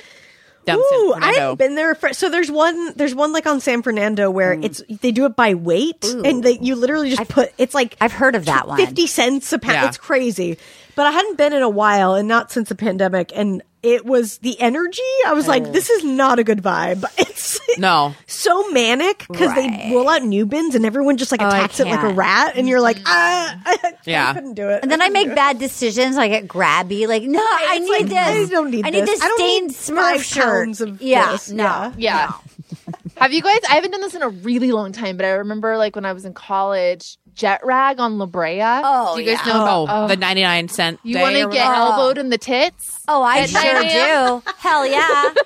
Down 0.68 0.82
San 0.88 0.98
Ooh, 1.00 1.12
I 1.14 1.32
haven't 1.32 1.56
been 1.58 1.74
there. 1.74 1.94
For, 1.94 2.12
so 2.12 2.28
there's 2.30 2.50
one. 2.50 2.92
There's 2.94 3.14
one 3.14 3.32
like 3.32 3.46
on 3.46 3.60
San 3.60 3.82
Fernando 3.82 4.30
where 4.30 4.54
Mm. 4.54 4.64
it's 4.64 4.82
they 5.02 5.10
do 5.12 5.24
it 5.26 5.34
by 5.36 5.54
weight, 5.54 6.04
and 6.04 6.42
they, 6.42 6.58
you 6.60 6.74
literally 6.76 7.10
just 7.10 7.28
put. 7.28 7.52
It's 7.58 7.74
like 7.74 7.96
I've 8.00 8.12
heard 8.12 8.34
of 8.34 8.44
that 8.46 8.68
one. 8.68 8.76
fifty 8.78 9.06
cents 9.06 9.52
a 9.52 9.58
pound. 9.58 9.74
Yeah. 9.74 9.88
It's 9.88 9.98
crazy. 9.98 10.58
But 10.94 11.06
I 11.06 11.10
hadn't 11.12 11.36
been 11.38 11.52
in 11.52 11.62
a 11.62 11.68
while, 11.68 12.14
and 12.14 12.26
not 12.28 12.50
since 12.50 12.68
the 12.70 12.74
pandemic. 12.74 13.30
And 13.34 13.62
it 13.82 14.04
was 14.04 14.38
the 14.38 14.60
energy. 14.60 15.02
I 15.26 15.32
was 15.34 15.46
like, 15.48 15.72
this 15.72 15.88
is 15.90 16.04
not 16.04 16.38
a 16.38 16.44
good 16.44 16.62
vibe. 16.62 17.04
It's 17.38 17.78
no. 17.78 18.14
so 18.26 18.68
manic 18.70 19.24
because 19.30 19.48
Right. 19.50 19.70
they 19.88 19.94
roll 19.94 20.08
out 20.08 20.22
new 20.22 20.44
bins, 20.44 20.74
and 20.74 20.84
everyone 20.84 21.16
just 21.16 21.30
like 21.32 21.40
Oh, 21.40 21.46
I 21.46 21.58
attacks 21.58 21.80
it 21.80 21.86
like 21.86 21.98
a 22.00 22.02
can't. 22.02 22.16
rat, 22.16 22.52
and 22.56 22.68
you're 22.68 22.80
like, 22.80 22.98
ah, 23.06 23.60
I 23.66 23.94
Yeah. 24.04 24.34
couldn't 24.34 24.54
do 24.54 24.68
it. 24.68 24.82
And 24.82 24.90
then 24.90 25.00
I 25.00 25.08
make 25.08 25.34
bad 25.34 25.58
decisions. 25.58 26.16
I 26.18 26.28
get 26.28 26.46
grabby. 26.48 27.06
Like, 27.08 27.22
no, 27.22 27.40
I 27.42 27.78
need 27.78 27.88
like, 27.90 28.06
this. 28.08 28.50
I 28.50 28.52
don't 28.52 28.70
need 28.70 28.84
I 28.86 28.90
need 28.90 29.00
this. 29.02 29.10
this 29.10 29.22
I 29.22 29.28
don't 29.28 29.38
stained 29.38 29.68
need 29.68 29.76
Smurf 29.76 30.12
five 30.12 30.24
shirt. 30.24 30.80
of 30.80 31.00
yeah, 31.02 31.32
this. 31.32 31.50
no. 31.50 31.64
Yeah. 31.64 31.92
Yeah. 31.96 32.32
Have 33.16 33.32
you 33.32 33.42
guys? 33.42 33.60
I 33.68 33.74
haven't 33.74 33.92
done 33.92 34.00
this 34.00 34.14
in 34.14 34.22
a 34.22 34.28
really 34.28 34.72
long 34.72 34.92
time, 34.92 35.16
but 35.16 35.24
I 35.26 35.30
remember 35.30 35.76
like 35.76 35.94
when 35.96 36.04
I 36.04 36.12
was 36.12 36.24
in 36.24 36.34
college, 36.34 37.16
Jet 37.38 37.64
Rag 37.64 38.00
on 38.00 38.18
La 38.18 38.26
Brea. 38.26 38.60
Oh, 38.62 39.14
do 39.16 39.22
you 39.22 39.28
guys 39.34 39.38
yeah. 39.46 39.52
know 39.54 39.64
Oh, 39.68 39.84
about? 39.84 40.08
the 40.08 40.16
99 40.16 40.68
cent 40.68 40.98
you 41.04 41.18
want 41.20 41.34
to 41.36 41.42
get 41.42 41.48
whatever. 41.48 41.74
elbowed 41.74 42.18
in 42.18 42.30
the 42.30 42.36
tits? 42.38 43.00
Oh, 43.06 43.22
I 43.22 43.38
At 43.38 43.48
sure 43.50 43.82
do. 44.42 44.42
Hell 44.58 44.84
yeah. 44.86 45.32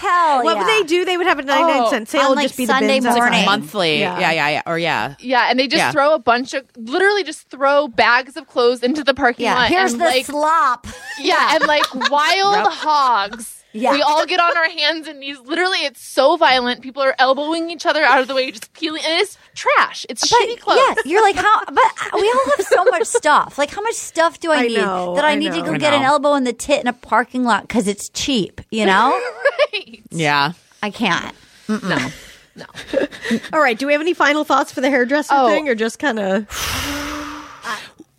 Hell 0.00 0.42
What 0.44 0.56
yeah. 0.56 0.64
would 0.64 0.68
they 0.68 0.86
do? 0.88 1.04
They 1.04 1.18
would 1.18 1.26
have 1.26 1.38
a 1.38 1.42
99 1.42 1.82
Oh, 1.82 1.90
cent 1.90 2.08
sale. 2.08 2.22
on, 2.30 2.36
like, 2.36 2.44
just 2.44 2.56
be 2.56 2.64
the 2.64 2.72
Sunday 2.72 2.94
bins 3.00 3.04
It's 3.04 3.14
like 3.16 3.22
morning. 3.30 3.44
monthly. 3.44 4.00
Yeah. 4.00 4.18
Yeah. 4.18 4.30
yeah, 4.32 4.48
yeah, 4.48 4.62
Or 4.64 4.78
yeah. 4.78 5.14
Yeah, 5.20 5.50
and 5.50 5.58
they 5.58 5.66
just 5.68 5.76
Yeah. 5.78 5.92
throw 5.92 6.14
a 6.14 6.18
bunch 6.18 6.54
of, 6.54 6.64
literally 6.76 7.22
just 7.22 7.50
throw 7.50 7.86
bags 7.86 8.38
of 8.38 8.46
clothes 8.46 8.82
into 8.82 9.04
the 9.04 9.12
parking 9.12 9.44
Yeah, 9.44 9.56
lot. 9.56 9.68
here's 9.68 9.92
and 9.92 10.00
the 10.00 10.06
like, 10.06 10.24
slop. 10.24 10.86
Yeah, 11.18 11.54
and 11.54 11.66
like 11.66 11.84
wild 12.10 12.66
hogs. 12.72 13.59
Yeah. 13.72 13.92
We 13.92 14.02
all 14.02 14.26
get 14.26 14.40
on 14.40 14.56
our 14.56 14.68
hands 14.68 15.06
and 15.06 15.20
knees. 15.20 15.38
Literally, 15.40 15.78
it's 15.78 16.02
so 16.02 16.36
violent. 16.36 16.82
People 16.82 17.02
are 17.02 17.14
elbowing 17.18 17.70
each 17.70 17.86
other 17.86 18.02
out 18.02 18.20
of 18.20 18.26
the 18.28 18.34
way, 18.34 18.50
just 18.50 18.72
peeling. 18.72 19.02
And 19.06 19.20
it's 19.22 19.38
trash. 19.54 20.04
It's 20.08 20.26
shitty 20.30 20.58
clothes. 20.58 20.78
yeah, 20.78 20.94
you're 21.04 21.22
like 21.22 21.36
how? 21.36 21.64
But 21.66 21.76
we 22.14 22.28
all 22.28 22.56
have 22.56 22.66
so 22.66 22.84
much 22.86 23.04
stuff. 23.04 23.58
Like, 23.58 23.70
how 23.70 23.80
much 23.82 23.94
stuff 23.94 24.40
do 24.40 24.50
I, 24.50 24.56
I 24.56 24.66
need 24.66 24.76
know, 24.76 25.14
that 25.14 25.24
I, 25.24 25.32
I 25.32 25.34
need 25.36 25.52
to 25.52 25.62
go 25.62 25.72
I 25.74 25.78
get 25.78 25.92
an 25.94 26.02
elbow 26.02 26.34
in 26.34 26.44
the 26.44 26.52
tit 26.52 26.80
in 26.80 26.86
a 26.88 26.92
parking 26.92 27.44
lot 27.44 27.62
because 27.62 27.86
it's 27.86 28.08
cheap? 28.08 28.60
You 28.70 28.86
know, 28.86 29.10
Right. 29.72 30.02
Yeah. 30.10 30.52
I 30.82 30.90
can't. 30.90 31.34
No. 31.68 32.08
No. 32.56 32.64
All 33.52 33.60
right. 33.60 33.78
Do 33.78 33.86
we 33.86 33.92
have 33.92 34.00
any 34.02 34.14
final 34.14 34.42
thoughts 34.44 34.72
for 34.72 34.80
the 34.80 34.90
hairdresser 34.90 35.32
Oh. 35.32 35.46
thing 35.48 35.68
or 35.68 35.74
just 35.76 35.98
kind 36.00 36.18
of. 36.18 36.46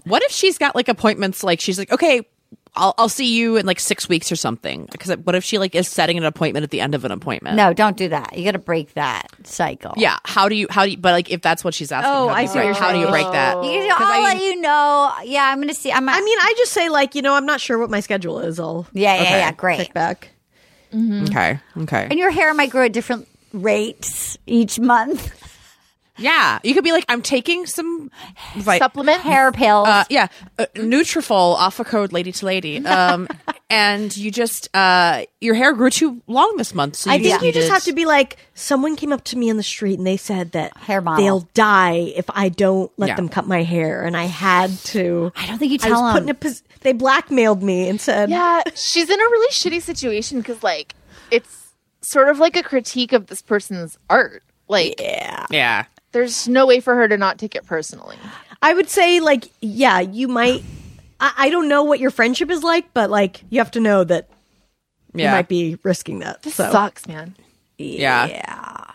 What 0.03 0.23
if 0.23 0.31
she's 0.31 0.57
got 0.57 0.75
like 0.75 0.87
appointments? 0.87 1.43
Like 1.43 1.59
she's 1.59 1.77
like, 1.77 1.91
okay, 1.91 2.27
I'll 2.73 2.93
I'll 2.97 3.09
see 3.09 3.35
you 3.35 3.57
in 3.57 3.65
like 3.65 3.79
six 3.81 4.07
weeks 4.07 4.31
or 4.31 4.37
something. 4.37 4.87
Because 4.91 5.11
what 5.17 5.35
if 5.35 5.43
she 5.43 5.57
like 5.57 5.75
is 5.75 5.89
setting 5.89 6.17
an 6.17 6.23
appointment 6.23 6.63
at 6.63 6.69
the 6.69 6.79
end 6.79 6.95
of 6.95 7.03
an 7.03 7.11
appointment? 7.11 7.57
No, 7.57 7.73
don't 7.73 7.97
do 7.97 8.07
that. 8.09 8.37
You 8.37 8.45
got 8.45 8.51
to 8.53 8.59
break 8.59 8.93
that 8.93 9.27
cycle. 9.43 9.93
Yeah. 9.97 10.17
How 10.23 10.47
do 10.47 10.55
you? 10.55 10.67
How 10.69 10.85
do 10.85 10.91
you? 10.91 10.97
But 10.97 11.11
like, 11.11 11.29
if 11.29 11.41
that's 11.41 11.63
what 11.65 11.73
she's 11.73 11.91
asking, 11.91 12.11
Oh, 12.11 12.27
how 12.29 12.33
do 12.35 12.39
I 12.39 12.41
you 12.43 12.47
see 12.47 12.53
break- 12.53 12.65
you're 12.67 12.73
How 12.75 12.91
do 12.93 12.99
you 12.99 13.07
break 13.07 13.29
that? 13.31 13.63
You, 13.63 13.79
'Cause 13.89 13.97
I'll 13.99 14.21
I- 14.21 14.33
let 14.33 14.41
you 14.41 14.61
know. 14.61 15.11
Yeah, 15.25 15.43
I'm 15.51 15.59
gonna 15.59 15.73
see. 15.73 15.91
I'm. 15.91 16.07
I 16.07 16.21
mean, 16.21 16.37
I 16.41 16.53
just 16.57 16.71
say, 16.71 16.87
like, 16.87 17.13
you 17.13 17.21
know, 17.21 17.33
I'm 17.35 17.45
not 17.45 17.59
sure 17.59 17.77
what 17.77 17.89
my 17.89 17.99
schedule 17.99 18.39
is. 18.39 18.57
I'll 18.59 18.87
yeah, 18.93 19.15
yeah, 19.15 19.21
okay. 19.21 19.31
yeah. 19.39 19.51
Great. 19.51 19.77
kick 19.79 19.93
back. 19.93 20.29
Mm-hmm. 20.93 21.23
Okay. 21.25 21.59
Okay. 21.77 22.07
And 22.09 22.17
your 22.19 22.31
hair 22.31 22.53
might 22.53 22.69
grow 22.69 22.85
at 22.85 22.93
different 22.93 23.27
rates 23.53 24.37
each 24.47 24.79
month. 24.79 25.31
Yeah, 26.17 26.59
you 26.63 26.73
could 26.73 26.83
be 26.83 26.91
like, 26.91 27.05
I'm 27.09 27.21
taking 27.21 27.65
some 27.65 28.11
vi- 28.55 28.77
Supplement. 28.77 29.21
Hair 29.21 29.53
pills. 29.53 29.87
Uh, 29.87 30.03
yeah, 30.09 30.27
uh, 30.59 30.65
Nutrafol 30.75 31.55
off 31.55 31.79
a 31.79 31.83
code 31.83 32.11
lady 32.13 32.31
to 32.33 32.45
lady. 32.45 32.85
Um, 32.85 33.27
and 33.69 34.15
you 34.15 34.29
just 34.29 34.69
uh, 34.75 35.23
your 35.39 35.55
hair 35.55 35.73
grew 35.73 35.89
too 35.89 36.21
long 36.27 36.55
this 36.57 36.75
month. 36.75 36.95
So 36.97 37.09
you 37.09 37.15
I 37.15 37.19
think 37.19 37.33
just 37.33 37.45
you 37.45 37.51
just 37.53 37.69
have 37.71 37.83
to 37.85 37.93
be 37.93 38.05
like, 38.05 38.37
someone 38.53 38.95
came 38.95 39.11
up 39.13 39.23
to 39.25 39.37
me 39.37 39.49
in 39.49 39.57
the 39.57 39.63
street 39.63 39.97
and 39.97 40.05
they 40.05 40.17
said 40.17 40.51
that 40.51 40.75
Hair 40.77 41.01
model. 41.01 41.23
they'll 41.23 41.47
die 41.53 42.11
if 42.15 42.25
I 42.29 42.49
don't 42.49 42.91
let 42.97 43.07
Yeah. 43.07 43.15
them 43.15 43.29
cut 43.29 43.47
my 43.47 43.63
hair. 43.63 44.03
And 44.03 44.15
I 44.17 44.25
had 44.25 44.77
to. 44.85 45.31
I 45.35 45.47
don't 45.47 45.57
think 45.57 45.71
you 45.71 45.79
I 45.81 45.87
tell 45.87 46.01
was 46.03 46.11
put 46.13 46.21
in 46.21 46.27
them. 46.27 46.35
a 46.35 46.39
pos- 46.39 46.63
They 46.81 46.93
blackmailed 46.93 47.63
me 47.63 47.87
and 47.89 47.99
said, 47.99 48.29
Yeah, 48.29 48.61
she's 48.75 49.09
in 49.09 49.19
a 49.19 49.23
really 49.23 49.51
shitty 49.53 49.81
situation 49.81 50.39
because, 50.39 50.61
like, 50.61 50.93
it's 51.31 51.71
sort 52.01 52.27
of 52.29 52.37
like 52.39 52.55
a 52.57 52.63
critique 52.63 53.13
of 53.13 53.27
this 53.27 53.41
person's 53.41 53.97
art. 54.09 54.43
Like, 54.67 54.99
Yeah 55.01 55.45
Yeah, 55.49 55.85
there's 56.11 56.47
no 56.47 56.65
way 56.65 56.79
for 56.79 56.95
her 56.95 57.07
to 57.07 57.17
not 57.17 57.37
take 57.37 57.55
it 57.55 57.65
personally. 57.65 58.17
I 58.61 58.73
would 58.73 58.89
say, 58.89 59.19
like, 59.19 59.49
yeah, 59.61 59.99
you 59.99 60.27
might. 60.27 60.63
I, 61.19 61.33
I 61.37 61.49
don't 61.49 61.67
know 61.67 61.83
what 61.83 61.99
your 61.99 62.11
friendship 62.11 62.49
is 62.49 62.63
like, 62.63 62.93
but 62.93 63.09
like, 63.09 63.43
you 63.49 63.59
have 63.59 63.71
to 63.71 63.79
know 63.79 64.03
that 64.03 64.29
you 65.13 65.25
might 65.25 65.47
be 65.47 65.77
risking 65.83 66.19
that. 66.19 66.43
This 66.43 66.55
so. 66.55 66.71
sucks, 66.71 67.07
man. 67.07 67.35
yeah, 67.77 68.27
yeah, 68.27 68.85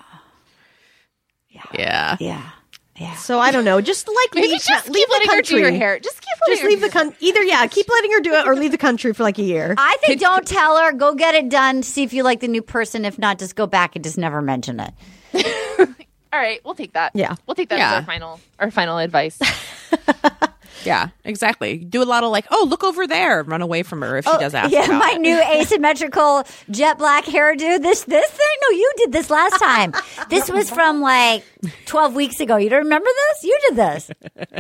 yeah. 1.73 2.17
yeah. 2.21 2.51
Yeah. 2.99 3.15
So 3.17 3.39
I 3.39 3.51
don't 3.51 3.65
know. 3.65 3.81
Just 3.83 4.09
like 4.09 4.35
Maybe 4.35 4.49
leave, 4.49 4.63
just 4.63 4.89
leave 4.89 4.95
keep 4.95 5.09
the 5.09 5.13
letting 5.13 5.29
her 5.29 5.35
country. 5.37 5.57
do 5.57 5.61
your 5.61 5.71
hair. 5.71 5.99
Just 5.99 6.21
keep 6.21 6.33
letting 6.41 6.53
Just 6.53 6.63
her 6.63 6.69
leave 6.69 6.81
the 6.81 6.89
country. 6.89 7.17
Either 7.21 7.43
yeah, 7.43 7.67
keep 7.67 7.87
letting 7.91 8.13
her 8.13 8.21
do 8.21 8.33
it, 8.33 8.47
or 8.47 8.57
leave 8.57 8.71
the 8.71 8.79
country 8.79 9.13
for 9.13 9.23
like 9.23 9.39
a 9.39 9.43
year. 9.43 9.75
I 9.77 9.99
think 10.01 10.19
don't 10.19 10.47
tell 10.47 10.79
her. 10.79 10.93
Go 10.93 11.15
get 11.15 11.35
it 11.35 11.51
done. 11.51 11.83
See 11.83 12.05
if 12.05 12.15
you 12.15 12.23
like 12.23 12.41
the 12.41 12.49
new 12.49 12.63
person. 12.63 13.05
If 13.05 13.19
not, 13.19 13.39
just 13.39 13.55
go 13.55 13.67
back 13.67 13.97
and 13.97 14.03
just 14.03 14.17
never 14.17 14.41
mention 14.41 14.81
it. 14.81 15.97
All 16.37 16.43
right, 16.43 16.61
we'll 16.67 16.75
take 16.75 16.93
that. 16.93 17.13
Yeah. 17.15 17.35
we'll 17.47 17.55
take 17.55 17.71
that 17.71 17.79
Yeah. 17.79 17.93
as 17.93 18.01
our 18.01 18.03
final 18.03 18.41
our 18.59 18.71
final 18.71 18.99
advice. 18.99 19.39
Yeah, 20.85 21.09
exactly. 21.25 21.79
Do 21.79 22.01
a 22.01 22.05
lot 22.05 22.23
of 22.23 22.31
like, 22.31 22.45
oh, 22.53 22.65
look 22.69 22.85
over 22.85 23.09
there, 23.09 23.43
run 23.43 23.61
away 23.61 23.83
from 23.83 24.03
her 24.03 24.19
if 24.19 24.25
she 24.25 24.31
does 24.39 24.55
ask. 24.55 24.73
Oh, 24.73 24.77
yeah, 24.77 24.85
about 24.85 24.99
my 25.01 25.13
it. 25.17 25.21
new 25.21 25.37
asymmetrical 25.61 26.45
jet 26.71 26.97
black 26.99 27.25
hairdo. 27.25 27.83
This 27.83 28.05
this 28.05 28.31
thing? 28.31 28.57
No, 28.63 28.69
you 28.77 28.93
did 28.99 29.11
this 29.11 29.29
last 29.29 29.59
time. 29.59 29.95
This 30.31 30.49
was 30.49 30.71
from 30.71 31.01
like 31.01 31.43
twelve 31.87 32.15
weeks 32.15 32.39
ago. 32.39 32.57
You 32.57 32.69
don't 32.71 32.85
remember 32.85 33.09
this? 33.31 33.45
You 33.45 33.59
did 33.69 33.77
this. 33.77 34.11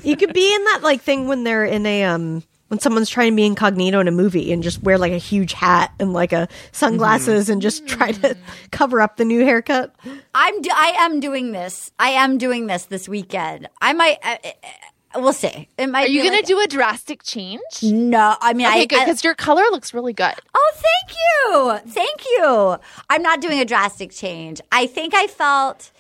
you 0.02 0.16
could 0.16 0.32
be 0.32 0.52
in 0.52 0.64
that 0.64 0.80
like 0.82 1.00
thing 1.02 1.28
when 1.28 1.44
they're 1.44 1.64
in 1.66 1.86
a 1.86 2.05
um 2.05 2.42
when 2.68 2.80
someone's 2.80 3.09
trying 3.09 3.32
to 3.32 3.36
be 3.36 3.44
incognito 3.47 4.01
in 4.01 4.09
a 4.09 4.12
movie 4.12 4.52
and 4.52 4.62
just 4.62 4.82
wear 4.82 4.98
like 4.98 5.12
a 5.12 5.18
huge 5.18 5.52
hat 5.52 5.93
and 6.01 6.12
like 6.12 6.32
a 6.32 6.48
sunglasses 6.72 7.48
and 7.48 7.62
just 7.62 7.86
try 7.86 8.12
to 8.12 8.36
cover 8.72 9.01
up 9.01 9.16
the 9.16 9.24
new 9.24 9.44
haircut. 9.44 9.94
I'm 10.34 10.60
do- 10.62 10.70
I 10.74 10.94
am 10.98 11.20
doing 11.20 11.52
this. 11.52 11.93
I 11.98 12.10
am 12.10 12.38
doing 12.38 12.66
this 12.66 12.86
this 12.86 13.09
weekend. 13.09 13.68
I 13.80 13.93
might. 13.93 14.18
Uh, 14.22 14.36
uh, 14.44 15.20
we'll 15.20 15.32
see. 15.32 15.68
It 15.78 15.86
might. 15.88 16.09
Are 16.09 16.10
you 16.10 16.22
going 16.22 16.32
like- 16.34 16.44
to 16.44 16.52
do 16.55 16.60
a 16.60 16.66
drastic 16.66 17.22
change? 17.22 17.60
No, 17.82 18.36
I 18.40 18.52
mean, 18.52 18.66
Okay, 18.66 18.80
I, 18.80 18.86
good 18.86 18.98
because 19.05 19.22
your 19.24 19.34
color 19.34 19.62
looks 19.70 19.94
really 19.94 20.12
good. 20.12 20.34
Oh, 20.55 20.72
thank 20.74 21.16
you. 21.16 21.93
Thank 21.93 22.24
you. 22.26 22.76
I'm 23.10 23.22
not 23.22 23.40
doing 23.40 23.60
a 23.60 23.64
drastic 23.64 24.10
change. 24.10 24.60
I 24.72 24.86
think 24.86 25.14
I 25.14 25.26
felt 25.28 25.93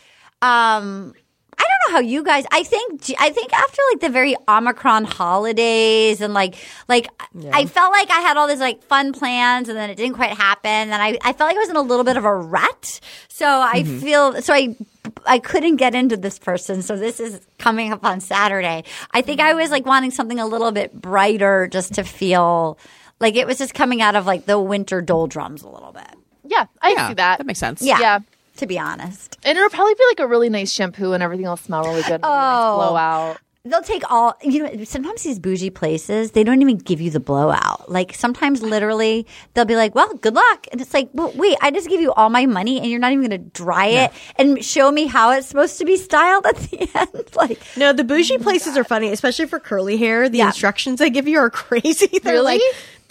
um 0.42 1.14
I 1.58 1.62
don't 1.62 1.92
know 1.92 1.96
how 1.96 2.00
you 2.00 2.22
guys 2.22 2.44
I 2.50 2.62
think 2.62 3.02
I 3.18 3.30
think 3.30 3.52
after 3.52 3.80
like 3.92 4.00
the 4.00 4.08
very 4.08 4.36
Omicron 4.48 5.04
holidays 5.04 6.20
and 6.20 6.34
like 6.34 6.56
like 6.88 7.08
I 7.52 7.66
felt 7.66 7.92
like 7.92 8.10
I 8.10 8.20
had 8.20 8.36
all 8.36 8.46
these 8.46 8.60
like 8.60 8.82
fun 8.82 9.12
plans 9.12 9.68
and 9.68 9.76
then 9.76 9.90
it 9.90 9.96
didn't 9.96 10.14
quite 10.14 10.36
happen 10.36 10.70
and 10.70 10.94
I 10.94 11.18
I 11.22 11.32
felt 11.32 11.48
like 11.48 11.56
I 11.56 11.60
was 11.60 11.70
in 11.70 11.76
a 11.76 11.82
little 11.82 12.04
bit 12.04 12.16
of 12.16 12.24
a 12.24 12.34
rut. 12.34 13.00
So 13.28 13.46
I 13.46 13.82
mm-hmm. 13.82 13.98
feel 13.98 14.42
so 14.42 14.52
I 14.52 14.76
I 15.24 15.38
couldn't 15.38 15.76
get 15.76 15.94
into 15.94 16.16
this 16.16 16.38
person. 16.38 16.82
So 16.82 16.96
this 16.96 17.20
is 17.20 17.40
coming 17.58 17.92
up 17.92 18.04
on 18.04 18.20
Saturday. 18.20 18.84
I 19.12 19.22
think 19.22 19.40
I 19.40 19.50
mm-hmm. 19.50 19.60
was 19.60 19.70
like 19.70 19.86
wanting 19.86 20.10
something 20.10 20.38
a 20.38 20.46
little 20.46 20.72
bit 20.72 20.92
brighter 20.92 21.68
just 21.68 21.94
to 21.94 22.04
feel 22.04 22.78
like 23.20 23.36
it 23.36 23.46
was 23.46 23.58
just 23.58 23.74
coming 23.74 24.02
out 24.02 24.16
of 24.16 24.26
like 24.26 24.46
the 24.46 24.60
winter 24.60 25.00
doldrums 25.00 25.62
a 25.62 25.68
little 25.68 25.92
bit. 25.92 26.08
Yeah, 26.44 26.66
I 26.80 26.92
Yeah, 26.92 27.08
see 27.08 27.14
that. 27.14 27.38
that 27.38 27.46
makes 27.46 27.58
sense. 27.58 27.82
Yeah. 27.82 27.98
Yeah. 27.98 28.18
To 28.56 28.66
be 28.66 28.78
honest. 28.78 29.38
And 29.44 29.56
it'll 29.58 29.70
probably 29.70 29.94
be 29.94 30.04
like 30.10 30.20
a 30.20 30.26
really 30.26 30.48
nice 30.48 30.72
shampoo 30.72 31.12
and 31.12 31.22
everything 31.22 31.46
will 31.46 31.56
smell 31.56 31.82
really 31.84 32.02
good. 32.02 32.12
and 32.12 32.24
it'll 32.24 32.30
nice 32.36 32.62
Oh. 32.64 32.76
blowout. 32.76 33.38
They'll 33.68 33.82
take 33.82 34.08
all, 34.12 34.34
you 34.44 34.62
know, 34.62 34.84
sometimes 34.84 35.24
these 35.24 35.40
bougie 35.40 35.70
places, 35.70 36.30
they 36.30 36.44
don't 36.44 36.62
even 36.62 36.76
give 36.78 37.00
you 37.00 37.10
the 37.10 37.18
blowout. 37.18 37.90
Like 37.90 38.14
sometimes 38.14 38.62
literally 38.62 39.26
they'll 39.54 39.64
be 39.64 39.74
like, 39.74 39.92
well, 39.92 40.14
good 40.14 40.34
luck. 40.36 40.68
And 40.70 40.80
it's 40.80 40.94
like, 40.94 41.08
well, 41.12 41.32
wait, 41.34 41.56
I 41.60 41.72
just 41.72 41.88
give 41.88 42.00
you 42.00 42.12
all 42.12 42.28
my 42.30 42.46
money 42.46 42.78
and 42.78 42.86
you're 42.88 43.00
not 43.00 43.10
even 43.10 43.28
going 43.28 43.42
to 43.42 43.50
dry 43.50 43.86
it 43.86 44.12
and 44.36 44.64
show 44.64 44.92
me 44.92 45.06
how 45.06 45.32
it's 45.32 45.48
supposed 45.48 45.78
to 45.78 45.84
be 45.84 45.96
styled 45.96 46.46
at 46.46 46.54
the 46.58 46.88
end. 46.94 47.26
like, 47.34 47.60
No, 47.76 47.92
the 47.92 48.04
bougie 48.04 48.36
oh 48.36 48.38
places 48.38 48.76
are 48.76 48.84
funny, 48.84 49.10
especially 49.10 49.46
for 49.46 49.58
curly 49.58 49.96
hair. 49.96 50.28
The 50.28 50.38
Yeah. 50.38 50.46
instructions 50.46 51.00
they 51.00 51.10
give 51.10 51.26
you 51.26 51.38
are 51.38 51.50
crazy. 51.64 52.06
They're 52.22 52.34
Really? 52.34 52.44
like, 52.58 52.62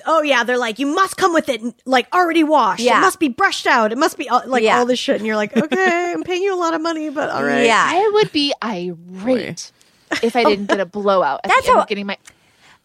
oh 0.06 0.22
yeah, 0.22 0.44
they're 0.44 0.58
like, 0.58 0.80
you 0.80 0.86
must 0.88 1.18
come 1.18 1.34
with 1.34 1.50
it 1.50 1.62
like 1.86 2.08
already 2.14 2.44
washed. 2.44 2.82
Yeah. 2.82 2.98
It 2.98 3.02
must 3.02 3.20
be 3.20 3.28
brushed 3.30 3.68
out. 3.68 3.92
It 3.92 3.98
must 3.98 4.18
be 4.18 4.30
all, 4.30 4.44
like 4.46 4.64
Yeah. 4.64 4.78
all 4.80 4.86
this 4.86 5.00
shit. 5.00 5.18
And 5.18 5.26
you're 5.26 5.36
like, 5.36 5.56
okay, 5.58 6.14
I'm 6.14 6.24
paying 6.24 6.42
you 6.44 6.54
a 6.54 6.60
lot 6.60 6.74
of 6.74 6.82
money, 6.82 7.10
but 7.10 7.30
all 7.30 7.44
right. 7.44 7.66
yeah. 7.66 7.84
I 7.92 8.10
would 8.14 8.32
be 8.32 8.54
irate 8.64 9.72
if 10.24 10.36
I 10.36 10.44
didn't 10.44 10.68
get 10.68 10.80
a 10.80 10.86
blowout. 10.86 11.42
At 11.44 11.50
That's 11.50 11.66
the 11.68 11.74
how- 11.74 11.86
getting 11.86 12.06
my. 12.06 12.18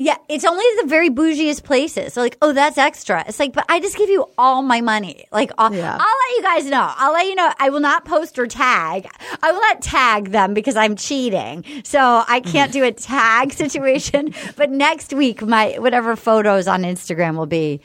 Yeah, 0.03 0.17
it's 0.31 0.47
only 0.47 0.65
the 0.81 0.87
very 0.87 1.11
bougiest 1.11 1.63
places. 1.63 2.15
So 2.15 2.23
like, 2.23 2.39
oh, 2.41 2.55
that's 2.55 2.79
extra. 2.79 3.23
It's 3.29 3.39
like, 3.39 3.53
but 3.53 3.67
I 3.69 3.81
just 3.81 3.99
give 3.99 4.09
you 4.09 4.25
all 4.39 4.63
my 4.63 4.81
money. 4.81 5.27
Like, 5.31 5.51
I'll, 5.59 5.75
Yeah. 5.75 5.93
I'll 5.93 5.99
let 6.01 6.37
you 6.37 6.43
guys 6.43 6.71
know. 6.71 6.91
I'll 6.97 7.13
let 7.13 7.27
you 7.27 7.35
know. 7.35 7.53
I 7.59 7.69
will 7.69 7.81
not 7.81 8.07
post 8.07 8.39
or 8.39 8.47
tag. 8.47 9.07
I 9.43 9.53
will 9.53 9.61
not 9.61 9.83
tag 9.83 10.31
them 10.31 10.55
because 10.55 10.75
I'm 10.75 10.97
cheating. 10.97 11.67
So 11.85 12.25
I 12.27 12.41
can't 12.41 12.73
do 12.73 12.83
a 12.83 12.93
tag 13.13 13.53
situation. 13.53 14.33
But 14.57 14.71
next 14.71 15.13
week, 15.13 15.43
my 15.43 15.77
whatever 15.79 16.17
photos 16.17 16.67
on 16.67 16.81
Instagram 16.83 17.37
will 17.37 17.45
be 17.45 17.83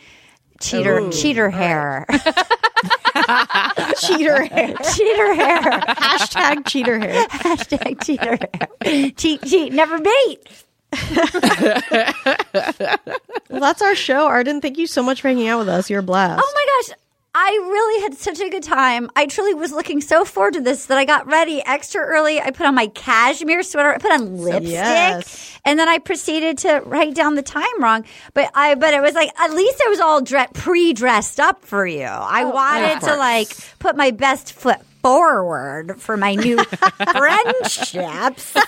cheater 0.61 1.11
cheater 1.11 1.49
hair, 1.49 2.05
Cheater 3.99 4.43
hair. 4.45 4.73
cheater 4.93 5.33
hair, 5.33 5.61
Hashtag 5.61 6.65
cheater 6.65 6.97
hair. 6.99 7.27
hashtag 7.27 8.03
cheater 8.03 8.37
hair, 8.37 9.11
cheat 9.17 9.41
cheat 9.43 9.73
never 9.73 9.99
beat. 9.99 10.39
Well, 13.49 13.61
that's 13.61 13.81
our 13.81 13.95
show. 13.95 14.25
Arden, 14.27 14.59
thank 14.61 14.77
you 14.77 14.87
so 14.87 15.01
much 15.03 15.21
for 15.21 15.27
hanging 15.29 15.47
out 15.47 15.59
with 15.59 15.69
us. 15.69 15.89
You're 15.89 15.99
a 15.99 16.03
blast. 16.03 16.41
Oh 16.43 16.53
my 16.55 16.65
gosh. 16.93 16.97
I 17.37 17.49
really 17.69 18.01
had 18.03 18.15
such 18.15 18.39
a 18.39 18.49
good 18.49 18.63
time. 18.63 19.09
I 19.15 19.25
truly 19.25 19.53
was 19.53 19.71
looking 19.73 19.99
so 19.99 20.23
forward 20.23 20.53
to 20.53 20.61
this 20.61 20.85
that 20.85 20.97
I 20.97 21.03
got 21.03 21.27
ready 21.27 21.61
extra 21.65 22.01
early. 22.01 22.39
I 22.39 22.51
put 22.51 22.65
on 22.65 22.75
my 22.75 22.87
cashmere 22.87 23.61
sweater. 23.61 23.93
I 23.93 23.97
put 23.97 24.11
on 24.11 24.37
lipstick, 24.37 24.71
Yes. 24.71 25.59
and 25.65 25.77
then 25.77 25.89
I 25.89 25.97
proceeded 25.99 26.57
to 26.59 26.81
write 26.85 27.13
down 27.13 27.35
the 27.35 27.41
time 27.41 27.65
wrong. 27.79 28.05
But 28.33 28.51
I, 28.55 28.75
but 28.75 28.93
it 28.93 29.01
was 29.01 29.15
like 29.15 29.31
at 29.37 29.53
least 29.53 29.81
I 29.85 29.89
was 29.89 29.99
all 29.99 30.21
dre- 30.21 30.47
pre-dressed 30.53 31.41
up 31.41 31.65
for 31.65 31.85
you. 31.85 32.03
I 32.05 32.43
oh, 32.43 32.51
wanted 32.51 33.01
to 33.01 33.17
like 33.17 33.49
put 33.79 33.97
my 33.97 34.11
best 34.11 34.53
foot 34.53 34.79
forward 35.01 35.99
for 36.01 36.15
my 36.15 36.35
new 36.35 36.63
friendships. 37.11 38.55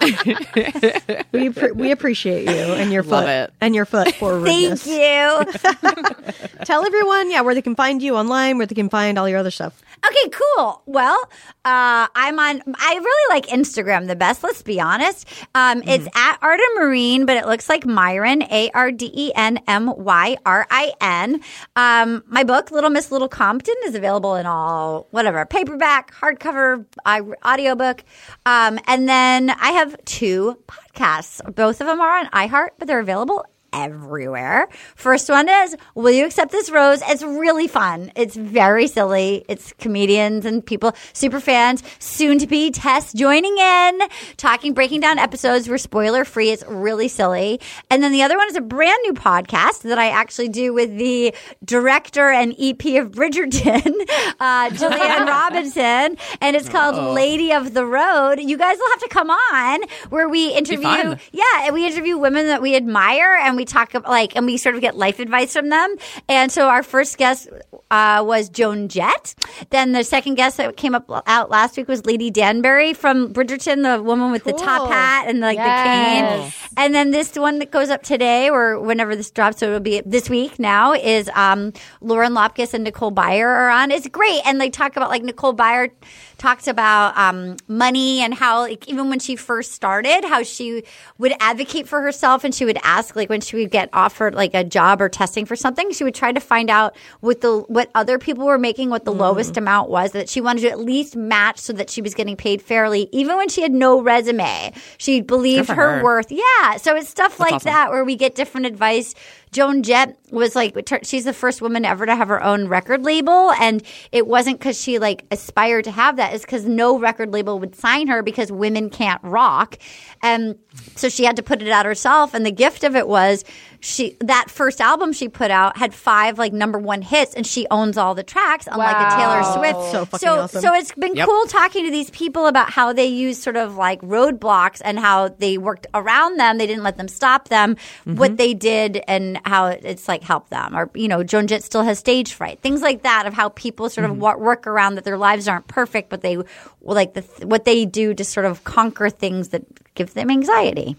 we 1.32 1.48
we 1.48 1.90
appreciate 1.90 2.44
you 2.44 2.72
and 2.74 2.92
your 2.92 3.02
Love 3.02 3.24
foot 3.24 3.28
it. 3.28 3.52
and 3.60 3.74
your 3.74 3.84
foot 3.84 4.14
forwardness. 4.18 4.84
Thank 4.84 4.86
you. 4.86 6.32
Tell 6.64 6.84
everyone, 6.84 7.30
yeah, 7.30 7.40
where 7.40 7.54
they 7.54 7.62
can 7.62 7.74
find 7.74 8.02
you 8.02 8.16
online, 8.16 8.58
where 8.58 8.66
they 8.66 8.74
can 8.74 8.88
find 8.88 9.18
all 9.18 9.28
your 9.28 9.38
other 9.38 9.50
stuff. 9.50 9.82
Okay, 10.06 10.30
cool. 10.30 10.82
Well, 10.86 11.18
uh, 11.64 12.06
I'm 12.14 12.38
on. 12.38 12.62
I 12.76 12.94
really 12.94 13.34
like 13.34 13.46
Instagram 13.46 14.06
the 14.06 14.16
best. 14.16 14.42
Let's 14.42 14.62
be 14.62 14.80
honest. 14.80 15.28
Um, 15.54 15.82
It's 15.86 16.06
at 16.14 16.38
Arden 16.40 16.66
Myrin, 16.78 17.26
but 17.26 17.36
it 17.36 17.46
looks 17.46 17.68
like 17.68 17.84
Myron. 17.86 18.42
A 18.50 18.70
R 18.74 18.92
D 18.92 19.10
E 19.12 19.32
N 19.34 19.58
M 19.66 19.92
Y 19.96 20.36
R 20.46 20.66
I 20.70 20.92
N. 21.00 21.40
Um, 21.76 22.22
my 22.26 22.44
book, 22.44 22.70
Little 22.70 22.90
Miss 22.90 23.10
Little 23.10 23.28
Compton, 23.28 23.74
is 23.84 23.94
available 23.94 24.36
in 24.36 24.46
all 24.46 25.08
whatever 25.10 25.44
paperback, 25.46 26.14
hardcover, 26.14 26.84
I, 27.04 27.20
audiobook. 27.44 28.04
Um, 28.46 28.78
and 28.86 29.08
then 29.08 29.50
I 29.50 29.72
have 29.72 29.96
two 30.04 30.58
podcasts. 30.66 31.42
Both 31.54 31.80
of 31.80 31.86
them 31.86 32.00
are 32.00 32.18
on 32.18 32.26
iHeart, 32.26 32.70
but 32.78 32.88
they're 32.88 33.00
available 33.00 33.44
everywhere. 33.72 34.68
First 34.94 35.28
one 35.28 35.48
is 35.48 35.76
Will 35.94 36.10
You 36.10 36.26
Accept 36.26 36.52
This 36.52 36.70
Rose? 36.70 37.02
It's 37.06 37.22
really 37.22 37.68
fun. 37.68 38.12
It's 38.16 38.36
very 38.36 38.86
silly. 38.86 39.44
It's 39.48 39.72
comedians 39.78 40.44
and 40.44 40.64
people, 40.64 40.94
super 41.12 41.40
fans, 41.40 41.82
soon 41.98 42.38
to 42.38 42.46
be 42.46 42.70
Tess 42.70 43.12
joining 43.12 43.56
in, 43.58 44.00
talking, 44.36 44.74
breaking 44.74 45.00
down 45.00 45.18
episodes. 45.18 45.68
We're 45.68 45.78
spoiler 45.78 46.24
free. 46.24 46.50
It's 46.50 46.64
really 46.66 47.08
silly. 47.08 47.60
And 47.90 48.02
then 48.02 48.12
the 48.12 48.22
other 48.22 48.36
one 48.36 48.48
is 48.48 48.56
a 48.56 48.60
brand 48.60 48.98
new 49.04 49.14
podcast 49.14 49.82
that 49.82 49.98
I 49.98 50.08
actually 50.10 50.48
do 50.48 50.72
with 50.72 50.96
the 50.96 51.34
director 51.64 52.30
and 52.30 52.54
EP 52.58 52.84
of 53.02 53.12
Bridgerton, 53.12 53.92
uh, 54.40 54.70
Julie 54.70 55.00
Anne 55.00 55.26
Robinson. 55.26 56.16
And 56.40 56.56
it's 56.56 56.68
called 56.68 57.14
Lady 57.14 57.52
of 57.52 57.74
the 57.74 57.84
Road. 57.84 58.40
You 58.40 58.56
guys 58.56 58.78
will 58.78 58.90
have 58.90 59.00
to 59.00 59.08
come 59.08 59.30
on 59.30 59.80
where 60.08 60.28
we 60.28 60.52
interview 60.54 61.16
yeah, 61.32 61.64
and 61.64 61.74
we 61.74 61.86
interview 61.86 62.18
women 62.18 62.46
that 62.46 62.62
we 62.62 62.76
admire, 62.76 63.36
and 63.36 63.56
we 63.58 63.66
talk 63.66 63.92
about 63.94 64.10
like, 64.10 64.34
and 64.36 64.46
we 64.46 64.56
sort 64.56 64.74
of 64.74 64.80
get 64.80 64.96
life 64.96 65.18
advice 65.18 65.52
from 65.52 65.68
them. 65.68 65.94
And 66.28 66.50
so 66.50 66.68
our 66.68 66.82
first 66.82 67.18
guest 67.18 67.48
uh, 67.90 68.24
was 68.26 68.48
Joan 68.48 68.88
Jett. 68.88 69.34
Then 69.68 69.92
the 69.92 70.04
second 70.04 70.36
guest 70.36 70.56
that 70.56 70.76
came 70.78 70.94
up 70.94 71.10
out 71.26 71.50
last 71.50 71.76
week 71.76 71.88
was 71.88 72.06
Lady 72.06 72.30
Danbury 72.30 72.94
from 72.94 73.32
Bridgerton, 73.34 73.82
the 73.82 74.02
woman 74.02 74.30
with 74.30 74.44
the 74.44 74.52
top 74.52 74.88
hat 74.90 75.26
and 75.28 75.40
like 75.40 75.58
Yes. 75.58 75.74
the 75.74 76.68
cane. 76.68 76.70
And 76.76 76.94
then 76.94 77.10
this 77.10 77.34
one 77.36 77.58
that 77.58 77.70
goes 77.70 77.90
up 77.90 78.02
today, 78.02 78.48
or 78.48 78.78
whenever 78.78 79.16
this 79.16 79.30
drops, 79.30 79.58
so 79.58 79.66
it'll 79.66 79.80
be 79.80 80.00
this 80.06 80.30
week 80.30 80.58
now, 80.58 80.92
is 80.92 81.28
um, 81.34 81.72
Lauren 82.00 82.32
Lapkus 82.32 82.72
and 82.72 82.84
Nicole 82.84 83.10
Byer 83.10 83.44
are 83.46 83.68
on. 83.68 83.90
It's 83.90 84.06
great, 84.06 84.40
and 84.46 84.60
they 84.60 84.70
talk 84.70 84.96
about 84.96 85.10
like 85.10 85.22
Nicole 85.24 85.54
Byer 85.54 85.90
talks 86.38 86.68
about 86.68 87.18
um, 87.18 87.56
money 87.66 88.20
and 88.20 88.32
how 88.32 88.60
like 88.60 88.86
even 88.88 89.08
when 89.10 89.18
she 89.18 89.34
first 89.34 89.72
started, 89.72 90.24
how 90.24 90.44
she 90.44 90.84
would 91.18 91.32
advocate 91.40 91.88
for 91.88 92.00
herself, 92.00 92.44
and 92.44 92.54
she 92.54 92.64
would 92.64 92.78
ask 92.84 93.16
like 93.16 93.28
when 93.28 93.40
she 93.40 93.47
would 93.56 93.70
get 93.70 93.88
offered 93.92 94.34
like 94.34 94.54
a 94.54 94.64
job 94.64 95.00
or 95.00 95.08
testing 95.08 95.46
for 95.46 95.56
something, 95.56 95.90
she 95.92 96.04
would 96.04 96.14
try 96.14 96.32
to 96.32 96.40
find 96.40 96.70
out 96.70 96.96
what 97.20 97.40
the 97.40 97.58
what 97.68 97.90
other 97.94 98.18
people 98.18 98.46
were 98.46 98.58
making, 98.58 98.90
what 98.90 99.04
the 99.04 99.12
lowest 99.12 99.56
amount 99.56 99.90
was 99.90 100.12
that 100.12 100.28
she 100.28 100.40
wanted 100.40 100.62
to 100.62 100.70
at 100.70 100.78
least 100.78 101.16
match, 101.16 101.58
so 101.58 101.72
that 101.72 101.90
she 101.90 102.02
was 102.02 102.14
getting 102.14 102.36
paid 102.36 102.62
fairly, 102.62 103.08
even 103.12 103.36
when 103.36 103.48
she 103.48 103.62
had 103.62 103.72
no 103.72 104.00
resume. 104.00 104.72
She 104.98 105.20
believed 105.20 105.68
her 105.68 105.98
her. 105.98 106.02
worth. 106.02 106.30
Yeah, 106.30 106.76
so 106.76 106.96
it's 106.96 107.08
stuff 107.08 107.40
like 107.40 107.54
awesome. 107.54 107.70
that 107.70 107.90
where 107.90 108.04
we 108.04 108.16
get 108.16 108.34
different 108.34 108.66
advice. 108.66 109.14
Joan 109.52 109.82
Jett 109.82 110.18
was 110.30 110.54
like, 110.54 110.76
she's 111.02 111.24
the 111.24 111.32
first 111.32 111.62
woman 111.62 111.84
ever 111.84 112.06
to 112.06 112.14
have 112.14 112.28
her 112.28 112.42
own 112.42 112.68
record 112.68 113.04
label. 113.04 113.52
And 113.52 113.82
it 114.12 114.26
wasn't 114.26 114.58
because 114.58 114.80
she 114.80 114.98
like 114.98 115.24
aspired 115.30 115.84
to 115.84 115.90
have 115.90 116.16
that. 116.16 116.34
It's 116.34 116.44
because 116.44 116.66
no 116.66 116.98
record 116.98 117.32
label 117.32 117.58
would 117.58 117.74
sign 117.74 118.08
her 118.08 118.22
because 118.22 118.52
women 118.52 118.90
can't 118.90 119.22
rock. 119.24 119.78
And 120.22 120.56
so 120.96 121.08
she 121.08 121.24
had 121.24 121.36
to 121.36 121.42
put 121.42 121.62
it 121.62 121.68
out 121.68 121.86
herself. 121.86 122.34
And 122.34 122.44
the 122.44 122.50
gift 122.50 122.84
of 122.84 122.94
it 122.94 123.08
was 123.08 123.44
she, 123.80 124.16
that 124.20 124.50
first 124.50 124.80
album 124.80 125.12
she 125.12 125.28
put 125.28 125.50
out 125.50 125.76
had 125.76 125.94
five 125.94 126.38
like 126.38 126.52
number 126.52 126.78
one 126.78 127.02
hits 127.02 127.34
and 127.34 127.46
she 127.46 127.66
owns 127.70 127.96
all 127.96 128.14
the 128.14 128.22
tracks 128.22 128.66
unlike 128.70 128.96
a 128.96 129.16
Taylor 129.16 129.42
Swift. 129.44 129.92
So 129.92 130.04
fucking 130.04 130.26
so, 130.26 130.38
awesome. 130.40 130.60
so 130.60 130.74
it's 130.74 130.92
been 130.92 131.14
Yep. 131.14 131.26
cool 131.28 131.46
talking 131.46 131.84
to 131.84 131.90
these 131.90 132.10
people 132.10 132.46
about 132.46 132.70
how 132.70 132.92
they 132.92 133.06
use 133.06 133.40
sort 133.40 133.56
of 133.56 133.76
like 133.76 134.00
roadblocks 134.02 134.80
and 134.84 134.98
how 134.98 135.28
they 135.28 135.58
worked 135.58 135.86
around 135.94 136.38
them. 136.38 136.58
They 136.58 136.66
didn't 136.66 136.82
let 136.82 136.96
them 136.96 137.08
stop 137.08 137.48
them. 137.48 137.76
Mm-hmm. 137.76 138.16
What 138.16 138.36
they 138.36 138.54
did 138.54 139.02
and 139.06 139.40
how 139.44 139.66
it's 139.66 140.08
like 140.08 140.22
helped 140.22 140.50
them. 140.50 140.76
Or 140.76 140.90
you 140.94 141.08
know, 141.08 141.22
Joan 141.22 141.46
Jett 141.46 141.62
still 141.62 141.82
has 141.82 141.98
stage 141.98 142.32
fright. 142.32 142.60
Things 142.60 142.82
like 142.82 143.02
that 143.02 143.26
of 143.26 143.34
how 143.34 143.50
people 143.50 143.88
sort 143.90 144.04
of 144.04 144.12
mm-hmm. 144.12 144.20
wa- 144.20 144.36
work 144.36 144.66
around 144.66 144.96
that 144.96 145.04
their 145.04 145.18
lives 145.18 145.46
aren't 145.46 145.68
perfect, 145.68 146.10
but 146.10 146.20
they 146.20 146.38
like 146.80 147.14
the 147.14 147.22
what 147.46 147.64
they 147.64 147.84
do 147.84 148.14
to 148.14 148.24
sort 148.24 148.46
of 148.46 148.64
conquer 148.64 149.08
things 149.08 149.48
that 149.48 149.62
give 149.94 150.14
them 150.14 150.30
anxiety. 150.30 150.96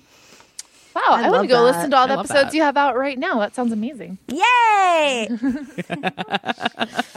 Wow, 0.96 1.02
I, 1.08 1.22
love 1.24 1.32
want 1.32 1.44
to 1.44 1.48
go 1.48 1.66
that. 1.66 1.76
listen 1.76 1.92
to 1.92 1.98
all 1.98 2.08
the 2.08 2.18
episodes 2.18 2.50
that. 2.52 2.54
you 2.54 2.62
have 2.64 2.76
out 2.76 2.98
right 2.98 3.18
now. 3.18 3.40
That 3.40 3.54
sounds 3.56 3.72
amazing. 3.72 4.18
Yay! 4.28 5.28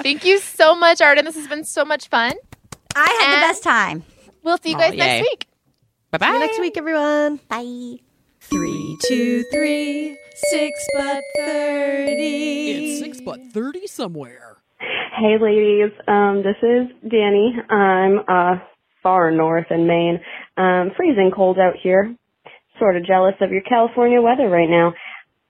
Thank 0.02 0.24
you 0.24 0.38
so 0.38 0.74
much, 0.74 1.00
Arden. 1.00 1.24
This 1.24 1.36
has 1.36 1.46
been 1.48 1.64
so 1.64 1.84
much 1.84 2.08
fun. 2.08 2.34
I 2.94 3.06
had 3.20 3.34
And- 3.34 3.42
the 3.42 3.46
best 3.46 3.62
time. 3.62 4.04
We'll 4.42 4.58
see 4.58 4.70
you 4.70 4.76
guys 4.78 4.92
yay. 4.92 4.98
next 4.98 5.28
week. 5.30 5.46
Bye 6.10 6.18
bye. 6.18 6.26
See 6.26 6.32
you 6.34 6.38
next 6.40 6.60
week, 6.60 6.76
everyone. 6.76 7.40
Bye. 7.48 7.96
Three, 8.40 8.98
two, 9.06 9.44
three, 9.52 10.18
six 10.50 10.84
but 10.96 11.22
thirty. 11.36 12.70
It's 12.72 13.00
six 13.00 13.20
but 13.20 13.40
thirty 13.52 13.86
somewhere. 13.86 14.56
Hey, 15.16 15.36
ladies. 15.40 15.92
Um, 16.08 16.42
this 16.42 16.56
is 16.62 16.88
Danny. 17.08 17.54
I'm 17.70 18.18
uh, 18.28 18.56
far 19.02 19.30
north 19.30 19.66
in 19.70 19.86
Maine. 19.86 20.20
Um, 20.56 20.90
freezing 20.96 21.30
cold 21.34 21.58
out 21.58 21.74
here. 21.80 22.14
Sort 22.78 22.96
of 22.96 23.06
jealous 23.06 23.34
of 23.40 23.50
your 23.50 23.62
California 23.62 24.20
weather 24.20 24.48
right 24.48 24.68
now. 24.68 24.94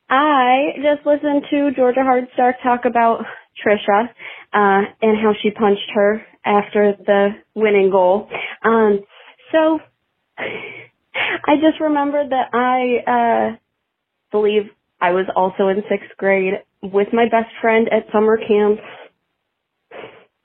I 0.08 0.72
just 0.76 1.06
listened 1.06 1.44
to 1.50 1.70
Georgia 1.74 2.00
Hardstark 2.00 2.54
talk 2.62 2.84
about 2.84 3.24
Trisha 3.64 4.08
uh, 4.52 4.82
and 5.00 5.18
how 5.18 5.32
she 5.42 5.50
punched 5.50 5.90
her 5.94 6.22
after 6.44 6.94
the 7.06 7.30
winning 7.54 7.90
goal. 7.90 8.28
Um, 8.62 9.00
so 9.52 9.78
I 10.38 11.56
just 11.56 11.80
remembered 11.80 12.30
that 12.30 12.50
I 12.52 13.52
uh, 13.52 13.56
believe 14.30 14.62
I 15.00 15.12
was 15.12 15.26
also 15.34 15.68
in 15.68 15.82
sixth 15.88 16.16
grade 16.18 16.54
with 16.82 17.08
my 17.12 17.24
best 17.24 17.50
friend 17.60 17.88
at 17.90 18.12
summer 18.12 18.36
camp 18.36 18.80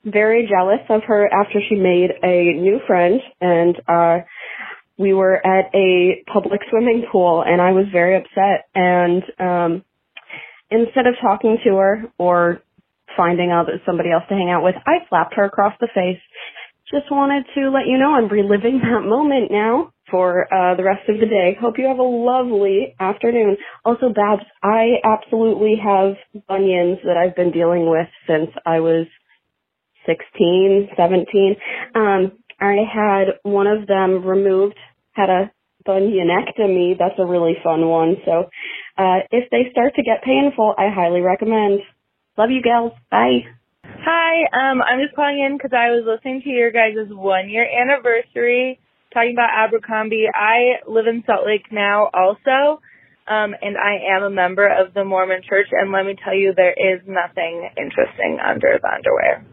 very 0.04 0.48
jealous 0.48 0.80
of 0.88 1.02
her 1.06 1.28
after 1.32 1.60
she 1.68 1.74
made 1.74 2.10
a 2.22 2.52
new 2.58 2.78
friend 2.86 3.20
and 3.40 3.76
uh 3.88 4.18
we 4.98 5.14
were 5.14 5.34
at 5.34 5.74
a 5.74 6.22
public 6.32 6.60
swimming 6.70 7.04
pool 7.10 7.42
and 7.46 7.62
I 7.62 7.72
was 7.72 7.86
very 7.92 8.16
upset 8.16 8.68
and 8.74 9.22
um 9.38 9.84
instead 10.70 11.06
of 11.06 11.14
talking 11.22 11.58
to 11.64 11.76
her 11.76 12.02
or 12.18 12.60
finding 13.16 13.50
out 13.50 13.66
that 13.66 13.80
somebody 13.86 14.10
else 14.10 14.24
to 14.28 14.34
hang 14.34 14.50
out 14.50 14.62
with, 14.62 14.74
I 14.86 15.06
slapped 15.08 15.34
her 15.34 15.44
across 15.44 15.72
the 15.80 15.88
face. 15.94 16.20
Just 16.92 17.10
wanted 17.10 17.44
to 17.54 17.70
let 17.70 17.86
you 17.86 17.98
know 17.98 18.12
I'm 18.14 18.28
reliving 18.28 18.80
that 18.82 19.06
moment 19.06 19.50
now 19.50 19.92
for 20.10 20.52
uh 20.52 20.74
the 20.74 20.84
rest 20.84 21.08
of 21.08 21.20
the 21.20 21.26
day. 21.26 21.56
Hope 21.60 21.78
you 21.78 21.86
have 21.86 21.98
a 21.98 22.02
lovely 22.02 22.94
afternoon. 22.98 23.56
Also, 23.84 24.08
Babs, 24.12 24.42
I 24.62 24.96
absolutely 25.04 25.76
have 25.82 26.14
bunions 26.48 26.98
that 27.04 27.16
I've 27.16 27.36
been 27.36 27.52
dealing 27.52 27.88
with 27.90 28.08
since 28.26 28.50
I 28.66 28.80
was 28.80 29.06
16, 30.06 30.88
17. 30.96 31.56
Um, 31.94 32.32
I 32.60 32.76
had 32.92 33.38
one 33.42 33.66
of 33.66 33.86
them 33.86 34.24
removed, 34.24 34.76
had 35.12 35.30
a 35.30 35.50
bunionectomy. 35.86 36.98
That's 36.98 37.18
a 37.18 37.26
really 37.26 37.54
fun 37.62 37.86
one. 37.88 38.16
So, 38.24 38.50
uh, 38.98 39.20
if 39.30 39.50
they 39.50 39.70
start 39.70 39.94
to 39.94 40.02
get 40.02 40.22
painful, 40.22 40.74
I 40.76 40.88
highly 40.92 41.20
recommend. 41.20 41.80
Love 42.36 42.50
you, 42.50 42.62
gals. 42.62 42.92
Bye. 43.10 43.46
Hi, 43.84 44.44
um, 44.52 44.82
I'm 44.82 45.00
just 45.00 45.14
calling 45.14 45.40
in 45.40 45.56
because 45.56 45.72
I 45.72 45.90
was 45.90 46.04
listening 46.06 46.42
to 46.42 46.50
your 46.50 46.70
guys' 46.70 47.10
one 47.10 47.48
year 47.48 47.66
anniversary 47.66 48.78
talking 49.12 49.32
about 49.32 49.50
Abercrombie. 49.52 50.26
I 50.32 50.84
live 50.86 51.06
in 51.06 51.24
Salt 51.26 51.46
Lake 51.46 51.66
now 51.72 52.10
also, 52.12 52.80
um, 53.26 53.54
and 53.60 53.76
I 53.76 54.16
am 54.16 54.22
a 54.22 54.30
member 54.30 54.66
of 54.66 54.94
the 54.94 55.04
Mormon 55.04 55.42
church, 55.48 55.68
and 55.72 55.90
let 55.92 56.04
me 56.06 56.16
tell 56.22 56.34
you, 56.34 56.52
there 56.54 56.72
is 56.72 57.00
nothing 57.06 57.68
interesting 57.76 58.38
under 58.44 58.78
the 58.80 58.88
underwear. 58.88 59.44